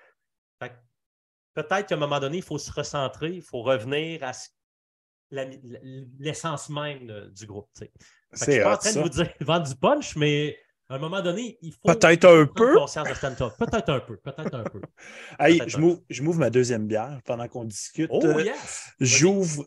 peut-être 0.59 1.87
qu'à 1.87 1.95
un 1.95 1.99
moment 1.99 2.19
donné, 2.19 2.37
il 2.37 2.43
faut 2.43 2.57
se 2.57 2.71
recentrer, 2.71 3.31
il 3.31 3.41
faut 3.41 3.61
revenir 3.61 4.23
à 4.23 4.31
l'essence 5.31 6.69
même 6.69 7.29
du 7.31 7.45
groupe. 7.45 7.69
Je 7.79 7.85
ne 8.31 8.51
suis 8.51 8.61
pas 8.61 8.75
en 8.75 8.77
train 8.77 8.93
de 8.93 8.99
vous 8.99 9.09
dire 9.09 9.33
vendre 9.41 9.67
du 9.67 9.75
punch, 9.75 10.15
mais 10.15 10.57
à 10.87 10.95
un 10.95 10.99
moment 10.99 11.21
donné, 11.21 11.57
il 11.61 11.71
faut. 11.73 11.93
Peut-être 11.93 12.25
un 12.25 12.45
peu. 12.45 12.75
conscience 12.75 13.07
de 13.07 13.65
Peut-être 13.65 13.89
un 13.89 13.99
peu. 13.99 14.17
Peut-être 14.17 14.53
un 14.53 14.63
peu. 14.63 14.81
hey, 15.39 15.61
je, 15.67 15.79
m'ouvre, 16.21 16.39
ma 16.39 16.49
deuxième 16.49 16.85
bière 16.85 17.19
pendant 17.25 17.47
qu'on 17.47 17.63
discute. 17.63 18.09
Oh, 18.11 18.39
yes. 18.39 18.91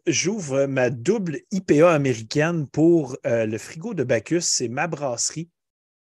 J'ouvre, 0.06 0.66
ma 0.66 0.90
double 0.90 1.40
IPA 1.50 1.92
américaine 1.92 2.68
pour 2.68 3.16
euh, 3.26 3.46
le 3.46 3.58
frigo 3.58 3.94
de 3.94 4.04
Bacchus. 4.04 4.42
C'est 4.42 4.68
ma 4.68 4.86
brasserie. 4.86 5.50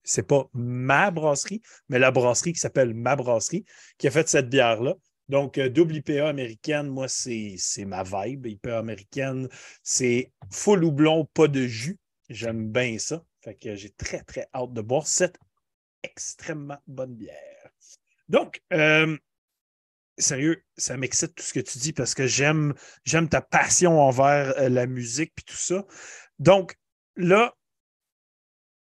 C'est 0.02 0.26
pas 0.26 0.48
ma 0.54 1.10
brasserie, 1.10 1.62
mais 1.88 1.98
la 1.98 2.10
brasserie 2.10 2.52
qui 2.52 2.60
s'appelle 2.60 2.94
Ma 2.94 3.16
Brasserie 3.16 3.64
qui 3.98 4.06
a 4.06 4.10
fait 4.10 4.28
cette 4.28 4.48
bière-là. 4.48 4.94
Donc, 5.28 5.58
euh, 5.58 5.68
double 5.68 5.96
IPA 5.96 6.28
américaine, 6.28 6.86
moi, 6.88 7.08
c'est, 7.08 7.56
c'est 7.58 7.84
ma 7.84 8.04
vibe. 8.04 8.46
IPA 8.46 8.78
américaine, 8.78 9.48
c'est 9.82 10.32
full 10.50 10.84
houblon, 10.84 11.26
pas 11.34 11.48
de 11.48 11.66
jus. 11.66 11.98
J'aime 12.28 12.70
bien 12.70 12.98
ça. 12.98 13.22
Fait 13.46 13.54
que 13.54 13.76
j'ai 13.76 13.90
très, 13.90 14.22
très 14.22 14.48
hâte 14.52 14.72
de 14.72 14.80
boire 14.80 15.06
cette 15.06 15.38
extrêmement 16.02 16.82
bonne 16.88 17.14
bière. 17.14 17.70
Donc, 18.28 18.60
euh, 18.72 19.16
sérieux, 20.18 20.64
ça 20.76 20.96
m'excite 20.96 21.36
tout 21.36 21.44
ce 21.44 21.52
que 21.52 21.60
tu 21.60 21.78
dis 21.78 21.92
parce 21.92 22.12
que 22.12 22.26
j'aime, 22.26 22.74
j'aime 23.04 23.28
ta 23.28 23.40
passion 23.40 24.00
envers 24.00 24.58
euh, 24.58 24.68
la 24.68 24.86
musique 24.86 25.32
et 25.38 25.42
tout 25.42 25.56
ça. 25.56 25.86
Donc, 26.40 26.76
là, 27.14 27.54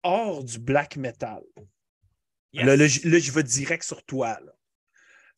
hors 0.01 0.43
du 0.43 0.57
black 0.57 0.97
metal, 0.97 1.43
Là, 2.53 2.75
là, 2.75 2.87
je 2.87 3.31
vais 3.31 3.43
direct 3.43 3.83
sur 3.83 4.03
toi. 4.03 4.39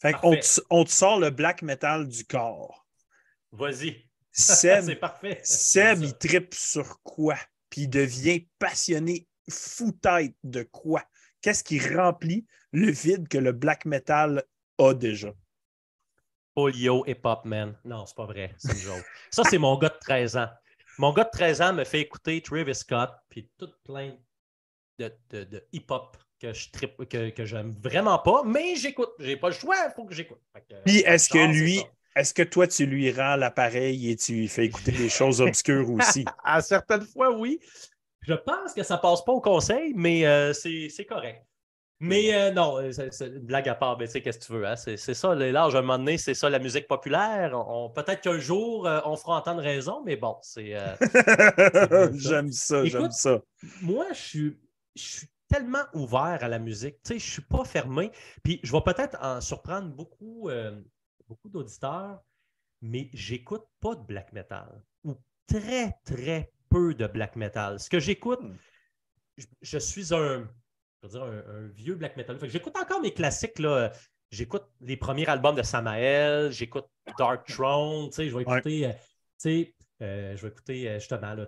Fait 0.02 0.16
on, 0.24 0.38
te, 0.38 0.62
on 0.70 0.86
te 0.86 0.92
sort 0.92 1.20
le 1.20 1.32
black 1.32 1.62
metal 1.64 2.08
du 2.08 2.24
corps. 2.24 2.88
Vas-y. 3.52 4.08
Seb, 4.32 4.86
c'est 4.86 4.96
parfait. 4.96 5.42
Seb, 5.44 6.04
il 6.04 6.18
tripe 6.18 6.54
sur 6.54 7.02
quoi? 7.02 7.36
Puis 7.70 7.82
il 7.82 7.90
devient 7.90 8.48
passionné, 8.58 9.28
fou 9.50 9.92
tête 9.92 10.36
de 10.44 10.64
quoi? 10.64 11.04
Qu'est-ce 11.42 11.64
qui 11.64 11.80
remplit 11.80 12.46
le 12.72 12.92
vide 12.92 13.28
que 13.28 13.38
le 13.38 13.52
black 13.52 13.86
metal 13.86 14.44
a 14.78 14.94
déjà? 14.94 15.34
Polio 16.54 17.06
et 17.06 17.16
Pop 17.16 17.46
Man. 17.46 17.78
Non, 17.86 18.06
c'est 18.06 18.16
pas 18.16 18.26
vrai. 18.26 18.54
C'est 18.58 18.74
une 18.74 18.80
joke. 18.80 19.06
Ça, 19.32 19.44
c'est 19.44 19.58
mon 19.58 19.78
gars 19.78 19.90
de 19.90 20.00
13 20.02 20.38
ans. 20.38 20.50
Mon 20.98 21.14
gars 21.14 21.24
de 21.24 21.30
13 21.32 21.62
ans 21.62 21.74
me 21.74 21.86
fait 21.86 22.02
écouter 22.02 22.42
Travis 22.42 22.76
Scott, 22.76 23.12
puis 23.30 23.50
tout 23.58 23.70
plein 23.86 24.18
de, 24.98 25.14
de, 25.30 25.66
hip-hop 25.72 26.18
que 26.40 26.52
je 26.52 26.70
tripe, 26.72 26.98
que, 27.06 27.30
que 27.30 27.46
j'aime 27.46 27.72
vraiment 27.82 28.20
pas, 28.20 28.44
mais 28.44 28.76
j'écoute. 28.76 29.12
J'ai 29.20 29.38
pas 29.38 29.50
le 29.50 29.56
choix, 29.56 29.78
il 29.88 29.94
faut 29.96 30.06
que 30.06 30.14
j'écoute. 30.14 30.42
Puis 30.86 30.98
est-ce 31.00 31.30
que 31.30 31.38
lui, 31.38 31.82
est-ce 32.20 32.34
que 32.34 32.44
toi, 32.44 32.68
tu 32.68 32.86
lui 32.86 33.12
rends 33.12 33.38
l'appareil 33.38 34.12
et 34.12 34.16
tu 34.18 34.34
lui 34.34 34.48
fais 34.50 34.66
écouter 34.66 34.92
des 34.92 35.08
choses 35.08 35.40
obscures 35.40 35.90
aussi? 35.90 36.26
à 36.44 36.62
certaines 36.62 37.06
fois, 37.06 37.32
oui. 37.32 37.60
Je 38.22 38.34
pense 38.34 38.74
que 38.74 38.84
ça 38.84 38.98
passe 38.98 39.24
pas 39.24 39.32
au 39.32 39.40
conseil, 39.40 39.94
mais 39.96 40.28
euh, 40.28 40.52
c'est 40.52 41.06
correct. 41.08 41.46
Mais 42.02 42.34
euh, 42.34 42.52
non, 42.52 42.78
euh, 42.78 42.92
c'est 42.92 43.28
une 43.28 43.40
blague 43.40 43.68
à 43.70 43.76
part, 43.76 43.98
mais 43.98 44.06
tu 44.06 44.14
sais, 44.14 44.22
qu'est-ce 44.22 44.40
que 44.40 44.46
tu 44.46 44.52
veux? 44.54 44.68
Hein? 44.68 44.76
C'est 44.76 44.98
ça, 44.98 45.34
l'âge, 45.34 45.76
à 45.76 45.80
un 45.80 45.82
moment 45.82 45.98
donné, 45.98 46.18
c'est 46.18 46.34
ça 46.34 46.50
la 46.50 46.60
musique 46.60 46.88
populaire. 46.88 47.52
Peut-être 47.96 48.22
qu'un 48.22 48.40
jour, 48.40 48.88
on 49.06 49.16
fera 49.16 49.38
entendre 49.38 49.62
raison, 49.62 50.02
mais 50.06 50.18
bon, 50.18 50.36
c'est. 50.42 50.76
j'aime 52.16 52.52
ça, 52.52 52.86
j'aime 52.86 53.12
ça. 53.12 53.42
Moi, 53.82 54.06
je 54.12 54.20
suis, 54.20 54.58
je 54.96 55.04
suis 55.04 55.28
tellement 55.48 55.84
ouvert 55.94 56.40
à 56.42 56.48
la 56.50 56.60
musique. 56.60 56.96
Tu 57.04 57.14
sais, 57.14 57.20
je 57.20 57.26
ne 57.26 57.32
suis 57.32 57.42
pas 57.42 57.64
fermé. 57.64 58.12
Puis 58.44 58.60
je 58.64 58.72
vais 58.72 58.82
peut-être 58.82 59.18
en 59.22 59.42
surprendre 59.42 59.90
beaucoup, 59.90 60.50
beaucoup 61.30 61.50
d'auditeurs, 61.50 62.20
mais 62.82 63.10
j'écoute 63.14 63.66
pas 63.80 63.96
de 63.96 64.02
black 64.02 64.34
metal 64.34 64.84
ou 65.04 65.16
très, 65.48 65.94
très 66.04 66.52
peu 66.70 66.94
de 66.94 67.08
black 67.08 67.36
metal. 67.36 67.80
Ce 67.80 67.90
que 67.90 68.00
j'écoute, 68.00 68.42
hmm. 68.42 68.58
je, 69.62 69.78
suis 69.78 70.14
un, 70.14 70.50
dire 71.08 71.24
un, 71.24 71.68
vieux 71.68 71.96
black 71.96 72.18
metal. 72.18 72.38
J'écoute 72.50 72.76
encore 72.78 73.02
mes 73.02 73.14
classiques. 73.14 73.60
Là. 73.60 73.92
J'écoute 74.32 74.66
les 74.82 74.98
premiers 74.98 75.28
albums 75.28 75.56
de 75.56 75.64
Samael, 75.64 76.52
j'écoute 76.52 76.86
Dark 77.18 77.48
Throne, 77.48 78.10
je 78.16 78.24
vais 78.24 78.42
écouter, 78.44 78.86
euh, 78.86 79.64
euh, 80.04 80.36
je 80.36 80.42
vais 80.44 80.50
écouter 80.50 81.00
justement, 81.00 81.34
là, 81.34 81.48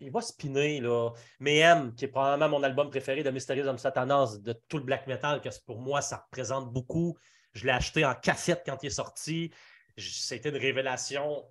il 0.00 0.10
va 0.10 0.20
spinner, 0.20 0.80
là. 0.80 1.12
M, 1.40 1.94
qui 1.94 2.04
est 2.04 2.08
probablement 2.08 2.58
mon 2.58 2.62
album 2.62 2.90
préféré 2.90 3.22
de 3.22 3.30
Mysterious 3.30 3.74
Satanas, 3.78 4.38
de 4.42 4.52
tout 4.68 4.76
le 4.76 4.84
black 4.84 5.06
metal, 5.06 5.40
que 5.40 5.48
pour 5.64 5.80
moi, 5.80 6.02
ça 6.02 6.26
représente 6.26 6.70
beaucoup. 6.70 7.16
Je 7.56 7.64
l'ai 7.64 7.72
acheté 7.72 8.04
en 8.04 8.14
cassette 8.14 8.62
quand 8.66 8.82
il 8.82 8.86
est 8.86 8.90
sorti. 8.90 9.50
C'était 9.96 10.50
une 10.50 10.56
révélation 10.56 11.44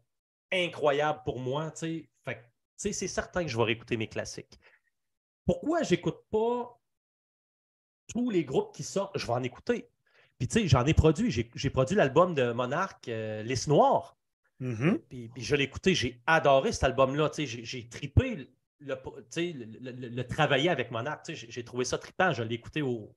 incroyable 0.51 1.21
pour 1.25 1.39
moi. 1.39 1.73
C'est 2.77 3.07
certain 3.07 3.43
que 3.43 3.49
je 3.49 3.57
vais 3.57 3.63
réécouter 3.63 3.97
mes 3.97 4.07
classiques. 4.07 4.59
Pourquoi 5.45 5.83
j'écoute 5.83 6.19
pas 6.29 6.79
tous 8.07 8.29
les 8.29 8.43
groupes 8.45 8.75
qui 8.75 8.83
sortent? 8.83 9.17
Je 9.17 9.25
vais 9.25 9.33
en 9.33 9.43
écouter. 9.43 9.89
Puis, 10.37 10.47
tu 10.47 10.61
sais, 10.61 10.67
j'en 10.67 10.85
ai 10.85 10.93
produit. 10.93 11.31
J'ai 11.31 11.69
produit 11.69 11.95
l'album 11.95 12.35
de 12.35 12.51
Monarque, 12.51 13.07
euh, 13.07 13.41
Lys 13.43 13.67
Noire. 13.67 14.17
Mm-hmm. 14.61 14.99
puis, 15.09 15.31
je 15.37 15.55
l'ai 15.55 15.63
écouté. 15.63 15.95
J'ai 15.95 16.21
adoré 16.27 16.71
cet 16.71 16.83
album-là. 16.83 17.31
J'ai 17.37 17.89
tripé 17.89 18.49
le, 18.79 18.95
le, 19.79 20.23
travailler 20.23 20.69
avec 20.69 20.91
Monarque. 20.91 21.31
J'ai 21.33 21.63
trouvé 21.63 21.85
ça 21.85 21.97
trippant. 21.97 22.33
Je 22.33 22.43
l'ai 22.43 22.55
écouté 22.55 22.81
au, 22.81 23.15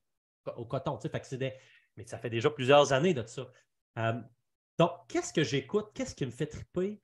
au 0.57 0.65
coton. 0.65 0.99
Fait 1.01 1.21
que 1.21 1.27
mais 1.99 2.07
ça 2.07 2.17
fait 2.17 2.31
déjà 2.31 2.49
plusieurs 2.49 2.93
années 2.93 3.13
de 3.13 3.27
ça. 3.27 3.47
Euh, 3.99 4.13
donc, 4.79 4.93
qu'est-ce 5.09 5.33
que 5.33 5.43
j'écoute? 5.43 5.89
Qu'est-ce 5.93 6.15
qui 6.15 6.25
me 6.25 6.31
fait 6.31 6.47
triper? 6.47 7.01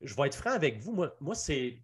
Je 0.00 0.14
vais 0.14 0.26
être 0.26 0.34
franc 0.34 0.50
avec 0.50 0.80
vous. 0.80 1.06
Moi, 1.20 1.34
c'est, 1.36 1.80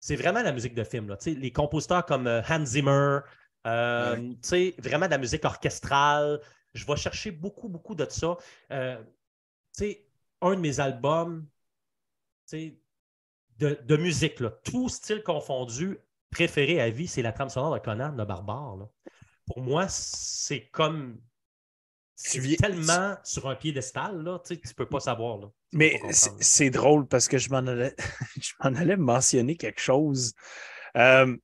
c'est 0.00 0.16
vraiment 0.16 0.42
la 0.42 0.52
musique 0.52 0.74
de 0.74 0.82
film. 0.82 1.08
Là. 1.08 1.18
Les 1.26 1.52
compositeurs 1.52 2.06
comme 2.06 2.26
euh, 2.26 2.40
Hans 2.48 2.64
Zimmer, 2.64 3.18
euh, 3.66 4.34
vraiment 4.78 5.06
de 5.06 5.10
la 5.10 5.18
musique 5.18 5.44
orchestrale. 5.44 6.40
Je 6.72 6.86
vais 6.86 6.96
chercher 6.96 7.30
beaucoup, 7.30 7.68
beaucoup 7.68 7.94
de 7.94 8.06
ça. 8.08 8.38
un 8.70 8.98
de 9.80 10.60
mes 10.60 10.80
albums 10.80 11.46
de, 13.58 13.78
de 13.80 13.96
musique, 13.96 14.40
là, 14.40 14.50
tout 14.64 14.88
style 14.88 15.22
confondu, 15.22 15.98
préféré 16.30 16.80
à 16.80 16.90
vie, 16.90 17.06
c'est 17.06 17.22
la 17.22 17.32
trame 17.32 17.48
sonore 17.48 17.74
de 17.74 17.78
Conan, 17.78 18.12
le 18.16 18.24
barbare. 18.24 18.88
Pour 19.46 19.60
moi, 19.60 19.86
c'est 19.88 20.66
comme 20.68 21.20
tu 22.16 22.56
tellement 22.56 23.16
sur 23.24 23.48
un 23.48 23.56
piédestal, 23.56 24.22
là, 24.22 24.40
tu 24.46 24.54
ne 24.54 24.72
peux 24.76 24.86
pas 24.86 25.00
savoir. 25.00 25.38
Là. 25.38 25.48
Mais 25.72 26.00
c'est 26.12 26.70
drôle 26.70 27.06
parce 27.06 27.28
que 27.28 27.38
je 27.38 27.50
m'en 27.50 27.58
allais, 27.58 27.94
je 28.40 28.52
m'en 28.62 28.74
allais 28.74 28.96
mentionner 28.96 29.56
quelque 29.56 29.80
chose. 29.80 30.32
Euh, 30.96 31.36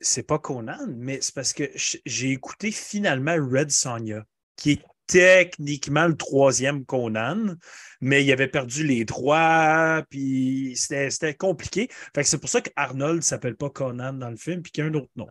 c'est 0.00 0.22
pas 0.22 0.38
Conan, 0.38 0.86
mais 0.88 1.20
c'est 1.20 1.34
parce 1.34 1.52
que 1.52 1.70
j'ai 1.74 2.30
écouté 2.30 2.70
finalement 2.70 3.34
Red 3.34 3.70
Sonja, 3.70 4.24
qui 4.56 4.72
est 4.72 4.82
techniquement 5.06 6.06
le 6.06 6.16
troisième 6.16 6.84
Conan, 6.84 7.56
mais 8.00 8.24
il 8.24 8.30
avait 8.32 8.48
perdu 8.48 8.86
les 8.86 9.04
droits, 9.04 10.04
puis 10.08 10.74
c'était 10.76 11.34
compliqué. 11.34 11.88
Fait 12.14 12.22
que 12.22 12.28
c'est 12.28 12.38
pour 12.38 12.48
ça 12.48 12.60
qu'Arnold 12.60 13.16
ne 13.16 13.22
s'appelle 13.22 13.56
pas 13.56 13.70
Conan 13.70 14.12
dans 14.12 14.30
le 14.30 14.36
film, 14.36 14.62
puis 14.62 14.70
qu'il 14.70 14.84
y 14.84 14.86
a 14.86 14.90
un 14.90 14.94
autre 14.94 15.10
nom. 15.16 15.28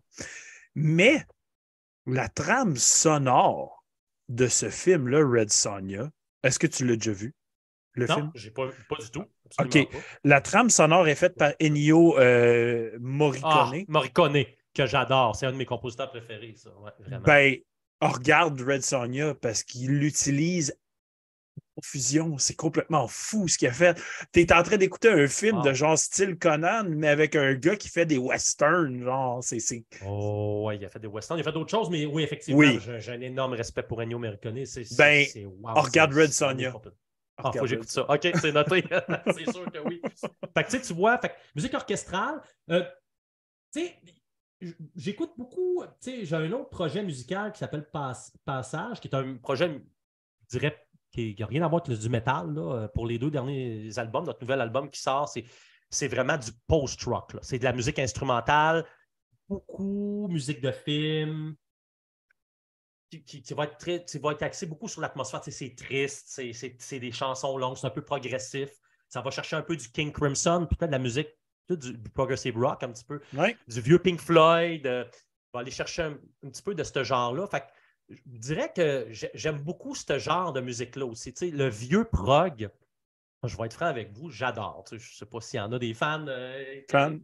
Mais 0.76 1.26
la 2.06 2.28
trame 2.28 2.76
sonore 2.76 3.79
de 4.30 4.48
ce 4.48 4.70
film-là, 4.70 5.20
Red 5.20 5.52
Sonja. 5.52 6.10
Est-ce 6.44 6.60
que 6.60 6.68
tu 6.68 6.86
l'as 6.86 6.96
déjà 6.96 7.12
vu, 7.12 7.34
le 7.94 8.06
non, 8.06 8.16
film? 8.16 8.32
j'ai 8.36 8.52
pas, 8.52 8.70
pas 8.88 8.96
du 8.96 9.12
tout. 9.12 9.26
OK. 9.60 9.88
La 10.24 10.42
trame 10.42 10.70
sonore 10.70 11.08
est 11.08 11.16
faite 11.16 11.36
par 11.36 11.52
Ennio 11.62 12.18
euh, 12.20 12.98
Morricone. 13.00 13.52
Ah, 13.52 13.72
Morricone, 13.88 14.46
que 14.74 14.86
j'adore. 14.86 15.36
C'est 15.36 15.48
un 15.48 15.52
de 15.52 15.58
mes 15.58 15.66
compositeurs 15.66 16.10
préférés, 16.10 16.56
ça. 16.56 16.70
Ben, 17.26 17.58
regarde 18.00 18.62
Red 18.62 18.84
Sonja 18.84 19.34
parce 19.34 19.64
qu'il 19.64 19.98
l'utilise 19.98 20.78
fusion. 21.84 22.38
C'est 22.38 22.56
complètement 22.56 23.08
fou 23.08 23.48
ce 23.48 23.58
qu'il 23.58 23.68
a 23.68 23.74
fait. 23.74 24.02
Tu 24.34 24.42
es 24.42 24.54
en 24.54 24.64
train 24.64 24.78
d'écouter 24.78 25.10
un 25.10 25.28
film 25.28 25.62
de 25.62 25.74
genre 25.74 25.98
style 25.98 26.38
Conan, 26.38 26.86
mais 26.88 27.08
avec 27.08 27.36
un 27.36 27.54
gars 27.54 27.76
qui 27.76 27.90
fait 27.90 28.06
des 28.06 28.18
westerns. 28.18 29.04
Genre, 29.04 29.44
c'est. 29.44 29.60
Oh, 30.06 30.66
ouais, 30.68 30.78
il 30.78 30.86
a 30.86 30.90
fait 30.90 31.00
des 31.00 31.08
westerns. 31.08 31.38
Il 31.38 31.42
a 31.42 31.44
fait 31.44 31.52
d'autres 31.52 31.72
choses, 31.72 31.90
mais 31.90 32.06
oui, 32.06 32.24
effectivement, 32.24 32.62
j'ai 33.00 33.12
un 33.12 33.22
énorme 33.22 33.54
respect 33.54 33.84
pour 33.84 34.02
Ennio 34.02 34.20
Morricone. 34.20 34.66
C'est, 34.66 34.86
ben, 34.98 35.26
regarde 35.64 36.14
Red 36.14 36.32
Sonja. 36.32 36.74
Ah, 37.42 37.52
faut 37.54 37.62
que 37.62 37.68
j'écoute 37.68 37.90
ça. 37.90 38.10
OK, 38.10 38.28
c'est 38.36 38.52
noté. 38.52 38.84
c'est 39.28 39.52
sûr 39.52 39.72
que 39.72 39.80
oui. 39.80 40.02
Fait 40.54 40.64
que 40.64 40.86
tu 40.86 40.94
vois, 40.94 41.18
fait, 41.20 41.34
musique 41.56 41.74
orchestrale. 41.74 42.42
Euh, 42.70 42.84
tu 43.74 43.82
sais, 43.82 43.96
j'écoute 44.96 45.32
beaucoup. 45.38 45.84
Tu 46.02 46.12
sais, 46.12 46.26
j'ai 46.26 46.36
un 46.36 46.52
autre 46.52 46.70
projet 46.70 47.04
musical 47.04 47.52
qui 47.54 47.60
s'appelle 47.60 47.90
Passage, 48.46 49.00
qui 49.00 49.08
est 49.08 49.16
un 49.16 49.38
projet, 49.38 49.82
je 50.52 50.58
dirais, 50.58 50.86
qui 51.12 51.36
n'a 51.40 51.46
rien 51.46 51.64
à 51.64 51.68
voir 51.68 51.84
avec 51.86 52.00
du 52.00 52.10
métal. 52.10 52.54
Là. 52.54 52.88
Pour 52.90 53.08
les 53.08 53.18
deux 53.18 53.32
derniers 53.32 53.98
albums, 53.98 54.26
notre 54.26 54.42
nouvel 54.42 54.62
album 54.62 54.90
qui 54.90 55.02
sort, 55.02 55.32
c'est 55.90 56.08
vraiment 56.08 56.38
du 56.38 56.52
post-rock. 56.68 57.36
C'est 57.42 57.60
de 57.60 57.64
la 57.64 57.74
musique 57.74 58.00
instrumentale, 58.00 58.86
beaucoup 59.48 60.28
musique 60.30 60.62
de 60.62 60.72
film, 60.72 61.56
qui, 63.10 63.54
va, 63.54 63.64
être 63.64 63.78
très, 63.78 64.06
va 64.20 64.32
être 64.34 64.44
axé 64.44 64.66
beaucoup 64.68 64.88
sur 64.88 65.02
l'atmosphère. 65.02 65.42
C'est 65.44 65.76
triste, 65.76 66.42
c'est 66.80 67.00
des 67.00 67.12
chansons 67.12 67.58
longues, 67.58 67.78
c'est 67.78 67.88
un 67.88 67.92
peu 67.92 68.04
progressif. 68.04 68.70
Ça 69.08 69.22
va 69.22 69.32
chercher 69.32 69.56
un 69.56 69.64
peu 69.64 69.76
du 69.76 69.90
King 69.90 70.12
Crimson, 70.12 70.68
peut-être 70.70 70.92
de 70.92 70.96
la 70.96 71.00
musique 71.00 71.30
du, 71.70 71.98
progressive 72.14 72.58
rock 72.58 72.84
un 72.84 72.92
petit 72.92 73.04
peu, 73.04 73.22
du 73.68 73.82
vieux 73.82 74.00
Pink 74.00 74.20
Floyd. 74.20 74.86
Euh, 74.86 75.04
va 75.54 75.62
aller 75.62 75.72
chercher 75.72 76.04
un, 76.04 76.50
petit 76.50 76.62
peu 76.62 76.76
de 76.76 76.84
ce 76.84 77.04
genre-là. 77.04 77.48
Fait 77.48 77.64
je 78.10 78.38
dirais 78.38 78.72
que 78.76 79.08
j'aime 79.12 79.60
beaucoup 79.60 79.96
ce 79.96 80.18
genre 80.18 80.54
de 80.54 80.62
musique-là 80.62 81.06
aussi. 81.06 81.34
le 81.42 81.70
vieux 81.70 82.06
prog, 82.06 82.70
je 83.44 83.58
vais 83.58 83.66
être 83.66 83.74
franc 83.74 83.86
avec 83.86 84.12
vous, 84.12 84.30
j'adore. 84.30 84.84
Je 84.90 84.96
ne 84.96 85.00
sais 85.00 85.26
pas 85.26 85.42
s'il 85.42 85.58
y 85.58 85.62
en 85.62 85.72
a 85.72 85.80
des 85.80 85.94
fans. 85.94 86.26
Euh, 86.28 86.82
fans? 86.90 87.18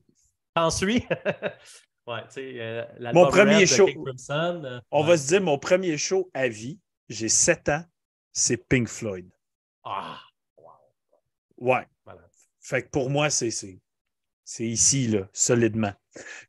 T'en 0.53 0.69
suis? 0.69 1.05
ouais, 2.07 2.23
tu 2.27 2.33
sais, 2.33 2.61
euh, 2.61 2.85
mon 3.13 3.27
premier 3.27 3.65
show. 3.65 3.87
Euh, 4.29 4.79
on 4.91 5.03
va 5.03 5.17
se 5.17 5.27
dire, 5.27 5.41
mon 5.41 5.57
premier 5.57 5.97
show 5.97 6.29
à 6.33 6.47
vie, 6.47 6.79
j'ai 7.09 7.29
7 7.29 7.69
ans, 7.69 7.83
c'est 8.31 8.57
Pink 8.57 8.87
Floyd. 8.87 9.29
Ah! 9.83 10.19
Ouais. 11.57 11.87
Fait 12.59 12.83
que 12.83 12.89
pour 12.89 13.09
moi, 13.09 13.29
c'est 13.29 13.51
c'est 14.45 14.65
ici, 14.65 15.07
là, 15.07 15.27
solidement. 15.33 15.91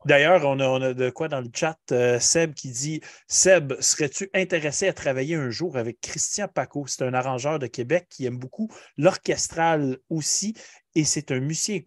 D'ailleurs, 0.05 0.45
on 0.45 0.61
a, 0.61 0.95
de 0.95 1.11
quoi 1.11 1.27
dans 1.27 1.41
le 1.41 1.49
chat? 1.53 1.79
Euh, 1.91 2.21
Seb 2.21 2.55
qui 2.55 2.71
dit 2.71 3.01
Seb, 3.27 3.73
serais-tu 3.81 4.31
intéressé 4.33 4.87
à 4.87 4.93
travailler 4.93 5.35
un 5.35 5.51
jour 5.51 5.77
avec 5.77 6.01
Christian 6.01 6.47
Paco? 6.47 6.87
C'est 6.87 7.03
un 7.03 7.15
arrangeur 7.15 7.59
de 7.59 7.67
Québec 7.67 8.07
qui 8.09 8.27
aime 8.27 8.39
beaucoup 8.39 8.71
l'orchestral 8.97 9.99
aussi 10.09 10.55
et 10.95 11.05
c'est 11.05 11.33
un 11.33 11.41
musicien 11.41 11.81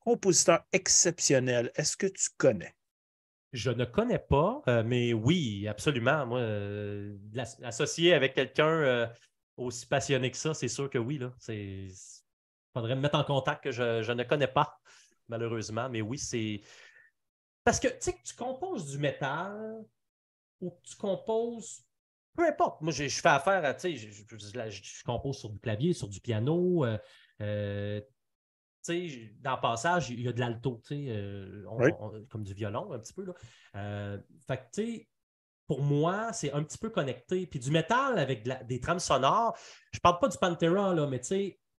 compositeur 0.00 0.60
exceptionnel. 0.72 1.72
Est-ce 1.74 1.96
que 1.96 2.06
tu 2.06 2.28
connais? 2.36 2.74
Je 3.52 3.70
ne 3.70 3.84
connais 3.84 4.18
pas, 4.18 4.62
euh, 4.68 4.82
mais 4.84 5.14
oui, 5.14 5.66
absolument. 5.68 6.26
Moi, 6.26 6.40
euh, 6.40 7.16
avec 8.14 8.34
quelqu'un 8.34 8.68
euh, 8.68 9.06
aussi 9.56 9.86
passionné 9.86 10.30
que 10.30 10.36
ça, 10.36 10.52
c'est 10.52 10.68
sûr 10.68 10.90
que 10.90 10.98
oui. 10.98 11.18
Il 11.48 11.90
faudrait 12.74 12.94
me 12.94 13.00
mettre 13.00 13.18
en 13.18 13.24
contact 13.24 13.64
que 13.64 13.70
je, 13.70 14.12
ne 14.12 14.22
connais 14.24 14.48
pas, 14.48 14.78
malheureusement. 15.28 15.88
Mais 15.88 16.00
oui, 16.00 16.18
c'est. 16.18 16.60
Parce 17.64 17.80
que 17.80 17.88
tu 17.88 17.96
sais, 18.00 18.16
tu 18.24 18.34
composes 18.34 18.90
du 18.90 18.98
métal 18.98 19.84
ou 20.60 20.76
tu 20.82 20.96
composes. 20.96 21.84
Peu 22.36 22.46
importe. 22.46 22.80
Moi, 22.82 22.92
je, 22.92 23.08
fais 23.08 23.28
affaire 23.28 23.64
à. 23.64 23.74
Tu 23.74 23.96
sais, 23.96 24.10
je, 24.10 25.04
compose 25.04 25.38
sur 25.38 25.50
du 25.50 25.58
clavier, 25.58 25.92
sur 25.92 26.08
du 26.08 26.20
piano 26.20 26.84
dans 28.88 29.54
le 29.54 29.60
passage, 29.60 30.10
il 30.10 30.20
y 30.20 30.28
a 30.28 30.32
de 30.32 30.40
l'alto, 30.40 30.80
euh, 30.92 31.64
comme 32.28 32.44
du 32.44 32.54
violon 32.54 32.92
un 32.92 32.98
petit 32.98 33.12
peu. 33.12 33.24
Là. 33.24 33.34
Euh, 33.76 34.18
fait 34.46 35.08
pour 35.66 35.82
moi, 35.82 36.32
c'est 36.32 36.52
un 36.52 36.62
petit 36.62 36.78
peu 36.78 36.88
connecté. 36.88 37.46
Puis 37.46 37.58
du 37.58 37.70
métal 37.70 38.18
avec 38.18 38.48
des 38.66 38.80
trames 38.80 38.98
sonores, 38.98 39.56
je 39.92 40.00
parle 40.00 40.18
pas 40.18 40.28
du 40.28 40.38
Pantera, 40.38 40.94
là, 40.94 41.06
mais 41.06 41.20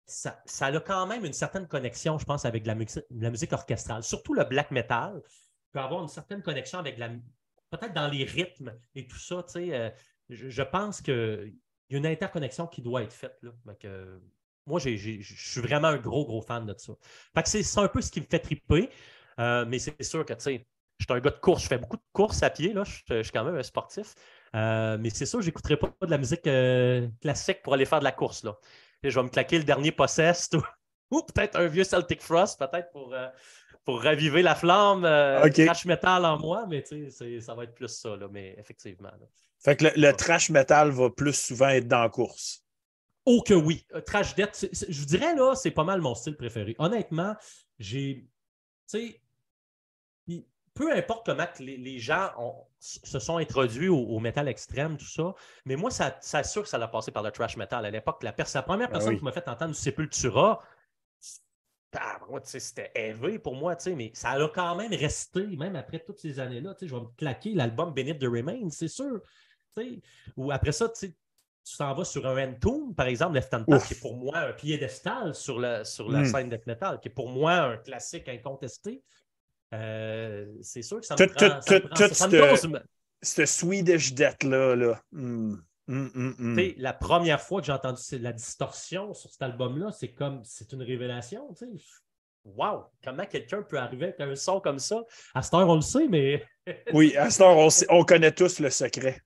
ça, 0.10 0.66
a 0.66 0.80
quand 0.80 1.08
même 1.08 1.26
une 1.26 1.34
certaine 1.34 1.68
connexion, 1.68 2.18
je 2.18 2.26
pense, 2.26 2.46
avec 2.46 2.66
la, 2.66 2.76
musique 2.76 3.54
orchestrale. 3.54 4.04
Surtout 4.04 4.34
le 4.34 4.44
black 4.44 4.72
metal 4.72 5.22
peut 5.72 5.80
avoir 5.80 6.02
une 6.02 6.08
certaine 6.08 6.42
connexion 6.42 6.80
avec 6.80 6.98
la. 6.98 7.10
Peut-être 7.70 7.94
dans 7.94 8.08
les 8.08 8.24
rythmes 8.24 8.74
et 8.96 9.08
tout 9.08 9.20
ça. 9.20 9.44
Euh, 9.58 9.92
je, 10.30 10.50
je, 10.50 10.64
pense 10.64 11.02
qu'il 11.02 11.54
y 11.90 11.96
a 11.96 11.98
une 11.98 12.08
interconnexion 12.08 12.66
qui 12.66 12.82
doit 12.82 13.04
être 13.04 13.14
faite. 13.14 13.38
Là 13.44 13.52
moi, 14.66 14.80
je 14.80 14.96
suis 15.22 15.62
vraiment 15.62 15.88
un 15.88 15.98
gros, 15.98 16.26
gros 16.26 16.42
fan 16.42 16.66
de 16.66 16.76
ça. 16.78 16.94
Fait 17.34 17.64
c'est 17.64 17.80
un 17.80 17.88
peu 17.88 18.02
ce 18.02 18.12
qui 18.12 18.22
me 18.22 18.26
fait 18.26 18.40
triper. 18.40 18.90
Euh, 19.40 19.66
mais 19.68 19.80
c'est 19.80 20.04
sûr 20.04 20.24
que, 20.26 20.34
tu 20.34 20.42
sais, 20.42 20.68
je 21.00 21.06
suis 21.06 21.14
un 21.14 21.20
gars 21.20 21.32
de 21.32 21.40
course. 21.40 21.64
Je 21.64 21.68
fais 21.68 21.80
beaucoup 21.80 21.98
de 21.98 22.04
courses 22.14 22.44
à 22.44 22.50
pied. 22.52 22.74
Là. 22.74 22.84
Je, 22.84 23.24
suis 23.24 23.32
quand 23.32 23.44
même 23.44 23.56
un 23.56 23.64
sportif. 23.64 24.14
Euh, 24.56 24.98
mais 25.00 25.10
c'est 25.10 25.26
sûr, 25.26 25.42
je 25.42 25.48
n'écouterai 25.48 25.78
pas 25.78 25.92
de 26.02 26.12
la 26.12 26.18
musique 26.20 26.48
classique 27.22 27.64
pour 27.64 27.74
aller 27.74 27.86
faire 27.86 28.00
de 28.00 28.04
la 28.04 28.12
course. 28.12 28.44
Là. 28.44 28.56
Je 29.04 29.16
vais 29.20 29.24
me 29.24 29.30
claquer 29.30 29.58
le 29.58 29.64
dernier 29.64 29.92
Possessed 29.92 30.56
ou, 31.12 31.22
peut-être 31.22 31.58
un 31.58 31.68
vieux 31.68 31.84
Celtic 31.84 32.22
Frost, 32.22 32.60
peut-être 32.60 32.92
pour, 32.92 33.16
pour 33.86 34.02
raviver 34.02 34.42
la 34.42 34.56
flamme 34.56 35.02
trash 35.52 35.86
metal 35.86 36.26
en 36.26 36.38
moi. 36.38 36.66
Mais 36.68 36.84
ça 36.84 37.56
va 37.56 37.64
être 37.64 37.74
plus 37.74 37.88
ça. 37.88 38.16
Là, 38.16 38.28
mais 38.32 38.56
effectivement. 38.58 39.10
Fait 39.60 39.76
que 39.76 39.86
le 39.96 40.12
trash 40.14 40.50
metal 40.50 40.92
va 40.92 41.10
plus 41.10 41.34
souvent 41.34 41.70
être 41.70 41.88
dans 41.88 42.02
la 42.02 42.10
course. 42.10 42.64
Oh 43.26 43.44
que 43.44 43.54
oui. 43.54 43.86
Euh, 43.94 44.02
Trash 44.02 44.34
Death, 44.34 44.68
je 44.72 45.00
vous 45.00 45.06
dirais, 45.06 45.36
là, 45.36 45.54
c'est 45.56 45.70
pas 45.70 45.84
mal 45.84 46.02
mon 46.02 46.16
style 46.16 46.36
préféré. 46.36 46.76
Honnêtement, 46.80 47.36
j'ai. 47.78 48.26
Tu 48.90 49.00
sais, 49.00 49.22
peu 50.80 50.94
importe 50.94 51.26
comment 51.26 51.46
les, 51.60 52.00
gens 52.00 52.32
se 52.80 53.20
sont 53.20 53.36
introduits 53.36 53.90
au, 53.90 54.18
métal 54.22 54.48
extrême, 54.48 54.96
tout 54.96 55.06
ça, 55.06 55.36
mais 55.66 55.76
moi, 55.76 55.92
ça, 55.92 56.18
ça 56.22 56.42
sûr 56.42 56.64
que 56.64 56.70
ça 56.70 56.78
l'a 56.78 56.88
passé 56.88 57.12
par 57.12 57.22
le 57.22 57.32
trash 57.32 57.58
metal. 57.58 57.86
À 57.86 57.92
l'époque, 57.92 58.24
la, 58.24 58.34
la, 58.38 58.62
première 58.62 58.88
ben 58.88 58.94
personne 58.94 59.18
qui 59.18 59.24
m'a 59.26 59.34
fait 59.34 59.46
entendre 59.50 59.74
du 59.74 59.78
Sepultura, 59.78 60.64
c'était 62.44 62.92
élevé 62.96 63.40
pour 63.40 63.56
moi, 63.56 63.76
mais 63.88 64.12
ça 64.14 64.30
a 64.30 64.48
quand 64.48 64.78
même 64.78 64.94
resté, 64.94 65.46
même 65.58 65.76
après 65.76 66.00
toutes 66.00 66.20
ces 66.20 66.40
années-là. 66.40 66.74
Je 66.82 66.96
vais 66.96 67.02
me 67.02 67.14
claquer 67.18 67.56
l'album 67.56 67.94
Beneath 67.94 68.20
the 68.20 68.28
Remains, 68.28 68.70
c'est 68.70 68.88
sûr. 68.88 69.20
Ou 70.38 70.50
après 70.50 70.72
ça, 70.72 70.88
tu 70.88 71.14
t'en 71.78 71.94
vas 71.94 72.06
sur 72.06 72.26
un 72.26 72.52
Entomb, 72.52 72.96
par 72.96 73.08
exemple, 73.08 73.36
Left 73.36 73.54
Hand 73.54 73.66
qui 73.66 73.96
est 73.96 74.00
pour 74.00 74.16
moi 74.16 74.38
un 74.38 74.54
piédestal 74.54 75.36
sur 75.36 75.60
la, 75.60 75.84
sur 75.84 76.10
la 76.10 76.22
hmm. 76.22 76.26
scène 76.26 76.50
de 76.50 76.62
metal, 76.66 77.02
qui 77.02 77.10
est 77.10 77.12
pour 77.12 77.28
moi 77.28 77.52
un 77.52 77.78
classique 77.78 78.30
incontesté. 78.30 79.04
Euh, 79.74 80.46
c'est 80.62 80.82
sûr 80.82 81.00
que 81.00 81.06
ça 81.06 81.16
me 81.16 81.28
prend... 81.28 81.60
Tout 81.60 82.78
ce 83.22 83.46
Swedish 83.46 84.14
Death-là, 84.14 84.76
là. 84.76 85.02
Hmm. 85.12 85.56
Hmm, 85.88 86.56
la 86.78 86.94
première 86.94 87.42
fois 87.42 87.62
que 87.62 87.66
j'ai 87.66 87.72
entendu 87.72 88.00
la 88.20 88.32
distorsion 88.32 89.16
sur 89.16 89.32
cet 89.32 89.42
album-là, 89.42 89.92
c'est 89.92 90.14
comme, 90.14 90.42
c'est 90.44 90.72
une 90.72 90.84
révélation, 90.84 91.52
tu 91.58 91.66
Wow! 92.46 92.86
Comment 93.04 93.26
quelqu'un 93.26 93.64
peut 93.64 93.78
arriver 93.78 94.06
avec 94.06 94.20
un 94.20 94.36
son 94.36 94.60
comme 94.62 94.80
ça? 94.80 95.04
À 95.34 95.42
cette 95.42 95.54
heure, 95.56 95.68
on 95.68 95.76
le 95.76 95.82
sait, 95.82 96.08
mais. 96.08 96.46
oui, 96.94 97.18
à 97.18 97.30
cette 97.30 97.42
heure, 97.42 97.58
on, 97.58 97.70
on 97.90 98.04
connaît 98.04 98.32
tous 98.32 98.60
le 98.60 98.70
secret. 98.70 99.22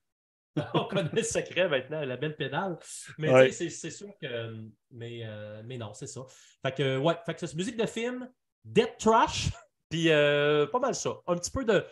on 0.74 0.86
connaît 0.86 1.10
le 1.12 1.24
secret 1.24 1.68
maintenant, 1.68 2.04
la 2.06 2.18
belle 2.18 2.36
pédale. 2.36 2.78
Mais 3.18 3.52
c'est 3.52 3.70
sûr 3.70 4.10
que. 4.22 4.56
Mais, 4.92 5.22
euh, 5.24 5.62
mais 5.66 5.78
non, 5.78 5.94
c'est 5.94 6.08
ça. 6.08 6.22
Fait 6.66 6.74
que, 6.76 6.98
ouais, 6.98 7.16
fait 7.26 7.34
que 7.34 7.46
c'est 7.46 7.56
musique 7.56 7.78
de 7.78 7.86
film, 7.86 8.30
Dead 8.64 8.98
Trash, 8.98 9.50
puis 9.94 10.10
euh, 10.10 10.66
pas 10.66 10.80
mal 10.80 10.96
ça. 10.96 11.22
Un 11.28 11.36
petit 11.36 11.52
peu 11.52 11.64
de 11.66 11.86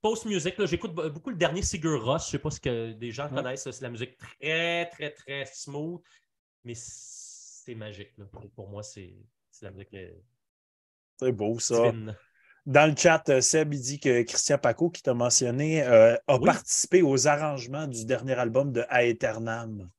post-music. 0.00 0.64
J'écoute 0.66 0.92
beaucoup 0.92 1.30
le 1.30 1.36
dernier 1.36 1.62
Sigur 1.62 2.04
Ross. 2.04 2.26
Je 2.26 2.30
sais 2.30 2.38
pas 2.38 2.52
si 2.52 2.60
que 2.60 2.92
des 2.92 3.10
gens 3.10 3.28
connaissent. 3.28 3.68
C'est 3.68 3.82
la 3.82 3.90
musique 3.90 4.16
très, 4.16 4.88
très, 4.90 5.10
très 5.10 5.44
smooth. 5.44 6.00
Mais 6.62 6.74
c'est 6.76 7.74
magique. 7.74 8.14
Pour 8.54 8.68
moi, 8.68 8.84
c'est 8.84 9.12
la 9.60 9.72
musique. 9.72 9.96
C'est 11.18 11.32
beau, 11.32 11.58
ça. 11.58 11.92
Dans 12.64 12.88
le 12.88 12.94
chat, 12.96 13.28
euh, 13.28 13.40
Seb, 13.40 13.74
il 13.74 13.80
dit 13.80 13.98
que 13.98 14.22
Christian 14.22 14.58
Paco, 14.58 14.90
qui 14.90 15.02
t'a 15.02 15.14
mentionné, 15.14 15.82
euh, 15.82 16.14
a 16.28 16.38
participé 16.38 17.02
aux 17.02 17.26
arrangements 17.26 17.88
du 17.88 18.04
dernier 18.04 18.34
album 18.34 18.72
de 18.72 18.84
Aeternam. 18.88 19.90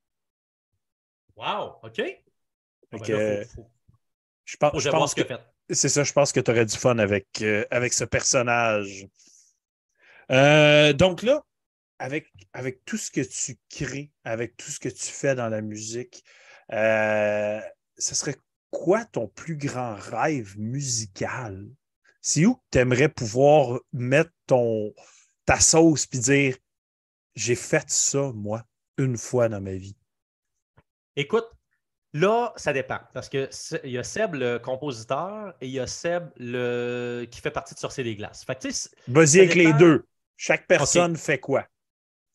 Wow, 1.35 1.79
OK. 1.83 1.99
Ah 2.91 2.97
ben 2.97 3.45
je 4.45 4.57
pense, 4.57 5.13
que, 5.13 5.23
c'est 5.69 5.89
ça, 5.89 6.03
je 6.03 6.13
pense 6.13 6.31
que 6.31 6.39
tu 6.39 6.51
aurais 6.51 6.65
du 6.65 6.77
fun 6.77 6.97
avec, 6.97 7.27
euh, 7.41 7.65
ce 7.91 8.03
personnage. 8.03 9.07
donc 10.29 11.21
là, 11.23 11.43
avec, 11.99 12.31
avec 12.53 12.85
tout 12.85 12.97
ce 12.97 13.11
que 13.11 13.21
tu 13.21 13.57
crées, 13.69 14.11
avec 14.23 14.55
tout 14.57 14.71
ce 14.71 14.79
que 14.79 14.89
tu 14.89 15.05
fais 15.05 15.35
dans 15.35 15.49
la 15.49 15.61
musique, 15.61 16.23
ce 16.69 17.61
serait 17.97 18.37
quoi 18.71 19.05
ton 19.05 19.27
plus 19.27 19.57
grand 19.57 19.95
rêve 19.95 20.57
musical? 20.57 21.67
c'est 22.21 22.45
où 22.45 22.59
tu 22.71 22.77
aimerais 22.77 23.09
pouvoir 23.09 23.79
mettre 23.93 24.31
ta 25.45 25.59
sauce 25.59 26.05
puis 26.05 26.19
dire 26.19 26.57
j'ai 27.35 27.55
fait 27.55 27.89
ça, 27.89 28.31
moi, 28.33 28.63
une 28.97 29.17
fois 29.17 29.47
dans 29.47 29.61
ma 29.61 29.73
vie? 29.73 29.95
Écoute, 31.15 31.47
là, 32.13 32.53
ça 32.55 32.73
dépend. 32.73 32.99
Parce 33.13 33.29
qu'il 33.29 33.49
y 33.83 33.97
a 33.97 34.03
Seb, 34.03 34.35
le 34.35 34.57
compositeur, 34.57 35.53
et 35.61 35.67
il 35.67 35.71
y 35.71 35.79
a 35.79 35.87
Seb, 35.87 36.29
le... 36.37 37.27
qui 37.29 37.41
fait 37.41 37.51
partie 37.51 37.73
de 37.73 37.79
Sorcier 37.79 38.03
des 38.03 38.15
Glaces. 38.15 38.45
Vas-y 39.07 39.39
avec 39.39 39.55
les 39.55 39.73
deux. 39.73 40.05
Chaque 40.37 40.67
personne 40.67 41.15
fait 41.15 41.39
quoi? 41.39 41.65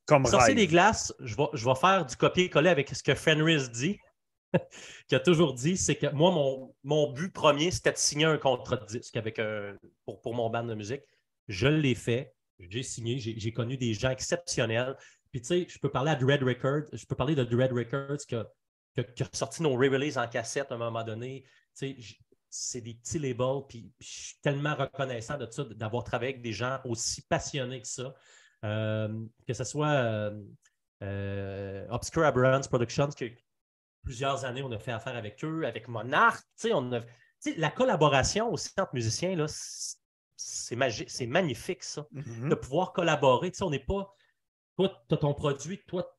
Comme 0.07 0.27
Sorcier 0.27 0.55
des 0.55 0.67
Glaces, 0.67 1.15
je 1.21 1.35
vais, 1.37 1.47
je 1.55 1.65
vais 1.65 1.75
faire 1.75 2.05
du 2.05 2.17
copier-coller 2.17 2.69
avec 2.71 2.91
ce 2.91 3.03
que 3.03 3.15
Fenris 3.15 3.71
dit. 3.71 3.99
qui 5.09 5.15
a 5.15 5.21
toujours 5.21 5.55
dit, 5.55 5.77
c'est 5.77 5.97
que 5.97 6.07
moi, 6.13 6.73
mon, 6.83 7.13
but 7.13 7.33
premier, 7.33 7.71
c'était 7.71 7.93
de 7.93 7.99
signer 7.99 8.27
un 8.27 8.39
contrat 8.39 8.77
de 8.77 8.87
disque 8.87 9.17
avec 9.17 9.41
pour, 10.05 10.35
mon 10.35 10.51
band 10.51 10.65
de 10.65 10.75
musique. 10.75 11.03
Je 11.49 11.67
l'ai 11.67 11.95
fait, 11.95 12.35
j'ai 12.59 12.83
signé, 12.83 13.19
j'ai 13.19 13.53
connu 13.53 13.77
des 13.77 13.95
gens 13.95 14.11
exceptionnels. 14.11 14.97
Puis 15.31 15.43
tu 15.43 15.49
sais, 15.49 15.67
je 15.69 15.79
peux 15.79 15.91
parler 15.91 16.13
à 16.13 16.15
Dread 16.15 16.43
Records, 16.43 16.89
je 16.93 17.05
peux 17.07 17.17
parler 17.17 17.35
de 17.35 17.45
Dread 17.45 17.73
Records 17.73 18.25
qui 18.95 19.23
a, 19.23 19.27
sorti 19.33 19.63
nos 19.63 19.75
re-releases 19.75 20.19
en 20.19 20.29
cassette 20.29 20.71
à 20.71 20.75
un 20.75 20.79
moment 20.79 21.05
donné. 21.05 21.45
C'est 21.73 22.81
des 22.81 22.95
petits 22.95 23.19
labels, 23.19 23.63
puis, 23.69 23.93
je 23.99 24.07
suis 24.07 24.35
tellement 24.41 24.77
reconnaissant 24.77 25.37
de 25.37 25.51
ça, 25.51 25.65
d'avoir 25.65 26.05
travaillé 26.05 26.35
avec 26.35 26.43
des 26.43 26.53
gens 26.53 26.79
aussi 26.85 27.23
passionnés 27.23 27.81
que 27.81 27.89
ça. 27.89 28.15
Euh, 28.65 29.09
que 29.47 29.53
ce 29.53 29.65
soit 29.65 29.91
euh, 29.91 30.43
euh, 31.03 31.87
Obscure 31.91 32.25
Aberrance 32.25 32.69
Productions, 32.69 33.09
qui, 33.09 33.35
plusieurs 34.03 34.45
années, 34.45 34.63
on 34.63 34.73
a 34.73 34.79
fait 34.79 34.93
affaire 34.93 35.17
avec 35.17 35.45
eux, 35.45 35.67
avec 35.67 35.89
Monarch. 35.89 36.41
On 36.73 36.93
a, 36.93 37.01
la 37.57 37.71
collaboration 37.71 38.51
aussi 38.51 38.71
entre 38.79 38.95
musiciens, 38.95 39.37
là, 39.37 39.47
c'est 40.37 40.77
magique, 40.77 41.11
c'est 41.11 41.27
magnifique, 41.27 41.85
ça. 41.85 42.07
Mm-hmm. 42.15 42.49
De 42.49 42.55
pouvoir 42.55 42.93
collaborer. 42.93 43.53
on 43.61 43.71
n'est 43.71 43.85
pas. 43.85 44.15
Toi, 44.77 45.05
tu 45.09 45.15
as 45.15 45.19
ton 45.19 45.35
produit, 45.35 45.83
toi, 45.87 46.14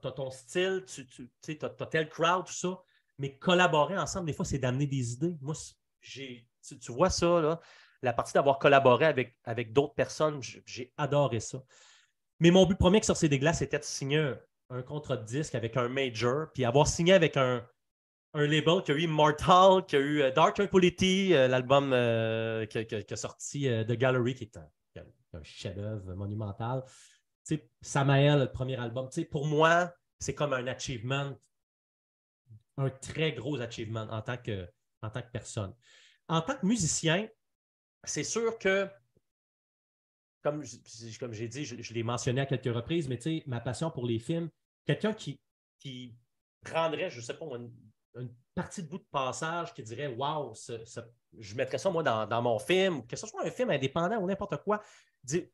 tu 0.00 0.06
as, 0.08 0.12
ton 0.12 0.30
style, 0.30 0.84
tu, 0.86 1.06
tu 1.06 1.58
as, 1.62 1.86
tel 1.86 2.08
crowd, 2.08 2.46
tout 2.46 2.52
ça. 2.52 2.80
Mais 3.18 3.36
collaborer 3.36 3.96
ensemble, 3.96 4.26
des 4.26 4.32
fois, 4.32 4.44
c'est 4.44 4.58
d'amener 4.58 4.86
des 4.86 5.12
idées. 5.12 5.36
Moi, 5.40 5.54
tu, 6.00 6.46
vois 6.88 7.10
ça, 7.10 7.40
là, 7.40 7.60
la 8.02 8.12
partie 8.12 8.32
d'avoir 8.32 8.58
collaboré 8.58 9.06
avec, 9.06 9.38
avec 9.44 9.72
d'autres 9.72 9.94
personnes, 9.94 10.40
j'ai 10.42 10.92
adoré 10.96 11.40
ça. 11.40 11.62
Mais 12.40 12.50
mon 12.50 12.66
but 12.66 12.76
premier 12.76 13.02
sur 13.02 13.16
ces 13.16 13.28
des 13.28 13.38
glaces, 13.38 13.58
c'était 13.58 13.78
de 13.78 13.84
signer 13.84 14.34
un 14.70 14.82
contrat 14.82 15.16
de 15.16 15.24
disque 15.24 15.54
avec 15.54 15.76
un 15.76 15.88
major, 15.88 16.48
puis 16.52 16.64
avoir 16.64 16.88
signé 16.88 17.12
avec 17.12 17.36
un, 17.36 17.64
un 18.34 18.46
label 18.46 18.82
qui 18.82 18.92
a 18.92 18.94
eu 18.94 19.02
Immortal, 19.02 19.86
qui 19.86 19.96
a 19.96 20.00
eu 20.00 20.22
euh, 20.22 20.30
Dark 20.32 20.56
Tranquility, 20.56 21.34
euh, 21.34 21.48
l'album 21.48 21.92
euh, 21.92 22.66
qui, 22.66 22.78
a 22.78 23.16
sorti 23.16 23.62
The 23.62 23.92
Gallery, 23.92 24.34
qui 24.34 24.44
est 24.44 24.56
un, 24.56 25.42
chef-d'œuvre 25.42 26.14
monumental. 26.14 26.84
Samael, 27.80 28.40
le 28.40 28.50
premier 28.50 28.76
album, 28.76 29.08
pour 29.30 29.46
moi, 29.46 29.92
c'est 30.18 30.34
comme 30.34 30.52
un 30.52 30.66
achievement, 30.66 31.36
un 32.76 32.90
très 32.90 33.32
gros 33.32 33.60
achievement 33.60 34.06
en 34.10 34.22
tant 34.22 34.36
que, 34.36 34.68
personne. 35.32 35.74
En 36.28 36.40
tant 36.40 36.56
que 36.56 36.64
musicien, 36.64 37.28
c'est 38.04 38.24
sûr 38.24 38.58
que 38.58 38.88
comme, 40.42 40.62
comme 41.18 41.32
j'ai 41.32 41.48
dit, 41.48 41.64
je, 41.64 41.94
l'ai 41.94 42.02
mentionné 42.02 42.42
à 42.42 42.46
quelques 42.46 42.74
reprises, 42.74 43.08
mais 43.08 43.18
tu 43.18 43.42
ma 43.46 43.60
passion 43.60 43.90
pour 43.90 44.06
les 44.06 44.18
films, 44.18 44.50
quelqu'un 44.84 45.14
qui, 45.14 45.40
qui 45.78 46.14
prendrait, 46.62 47.08
je 47.10 47.16
ne 47.16 47.22
sais 47.22 47.34
pas, 47.34 47.46
une, 47.46 47.72
partie 48.54 48.82
de 48.82 48.88
bout 48.88 48.98
de 48.98 49.06
passage 49.10 49.74
qui 49.74 49.82
dirait 49.82 50.06
Waouh, 50.06 50.52
je 51.38 51.54
mettrais 51.54 51.78
ça 51.78 51.90
moi 51.90 52.02
dans, 52.02 52.42
mon 52.42 52.58
film, 52.58 53.06
que 53.06 53.16
ce 53.16 53.26
soit 53.26 53.44
un 53.44 53.50
film 53.50 53.70
indépendant 53.70 54.18
ou 54.18 54.26
n'importe 54.26 54.62
quoi, 54.62 54.82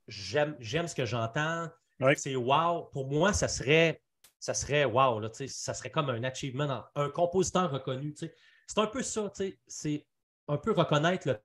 j'aime, 0.09 0.57
j'aime 0.61 0.89
ce 0.89 0.95
que 0.95 1.07
j'entends. 1.07 1.69
C'est 2.17 2.37
wow. 2.37 2.85
Pour 2.93 3.09
moi, 3.09 3.33
ça 3.33 3.49
serait, 3.49 4.03
ça 4.39 4.55
serait 4.55 4.85
wow. 4.85 5.21
Là, 5.21 5.29
ça 5.33 5.75
serait 5.75 5.91
comme 5.91 6.11
un 6.11 6.25
achievement, 6.25 6.85
un 6.95 7.11
compositeur 7.11 7.71
reconnu. 7.71 8.15
C'est 8.17 8.79
un 8.79 8.87
peu 8.87 9.03
ça. 9.03 9.31
C'est 9.67 10.07
un 10.49 10.57
peu 10.57 10.73
reconnaître 10.73 11.29
le, 11.29 11.39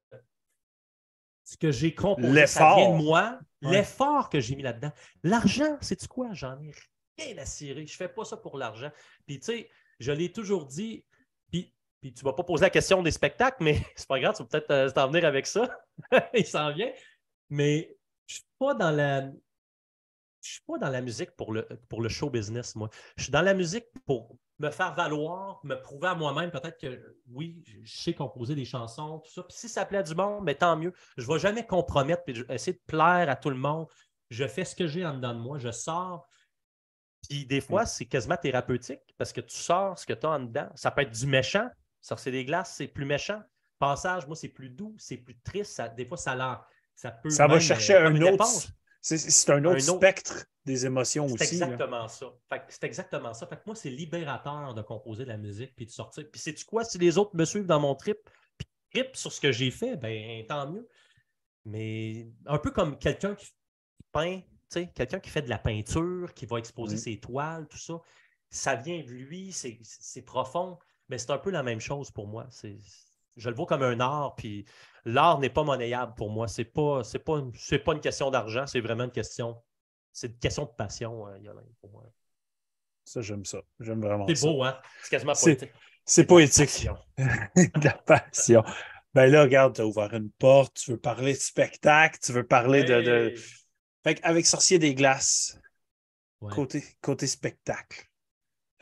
ce 1.45 1.57
que 1.57 1.71
j'ai 1.71 1.93
composé. 1.93 2.31
L'effort. 2.31 2.97
de 2.97 3.03
moi, 3.03 3.39
l'effort 3.61 4.29
que 4.29 4.39
j'ai 4.39 4.55
mis 4.55 4.63
là-dedans. 4.63 4.91
L'argent, 5.23 5.77
c'est 5.81 6.07
quoi? 6.07 6.33
J'en 6.33 6.59
ai 6.61 6.73
rien 7.17 7.37
à 7.37 7.45
cirer. 7.45 7.85
Je 7.85 7.93
ne 7.93 7.97
fais 7.97 8.09
pas 8.09 8.25
ça 8.25 8.35
pour 8.35 8.57
l'argent. 8.57 8.91
Puis, 9.25 9.39
tu 9.39 9.45
sais, 9.45 9.69
je 9.99 10.11
l'ai 10.11 10.31
toujours 10.31 10.65
dit. 10.65 11.05
Puis, 11.51 11.73
puis 12.01 12.13
tu 12.13 12.25
ne 12.25 12.29
vas 12.29 12.33
pas 12.33 12.43
poser 12.43 12.63
la 12.63 12.69
question 12.69 13.03
des 13.03 13.11
spectacles, 13.11 13.63
mais 13.63 13.79
c'est 13.95 14.07
pas 14.07 14.19
grave, 14.19 14.35
tu 14.35 14.43
vas 14.43 14.49
peut-être 14.49 14.71
euh, 14.71 14.89
t'en 14.89 15.07
venir 15.07 15.25
avec 15.25 15.45
ça. 15.45 15.69
Il 16.33 16.45
s'en 16.45 16.73
vient. 16.73 16.91
Mais 17.49 17.94
je 18.27 18.35
ne 18.35 18.37
suis 18.37 18.45
pas 18.59 18.73
dans 18.73 18.91
la. 18.91 19.29
Je 20.41 20.51
suis 20.51 20.61
pas 20.67 20.77
dans 20.77 20.89
la 20.89 21.01
musique 21.01 21.31
pour 21.31 21.53
le, 21.53 21.67
pour 21.89 22.01
le 22.01 22.09
show 22.09 22.29
business, 22.29 22.75
moi. 22.75 22.89
Je 23.17 23.23
suis 23.23 23.31
dans 23.31 23.41
la 23.41 23.55
musique 23.55 23.85
pour 24.05 24.37
me 24.59 24.69
faire 24.69 24.93
valoir, 24.93 25.59
me 25.63 25.75
prouver 25.75 26.07
à 26.07 26.15
moi-même, 26.15 26.51
peut-être 26.51 26.79
que 26.79 27.17
oui, 27.31 27.63
je 27.83 27.91
sais 27.91 28.13
composer 28.13 28.55
des 28.55 28.65
chansons, 28.65 29.19
tout 29.19 29.31
ça. 29.31 29.43
Puis 29.43 29.57
si 29.57 29.69
ça 29.69 29.85
plaît 29.85 30.03
du 30.03 30.15
monde, 30.15 30.43
mais 30.43 30.55
tant 30.55 30.77
mieux. 30.77 30.93
Je 31.17 31.27
ne 31.27 31.33
vais 31.33 31.39
jamais 31.39 31.65
compromettre 31.65 32.23
et 32.27 32.53
essayer 32.53 32.73
de 32.73 32.83
plaire 32.85 33.29
à 33.29 33.35
tout 33.35 33.49
le 33.49 33.57
monde. 33.57 33.87
Je 34.29 34.47
fais 34.47 34.65
ce 34.65 34.75
que 34.75 34.87
j'ai 34.87 35.05
en 35.05 35.15
dedans 35.15 35.33
de 35.33 35.39
moi, 35.39 35.57
je 35.57 35.71
sors. 35.71 36.27
Puis 37.27 37.45
des 37.45 37.61
fois, 37.61 37.85
c'est 37.85 38.05
quasiment 38.05 38.37
thérapeutique 38.37 39.01
parce 39.17 39.33
que 39.33 39.41
tu 39.41 39.55
sors 39.55 39.97
ce 39.97 40.05
que 40.05 40.13
tu 40.13 40.25
as 40.25 40.29
en 40.29 40.39
dedans. 40.39 40.69
Ça 40.75 40.91
peut 40.91 41.01
être 41.01 41.11
du 41.11 41.25
méchant. 41.25 41.67
Sortir 42.01 42.31
des 42.31 42.45
glaces, 42.45 42.75
c'est 42.75 42.87
plus 42.87 43.05
méchant. 43.05 43.41
Passage, 43.79 44.27
moi, 44.27 44.35
c'est 44.35 44.49
plus 44.49 44.69
doux, 44.69 44.95
c'est 44.97 45.17
plus 45.17 45.37
triste. 45.41 45.81
des 45.97 46.05
fois, 46.05 46.17
ça, 46.17 46.65
ça 46.95 47.11
peut. 47.11 47.29
Ça 47.29 47.47
va 47.47 47.59
chercher 47.59 47.95
euh, 47.95 48.07
un 48.07 48.21
autre. 48.21 48.45
C'est 49.01 49.49
un 49.51 49.63
autre 49.65 49.79
spectre 49.79 50.45
des 50.65 50.85
émotions 50.87 51.25
aussi. 51.25 51.45
C'est 51.45 51.55
exactement 51.55 52.07
ça. 52.07 52.33
C'est 52.69 52.83
exactement 52.83 53.33
ça. 53.33 53.45
Fait 53.45 53.57
que 53.57 53.61
moi, 53.67 53.75
c'est 53.75 53.91
libérateur 53.91 54.73
de 54.73 54.81
composer 54.81 55.25
de 55.25 55.29
la 55.29 55.37
musique 55.37 55.75
puis 55.75 55.85
de 55.85 55.91
sortir. 55.91 56.25
Puis 56.31 56.41
c'est-tu 56.41 56.65
quoi? 56.65 56.83
Si 56.83 56.97
les 56.97 57.17
autres 57.19 57.35
me 57.35 57.45
suivent 57.45 57.67
dans 57.67 57.79
mon 57.79 57.93
trip, 57.93 58.17
puis 58.57 58.67
trip 58.91 59.15
sur 59.15 59.31
ce 59.31 59.39
que 59.39 59.51
j'ai 59.51 59.69
fait, 59.69 59.95
ben 59.95 60.43
tant 60.47 60.71
mieux. 60.71 60.87
Mais 61.65 62.27
un 62.47 62.57
peu 62.57 62.71
comme 62.71 62.97
quelqu'un 62.97 63.35
qui 63.35 63.47
peint, 64.11 64.41
quelqu'un 64.95 65.19
qui 65.19 65.29
fait 65.29 65.43
de 65.43 65.49
la 65.49 65.59
peinture, 65.59 66.33
qui 66.33 66.47
va 66.47 66.57
exposer 66.57 66.97
ses 66.97 67.19
toiles, 67.19 67.67
tout 67.67 67.77
ça, 67.77 67.99
ça 68.49 68.75
vient 68.75 69.03
de 69.03 69.11
lui, 69.11 69.51
c'est 69.51 70.21
profond. 70.23 70.79
Mais 71.09 71.19
c'est 71.19 71.29
un 71.29 71.37
peu 71.37 71.51
la 71.51 71.61
même 71.61 71.79
chose 71.79 72.09
pour 72.09 72.27
moi. 72.27 72.47
Je 73.35 73.49
le 73.49 73.55
vois 73.55 73.65
comme 73.65 73.83
un 73.83 73.99
art, 73.99 74.35
puis 74.35 74.65
l'art 75.03 75.39
n'est 75.39 75.49
pas 75.49 75.63
monnayable 75.63 76.13
pour 76.15 76.29
moi. 76.29 76.47
Ce 76.47 76.61
n'est 76.61 76.65
pas, 76.65 77.01
pas, 77.25 77.41
pas 77.85 77.93
une 77.93 78.01
question 78.01 78.31
d'argent, 78.31 78.65
c'est 78.67 78.79
vraiment 78.79 79.03
une 79.03 79.11
question 79.11 79.57
c'est 80.15 80.27
une 80.27 80.39
question 80.39 80.63
de 80.63 80.71
passion, 80.71 81.27
euh, 81.27 81.37
Yolande, 81.39 81.69
pour 81.81 81.91
moi. 81.91 82.03
Ça, 83.03 83.21
j'aime 83.21 83.43
ça. 83.43 83.61
J'aime 83.81 84.01
vraiment 84.01 84.25
ça. 84.25 84.33
C'est 84.33 84.47
beau, 84.47 84.63
hein? 84.63 84.79
C'est 85.03 85.09
quasiment 85.09 85.33
poétique. 85.33 85.71
C'est 86.05 86.25
poétique. 86.25 86.87
de 87.17 87.83
la 87.83 87.93
passion. 87.93 88.63
Ben 89.13 89.29
là, 89.29 89.43
regarde, 89.43 89.75
tu 89.75 89.81
as 89.81 89.85
ouvert 89.85 90.13
une 90.13 90.31
porte, 90.31 90.77
tu 90.77 90.91
veux 90.91 90.99
parler 90.99 91.33
de 91.33 91.37
spectacle, 91.37 92.17
tu 92.23 92.31
veux 92.31 92.47
parler 92.47 92.85
de, 92.85 93.33
Fait 94.03 94.19
avec 94.23 94.45
Sorcier 94.45 94.79
des 94.79 94.95
Glaces, 94.95 95.59
côté, 96.39 96.83
côté 97.01 97.27
spectacle. 97.27 98.07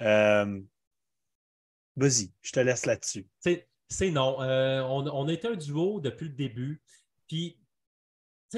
Euh... 0.02 0.62
Vas-y, 1.96 2.32
je 2.42 2.52
te 2.52 2.60
laisse 2.60 2.86
là-dessus. 2.86 3.28
C'est 3.90 4.12
non. 4.12 4.42
Euh, 4.42 4.82
on, 4.82 5.06
on 5.08 5.28
a 5.28 5.34
été 5.34 5.48
un 5.48 5.56
duo 5.56 6.00
depuis 6.00 6.28
le 6.28 6.34
début. 6.34 6.82
Puis 7.28 7.58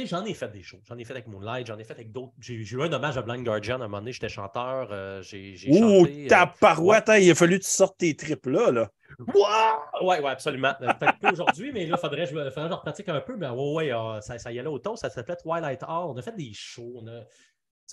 j'en 0.04 0.26
ai 0.26 0.34
fait 0.34 0.50
des 0.50 0.62
shows. 0.62 0.82
J'en 0.84 0.98
ai 0.98 1.06
fait 1.06 1.14
avec 1.14 1.28
Moonlight, 1.28 1.68
j'en 1.68 1.78
ai 1.78 1.84
fait 1.84 1.94
avec 1.94 2.12
d'autres. 2.12 2.34
J'ai 2.40 2.56
eu 2.56 2.82
un 2.82 2.92
hommage 2.92 3.18
à 3.18 3.22
Blind 3.22 3.46
Guardian 3.46 3.80
à 3.80 3.86
un 3.86 3.88
moment 3.88 4.00
donné, 4.00 4.12
j'étais 4.12 4.28
chanteur. 4.30 4.90
Euh, 4.92 5.22
j'ai 5.22 5.56
Ouh, 5.70 6.06
ta 6.28 6.44
euh, 6.44 6.46
parouette, 6.60 7.08
hein, 7.08 7.18
il 7.18 7.32
a 7.32 7.36
fallu 7.36 7.60
que 7.60 7.64
tu 7.64 7.72
sortes 7.72 7.98
tes 7.98 8.16
tripes 8.16 8.48
là. 8.48 8.72
là. 8.72 8.92
Oui, 9.20 10.16
ouais, 10.18 10.26
absolument. 10.26 10.74
Peut-être 10.78 11.20
pas 11.20 11.32
aujourd'hui, 11.32 11.72
mais 11.72 11.86
là, 11.86 11.96
il 11.98 12.02
faudrait, 12.02 12.26
que 12.26 12.32
je 12.32 12.74
repratique 12.74 13.08
un 13.08 13.22
peu. 13.22 13.38
Mais 13.38 13.48
ouais, 13.48 13.74
ouais, 13.74 13.92
ah, 13.92 14.20
ça, 14.22 14.38
ça, 14.38 14.52
y 14.52 14.60
allait 14.60 14.68
autour. 14.68 14.98
Ça 14.98 15.10
s'appelait 15.10 15.38
Twilight 15.38 15.84
Hall. 15.84 16.10
On 16.10 16.18
a 16.18 16.22
fait 16.22 16.36
des 16.36 16.52
shows. 16.54 17.02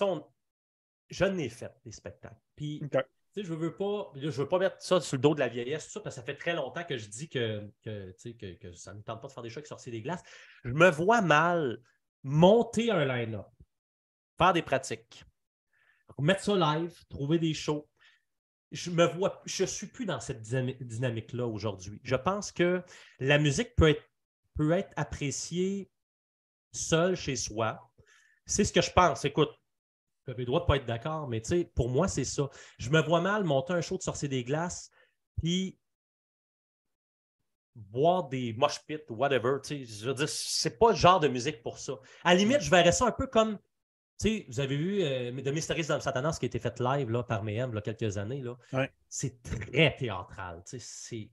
On 0.01 0.23
Je 1.09 1.25
n'ai 1.25 1.47
fait 1.47 1.71
des 1.85 1.93
spectacles. 1.93 2.35
Puis, 2.55 2.81
je 3.35 3.53
veux, 3.53 3.75
pas, 3.75 4.11
je 4.15 4.29
veux 4.29 4.47
pas 4.47 4.59
mettre 4.59 4.81
ça 4.81 5.01
sur 5.01 5.17
le 5.17 5.21
dos 5.21 5.33
de 5.33 5.39
la 5.39 5.47
vieillesse, 5.47 5.89
ça, 5.89 5.99
parce 5.99 6.15
que 6.15 6.21
ça 6.21 6.25
fait 6.25 6.35
très 6.35 6.53
longtemps 6.53 6.83
que 6.83 6.97
je 6.97 7.07
dis 7.07 7.29
que, 7.29 7.67
ça 8.75 8.93
ne 8.93 8.99
me 8.99 9.03
tente 9.03 9.21
pas 9.21 9.27
de 9.27 9.33
faire 9.33 9.43
des 9.43 9.49
shows 9.49 9.61
qui 9.61 9.67
sortent 9.67 9.89
des 9.89 10.01
glaces. 10.01 10.23
Je 10.63 10.71
me 10.71 10.89
vois 10.91 11.21
mal 11.21 11.81
monter 12.23 12.91
un 12.91 13.05
line-up, 13.05 13.47
faire 14.37 14.53
des 14.53 14.61
pratiques, 14.61 15.25
mettre 16.19 16.43
ça 16.43 16.55
live, 16.55 16.93
trouver 17.09 17.39
des 17.39 17.53
shows. 17.53 17.89
Je 18.71 18.89
me 18.89 19.05
vois, 19.05 19.41
je 19.45 19.65
suis 19.65 19.87
plus 19.87 20.05
dans 20.05 20.19
cette 20.19 20.41
dynamique-là 20.41 21.45
aujourd'hui. 21.47 21.99
Je 22.03 22.15
pense 22.15 22.51
que 22.51 22.83
la 23.19 23.37
musique 23.37 23.75
peut 23.75 23.95
être 24.71 24.93
appréciée 24.95 25.91
seule 26.71 27.15
chez 27.15 27.35
soi. 27.35 27.91
C'est 28.45 28.65
ce 28.65 28.73
que 28.73 28.81
je 28.81 28.91
pense. 28.91 29.25
Écoute, 29.25 29.51
vous 30.25 30.31
avez 30.31 30.43
le 30.43 30.47
droit 30.47 30.59
de 30.59 30.65
ne 30.65 30.67
pas 30.67 30.75
être 30.77 30.85
d'accord, 30.85 31.27
mais 31.27 31.41
pour 31.75 31.89
moi, 31.89 32.07
c'est 32.07 32.23
ça. 32.23 32.49
Je 32.77 32.89
me 32.89 33.01
vois 33.01 33.21
mal 33.21 33.43
monter 33.43 33.73
un 33.73 33.81
show 33.81 33.97
de 33.97 34.03
sorcier 34.03 34.27
des 34.27 34.43
glaces, 34.43 34.89
puis 35.41 35.77
boire 37.75 38.29
des 38.29 38.53
mosh 38.53 38.79
pits 38.85 38.99
whatever. 39.09 39.57
Je 39.67 40.05
veux 40.05 40.13
dire, 40.13 40.29
c'est 40.29 40.77
pas 40.77 40.91
le 40.91 40.95
genre 40.95 41.19
de 41.19 41.27
musique 41.27 41.61
pour 41.61 41.77
ça. 41.77 41.93
À 42.23 42.33
la 42.33 42.39
limite, 42.39 42.61
je 42.61 42.69
verrais 42.69 42.91
ça 42.91 43.05
un 43.05 43.11
peu 43.11 43.27
comme. 43.27 43.57
Vous 44.47 44.59
avez 44.61 44.77
vu 44.77 45.03
euh, 45.03 45.31
The 45.41 45.49
Mysteries 45.49 45.91
of 45.91 46.01
Satanas 46.01 46.37
qui 46.39 46.45
a 46.45 46.47
été 46.47 46.59
fait 46.59 46.79
live 46.79 47.09
là, 47.09 47.23
par 47.23 47.43
Mayhem 47.43 47.71
il 47.71 47.75
y 47.75 47.77
a 47.77 47.81
quelques 47.81 48.17
années. 48.17 48.41
Là. 48.41 48.55
C'est 49.09 49.41
très 49.43 49.97
théâtral. 49.97 50.61
C'est 50.65 51.29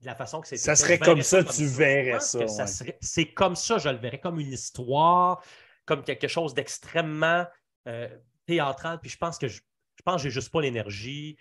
la 0.00 0.16
façon 0.16 0.40
que 0.40 0.48
c'est. 0.48 0.56
Ça 0.56 0.74
serait 0.74 0.98
comme 0.98 1.22
ça, 1.22 1.44
tu 1.44 1.66
verrais 1.66 2.18
ça. 2.18 2.66
c'est 3.00 3.32
comme 3.32 3.54
ça, 3.54 3.78
je 3.78 3.88
le 3.88 3.98
verrais 3.98 4.18
comme 4.18 4.40
une 4.40 4.52
histoire, 4.52 5.44
comme 5.84 6.02
quelque 6.02 6.26
chose 6.26 6.54
d'extrêmement 6.54 7.46
euh, 7.88 8.08
théâtral. 8.46 9.00
Puis 9.00 9.10
je 9.10 9.16
pense 9.16 9.38
que 9.38 9.48
je, 9.48 9.60
je 9.96 10.02
pense 10.04 10.16
que 10.16 10.22
j'ai 10.22 10.30
juste 10.30 10.50
pas 10.50 10.60
l'énergie 10.60 11.36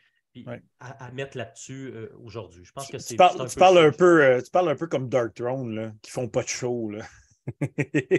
à, 0.79 1.11
mettre 1.11 1.37
là-dessus 1.37 1.91
euh, 1.93 2.11
aujourd'hui. 2.23 2.63
Je 2.65 2.71
pense 2.71 2.87
que 2.87 2.97
c'est. 2.97 3.15
Tu, 3.15 3.17
parles, 3.17 3.49
tu, 3.49 3.57
parles 3.57 3.77
un 3.79 3.91
peu, 3.91 4.23
euh, 4.23 4.41
tu 4.41 4.51
parles 4.51 4.69
un 4.69 4.75
peu 4.75 4.87
comme 4.87 5.09
Dark 5.09 5.33
Throne, 5.33 5.75
là, 5.75 5.91
qui 6.01 6.11
font 6.11 6.27
pas 6.27 6.43
de 6.43 6.47
show. 6.47 6.91
Là. 6.91 7.05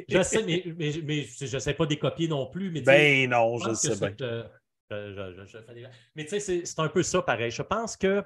je 0.09 0.23
sais, 0.23 0.43
mais, 0.43 0.65
mais, 0.77 0.93
mais 1.05 1.23
je 1.23 1.55
ne 1.55 1.61
sais 1.61 1.75
pas 1.75 1.87
des 1.87 1.99
copier 1.99 2.29
non 2.29 2.47
plus. 2.47 2.71
Mais, 2.71 2.81
ben 2.81 3.31
non, 3.31 3.59
je, 3.59 3.75
sais 3.75 3.97
bien. 3.97 4.15
mais 6.15 6.25
tu 6.25 6.41
sais, 6.41 6.65
c'est 6.65 6.81
un 6.81 6.89
peu 6.89 7.03
ça 7.03 7.23
pareil. 7.23 7.51
Je 7.51 7.63
pense 7.63 7.97
que 7.97 8.25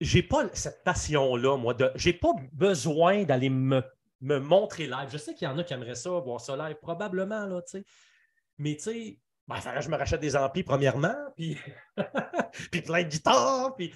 j'ai 0.00 0.22
pas 0.22 0.48
cette 0.52 0.84
passion-là, 0.84 1.56
moi. 1.56 1.74
De, 1.74 1.90
j'ai 1.94 2.12
pas 2.12 2.32
besoin 2.52 3.24
d'aller 3.24 3.50
me, 3.50 3.82
me, 4.20 4.38
montrer 4.38 4.86
live. 4.86 5.08
Je 5.10 5.18
sais 5.18 5.34
qu'il 5.34 5.48
y 5.48 5.50
en 5.50 5.58
a 5.58 5.64
qui 5.64 5.72
aimeraient 5.72 5.94
ça, 5.94 6.10
voir 6.10 6.40
ça 6.40 6.56
live, 6.56 6.76
probablement, 6.82 7.46
là, 7.46 7.62
tu 7.62 7.78
sais. 7.78 7.84
Mais 8.58 8.76
tu 8.76 8.82
sais, 8.82 9.20
ben, 9.46 9.80
je 9.80 9.88
me 9.88 9.96
rachète 9.96 10.20
des 10.20 10.36
amplis, 10.36 10.62
premièrement, 10.62 11.14
puis, 11.36 11.58
puis 12.70 12.82
plein 12.82 13.02
de 13.02 13.08
guitares, 13.08 13.74
puis, 13.76 13.92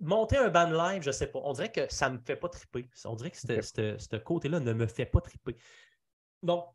monter 0.00 0.36
un 0.36 0.48
band 0.48 0.70
live, 0.70 1.02
je 1.02 1.08
ne 1.08 1.12
sais 1.12 1.28
pas. 1.28 1.40
On 1.44 1.52
dirait 1.52 1.70
que 1.70 1.92
ça 1.92 2.10
ne 2.10 2.16
me 2.16 2.22
fait 2.22 2.36
pas 2.36 2.48
triper. 2.48 2.88
On 3.04 3.14
dirait 3.14 3.30
que 3.30 3.38
ce 3.38 4.16
côté-là 4.16 4.60
ne 4.60 4.72
me 4.72 4.86
fait 4.86 5.06
pas 5.06 5.20
triper. 5.20 5.56
Donc, 6.42 6.66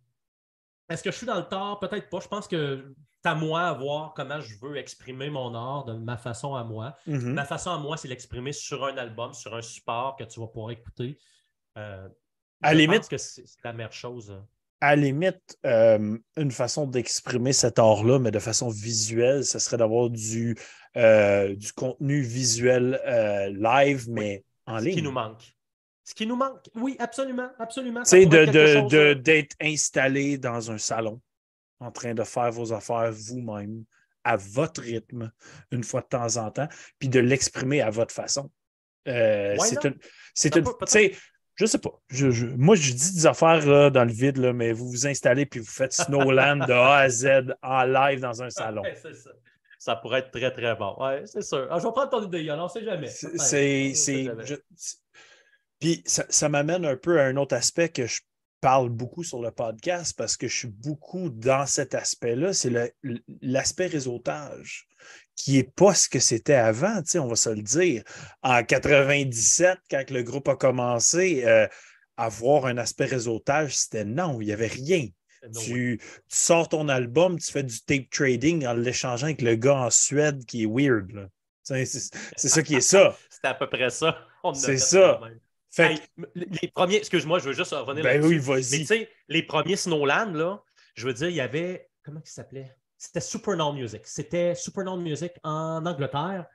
est-ce 0.89 1.03
que 1.03 1.11
je 1.11 1.17
suis 1.17 1.27
dans 1.27 1.35
le 1.35 1.47
tort? 1.47 1.79
Peut-être 1.79 2.09
pas. 2.09 2.19
Je 2.21 2.27
pense 2.27 2.47
que 2.47 2.95
c'est 3.21 3.29
à 3.29 3.35
moi 3.35 3.63
à 3.63 3.73
voir 3.73 4.13
comment 4.13 4.39
je 4.39 4.57
veux 4.61 4.77
exprimer 4.77 5.29
mon 5.29 5.53
art 5.53 5.83
de 5.83 5.93
ma 5.93 6.17
façon 6.17 6.55
à 6.55 6.63
moi. 6.63 6.95
Mm-hmm. 7.07 7.33
Ma 7.33 7.43
façon 7.43 7.71
à 7.71 7.77
moi, 7.77 7.97
c'est 7.97 8.07
l'exprimer 8.07 8.53
sur 8.53 8.85
un 8.85 8.97
album, 8.97 9.33
sur 9.33 9.53
un 9.53 9.61
support 9.61 10.15
que 10.15 10.23
tu 10.23 10.39
vas 10.39 10.47
pouvoir 10.47 10.71
écouter. 10.71 11.19
Euh, 11.77 12.07
à 12.61 12.71
je 12.73 12.77
limite, 12.77 12.99
pense 12.99 13.09
que 13.09 13.17
c'est 13.17 13.43
la 13.63 13.73
meilleure 13.73 13.91
chose 13.91 14.41
à 14.81 14.95
la 14.95 15.01
limite, 15.01 15.57
euh, 15.65 16.17
une 16.35 16.51
façon 16.51 16.85
d'exprimer 16.85 17.53
cet 17.53 17.79
art-là, 17.79 18.19
mais 18.19 18.31
de 18.31 18.39
façon 18.39 18.69
visuelle, 18.69 19.43
ce 19.43 19.59
serait 19.59 19.77
d'avoir 19.77 20.09
du, 20.09 20.55
euh, 20.95 21.55
du 21.55 21.73
contenu 21.73 22.21
visuel 22.21 22.99
euh, 23.05 23.49
live, 23.49 24.09
mais 24.09 24.43
en 24.65 24.77
ligne. 24.77 24.91
Ce 24.91 24.97
qui 24.97 25.03
nous 25.03 25.11
manque. 25.11 25.55
Ce 26.03 26.13
qui 26.13 26.27
nous 26.27 26.35
manque. 26.35 26.69
Oui, 26.75 26.95
absolument, 26.99 27.49
absolument. 27.59 28.05
C'est 28.05 28.25
d'être 28.25 29.55
installé 29.59 30.37
dans 30.37 30.71
un 30.71 30.77
salon, 30.77 31.19
en 31.79 31.91
train 31.91 32.13
de 32.13 32.23
faire 32.23 32.51
vos 32.51 32.71
affaires 32.71 33.11
vous-même, 33.11 33.83
à 34.23 34.35
votre 34.37 34.81
rythme, 34.81 35.31
une 35.71 35.83
fois 35.83 36.01
de 36.01 36.07
temps 36.07 36.37
en 36.37 36.51
temps, 36.51 36.67
puis 36.99 37.09
de 37.09 37.19
l'exprimer 37.19 37.81
à 37.81 37.89
votre 37.89 38.13
façon. 38.13 38.51
c'est 39.05 39.83
une. 39.85 39.97
Je 41.57 41.65
sais 41.65 41.79
pas. 41.79 41.99
moi, 42.55 42.75
je 42.75 42.93
dis 42.93 43.15
des 43.15 43.25
affaires 43.25 43.91
dans 43.91 44.05
le 44.05 44.11
vide, 44.11 44.37
là, 44.37 44.53
mais 44.53 44.73
vous 44.73 44.87
vous 44.87 45.07
installez 45.07 45.47
puis 45.47 45.59
vous 45.59 45.65
faites 45.65 45.91
Snowland 45.91 46.67
de 46.67 46.73
A 46.73 46.97
à 46.97 47.09
Z 47.09 47.55
en 47.63 47.83
live 47.83 48.19
dans 48.19 48.43
un 48.43 48.51
salon. 48.51 48.83
ça. 49.01 49.09
ça. 49.79 49.95
pourrait 49.95 50.19
être 50.19 50.31
très, 50.31 50.51
très 50.51 50.75
bon. 50.75 50.95
Oui, 50.99 51.13
c'est 51.25 51.41
sûr. 51.41 51.67
Ah, 51.71 51.79
je 51.79 51.85
vais 51.85 51.91
prendre 51.91 52.09
ton 52.09 52.23
idée, 52.23 52.49
on 52.51 52.63
ne 52.63 52.67
sait 52.67 52.83
jamais. 52.83 53.07
C'est. 53.07 54.29
Puis 55.79 56.01
ça, 56.05 56.25
ça 56.29 56.49
m'amène 56.49 56.85
un 56.85 56.95
peu 56.95 57.19
à 57.19 57.25
un 57.25 57.37
autre 57.37 57.55
aspect 57.55 57.89
que 57.89 58.05
je 58.05 58.21
parle 58.61 58.89
beaucoup 58.89 59.23
sur 59.23 59.41
le 59.41 59.51
podcast 59.51 60.15
parce 60.17 60.37
que 60.37 60.47
je 60.47 60.55
suis 60.55 60.67
beaucoup 60.67 61.29
dans 61.29 61.65
cet 61.65 61.95
aspect-là, 61.95 62.53
c'est 62.53 62.93
l'aspect 63.41 63.87
réseautage 63.87 64.87
qui 65.35 65.57
n'est 65.57 65.63
pas 65.63 65.93
ce 65.93 66.09
que 66.09 66.19
c'était 66.19 66.55
avant, 66.55 67.01
on 67.15 67.27
va 67.27 67.35
se 67.35 67.49
le 67.49 67.61
dire. 67.61 68.03
En 68.41 68.63
97, 68.63 69.77
quand 69.89 70.09
le 70.09 70.23
groupe 70.23 70.47
a 70.47 70.55
commencé, 70.55 71.43
euh, 71.45 71.67
avoir 72.17 72.65
un 72.65 72.77
aspect 72.77 73.05
réseautage, 73.05 73.75
c'était 73.75 74.05
non, 74.05 74.41
il 74.41 74.45
n'y 74.45 74.53
avait 74.53 74.67
rien. 74.67 75.07
Tu, 75.63 76.01
sors 76.27 76.67
ton 76.67 76.89
album, 76.89 77.39
tu 77.39 77.51
fais 77.51 77.63
du 77.63 77.79
tape 77.81 78.09
trading 78.09 78.65
en 78.65 78.73
l'échangeant 78.73 79.27
avec 79.27 79.41
le 79.41 79.55
gars 79.55 79.77
en 79.77 79.89
Suède 79.91 80.43
qui 80.45 80.63
est 80.63 80.65
weird. 80.65 81.29
C'est 81.63 81.85
ça 81.85 82.63
qui 82.63 82.75
est 82.75 82.81
ça. 82.81 83.15
C'était 83.29 83.49
à 83.49 83.53
peu 83.53 83.69
près 83.69 83.89
ça. 83.89 84.17
C'est 84.53 84.77
ça 84.77 85.21
les 86.35 86.67
premiers, 86.73 86.97
excuse-moi, 86.97 87.39
je 87.39 87.45
veux 87.45 87.53
juste 87.53 87.71
revenir 87.71 88.03
ben 88.03 88.23
oui, 88.23 88.37
vas-y. 88.37 88.71
Mais 88.71 88.77
tu 88.79 88.85
sais, 88.85 89.09
les 89.27 89.43
premiers 89.43 89.75
Snowland, 89.75 90.33
là, 90.33 90.63
je 90.95 91.07
veux 91.07 91.13
dire, 91.13 91.29
il 91.29 91.35
y 91.35 91.41
avait. 91.41 91.89
Comment 92.03 92.21
il 92.23 92.29
s'appelait? 92.29 92.75
C'était 92.97 93.19
Supernal 93.19 93.73
Music. 93.73 94.01
C'était 94.05 94.55
Supernal 94.55 94.99
Music 94.99 95.31
en 95.43 95.85
Angleterre. 95.85 96.45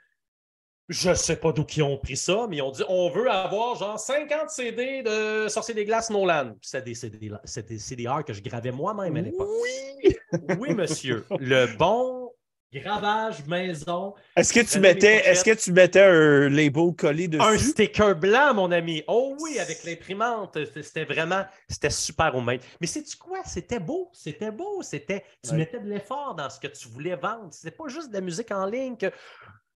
Je 0.88 1.10
ne 1.10 1.14
sais 1.14 1.36
pas 1.36 1.52
d'où 1.52 1.64
ils 1.76 1.82
ont 1.82 1.96
pris 1.96 2.16
ça, 2.16 2.46
mais 2.50 2.56
ils 2.56 2.62
ont 2.62 2.72
dit 2.72 2.82
on 2.88 3.08
veut 3.10 3.30
avoir 3.30 3.76
genre 3.76 3.98
50 3.98 4.50
CD 4.50 5.02
de 5.02 5.46
Sorcier 5.48 5.74
des 5.74 5.84
Glaces 5.84 6.08
Snowland. 6.08 6.56
C'était 6.60 6.82
des, 6.82 6.94
CD, 6.94 7.30
des 7.68 7.78
CDR 7.78 8.24
que 8.26 8.32
je 8.32 8.42
gravais 8.42 8.72
moi-même 8.72 9.16
à 9.16 9.20
l'époque. 9.20 9.48
Oui! 9.62 10.16
Oui, 10.58 10.74
monsieur. 10.74 11.24
Le 11.38 11.76
bon 11.76 12.21
Gravage 12.72 13.44
maison. 13.46 14.14
Est-ce 14.34 14.50
que 14.50 14.60
tu 14.60 14.80
mettais, 14.80 15.16
est-ce 15.26 15.44
que 15.44 15.54
tu 15.54 15.72
mettais 15.72 16.00
un 16.00 16.48
label 16.48 16.94
collé 16.96 17.28
dessus? 17.28 17.44
Un 17.44 17.58
sticker 17.58 18.16
blanc, 18.16 18.54
mon 18.54 18.72
ami. 18.72 19.02
Oh 19.06 19.36
oui, 19.40 19.58
avec 19.58 19.84
l'imprimante. 19.84 20.56
C'était 20.80 21.04
vraiment, 21.04 21.44
c'était 21.68 21.90
super 21.90 22.34
au. 22.34 22.40
Mais 22.40 22.86
sais-tu 22.86 23.16
quoi? 23.18 23.40
C'était 23.44 23.78
beau. 23.78 24.08
C'était 24.14 24.50
beau. 24.50 24.80
C'était, 24.82 25.22
tu 25.46 25.54
mettais 25.54 25.80
de 25.80 25.88
l'effort 25.88 26.34
dans 26.34 26.48
ce 26.48 26.58
que 26.58 26.68
tu 26.68 26.88
voulais 26.88 27.16
vendre. 27.16 27.48
C'était 27.50 27.76
pas 27.76 27.88
juste 27.88 28.08
de 28.08 28.14
la 28.14 28.22
musique 28.22 28.50
en 28.50 28.64
ligne 28.64 28.96
que, 28.96 29.12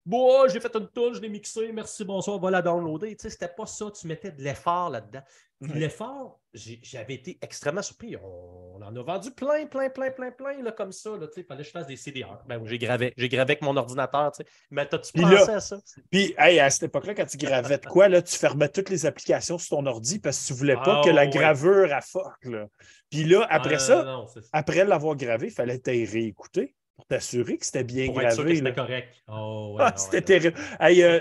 bon, 0.06 0.48
j'ai 0.48 0.60
fait 0.60 0.74
une 0.74 0.88
touche, 0.88 1.16
je 1.16 1.20
l'ai 1.20 1.28
mixé, 1.28 1.70
merci, 1.72 2.02
bonsoir, 2.02 2.38
on 2.38 2.40
va 2.40 2.50
la 2.50 2.62
downloader. 2.62 3.14
Tu 3.14 3.22
sais, 3.24 3.30
c'était 3.30 3.52
pas 3.54 3.66
ça. 3.66 3.90
Tu 3.90 4.06
mettais 4.06 4.30
de 4.30 4.42
l'effort 4.42 4.88
là-dedans. 4.88 5.22
L'effort, 5.60 6.38
j'avais 6.52 7.14
été 7.14 7.38
extrêmement 7.40 7.80
surpris. 7.80 8.14
On, 8.16 8.82
en 8.82 8.94
a 8.94 9.02
vendu 9.02 9.30
plein, 9.30 9.66
plein, 9.66 9.88
plein, 9.88 10.10
plein, 10.10 10.30
plein, 10.30 10.62
là, 10.62 10.70
comme 10.70 10.92
ça. 10.92 11.10
il 11.36 11.44
fallait 11.44 11.62
que 11.62 11.66
je 11.66 11.70
fasse 11.72 11.86
des 11.86 11.96
CDR. 11.96 12.38
Ben, 12.46 12.62
j'ai 12.66 12.78
gravé. 12.78 13.14
J'ai 13.16 13.28
gravé 13.28 13.52
avec 13.52 13.62
mon 13.62 13.74
ordinateur. 13.76 14.32
Mais 14.70 14.86
t'as-tu 14.86 15.12
pensé 15.12 15.50
à 15.50 15.60
ça? 15.60 15.78
Puis, 16.10 16.34
à 16.36 16.68
cette 16.68 16.84
époque-là, 16.84 17.14
quand 17.14 17.26
tu 17.26 17.38
gravais 17.38 17.78
de 17.78 17.86
quoi, 17.86 18.08
là, 18.08 18.20
tu 18.20 18.36
fermais 18.36 18.68
toutes 18.68 18.90
les 18.90 19.06
applications 19.06 19.56
sur 19.56 19.78
ton 19.78 19.86
ordi 19.86 20.18
parce 20.18 20.40
que 20.40 20.46
tu 20.48 20.52
ne 20.52 20.58
voulais 20.58 20.76
pas 20.76 21.02
que 21.02 21.10
la 21.10 21.22
ah, 21.22 21.26
gravure 21.26 21.92
affoque. 21.92 22.44
Là. 22.44 22.66
Puis 23.10 23.24
là, 23.24 23.46
après 23.48 23.76
ah, 23.76 23.78
ça, 23.78 24.24
après 24.52 24.84
l'avoir 24.84 25.16
gravé, 25.16 25.46
il 25.46 25.52
fallait 25.52 25.78
t'y 25.78 26.04
réécouter 26.04 26.75
pour 26.96 27.06
t'assurer 27.06 27.58
que 27.58 27.66
c'était 27.66 27.84
bien 27.84 28.06
pour 28.06 28.16
gravé. 28.16 28.56
C'était 28.56 28.72
correct. 28.74 29.14
Oh, 29.28 29.76
ah, 29.78 29.92
c'était 29.96 30.22
terrible. 30.22 30.58
Hey, 30.80 31.02
euh, 31.02 31.20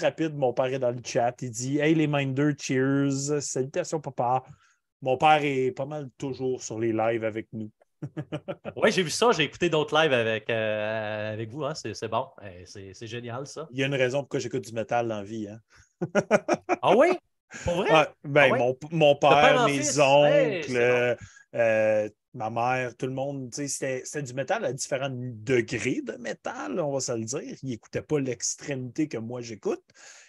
rapide, 0.00 0.34
mon 0.34 0.52
père 0.52 0.66
est 0.66 0.78
dans 0.78 0.90
le 0.90 1.00
chat. 1.04 1.34
Il 1.42 1.50
dit 1.50 1.78
Hey 1.78 1.94
les 1.94 2.06
Minders, 2.06 2.54
cheers. 2.58 3.40
Salutations, 3.40 4.00
papa. 4.00 4.42
Mon 5.02 5.18
père 5.18 5.40
est 5.42 5.72
pas 5.72 5.84
mal 5.84 6.08
toujours 6.16 6.62
sur 6.62 6.80
les 6.80 6.92
lives 6.92 7.24
avec 7.24 7.48
nous. 7.52 7.70
oui, 8.76 8.90
j'ai 8.90 9.02
vu 9.02 9.10
ça. 9.10 9.32
J'ai 9.32 9.44
écouté 9.44 9.68
d'autres 9.68 9.94
lives 9.94 10.12
avec, 10.12 10.48
euh, 10.48 11.32
avec 11.32 11.50
vous. 11.50 11.64
Hein. 11.64 11.74
C'est 11.74 12.08
bon. 12.08 12.26
C'est 12.64 13.06
génial, 13.06 13.46
ça. 13.46 13.68
Il 13.72 13.78
y 13.78 13.82
a 13.82 13.86
une 13.86 13.94
raison 13.94 14.20
pourquoi 14.20 14.40
j'écoute 14.40 14.64
du 14.64 14.72
métal 14.72 15.08
dans 15.08 15.18
la 15.18 15.22
vie. 15.22 15.48
Hein. 15.48 15.60
ah 16.82 16.96
oui? 16.96 17.08
Pour 17.64 17.74
vrai? 17.74 18.08
ben, 18.24 18.50
ah 18.52 18.56
mon, 18.56 18.76
mon, 18.90 19.16
père, 19.16 19.66
mes 19.66 19.98
oncles, 19.98 21.16
euh, 21.54 22.08
ma 22.36 22.50
mère, 22.50 22.96
tout 22.96 23.06
le 23.06 23.12
monde, 23.12 23.52
c'était 23.54 24.22
du 24.22 24.34
métal 24.34 24.64
à 24.64 24.72
différents 24.72 25.10
degrés 25.10 26.02
de 26.02 26.12
métal, 26.14 26.78
on 26.78 26.92
va 26.92 27.00
se 27.00 27.12
le 27.12 27.24
dire. 27.24 27.56
Il 27.62 27.70
n'écoutait 27.70 28.02
pas 28.02 28.20
l'extrémité 28.20 29.08
que 29.08 29.18
moi 29.18 29.40
j'écoute. 29.40 29.82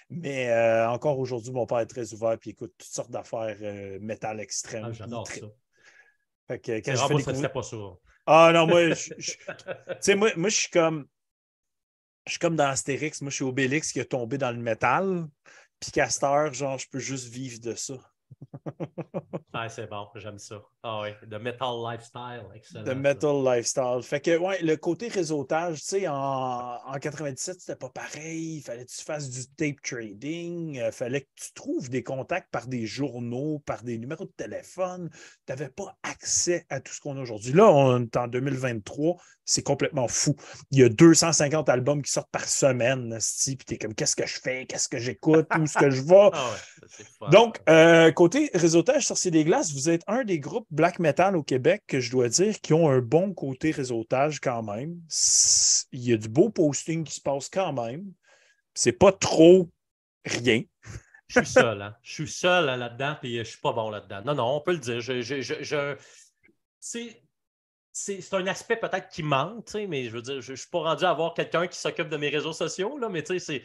Mais 0.10 0.50
euh, 0.50 0.90
encore 0.90 1.20
aujourd'hui, 1.20 1.52
mon 1.52 1.66
père 1.66 1.80
est 1.80 1.86
très 1.86 2.14
ouvert 2.14 2.38
et 2.42 2.50
écoute 2.50 2.74
toutes 2.78 2.90
sortes 2.90 3.12
d'affaires 3.12 3.58
euh, 3.62 4.00
métal 4.00 4.40
extrême. 4.40 4.86
Ah, 4.88 4.94
J'adore 4.94 5.28
ça. 5.28 5.48
Fait 6.48 6.60
que, 6.60 6.72
quand 6.80 6.96
je 6.96 7.08
fais 7.08 7.16
découvrir... 7.16 7.52
pas 7.52 7.64
ça. 7.64 7.78
Ah 8.26 8.52
non, 8.54 8.68
moi, 8.68 8.94
je, 8.94 10.14
moi, 10.16 10.32
moi, 10.38 10.50
je 10.50 10.56
suis 10.56 10.70
comme. 10.70 11.08
Je 12.26 12.32
suis 12.32 12.40
comme 12.40 12.56
dans 12.56 12.68
Astérix. 12.68 13.22
Moi, 13.22 13.32
je 13.32 13.36
suis 13.36 13.44
Obélix 13.44 13.92
qui 13.92 14.00
est 14.00 14.06
tombé 14.06 14.38
dans 14.38 14.52
le 14.52 14.62
métal. 14.62 15.28
Puis 15.80 15.92
Castor, 15.92 16.54
genre, 16.54 16.78
je 16.78 16.88
peux 16.90 17.00
juste 17.00 17.28
vivre 17.28 17.60
de 17.60 17.76
ça. 17.76 17.96
ah, 19.54 19.70
c'est 19.70 19.90
bon, 19.90 20.08
j'aime 20.16 20.38
ça. 20.38 20.62
Ah 20.84 21.02
oui, 21.02 21.10
The 21.30 21.36
Metal 21.36 21.76
Lifestyle, 21.84 22.46
excellent. 22.54 22.84
The 22.84 22.96
Metal 22.96 23.44
Lifestyle. 23.44 24.00
Fait 24.04 24.22
que, 24.22 24.38
ouais, 24.38 24.62
le 24.62 24.76
côté 24.78 25.08
réseautage, 25.08 25.80
tu 25.80 25.86
sais, 25.86 26.08
en, 26.08 26.78
en 26.86 27.00
97, 27.00 27.60
c'était 27.60 27.76
pas 27.76 27.90
pareil. 27.90 28.58
Il 28.58 28.62
fallait 28.62 28.86
que 28.86 28.92
tu 28.92 29.04
fasses 29.04 29.30
du 29.30 29.48
tape 29.56 29.82
trading. 29.82 30.76
Il 30.76 30.92
fallait 30.92 31.22
que 31.22 31.30
tu 31.36 31.54
trouves 31.54 31.90
des 31.90 32.04
contacts 32.04 32.52
par 32.52 32.68
des 32.68 32.86
journaux, 32.86 33.60
par 33.66 33.84
des 33.84 33.98
numéros 33.98 34.26
de 34.26 34.34
téléphone. 34.36 35.10
Tu 35.12 35.54
n'avais 35.54 35.70
pas 35.70 35.98
accès 36.04 36.66
à 36.70 36.80
tout 36.80 36.94
ce 36.94 37.00
qu'on 37.00 37.18
a 37.18 37.22
aujourd'hui. 37.22 37.54
Là, 37.54 37.72
on 37.72 38.04
est 38.04 38.18
en 38.18 38.28
2023, 38.28 39.18
c'est 39.46 39.64
complètement 39.64 40.08
fou. 40.08 40.36
Il 40.72 40.80
y 40.80 40.84
a 40.84 40.90
250 40.90 41.70
albums 41.70 42.02
qui 42.02 42.12
sortent 42.12 42.32
par 42.32 42.48
semaine, 42.48 43.18
puis 43.46 43.58
tu 43.66 43.74
es 43.74 43.78
comme, 43.78 43.96
qu'est-ce 43.96 44.16
que 44.16 44.28
je 44.28 44.40
fais? 44.40 44.66
Qu'est-ce 44.66 44.90
que 44.90 45.00
j'écoute? 45.00 45.48
Où 45.58 45.64
est-ce 45.64 45.78
que 45.78 45.90
je 45.90 46.02
vais? 46.02 46.30
Ah 47.22 47.30
Donc, 47.32 47.60
euh, 47.68 48.12
côté 48.18 48.50
réseautage 48.56 49.06
Sorcier 49.06 49.30
des 49.30 49.44
Glaces, 49.44 49.72
vous 49.74 49.92
êtes 49.92 50.02
un 50.08 50.24
des 50.24 50.40
groupes 50.40 50.66
black 50.72 50.98
metal 50.98 51.36
au 51.36 51.44
Québec 51.44 51.84
que 51.86 52.00
je 52.00 52.10
dois 52.10 52.30
dire 52.30 52.60
qui 52.62 52.74
ont 52.74 52.90
un 52.90 52.98
bon 52.98 53.32
côté 53.32 53.70
réseautage 53.70 54.40
quand 54.40 54.64
même. 54.64 55.00
Il 55.92 56.04
y 56.04 56.14
a 56.14 56.18
du 56.18 56.28
beau 56.28 56.50
posting 56.50 57.04
qui 57.04 57.14
se 57.14 57.22
passe 57.22 57.48
quand 57.48 57.74
même. 57.74 58.12
C'est 58.74 58.94
pas 58.94 59.12
trop 59.12 59.70
rien. 60.26 60.64
Je 61.28 61.42
suis 61.42 61.52
seul, 61.52 61.80
hein? 61.80 61.96
Je 62.02 62.12
suis 62.12 62.28
seul 62.28 62.66
là-dedans, 62.66 63.18
puis 63.22 63.38
je 63.38 63.44
suis 63.44 63.60
pas 63.60 63.74
bon 63.74 63.92
là-dedans. 63.92 64.24
Non, 64.26 64.34
non, 64.34 64.56
on 64.56 64.62
peut 64.62 64.72
le 64.72 64.80
dire. 64.80 65.00
C'est 66.80 68.34
un 68.34 68.48
aspect 68.48 68.78
peut-être 68.78 69.10
qui 69.10 69.22
manque, 69.22 69.72
mais 69.88 70.06
je 70.06 70.10
veux 70.10 70.24
dire, 70.24 70.42
je 70.42 70.54
ne 70.54 70.58
suis 70.58 70.70
pas 70.72 70.80
rendu 70.80 71.06
à 71.06 71.12
avoir 71.12 71.36
quelqu'un 71.36 71.68
qui 71.68 71.78
s'occupe 71.78 72.10
de 72.10 72.18
mes 72.18 72.30
réseaux 72.30 72.54
sociaux, 72.54 72.98
là, 72.98 73.10
mais 73.10 73.24
c'est 73.38 73.62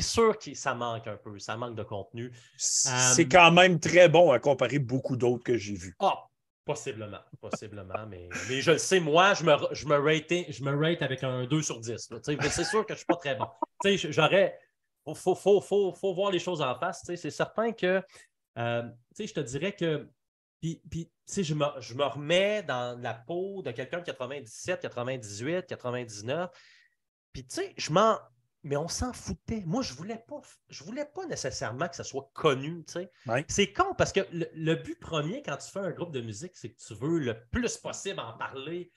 sûr 0.00 0.38
que 0.38 0.54
ça 0.54 0.74
manque 0.74 1.06
un 1.06 1.16
peu, 1.16 1.38
ça 1.38 1.56
manque 1.56 1.76
de 1.76 1.82
contenu. 1.82 2.32
C'est 2.56 3.24
euh, 3.24 3.28
quand 3.30 3.52
même 3.52 3.78
très 3.78 4.08
bon 4.08 4.32
à 4.32 4.38
comparer 4.38 4.78
beaucoup 4.78 5.16
d'autres 5.16 5.44
que 5.44 5.56
j'ai 5.56 5.74
vus. 5.74 5.94
Ah, 6.00 6.26
possiblement, 6.64 7.20
possiblement, 7.40 8.06
mais, 8.08 8.28
mais 8.48 8.60
je 8.60 8.72
le 8.72 8.78
sais, 8.78 9.00
moi, 9.00 9.34
je 9.34 9.44
me, 9.44 9.54
je, 9.72 9.86
me 9.86 9.98
rate, 9.98 10.50
je 10.50 10.64
me 10.64 10.74
rate 10.76 11.02
avec 11.02 11.22
un 11.22 11.46
2 11.46 11.62
sur 11.62 11.80
10. 11.80 12.10
C'est 12.24 12.64
sûr 12.64 12.86
que 12.86 12.94
je 12.94 12.94
ne 12.94 12.96
suis 12.96 13.06
pas 13.06 13.16
très 13.16 13.36
bon. 13.36 13.46
J'aurais. 13.84 14.58
Il 15.08 15.14
faut, 15.14 15.36
faut, 15.36 15.60
faut, 15.60 15.92
faut, 15.92 16.14
voir 16.14 16.32
les 16.32 16.40
choses 16.40 16.60
en 16.60 16.76
face. 16.80 17.02
C'est 17.04 17.30
certain 17.30 17.70
que 17.70 18.02
euh, 18.58 18.82
je 19.16 19.32
te 19.32 19.40
dirais 19.40 19.72
que 19.72 20.08
puis, 20.60 20.82
puis 20.90 21.10
je 21.44 21.54
me, 21.54 21.66
je 21.80 21.94
me 21.94 22.04
remets 22.04 22.62
dans 22.62 22.98
la 23.00 23.14
peau 23.14 23.62
de 23.62 23.70
quelqu'un 23.70 23.98
de 24.00 24.04
97, 24.04 24.80
98, 24.80 25.66
99. 25.66 26.50
Puis, 27.32 27.46
tu 27.46 27.54
sais, 27.54 27.74
je 27.76 27.92
m'en. 27.92 28.18
Mais 28.66 28.76
on 28.76 28.88
s'en 28.88 29.12
foutait. 29.12 29.62
Moi, 29.64 29.82
je 29.82 29.94
voulais 29.94 30.22
pas. 30.26 30.40
Je 30.68 30.82
voulais 30.82 31.04
pas 31.04 31.24
nécessairement 31.26 31.88
que 31.88 31.94
ça 31.94 32.02
soit 32.02 32.28
connu. 32.34 32.84
C'est 33.46 33.72
con 33.72 33.94
parce 33.96 34.12
que 34.12 34.20
le, 34.32 34.74
but 34.74 34.98
premier 34.98 35.40
quand 35.42 35.56
tu 35.56 35.70
fais 35.70 35.78
un 35.78 35.92
groupe 35.92 36.12
de 36.12 36.20
musique, 36.20 36.56
c'est 36.56 36.70
que 36.70 36.78
tu 36.84 36.94
veux 36.94 37.20
le 37.20 37.40
plus 37.52 37.76
possible 37.76 38.18
en 38.18 38.36
parler. 38.36 38.90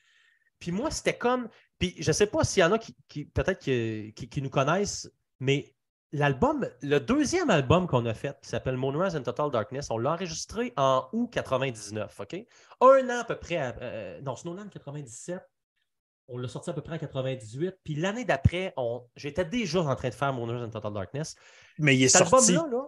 Puis 0.57 0.71
moi, 0.71 0.89
c'était 0.89 1.17
comme. 1.17 1.49
Puis 1.77 1.95
je 1.99 2.11
sais 2.11 2.25
pas 2.25 2.43
s'il 2.43 2.61
y 2.61 2.63
en 2.63 2.71
a 2.71 2.79
qui, 2.79 2.95
qui 3.07 3.25
peut-être 3.25 3.59
qui, 3.59 4.13
qui, 4.13 4.41
nous 4.41 4.49
connaissent, 4.49 5.09
mais 5.39 5.75
L'album, 6.11 6.67
le 6.81 6.97
deuxième 6.97 7.51
album 7.51 7.85
qu'on 7.85 8.03
a 8.07 8.15
fait, 8.15 8.35
qui 8.41 8.49
s'appelle 8.49 8.77
Moonrise 8.77 9.15
and 9.15 9.21
Total 9.21 9.51
Darkness, 9.51 9.91
on 9.91 9.99
l'a 9.99 10.13
enregistré 10.13 10.73
en 10.75 11.07
août 11.13 11.29
99, 11.31 12.19
OK? 12.19 12.33
Un 12.81 13.09
an 13.11 13.19
à 13.19 13.23
peu 13.25 13.35
près, 13.35 13.75
euh, 13.79 14.19
non, 14.21 14.35
Snowland 14.35 14.69
97, 14.69 15.47
on 16.29 16.37
l'a 16.37 16.47
sorti 16.47 16.69
à 16.69 16.73
peu 16.73 16.81
près 16.81 16.95
en 16.95 16.99
98, 16.99 17.75
puis 17.83 17.95
l'année 17.95 18.25
d'après, 18.25 18.73
j'étais 19.15 19.45
déjà 19.45 19.81
en 19.81 19.95
train 19.95 20.09
de 20.09 20.13
faire 20.13 20.33
Moonrise 20.33 20.63
and 20.63 20.69
Total 20.69 20.93
Darkness. 20.93 21.35
Mais 21.77 21.95
il 21.95 22.03
est 22.03 22.09
Cet 22.09 22.27
sorti. 22.27 22.55
Album-là, 22.55 22.87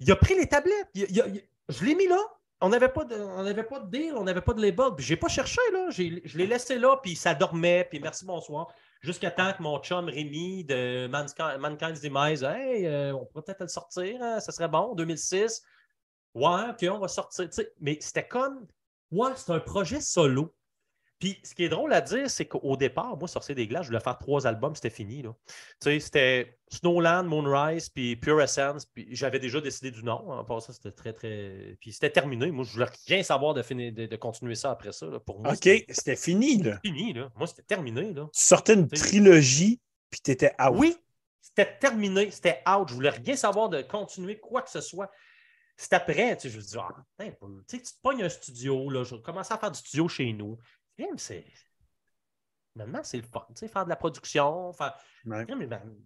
il 0.00 0.12
a 0.12 0.16
pris 0.16 0.36
les 0.36 0.46
tablettes, 0.46 0.88
je 0.94 1.84
l'ai 1.84 1.94
mis 1.94 2.06
là, 2.06 2.20
on 2.60 2.68
n'avait 2.70 2.88
pas, 2.88 3.04
de, 3.04 3.62
pas 3.62 3.80
de 3.80 3.90
deal, 3.90 4.14
on 4.16 4.24
n'avait 4.24 4.40
pas 4.40 4.52
de 4.52 4.60
label. 4.60 4.88
Puis 4.96 5.06
j'ai 5.06 5.16
pas 5.16 5.28
cherché, 5.28 5.60
là. 5.72 5.90
Je 5.90 6.36
l'ai 6.36 6.46
laissé 6.46 6.78
là, 6.78 6.96
puis 7.00 7.14
ça 7.14 7.34
dormait, 7.34 7.86
puis 7.88 8.00
merci, 8.00 8.24
bonsoir. 8.24 8.72
Jusqu'à 9.00 9.30
temps 9.30 9.52
que 9.52 9.62
mon 9.62 9.78
chum 9.78 10.06
Rémi 10.06 10.64
de 10.64 11.06
Mankind's 11.06 12.00
Demise, 12.00 12.42
hey, 12.42 12.84
euh, 12.86 13.14
on 13.14 13.26
pourrait 13.26 13.44
peut-être 13.44 13.60
le 13.60 13.68
sortir, 13.68 14.20
hein, 14.20 14.40
ça 14.40 14.50
serait 14.50 14.66
bon, 14.66 14.94
2006. 14.96 15.62
Ouais, 16.34 16.72
puis 16.76 16.88
on 16.88 16.98
va 16.98 17.06
sortir. 17.06 17.48
mais 17.80 17.98
c'était 18.00 18.26
comme, 18.26 18.66
ouais, 19.12 19.30
c'est 19.36 19.52
un 19.52 19.60
projet 19.60 20.00
solo. 20.00 20.52
Puis 21.18 21.40
ce 21.42 21.54
qui 21.54 21.64
est 21.64 21.68
drôle 21.68 21.92
à 21.92 22.00
dire, 22.00 22.30
c'est 22.30 22.46
qu'au 22.46 22.76
départ, 22.76 23.16
moi, 23.16 23.26
Sorcier 23.26 23.54
des 23.54 23.66
Glaces, 23.66 23.82
je 23.82 23.88
voulais 23.88 24.00
faire 24.00 24.18
trois 24.18 24.46
albums, 24.46 24.74
c'était 24.76 24.90
fini. 24.90 25.22
Tu 25.22 25.30
sais, 25.80 25.98
c'était 25.98 26.58
Snowland, 26.68 27.24
Moonrise, 27.24 27.88
puis 27.88 28.14
Pure 28.14 28.40
Essence. 28.40 28.86
Puis 28.86 29.08
j'avais 29.10 29.40
déjà 29.40 29.60
décidé 29.60 29.90
du 29.90 30.04
nom. 30.04 30.30
En 30.30 30.44
passant, 30.44 30.72
c'était 30.72 30.92
très, 30.92 31.12
très. 31.12 31.76
Puis 31.80 31.92
c'était 31.92 32.10
terminé. 32.10 32.52
Moi, 32.52 32.64
je 32.64 32.72
voulais 32.72 32.86
rien 33.06 33.22
savoir 33.24 33.54
de, 33.54 33.62
finir, 33.62 33.92
de, 33.92 34.16
continuer 34.16 34.54
ça 34.54 34.70
après 34.70 34.92
ça. 34.92 35.06
Pour 35.26 35.40
moi, 35.40 35.54
OK, 35.54 35.68
c'était 35.88 36.16
fini. 36.16 36.62
Là. 36.62 36.78
fini. 36.84 37.12
Là. 37.12 37.30
Moi, 37.36 37.48
c'était 37.48 37.62
terminé. 37.62 38.12
Là. 38.12 38.28
Tu 38.32 38.40
sortais 38.40 38.74
une 38.74 38.88
trilogie, 38.88 39.80
puis 40.10 40.20
tu 40.20 40.30
étais 40.30 40.52
out. 40.62 40.74
Oui, 40.74 40.96
c'était 41.40 41.78
terminé. 41.78 42.30
C'était 42.30 42.62
out. 42.68 42.88
Je 42.88 42.94
voulais 42.94 43.10
rien 43.10 43.34
savoir 43.34 43.68
de 43.70 43.82
continuer 43.82 44.38
quoi 44.38 44.62
que 44.62 44.70
ce 44.70 44.80
soit. 44.80 45.10
C'est 45.80 45.92
après, 45.92 46.36
tu 46.36 46.42
sais, 46.42 46.50
je 46.50 46.58
me 46.58 46.62
dis, 46.62 46.76
ah, 46.76 47.24
tu 47.68 47.80
te 47.80 47.88
pognes 48.02 48.24
un 48.24 48.28
studio, 48.28 48.90
là, 48.90 49.04
je 49.04 49.14
commence 49.14 49.52
à 49.52 49.58
faire 49.58 49.70
du 49.70 49.78
studio 49.78 50.08
chez 50.08 50.32
nous 50.32 50.58
c'est. 51.16 51.44
Maintenant, 52.74 53.00
c'est 53.02 53.16
le 53.18 53.24
fun. 53.24 53.46
Faire 53.54 53.84
de 53.84 53.88
la 53.88 53.96
production. 53.96 54.72
Ben, 55.24 55.46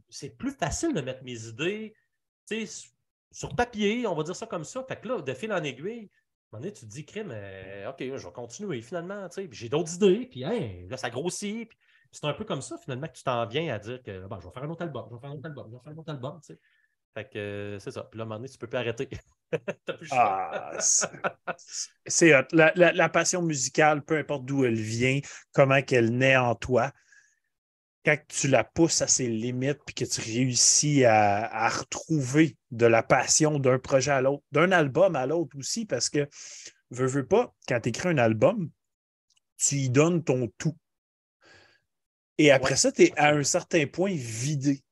c'est 0.08 0.30
plus 0.30 0.52
facile 0.52 0.94
de 0.94 1.00
mettre 1.00 1.22
mes 1.22 1.46
idées 1.46 1.94
sur 3.30 3.54
papier, 3.54 4.06
on 4.06 4.14
va 4.14 4.22
dire 4.22 4.36
ça 4.36 4.46
comme 4.46 4.64
ça. 4.64 4.84
Fait 4.84 5.00
que 5.00 5.08
là, 5.08 5.20
de 5.20 5.34
fil 5.34 5.52
en 5.52 5.62
aiguille, 5.62 6.10
à 6.52 6.56
un 6.56 6.58
moment 6.58 6.62
donné, 6.62 6.72
tu 6.72 6.82
te 6.82 6.90
dis, 6.90 7.04
crime, 7.04 7.30
euh, 7.32 7.90
OK, 7.90 7.98
je 8.00 8.26
vais 8.26 8.32
continuer 8.32 8.82
finalement. 8.82 9.28
J'ai 9.50 9.68
d'autres 9.68 9.94
idées, 9.94 10.26
puis 10.30 10.40
là, 10.40 10.96
ça 10.96 11.10
grossit. 11.10 11.70
c'est 12.10 12.26
un 12.26 12.34
peu 12.34 12.44
comme 12.44 12.62
ça, 12.62 12.76
finalement, 12.78 13.08
que 13.08 13.14
tu 13.14 13.22
t'en 13.22 13.46
viens 13.46 13.74
à 13.74 13.78
dire 13.78 14.02
que 14.02 14.12
je 14.12 14.46
vais 14.46 14.52
faire 14.52 14.64
un 14.64 14.70
autre 14.70 14.82
album, 14.82 15.06
je 15.10 15.14
vais 15.14 15.20
faire 15.20 15.30
un 15.30 15.36
autre 15.36 15.46
album, 15.46 15.66
je 15.70 15.76
vais 15.76 15.82
faire 15.82 15.92
un 15.92 15.98
autre 15.98 16.10
album. 16.10 16.40
Fait 17.14 17.28
que 17.28 17.38
euh, 17.38 17.78
c'est 17.78 17.90
ça. 17.90 18.04
Puis 18.04 18.18
là, 18.18 18.22
à 18.22 18.26
un 18.26 18.28
moment 18.28 18.38
donné, 18.38 18.48
tu 18.48 18.56
ne 18.56 18.60
peux 18.60 18.66
plus 18.66 18.78
arrêter. 18.78 19.08
plus 19.98 20.08
ah, 20.10 20.72
c'est 22.06 22.32
la, 22.52 22.72
la, 22.74 23.08
passion 23.08 23.42
musicale, 23.42 24.02
peu 24.02 24.18
importe 24.18 24.44
d'où 24.44 24.64
elle 24.64 24.80
vient, 24.80 25.20
comment 25.52 25.82
qu'elle 25.82 26.16
naît 26.16 26.36
en 26.36 26.54
toi, 26.54 26.92
quand 28.04 28.16
tu 28.28 28.48
la 28.48 28.64
pousses 28.64 29.02
à 29.02 29.06
ses 29.06 29.28
limites 29.28 29.80
puis 29.86 29.94
que 29.94 30.04
tu 30.04 30.20
réussis 30.20 31.04
à, 31.04 31.68
retrouver 31.68 32.56
de 32.70 32.86
la 32.86 33.02
passion 33.02 33.58
d'un 33.58 33.78
projet 33.78 34.10
à 34.10 34.20
l'autre, 34.20 34.42
d'un 34.50 34.72
album 34.72 35.14
à 35.16 35.26
l'autre 35.26 35.56
aussi, 35.56 35.86
parce 35.86 36.10
que, 36.10 36.28
veux, 36.90 37.06
veux 37.06 37.26
pas, 37.26 37.54
quand 37.68 37.80
tu 37.80 37.90
écris 37.90 38.08
un 38.08 38.18
album, 38.18 38.70
tu 39.56 39.76
y 39.76 39.90
donnes 39.90 40.24
ton 40.24 40.50
tout. 40.58 40.76
Et 42.38 42.50
après 42.50 42.76
ça, 42.76 42.90
tu 42.90 43.02
es 43.02 43.18
à 43.18 43.30
un 43.30 43.44
certain 43.44 43.86
point 43.86 44.14
vidé. 44.14 44.82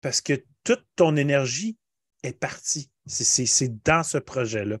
Parce 0.00 0.20
que 0.20 0.44
toute 0.62 0.86
ton 0.94 1.16
énergie 1.16 1.76
est 2.22 2.38
partie. 2.38 2.90
C'est 3.06 3.82
dans 3.84 4.02
ce 4.02 4.18
projet-là. 4.18 4.78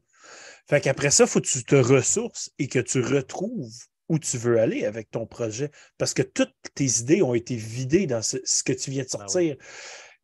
Fait 0.68 0.80
qu'après 0.80 1.10
ça, 1.10 1.24
il 1.24 1.30
faut 1.30 1.40
que 1.40 1.46
tu 1.46 1.64
te 1.64 1.76
ressources 1.76 2.50
et 2.58 2.68
que 2.68 2.80
tu 2.80 3.00
retrouves 3.00 3.72
où 4.08 4.18
tu 4.18 4.38
veux 4.38 4.60
aller 4.60 4.84
avec 4.84 5.10
ton 5.10 5.26
projet. 5.26 5.70
Parce 5.98 6.14
que 6.14 6.22
toutes 6.22 6.54
tes 6.74 7.00
idées 7.00 7.22
ont 7.22 7.34
été 7.34 7.56
vidées 7.56 8.06
dans 8.06 8.22
ce, 8.22 8.36
que 8.64 8.72
tu 8.72 8.90
viens 8.90 9.04
de 9.04 9.08
ben 9.08 9.28
sortir. 9.28 9.56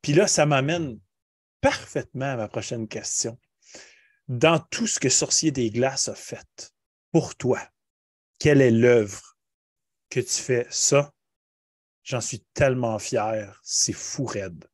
Puis 0.03 0.12
là, 0.12 0.27
ça 0.27 0.47
m'amène 0.47 0.99
parfaitement 1.61 2.33
à 2.33 2.37
ma 2.37 2.49
prochaine 2.49 2.89
question. 2.89 3.39
Dans 4.29 4.59
tout 4.59 4.87
ce 4.87 4.99
que 4.99 5.09
Sorcier 5.09 5.51
des 5.51 5.70
Glaces 5.70 6.09
a 6.09 6.15
fait, 6.15 6.73
pour 7.12 7.37
toi, 7.37 7.61
quelle 8.39 8.61
est 8.61 8.70
l'œuvre 8.70 9.37
que 10.11 10.20
tu 10.20 10.43
fais? 10.43 10.66
Ça? 10.70 11.12
J'en 12.03 12.20
suis 12.20 12.45
tellement 12.55 12.99
fier, 12.99 13.61
c'est 13.62 13.93
fou 13.93 14.24
raide. 14.24 14.65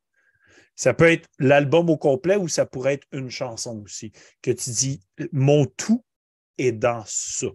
Ça 0.79 0.95
peut 0.95 1.11
être 1.11 1.29
l'album 1.41 1.91
au 1.91 1.97
complet 1.97 2.37
ou 2.37 2.47
ça 2.47 2.65
pourrait 2.65 2.95
être 2.95 3.07
une 3.11 3.31
chanson 3.31 3.83
aussi, 3.83 4.13
que 4.43 4.53
tu 4.53 4.71
dis, 4.71 5.01
mon 5.33 5.67
tout 5.67 6.05
est 6.57 6.71
dans 6.71 7.03
ça. 7.05 7.49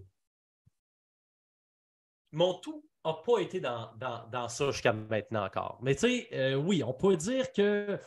Mon 2.34 2.56
tout 2.56 2.84
n'a 3.06 3.14
pas 3.14 3.40
été 3.40 3.62
dans, 3.62 3.94
dans, 3.96 4.50
ça 4.50 4.72
jusqu'à 4.72 4.92
maintenant 4.92 5.46
encore. 5.46 5.80
Mais 5.82 5.96
tu 5.96 6.02
sais, 6.02 6.28
euh, 6.34 6.56
oui, 6.56 6.84
on 6.84 6.94
peut 6.94 7.16
dire 7.16 7.54
que, 7.54 7.98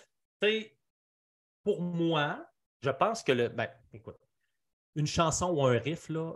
pour 1.64 1.80
moi, 1.80 2.46
je 2.82 2.90
pense 2.90 3.22
que 3.22 3.32
le. 3.32 3.48
Ben, 3.48 3.70
écoute, 3.94 4.20
une 4.96 5.06
chanson 5.06 5.48
ou 5.50 5.64
un 5.64 5.78
riff, 5.78 6.10
là, 6.10 6.34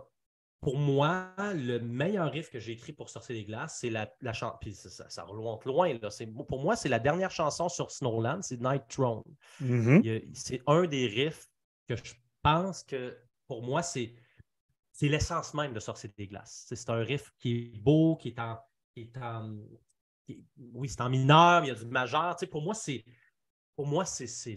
pour 0.61 0.77
moi, 0.77 1.33
le 1.55 1.79
meilleur 1.79 2.31
riff 2.31 2.51
que 2.51 2.59
j'ai 2.59 2.73
écrit 2.73 2.93
pour 2.93 3.09
Sorcier 3.09 3.33
des 3.33 3.45
Glaces, 3.45 3.79
c'est 3.79 3.89
la, 3.89 4.13
la 4.21 4.31
chanson. 4.31 4.55
Puis 4.61 4.73
ça, 4.73 5.09
ça, 5.09 5.23
remonte 5.23 5.65
loin. 5.65 5.91
Là. 5.99 6.09
Pour 6.47 6.61
moi, 6.61 6.75
c'est 6.75 6.87
la 6.87 6.99
dernière 6.99 7.31
chanson 7.31 7.67
sur 7.67 7.89
Snowland, 7.89 8.43
c'est 8.43 8.61
Night 8.61 8.83
Throne. 8.87 9.23
Mm-hmm. 9.59 10.29
C'est 10.33 10.61
un 10.67 10.85
des 10.85 11.07
riffs 11.07 11.49
que 11.87 11.95
je 11.95 12.13
pense 12.43 12.83
que 12.83 13.17
pour 13.47 13.63
moi, 13.63 13.81
c'est 13.81 14.13
l'essence 15.01 15.55
même 15.55 15.73
de 15.73 15.79
Sorcier 15.79 16.13
des 16.15 16.27
Glaces. 16.27 16.67
C'est 16.71 16.89
un 16.91 17.03
riff 17.03 17.33
qui 17.39 17.57
est 17.57 17.81
beau, 17.81 18.15
qui 18.15 18.29
est 18.29 18.39
en. 18.39 18.59
Qui 18.93 19.01
est 19.01 19.17
en 19.17 19.57
oui, 20.73 20.87
c'est 20.87 21.01
en 21.01 21.09
mineur, 21.09 21.63
il 21.63 21.69
y 21.69 21.71
a 21.71 21.75
du 21.75 21.85
majeur. 21.85 22.37
pour 22.51 22.61
moi, 22.61 22.75
c'est. 22.75 23.03
Pour 23.75 23.87
moi, 23.87 24.05
c'est 24.05 24.27
ça. 24.27 24.51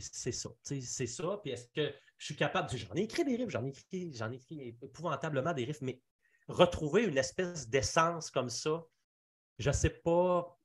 C'est 0.63 1.07
ça. 1.07 1.41
Puis 1.43 1.53
est-ce 1.53 1.69
que 1.69 1.95
je 2.19 2.27
suis 2.27 2.37
capable, 2.37 2.69
j'en 2.77 2.95
ai 2.95 3.03
écrit 3.03 3.25
des 3.25 3.37
riffs, 3.37 3.51
j'en 3.51 3.65
ai 3.65 3.69
écrit, 3.69 4.13
j'en 4.15 4.31
ai 4.31 4.37
écrit 4.37 4.77
épouvantablement 4.83 5.53
des 5.53 5.65
riffs, 5.65 5.81
mais 5.83 6.01
retrouver 6.49 7.05
une 7.05 7.19
espèce 7.19 7.69
d'essence 7.69 8.31
comme 8.31 8.51
ça, 8.51 8.85
je 9.59 9.71
ne 9.71 9.75
sais 9.75 9.91
pas, 9.91 10.59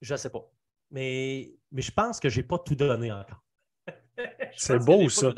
je 0.00 0.14
ne 0.14 0.18
sais 0.18 0.30
pas. 0.30 0.50
Mais, 0.90 1.54
mais 1.72 1.82
je 1.82 1.90
pense 1.90 2.20
que 2.20 2.28
je 2.28 2.40
n'ai 2.40 2.46
pas 2.46 2.58
tout 2.58 2.74
donné 2.74 3.12
encore. 3.12 3.42
C'est 4.56 4.78
beau, 4.78 5.08
ça. 5.08 5.32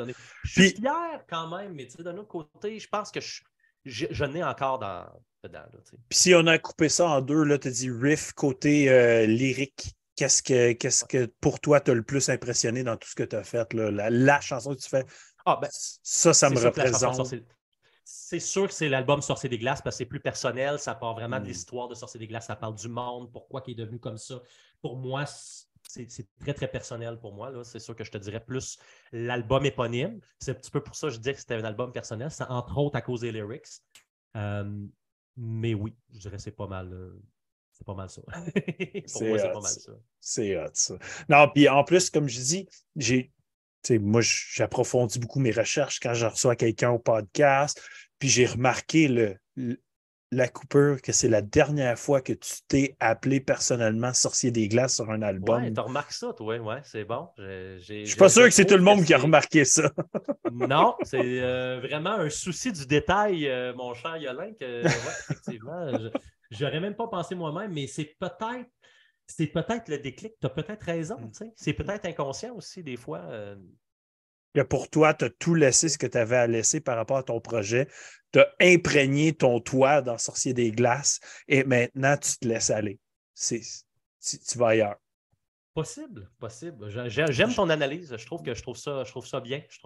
Je 0.45 0.51
suis 0.51 0.71
fier 0.77 1.25
quand 1.29 1.57
même, 1.57 1.75
mais 1.75 1.87
d'un 1.99 2.17
autre 2.19 2.29
côté, 2.29 2.79
je 2.79 2.89
pense 2.89 3.11
que 3.11 3.21
je, 3.21 3.43
je, 3.85 4.25
n'ai 4.25 4.45
encore 4.45 4.79
dans, 4.79 5.07
dedans. 5.43 5.65
Puis 6.09 6.19
si 6.19 6.35
on 6.35 6.47
a 6.47 6.59
coupé 6.59 6.89
ça 6.89 7.09
en 7.09 7.21
deux, 7.21 7.43
là, 7.45 7.59
tu 7.59 7.69
as 7.69 7.71
dit 7.71 7.91
riff 7.91 8.33
côté 8.33 8.91
euh, 8.91 9.27
lyrique. 9.27 9.98
Qu'est-ce 10.19 10.43
que, 10.43 10.73
qu'est-ce 10.73 11.05
que 11.05 11.27
pour 11.41 11.61
toi 11.61 11.79
t'a 11.79 11.95
le 11.95 12.03
plus 12.03 12.29
impressionné 12.29 12.83
dans 12.83 12.97
tout 12.97 13.09
ce 13.09 13.15
que 13.15 13.23
tu 13.23 13.37
as 13.37 13.45
fait? 13.45 13.73
Là? 13.73 14.11
La, 14.11 14.41
chanson 14.41 14.75
que 14.75 14.81
tu 14.81 14.89
fais, 14.89 15.05
ah, 15.47 15.61
ben, 15.63 15.69
ça, 15.71 16.35
ça 16.35 16.51
me 16.51 16.59
représente. 16.59 17.35
C'est 18.03 18.41
sûr 18.41 18.67
que 18.67 18.75
c'est 18.75 18.89
l'album 18.89 19.23
Sorcier 19.23 19.49
des 19.49 19.59
Glaces 19.59 19.81
parce 19.81 19.95
que 19.95 19.99
c'est 19.99 20.07
plus 20.07 20.19
personnel. 20.19 20.81
Ça 20.81 20.97
part 20.97 21.15
vraiment 21.15 21.39
de 21.39 21.45
hmm. 21.45 21.49
l'histoire 21.49 21.87
de 21.87 21.95
Sorcier 21.95 22.19
des 22.19 22.27
Glaces. 22.27 22.47
Ça 22.47 22.57
parle 22.57 22.75
du 22.75 22.89
monde, 22.89 23.31
pourquoi 23.31 23.63
il 23.69 23.71
est 23.71 23.75
devenu 23.77 24.01
comme 24.01 24.19
ça. 24.19 24.43
Pour 24.83 24.97
moi, 24.97 25.25
c'est 25.87 26.09
très, 26.41 26.53
très 26.53 26.69
personnel 26.69 27.21
pour 27.21 27.33
moi. 27.33 27.53
C'est 27.63 27.79
sûr 27.79 27.95
que 27.95 28.03
je 28.03 28.11
te 28.11 28.19
dirais 28.19 28.45
plus 28.45 28.77
l'album 29.13 29.65
éponyme. 29.67 30.21
C'est 30.41 30.51
un 30.51 30.55
petit 30.55 30.73
peu 30.73 30.83
pour 30.83 30.97
ça 30.97 31.07
que 31.07 31.13
je 31.13 31.19
disais 31.19 31.35
que 31.35 31.39
c'était 31.39 31.55
un 31.55 31.65
album 31.65 31.93
personnel. 31.93 32.33
C'est 32.33 32.43
entre 32.49 32.77
autres 32.77 32.97
à 32.97 33.03
cause 33.03 33.21
des 33.21 33.31
lyrics. 33.31 33.69
Euh, 34.37 34.85
mais 35.37 35.75
oui, 35.75 35.95
je 36.13 36.19
dirais 36.19 36.39
que 36.39 36.43
c'est 36.43 36.51
pas 36.51 36.67
mal. 36.67 36.93
Euh, 36.93 37.23
c'est 37.79 37.87
pas 37.87 37.95
mal 37.95 38.11
ça. 38.11 38.23
Pour 39.13 39.23
moi, 39.25 39.39
c'est 39.39 39.53
pas 39.53 39.61
mal 39.61 39.73
ça. 39.73 39.93
C'est 40.21 40.57
ça. 40.75 40.95
Non, 41.29 41.49
puis 41.53 41.69
en 41.69 41.85
plus, 41.85 42.11
comme 42.11 42.29
je 42.29 42.41
dis, 42.41 42.69
j'ai. 42.97 43.33
Moi, 43.91 44.21
j'approfondis 44.23 45.19
beaucoup 45.19 45.39
mes 45.41 45.53
recherches 45.53 45.99
quand 46.01 46.13
je 46.13 46.27
reçois 46.27 46.57
quelqu'un 46.57 46.91
au 46.91 46.99
podcast. 46.99 47.81
Puis 48.19 48.29
j'ai 48.29 48.45
remarqué 48.45 49.09
le, 49.09 49.39
la 50.31 50.49
coupure 50.49 51.01
que 51.01 51.13
c'est 51.13 51.29
la 51.29 51.41
dernière 51.41 51.99
fois 51.99 52.21
que 52.21 52.33
tu 52.33 52.55
t'es 52.67 52.97
appelé 53.01 53.41
personnellement 53.41 54.13
sorcier 54.13 54.51
des 54.51 54.69
glaces 54.69 54.97
sur 54.97 55.11
un 55.11 55.23
album. 55.23 55.63
Ouais, 55.63 55.73
tu 55.73 55.81
remarques 55.81 56.13
ça, 56.13 56.33
toi, 56.37 56.59
ouais, 56.59 56.81
c'est 56.83 57.05
bon. 57.05 57.29
Je 57.39 58.03
suis 58.05 58.17
pas 58.17 58.29
sûr 58.29 58.45
que 58.45 58.51
c'est 58.51 58.67
tout 58.67 58.77
le 58.77 58.83
monde 58.83 59.05
qui 59.05 59.15
a 59.15 59.19
remarqué 59.19 59.65
ça. 59.65 59.91
non, 60.53 60.97
c'est 61.03 61.41
euh, 61.41 61.81
vraiment 61.81 62.13
un 62.13 62.31
souci 62.31 62.73
du 62.73 62.87
détail, 62.87 63.49
euh, 63.49 63.73
mon 63.75 63.95
cher 63.95 64.17
Yolin, 64.19 64.53
que 64.59 64.85
effectivement, 64.85 65.87
J'aurais 66.51 66.81
même 66.81 66.97
pas 66.97 67.09
pensé 67.09 67.35
moi-même, 67.35 67.73
mais 67.73 67.87
c'est 67.87 68.17
peut-être 68.19 68.71
c'est 69.29 69.47
peut-être 69.47 69.89
le 69.89 69.99
déclic. 69.99 70.33
Tu 70.41 70.47
as 70.47 70.51
peut-être 70.51 70.83
raison. 70.83 71.21
Mm. 71.21 71.51
C'est 71.55 71.75
peut-être 71.75 72.07
inconscient 72.07 72.55
aussi, 72.55 72.83
des 72.83 72.97
fois. 72.97 73.21
Euh. 73.29 73.57
Que 74.55 74.63
pour 74.63 74.89
toi, 74.89 75.13
tu 75.13 75.27
as 75.27 75.31
tout 75.31 75.55
laissé 75.55 75.89
ce 75.91 75.99
que 75.99 76.07
tu 76.07 76.17
avais 76.17 76.37
à 76.37 76.47
laisser 76.47 76.81
par 76.81 76.97
rapport 76.97 77.19
à 77.19 77.23
ton 77.23 77.41
projet. 77.41 77.87
Tu 78.33 78.41
as 78.41 78.49
imprégné 78.61 79.35
ton 79.35 79.61
toit 79.61 80.01
dans 80.01 80.17
Sorcier 80.17 80.55
des 80.55 80.73
Glaces 80.73 81.21
et 81.47 81.65
maintenant, 81.65 82.17
tu 82.17 82.39
te 82.39 82.49
laisses 82.49 82.71
aller. 82.71 82.99
Tu, 83.37 83.61
tu 84.21 84.59
vas 84.59 84.69
ailleurs. 84.69 84.97
Possible, 85.75 86.31
possible. 86.41 86.89
J'aime 87.09 87.55
ton 87.55 87.69
analyse. 87.69 88.17
Je 88.17 88.27
trouve 88.27 88.43
que 88.43 88.55
je 88.55 88.63
trouve 88.63 88.77
ça, 88.77 89.05
je 89.05 89.11
trouve 89.11 89.27
ça 89.27 89.41
bien. 89.41 89.63
Je, 89.69 89.79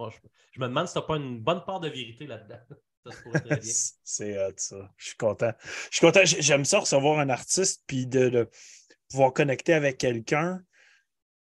je 0.52 0.60
me 0.60 0.68
demande 0.68 0.86
si 0.86 0.94
tu 0.94 1.00
n'as 1.00 1.06
pas 1.06 1.16
une 1.16 1.40
bonne 1.40 1.64
part 1.66 1.80
de 1.80 1.88
vérité 1.88 2.26
là-dedans. 2.26 2.60
C'est 4.04 4.38
hot, 4.38 4.54
ça. 4.56 4.92
Je 4.96 5.06
suis 5.08 5.16
content. 5.16 5.52
Je 5.90 5.96
suis 5.96 6.06
content. 6.06 6.20
J'aime 6.24 6.64
ça 6.64 6.80
recevoir 6.80 7.18
un 7.18 7.28
artiste 7.28 7.82
puis 7.86 8.06
de, 8.06 8.48
pouvoir 9.10 9.32
connecter 9.32 9.74
avec 9.74 9.98
quelqu'un 9.98 10.62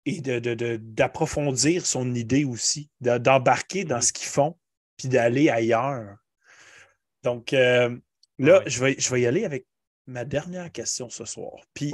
et 0.06 0.22
d'approfondir 0.22 1.82
de, 1.82 1.88
son 1.88 2.16
idée 2.16 2.46
aussi, 2.46 2.90
d'embarquer 3.02 3.84
dans 3.84 4.02
ce 4.02 4.14
qu'ils 4.14 4.28
font 4.28 4.58
puis 4.96 5.10
d'aller 5.10 5.50
ailleurs. 5.50 6.18
Donc 7.24 7.54
euh, 7.54 7.96
là, 8.40 8.64
je, 8.66 8.84
vais, 8.84 8.96
je 8.98 9.10
vais 9.10 9.22
y 9.22 9.26
aller 9.26 9.44
avec 9.44 9.68
ma 10.08 10.24
dernière 10.24 10.72
question 10.72 11.10
ce 11.10 11.26
soir. 11.26 11.54
Puis 11.74 11.94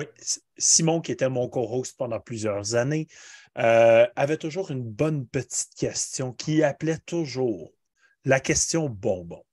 Simon, 0.58 1.02
qui 1.02 1.12
était 1.12 1.30
mon 1.30 1.50
co-host 1.50 1.98
pendant 1.98 2.20
plusieurs 2.20 2.76
années, 2.76 3.08
euh, 3.58 4.08
avait 4.16 4.38
toujours 4.38 4.72
une 4.72 4.84
bonne 4.84 5.28
petite 5.28 5.74
question 5.76 6.34
qui 6.34 6.64
appelait 6.64 7.00
toujours 7.00 7.74
la 8.26 8.40
question 8.40 8.90
bonbon. 8.90 9.44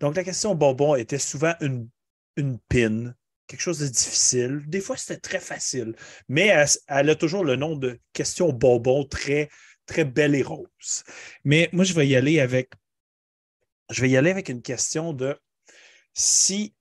Donc, 0.00 0.16
la 0.16 0.24
question 0.24 0.54
bonbon 0.54 0.94
était 0.94 1.18
souvent 1.18 1.54
une, 1.60 1.88
une 2.36 2.58
pin, 2.68 3.14
quelque 3.46 3.60
chose 3.60 3.80
de 3.80 3.86
difficile. 3.86 4.62
Des 4.66 4.80
fois, 4.80 4.96
c'était 4.96 5.20
très 5.20 5.40
facile, 5.40 5.94
mais 6.28 6.52
elle, 6.88 7.10
a 7.10 7.14
toujours 7.14 7.44
le 7.44 7.56
nom 7.56 7.76
de 7.76 8.00
question 8.12 8.52
bonbon 8.52 9.04
très, 9.04 9.48
très 9.86 10.04
belle 10.04 10.34
et 10.34 10.42
rose. 10.42 11.04
Mais 11.44 11.68
moi, 11.72 11.84
je 11.84 11.94
vais 11.94 12.06
y 12.06 12.16
aller 12.16 12.40
avec. 12.40 12.72
Je 13.90 14.02
vais 14.02 14.16
aller 14.16 14.30
avec 14.30 14.48
une 14.48 14.62
question 14.62 15.12
de 15.12 15.38
si, 16.12 16.74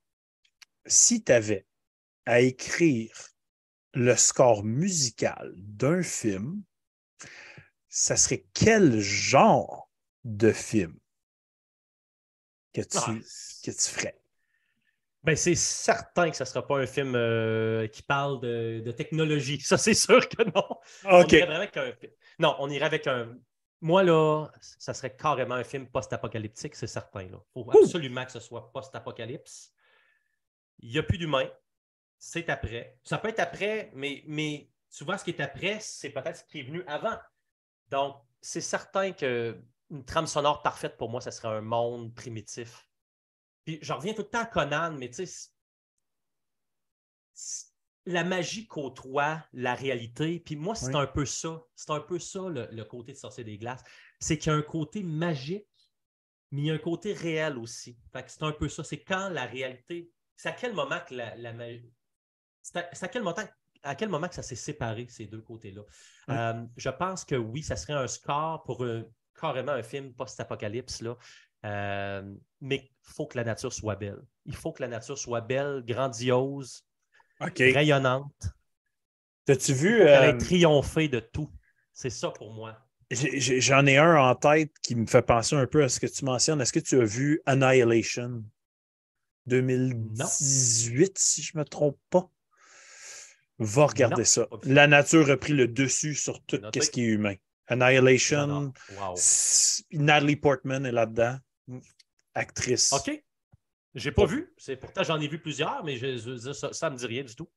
si 0.87 1.23
tu 1.23 1.31
avais 1.31 1.67
à 2.25 2.41
écrire 2.41 3.35
le 3.93 4.15
score 4.15 4.63
musical 4.63 5.53
d'un 5.55 6.01
film, 6.01 6.63
ça 7.87 8.17
serait 8.17 8.45
quel 8.53 8.99
genre 8.99 9.89
de 10.23 10.51
film? 10.51 10.97
Que 12.76 12.81
tu, 12.81 12.97
ah. 12.97 13.14
que 13.64 13.72
tu 13.72 13.91
ferais? 13.91 14.19
Ben, 15.23 15.35
c'est 15.35 15.56
certain 15.56 16.30
que 16.30 16.38
ce 16.38 16.43
ne 16.43 16.47
sera 16.47 16.68
pas 16.68 16.77
un 16.77 16.85
film 16.85 17.14
euh, 17.15 17.88
qui 17.88 18.03
parle 18.03 18.39
de, 18.41 18.91
technologie. 18.91 19.60
Ça, 19.61 19.77
c'est 19.77 19.95
sûr 19.95 20.27
que 20.30 20.43
non. 20.43 20.68
On 21.06 21.26
irait 21.26 21.56
avec 21.56 21.77
un... 21.77 21.91
Non, 22.38 22.56
on 22.60 22.69
irait 22.69 22.85
avec 22.85 23.07
un. 23.07 23.35
Moi, 23.81 24.03
là, 24.03 24.47
ça 24.60 24.93
serait 24.93 25.15
carrément 25.15 25.56
un 25.56 25.64
film 25.64 25.88
post-apocalyptique, 25.88 26.76
c'est 26.76 26.88
certain. 26.88 27.23
Il 27.23 27.31
faut 27.53 27.69
absolument 27.72 28.26
que 28.26 28.31
ce 28.31 28.39
soit 28.39 28.72
post-apocalypse. 28.72 29.72
Il 30.80 30.91
n'y 30.91 30.97
a 30.97 31.03
plus 31.03 31.18
d'humains 31.18 31.49
c'est 32.26 32.49
après. 32.49 32.97
Ça 33.03 33.18
peut 33.18 33.30
être 33.30 33.39
après, 33.39 33.91
mais, 33.93 34.23
mais 34.27 34.69
souvent, 34.89 35.18
ce 35.18 35.23
qui 35.23 35.31
est 35.31 35.41
après, 35.41 35.77
c'est 35.80 36.10
peut-être 36.10 36.38
ce 36.38 36.43
qui 36.45 36.60
est 36.60 36.64
venu 36.64 36.84
avant. 36.88 37.18
Donc, 37.89 38.15
c'est 38.41 38.61
certain 38.61 39.11
qu'une 39.87 40.05
trame 40.05 40.27
sonore 40.27 40.61
parfaite 40.61 40.97
pour 40.97 41.09
moi, 41.09 41.21
ce 41.21 41.31
serait 41.31 41.49
un 41.49 41.61
monde 41.61 42.13
primitif. 42.13 42.87
Puis, 43.65 43.79
je 43.81 43.93
reviens 43.93 44.13
tout 44.13 44.21
le 44.21 44.29
temps 44.29 44.41
à 44.41 44.45
Conan, 44.45 44.91
mais 44.91 45.09
tu 45.09 45.25
sais, 45.25 45.51
la 48.05 48.23
magie 48.23 48.67
côtoie 48.67 49.43
la 49.53 49.73
réalité. 49.73 50.39
Puis 50.39 50.55
moi, 50.55 50.75
c'est 50.75 50.95
un 50.95 51.07
peu 51.07 51.25
ça. 51.25 51.63
C'est 51.75 51.91
un 51.91 51.99
peu 51.99 52.19
ça, 52.19 52.41
le, 52.49 52.83
côté 52.83 53.13
de 53.13 53.17
sorcier 53.17 53.43
des 53.43 53.57
glaces. 53.57 53.83
C'est 54.19 54.37
qu'il 54.37 54.51
y 54.51 54.55
a 54.55 54.57
un 54.57 54.61
côté 54.61 55.03
magique, 55.03 55.67
mais 56.51 56.61
il 56.61 56.65
y 56.67 56.71
a 56.71 56.75
un 56.75 56.79
côté 56.79 57.13
réel 57.13 57.57
aussi. 57.57 57.97
c'est 58.27 58.43
un 58.43 58.51
peu 58.51 58.69
ça. 58.69 58.83
C'est 58.83 59.03
quand 59.03 59.29
la 59.29 59.45
réalité. 59.45 60.11
C'est 60.37 60.49
à 60.49 60.51
quel 60.51 60.73
moment 60.73 60.99
que 61.07 61.15
la, 61.15 61.35
la, 61.35 61.53
c'est 62.61 62.77
à, 62.77 63.07
quel 63.07 63.23
moment, 63.23 63.35
à 63.83 63.95
quel 63.95 64.09
moment 64.09 64.27
que 64.27 64.35
ça 64.35 64.43
s'est 64.43 64.55
séparé, 64.55 65.07
ces 65.09 65.27
deux 65.27 65.41
côtés-là? 65.41 65.81
Euh, 66.29 66.65
je 66.75 66.89
pense 66.89 67.23
que 67.23 67.35
oui, 67.35 67.63
ça 67.63 67.75
serait 67.75 67.93
un 67.93 68.07
score 68.07 68.63
pour 68.63 68.83
carrément 69.39 69.73
un 69.73 69.83
film 69.83 70.13
post-apocalypse. 70.13 71.01
Là. 71.01 71.17
Euh, 71.65 72.23
mais 72.61 72.89
il 72.91 73.13
faut 73.13 73.27
que 73.27 73.37
la 73.37 73.43
nature 73.43 73.73
soit 73.73 73.95
belle. 73.95 74.21
Il 74.45 74.55
faut 74.55 74.71
que 74.71 74.81
la 74.81 74.87
nature 74.87 75.17
soit 75.17 75.41
belle, 75.41 75.83
grandiose, 75.85 76.85
rayonnante. 77.39 78.47
T'as-tu 79.45 79.73
vu. 79.73 80.01
Elle 80.01 80.35
euh... 80.35 80.37
triompher 80.37 81.07
de 81.07 81.19
tout. 81.19 81.49
C'est 81.93 82.09
ça 82.09 82.31
pour 82.31 82.53
moi. 82.53 82.77
J'en 83.11 83.85
ai 83.85 83.97
un 83.97 84.17
en 84.17 84.35
tête 84.35 84.71
qui 84.81 84.95
me 84.95 85.05
fait 85.05 85.21
penser 85.21 85.55
un 85.55 85.67
peu 85.67 85.83
à 85.83 85.89
ce 85.89 85.99
que 85.99 86.07
tu 86.07 86.25
mentionnes. 86.25 86.59
Est-ce 86.59 86.73
que 86.73 86.79
tu 86.79 86.99
as 86.99 87.05
vu 87.05 87.41
Annihilation? 87.45 88.43
2018, 89.45 91.17
si 91.17 91.43
je 91.43 91.51
ne 91.55 91.59
me 91.59 91.65
trompe 91.65 91.99
pas? 92.09 92.29
Va 93.59 93.85
regarder 93.85 94.25
ça. 94.25 94.47
La 94.63 94.87
nature 94.87 95.29
a 95.29 95.37
pris 95.37 95.53
le 95.53 95.67
dessus 95.67 96.15
sur 96.15 96.43
tout 96.43 96.59
ce 96.73 96.89
qui 96.89 97.01
est 97.01 97.07
humain. 97.07 97.35
Annihilation. 97.67 98.73
Natalie 99.91 100.35
Portman 100.35 100.85
est 100.85 100.91
là-dedans. 100.91 101.37
Actrice. 102.33 102.93
OK. 102.93 103.23
J'ai 103.95 104.11
pas 104.11 104.25
vu. 104.25 104.53
Pourtant, 104.81 105.03
j'en 105.03 105.19
ai 105.21 105.27
vu 105.27 105.39
plusieurs, 105.39 105.83
mais 105.83 105.97
ça, 105.97 106.89
ne 106.89 106.93
me 106.93 106.97
dit 106.97 107.05
rien 107.05 107.23
du 107.23 107.35
tout. 107.35 107.49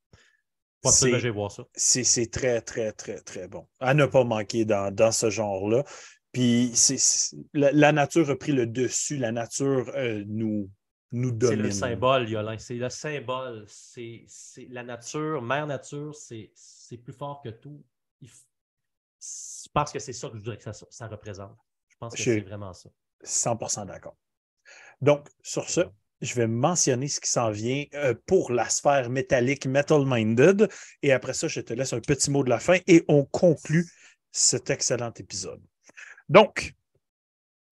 Pas 0.81 0.91
de 0.91 1.29
voir 1.29 1.51
ça. 1.51 1.65
C'est 1.73 2.31
très, 2.31 2.61
très, 2.61 2.93
très, 2.93 3.19
très 3.19 3.47
bon. 3.47 3.67
À 3.79 3.93
ne 3.93 4.05
pas 4.05 4.23
manquer 4.23 4.63
dans, 4.65 5.11
ce 5.11 5.29
genre-là. 5.29 5.83
Puis 6.31 6.71
la, 7.53 7.91
nature 7.91 8.29
a 8.29 8.35
pris 8.35 8.53
le 8.53 8.67
dessus. 8.67 9.17
La 9.17 9.31
nature 9.31 9.91
euh, 9.95 10.23
nous, 10.27 10.69
c'est 11.11 11.55
le 11.55 11.71
symbole, 11.71 12.29
Yolin. 12.29 12.57
C'est 12.57 12.75
le 12.75 12.89
symbole. 12.89 13.65
C'est 13.67 14.25
la 14.69 14.83
nature, 14.83 15.41
mère 15.41 15.65
nature, 15.65 16.13
c'est 16.15 16.97
plus 17.03 17.13
fort 17.13 17.41
que 17.43 17.49
tout. 17.49 17.83
Je 19.21 19.69
pense 19.73 19.91
que 19.91 19.99
c'est 19.99 20.13
ça 20.13 20.29
que 20.29 20.35
je 20.35 20.39
voudrais 20.39 20.57
que 20.57 20.63
ça, 20.71 21.07
représente. 21.07 21.55
Je 21.89 21.95
pense 21.99 22.15
que 22.15 22.21
c'est 22.21 22.39
vraiment 22.41 22.73
ça. 22.73 22.89
100% 23.23 23.85
d'accord. 23.85 24.15
Donc, 25.01 25.27
sur 25.41 25.69
ce, 25.69 25.81
je 26.21 26.33
vais 26.35 26.47
mentionner 26.47 27.07
ce 27.07 27.19
qui 27.19 27.29
s'en 27.29 27.51
vient 27.51 27.85
euh, 27.93 28.13
pour 28.25 28.51
la 28.51 28.69
sphère 28.69 29.09
métallique 29.09 29.65
Metal 29.65 30.03
Minded. 30.05 30.69
Et 31.01 31.11
après 31.11 31.33
ça, 31.33 31.47
je 31.47 31.61
te 31.61 31.73
laisse 31.73 31.93
un 31.93 31.99
petit 31.99 32.31
mot 32.31 32.43
de 32.43 32.49
la 32.49 32.59
fin 32.59 32.77
et 32.87 33.03
on 33.07 33.25
conclut 33.25 33.89
cet 34.31 34.69
excellent 34.69 35.13
épisode. 35.17 35.61
Donc, 36.29 36.73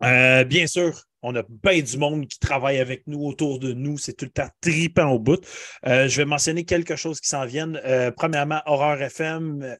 euh, 0.03 0.43
bien 0.43 0.67
sûr, 0.67 1.03
on 1.21 1.35
a 1.35 1.43
bien 1.49 1.81
du 1.81 1.97
monde 1.97 2.27
qui 2.27 2.39
travaille 2.39 2.79
avec 2.79 3.05
nous, 3.07 3.23
autour 3.25 3.59
de 3.59 3.73
nous. 3.73 3.97
C'est 3.97 4.13
tout 4.13 4.25
le 4.25 4.31
temps 4.31 4.49
tripant 4.61 5.09
au 5.09 5.19
bout. 5.19 5.43
Euh, 5.85 6.07
je 6.07 6.17
vais 6.17 6.25
mentionner 6.25 6.63
quelque 6.63 6.95
chose 6.95 7.19
qui 7.19 7.27
s'en 7.27 7.45
viennent. 7.45 7.79
Euh, 7.85 8.11
premièrement, 8.11 8.61
Horreur 8.65 9.01
FM. 9.01 9.77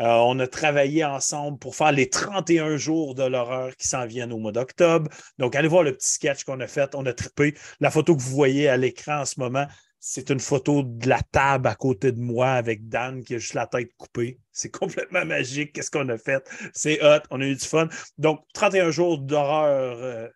Euh, 0.00 0.06
on 0.06 0.38
a 0.38 0.46
travaillé 0.46 1.04
ensemble 1.04 1.58
pour 1.58 1.76
faire 1.76 1.92
les 1.92 2.08
31 2.08 2.78
jours 2.78 3.14
de 3.14 3.22
l'horreur 3.22 3.76
qui 3.76 3.86
s'en 3.86 4.06
viennent 4.06 4.32
au 4.32 4.38
mois 4.38 4.52
d'octobre. 4.52 5.10
Donc, 5.38 5.54
allez 5.54 5.68
voir 5.68 5.82
le 5.82 5.92
petit 5.94 6.08
sketch 6.08 6.44
qu'on 6.44 6.58
a 6.60 6.66
fait. 6.66 6.94
On 6.94 7.04
a 7.04 7.12
trippé. 7.12 7.54
La 7.80 7.90
photo 7.90 8.16
que 8.16 8.22
vous 8.22 8.34
voyez 8.34 8.68
à 8.68 8.78
l'écran 8.78 9.20
en 9.20 9.24
ce 9.26 9.38
moment, 9.38 9.66
c'est 9.98 10.30
une 10.30 10.40
photo 10.40 10.82
de 10.82 11.06
la 11.06 11.20
table 11.20 11.68
à 11.68 11.74
côté 11.74 12.12
de 12.12 12.20
moi 12.20 12.52
avec 12.52 12.88
Dan 12.88 13.22
qui 13.22 13.34
a 13.34 13.38
juste 13.38 13.52
la 13.52 13.66
tête 13.66 13.90
coupée. 13.98 14.40
C'est 14.52 14.70
complètement 14.78 15.26
magique. 15.26 15.74
Qu'est-ce 15.74 15.90
qu'on 15.90 16.08
a 16.08 16.16
fait? 16.16 16.48
C'est 16.72 17.02
hot. 17.04 17.20
On 17.30 17.42
a 17.42 17.44
eu 17.44 17.54
du 17.54 17.66
fun. 17.66 17.88
Donc, 18.16 18.42
31 18.54 18.90
jours 18.90 19.18
d'horreur 19.18 20.30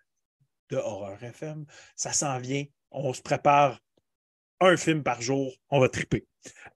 de 0.71 0.77
Horreur 0.77 1.23
FM. 1.23 1.65
Ça 1.97 2.13
s'en 2.13 2.39
vient. 2.39 2.65
On 2.91 3.15
se 3.15 3.23
prépare 3.23 3.81
un 4.61 4.77
film 4.77 5.03
par 5.03 5.21
jour. 5.21 5.53
On 5.71 5.81
va 5.81 5.89
triper. 5.89 6.27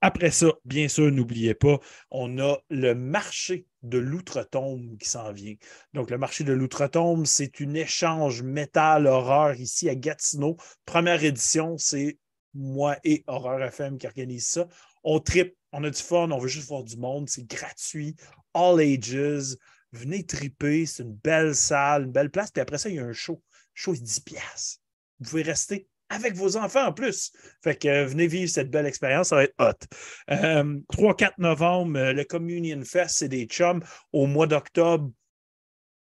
Après 0.00 0.30
ça, 0.30 0.52
bien 0.64 0.88
sûr, 0.88 1.10
n'oubliez 1.10 1.54
pas, 1.54 1.78
on 2.10 2.38
a 2.38 2.58
le 2.70 2.94
marché 2.94 3.66
de 3.82 3.98
l'outre-tombe 3.98 4.96
qui 4.98 5.08
s'en 5.08 5.32
vient. 5.32 5.54
Donc, 5.92 6.10
le 6.10 6.18
marché 6.18 6.44
de 6.44 6.52
l'outre-tombe, 6.52 7.26
c'est 7.26 7.60
une 7.60 7.76
échange 7.76 8.42
métal-horreur 8.42 9.54
ici 9.54 9.88
à 9.88 9.94
Gatineau. 9.94 10.56
Première 10.86 11.22
édition, 11.22 11.76
c'est 11.78 12.18
moi 12.54 12.96
et 13.04 13.24
Horreur 13.26 13.62
FM 13.62 13.98
qui 13.98 14.06
organisent 14.06 14.46
ça. 14.46 14.68
On 15.04 15.20
tripe, 15.20 15.54
on 15.72 15.84
a 15.84 15.90
du 15.90 16.02
fun, 16.02 16.30
on 16.30 16.38
veut 16.38 16.48
juste 16.48 16.68
voir 16.68 16.84
du 16.84 16.96
monde, 16.96 17.28
c'est 17.28 17.46
gratuit, 17.46 18.16
all 18.54 18.80
ages. 18.80 19.56
Venez 19.92 20.24
triper, 20.24 20.86
c'est 20.86 21.02
une 21.02 21.14
belle 21.14 21.54
salle, 21.54 22.04
une 22.04 22.12
belle 22.12 22.30
place. 22.30 22.50
Puis 22.50 22.60
après 22.60 22.78
ça, 22.78 22.88
il 22.88 22.96
y 22.96 22.98
a 22.98 23.04
un 23.04 23.12
show 23.12 23.42
chose 23.74 24.02
10 24.02 24.20
pièces. 24.20 24.80
Vous 25.20 25.30
pouvez 25.30 25.42
rester 25.42 25.88
avec 26.08 26.34
vos 26.34 26.56
enfants 26.56 26.86
en 26.86 26.92
plus. 26.92 27.32
Fait 27.62 27.76
que 27.76 27.88
euh, 27.88 28.06
venez 28.06 28.26
vivre 28.26 28.50
cette 28.50 28.70
belle 28.70 28.86
expérience, 28.86 29.28
ça 29.28 29.36
va 29.36 29.44
être 29.44 29.54
hot. 29.58 29.86
3-4 30.28 31.24
euh, 31.24 31.28
novembre, 31.38 31.98
euh, 31.98 32.12
le 32.12 32.24
Communion 32.24 32.82
Fest, 32.84 33.16
c'est 33.18 33.28
des 33.28 33.44
chums. 33.46 33.82
Au 34.12 34.26
mois 34.26 34.46
d'octobre, 34.46 35.10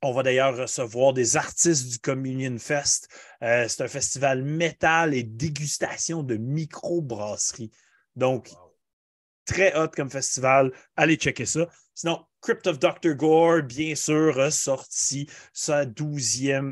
on 0.03 0.13
va 0.13 0.23
d'ailleurs 0.23 0.57
recevoir 0.57 1.13
des 1.13 1.37
artistes 1.37 1.91
du 1.91 1.99
Communion 1.99 2.59
Fest. 2.59 3.09
c'est 3.41 3.81
un 3.81 3.89
festival 3.89 4.43
métal 4.43 5.15
et 5.15 5.23
dégustation 5.23 6.23
de 6.23 6.37
micro-brasserie. 6.37 7.73
Donc, 8.15 8.51
très 9.47 9.77
hot 9.77 9.89
comme 9.89 10.11
festival. 10.11 10.71
Allez 10.97 11.17
checker 11.17 11.47
ça. 11.47 11.67
Sinon, 11.95 12.25
Crypt 12.47 12.69
of 12.69 12.79
Dr. 12.79 13.15
Gore, 13.15 13.63
bien 13.65 13.97
sûr, 13.97 14.39
a 14.39 14.53
sorti 14.53 15.29
sa 15.53 15.85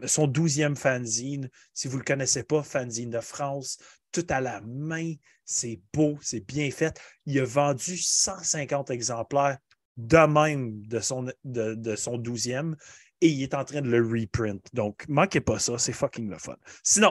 son 0.06 0.26
douzième 0.28 0.76
fanzine. 0.76 1.50
Si 1.72 1.88
vous 1.88 1.96
ne 1.96 2.02
le 2.02 2.04
connaissez 2.04 2.44
pas, 2.44 2.62
fanzine 2.62 3.10
de 3.10 3.18
France, 3.18 3.78
tout 4.12 4.24
à 4.28 4.40
la 4.40 4.60
main. 4.60 5.14
C'est 5.44 5.80
beau, 5.92 6.16
c'est 6.22 6.46
bien 6.46 6.70
fait. 6.70 6.96
Il 7.26 7.40
a 7.40 7.44
vendu 7.44 7.96
150 7.96 8.90
exemplaires 8.90 9.58
de 9.96 10.18
même 10.18 10.86
de 10.86 11.00
son, 11.00 11.24
de, 11.42 11.74
de 11.74 11.96
son 11.96 12.18
12e 12.18 12.76
et 13.20 13.26
il 13.26 13.42
est 13.42 13.54
en 13.54 13.64
train 13.64 13.80
de 13.80 13.90
le 13.90 14.06
reprint. 14.06 14.64
Donc, 14.74 15.04
manquez 15.08 15.40
pas 15.40 15.58
ça, 15.58 15.76
c'est 15.78 15.92
fucking 15.92 16.30
le 16.30 16.38
fun. 16.38 16.56
Sinon, 16.84 17.10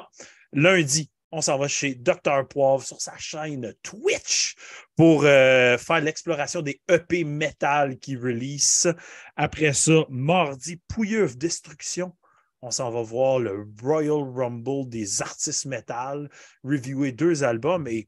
lundi, 0.53 1.11
on 1.34 1.41
s'en 1.41 1.57
va 1.57 1.68
chez 1.68 1.95
Dr. 1.95 2.47
Poivre 2.47 2.84
sur 2.84 3.01
sa 3.01 3.18
chaîne 3.18 3.73
Twitch 3.81 4.55
pour 4.95 5.23
euh, 5.26 5.80
faire 5.80 5.99
l'exploration 5.99 6.61
des 6.61 6.80
EP 6.88 7.23
metal 7.23 7.97
qui 7.97 8.15
release. 8.15 8.88
Après 9.35 9.73
ça, 9.73 10.05
mardi, 10.10 10.80
Pouilleuf 10.88 11.35
Destruction. 11.35 12.15
On 12.61 12.69
s'en 12.69 12.91
va 12.91 13.01
voir 13.01 13.39
le 13.39 13.68
Royal 13.81 14.23
Rumble 14.31 14.88
des 14.88 15.23
artistes 15.23 15.65
metal, 15.65 16.30
reviewer 16.64 17.11
deux 17.11 17.43
albums 17.43 17.88
et 17.88 18.07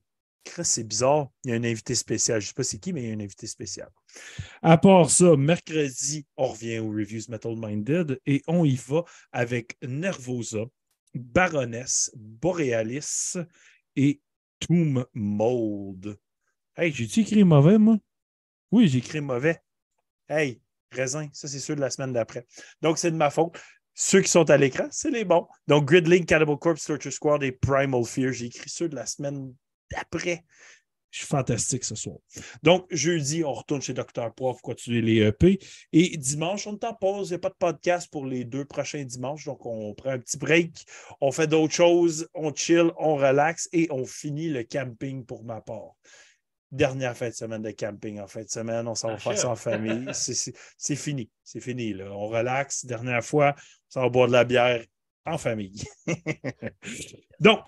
c'est 0.62 0.88
bizarre, 0.88 1.30
il 1.44 1.50
y 1.50 1.54
a 1.54 1.56
un 1.58 1.64
invité 1.64 1.96
spécial. 1.96 2.40
Je 2.40 2.46
ne 2.46 2.48
sais 2.50 2.54
pas 2.54 2.64
c'est 2.64 2.78
qui, 2.78 2.94
mais 2.94 3.04
il 3.04 3.10
y 3.10 3.12
a 3.12 3.16
un 3.16 3.20
invité 3.20 3.48
spécial. 3.48 3.90
À 4.62 4.78
part 4.78 5.10
ça, 5.10 5.36
mercredi, 5.36 6.28
on 6.38 6.50
revient 6.50 6.78
aux 6.78 6.90
Reviews 6.90 7.24
Metal 7.30 7.56
Minded 7.58 8.20
et 8.28 8.44
on 8.48 8.64
y 8.64 8.76
va 8.76 9.04
avec 9.32 9.78
Nervosa, 9.82 10.66
Baroness, 11.16 12.12
Borealis 12.16 13.38
et 13.96 14.22
Tomb 14.60 15.06
Mold. 15.14 16.18
Hey, 16.76 16.92
j'ai-tu 16.92 17.22
écrit 17.22 17.44
mauvais, 17.44 17.78
moi? 17.78 17.98
Oui, 18.72 18.88
j'ai 18.88 19.00
écrit 19.00 19.22
mauvais. 19.22 19.62
Hey, 20.28 20.62
raisin, 20.92 21.30
ça 21.32 21.48
c'est 21.48 21.60
ceux 21.60 21.76
de 21.76 21.82
la 21.82 21.90
semaine 21.90 22.14
d'après. 22.14 22.46
Donc, 22.82 22.98
c'est 22.98 23.12
de 23.12 23.16
ma 23.16 23.30
faute. 23.30 23.60
Ceux 23.94 24.22
qui 24.22 24.30
sont 24.30 24.50
à 24.50 24.58
l'écran, 24.58 24.88
c'est 24.92 25.12
les 25.12 25.24
bons. 25.24 25.48
Donc, 25.68 25.86
Gridlink, 25.86 26.28
Cannibal 26.28 26.58
Corpse, 26.58 26.86
Torture 26.86 27.14
Squad 27.14 27.44
et 27.44 27.54
Primal 27.54 28.04
Fear. 28.04 28.34
J'ai 28.34 28.48
écrit 28.48 28.70
ceux 28.70 28.90
de 28.90 28.96
la 28.96 29.06
semaine 29.06 29.54
d'après. 29.90 30.44
Je 31.16 31.20
suis 31.22 31.28
fantastique 31.28 31.86
ce 31.86 31.96
soir. 31.96 32.18
Donc, 32.62 32.88
jeudi, 32.92 33.46
on 33.46 33.54
retourne 33.54 33.82
chez 33.82 33.94
Dr. 33.94 34.34
Prof, 34.36 34.62
continuer 34.62 35.00
les 35.00 35.22
EP. 35.22 35.60
Et 35.94 36.18
dimanche, 36.18 36.68
on 36.68 36.74
est 36.74 36.84
en 36.84 36.94
pause. 36.94 37.30
Il 37.30 37.32
n'y 37.32 37.36
a 37.36 37.40
pas 37.40 37.52
de 37.52 37.56
podcast 37.58 38.12
pour 38.12 38.26
les 38.26 38.44
deux 38.44 38.66
prochains 38.66 39.06
dimanches. 39.06 39.46
Donc, 39.46 39.66
on 39.66 39.94
prend 39.94 40.10
un 40.10 40.20
petit 40.20 40.38
break. 40.38 40.74
On 41.22 41.32
fait 41.32 41.48
d'autres 41.48 41.74
choses. 41.74 42.28
On 42.34 42.54
chill, 42.54 42.92
on 43.00 43.16
relaxe 43.16 43.70
et 43.72 43.88
on 43.92 44.06
finit 44.06 44.50
le 44.50 44.64
camping 44.64 45.24
pour 45.26 45.46
ma 45.46 45.62
part 45.62 45.96
dernière 46.70 47.16
fin 47.16 47.30
de 47.30 47.34
semaine 47.34 47.62
de 47.62 47.72
camping 47.72 48.20
en 48.20 48.28
fin 48.28 48.44
de 48.44 48.50
semaine. 48.50 48.86
On 48.86 48.96
s'en 48.96 49.08
va 49.08 49.18
faire 49.18 49.38
ça 49.38 49.50
en 49.52 49.56
famille. 49.56 50.10
C'est 50.14 50.96
fini. 50.98 51.30
C'est 51.46 51.62
fini. 51.62 51.94
Là. 51.94 52.12
On 52.12 52.28
relaxe. 52.28 52.86
Dernière 52.86 53.24
fois, 53.24 53.56
on 53.58 53.62
s'en 53.88 54.02
va 54.02 54.10
boire 54.10 54.28
de 54.28 54.34
la 54.34 54.44
bière 54.44 54.84
en 55.26 55.38
famille. 55.38 55.82
Donc, 57.40 57.62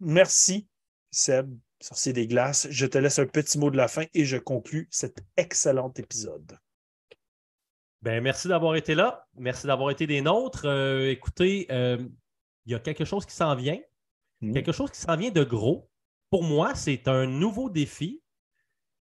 merci, 0.00 0.66
Seb, 1.10 1.54
sorcier 1.80 2.12
des 2.12 2.26
glaces. 2.26 2.66
Je 2.70 2.86
te 2.86 2.98
laisse 2.98 3.18
un 3.18 3.26
petit 3.26 3.58
mot 3.58 3.70
de 3.70 3.76
la 3.76 3.88
fin 3.88 4.04
et 4.14 4.24
je 4.24 4.36
conclus 4.36 4.88
cet 4.90 5.24
excellent 5.36 5.92
épisode. 5.96 6.58
Ben, 8.02 8.22
merci 8.22 8.48
d'avoir 8.48 8.76
été 8.76 8.94
là. 8.94 9.26
Merci 9.34 9.66
d'avoir 9.66 9.90
été 9.90 10.06
des 10.06 10.20
nôtres. 10.20 10.66
Euh, 10.66 11.10
écoutez, 11.10 11.66
euh, 11.70 11.98
il 12.66 12.72
y 12.72 12.74
a 12.74 12.78
quelque 12.78 13.04
chose 13.04 13.26
qui 13.26 13.34
s'en 13.34 13.54
vient. 13.54 13.78
Hmm. 14.40 14.52
Quelque 14.52 14.72
chose 14.72 14.90
qui 14.90 15.00
s'en 15.00 15.16
vient 15.16 15.30
de 15.30 15.42
gros. 15.42 15.90
Pour 16.30 16.44
moi, 16.44 16.74
c'est 16.74 17.08
un 17.08 17.26
nouveau 17.26 17.70
défi. 17.70 18.22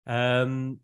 Euh, 0.09 0.75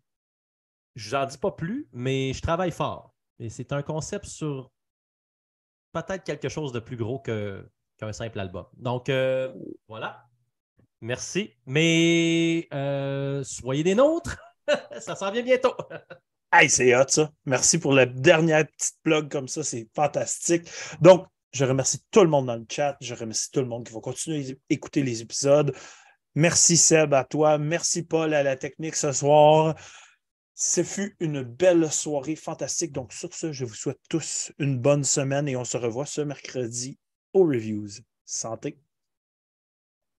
je 0.95 1.15
n'en 1.15 1.25
dis 1.25 1.37
pas 1.37 1.51
plus, 1.51 1.87
mais 1.91 2.33
je 2.33 2.41
travaille 2.41 2.71
fort. 2.71 3.13
Et 3.39 3.49
c'est 3.49 3.73
un 3.73 3.83
concept 3.83 4.25
sur 4.25 4.71
peut-être 5.91 6.23
quelque 6.23 6.49
chose 6.49 6.71
de 6.71 6.79
plus 6.79 6.97
gros 6.97 7.19
qu'un 7.19 8.13
simple 8.13 8.39
album. 8.39 8.65
Donc, 8.77 9.09
euh, 9.09 9.53
voilà. 9.87 10.28
Merci. 11.01 11.53
Mais 11.65 12.67
euh, 12.73 13.43
soyez 13.43 13.83
des 13.83 13.95
nôtres. 13.95 14.37
ça 14.99 15.15
s'en 15.15 15.31
vient 15.31 15.43
bientôt. 15.43 15.73
hey, 16.53 16.69
c'est 16.69 16.95
hot, 16.95 17.07
ça. 17.07 17.31
Merci 17.45 17.77
pour 17.77 17.93
la 17.93 18.05
dernière 18.05 18.65
petite 18.67 18.97
plug 19.03 19.29
comme 19.29 19.47
ça. 19.47 19.63
C'est 19.63 19.87
fantastique. 19.95 20.69
Donc, 21.01 21.25
je 21.51 21.65
remercie 21.65 21.99
tout 22.11 22.21
le 22.21 22.29
monde 22.29 22.47
dans 22.47 22.55
le 22.55 22.65
chat. 22.69 22.97
Je 23.01 23.13
remercie 23.15 23.49
tout 23.51 23.61
le 23.61 23.67
monde 23.67 23.85
qui 23.85 23.93
va 23.93 24.01
continuer 24.01 24.51
à 24.51 24.53
écouter 24.69 25.03
les 25.03 25.21
épisodes. 25.21 25.73
Merci 26.35 26.77
Seb 26.77 27.13
à 27.13 27.23
toi. 27.23 27.57
Merci 27.57 28.03
Paul 28.03 28.33
à 28.33 28.43
la 28.43 28.55
technique 28.55 28.95
ce 28.95 29.11
soir. 29.11 29.75
Ce 30.53 30.83
fut 30.83 31.15
une 31.21 31.41
belle 31.41 31.89
soirée 31.89 32.35
fantastique. 32.35 32.91
Donc, 32.91 33.13
sur 33.13 33.33
ce, 33.33 33.53
je 33.53 33.63
vous 33.63 33.73
souhaite 33.73 34.01
tous 34.09 34.51
une 34.59 34.77
bonne 34.77 35.05
semaine 35.05 35.47
et 35.47 35.55
on 35.55 35.63
se 35.63 35.77
revoit 35.77 36.05
ce 36.05 36.21
mercredi 36.21 36.99
aux 37.33 37.45
reviews. 37.45 38.01
Santé! 38.25 38.77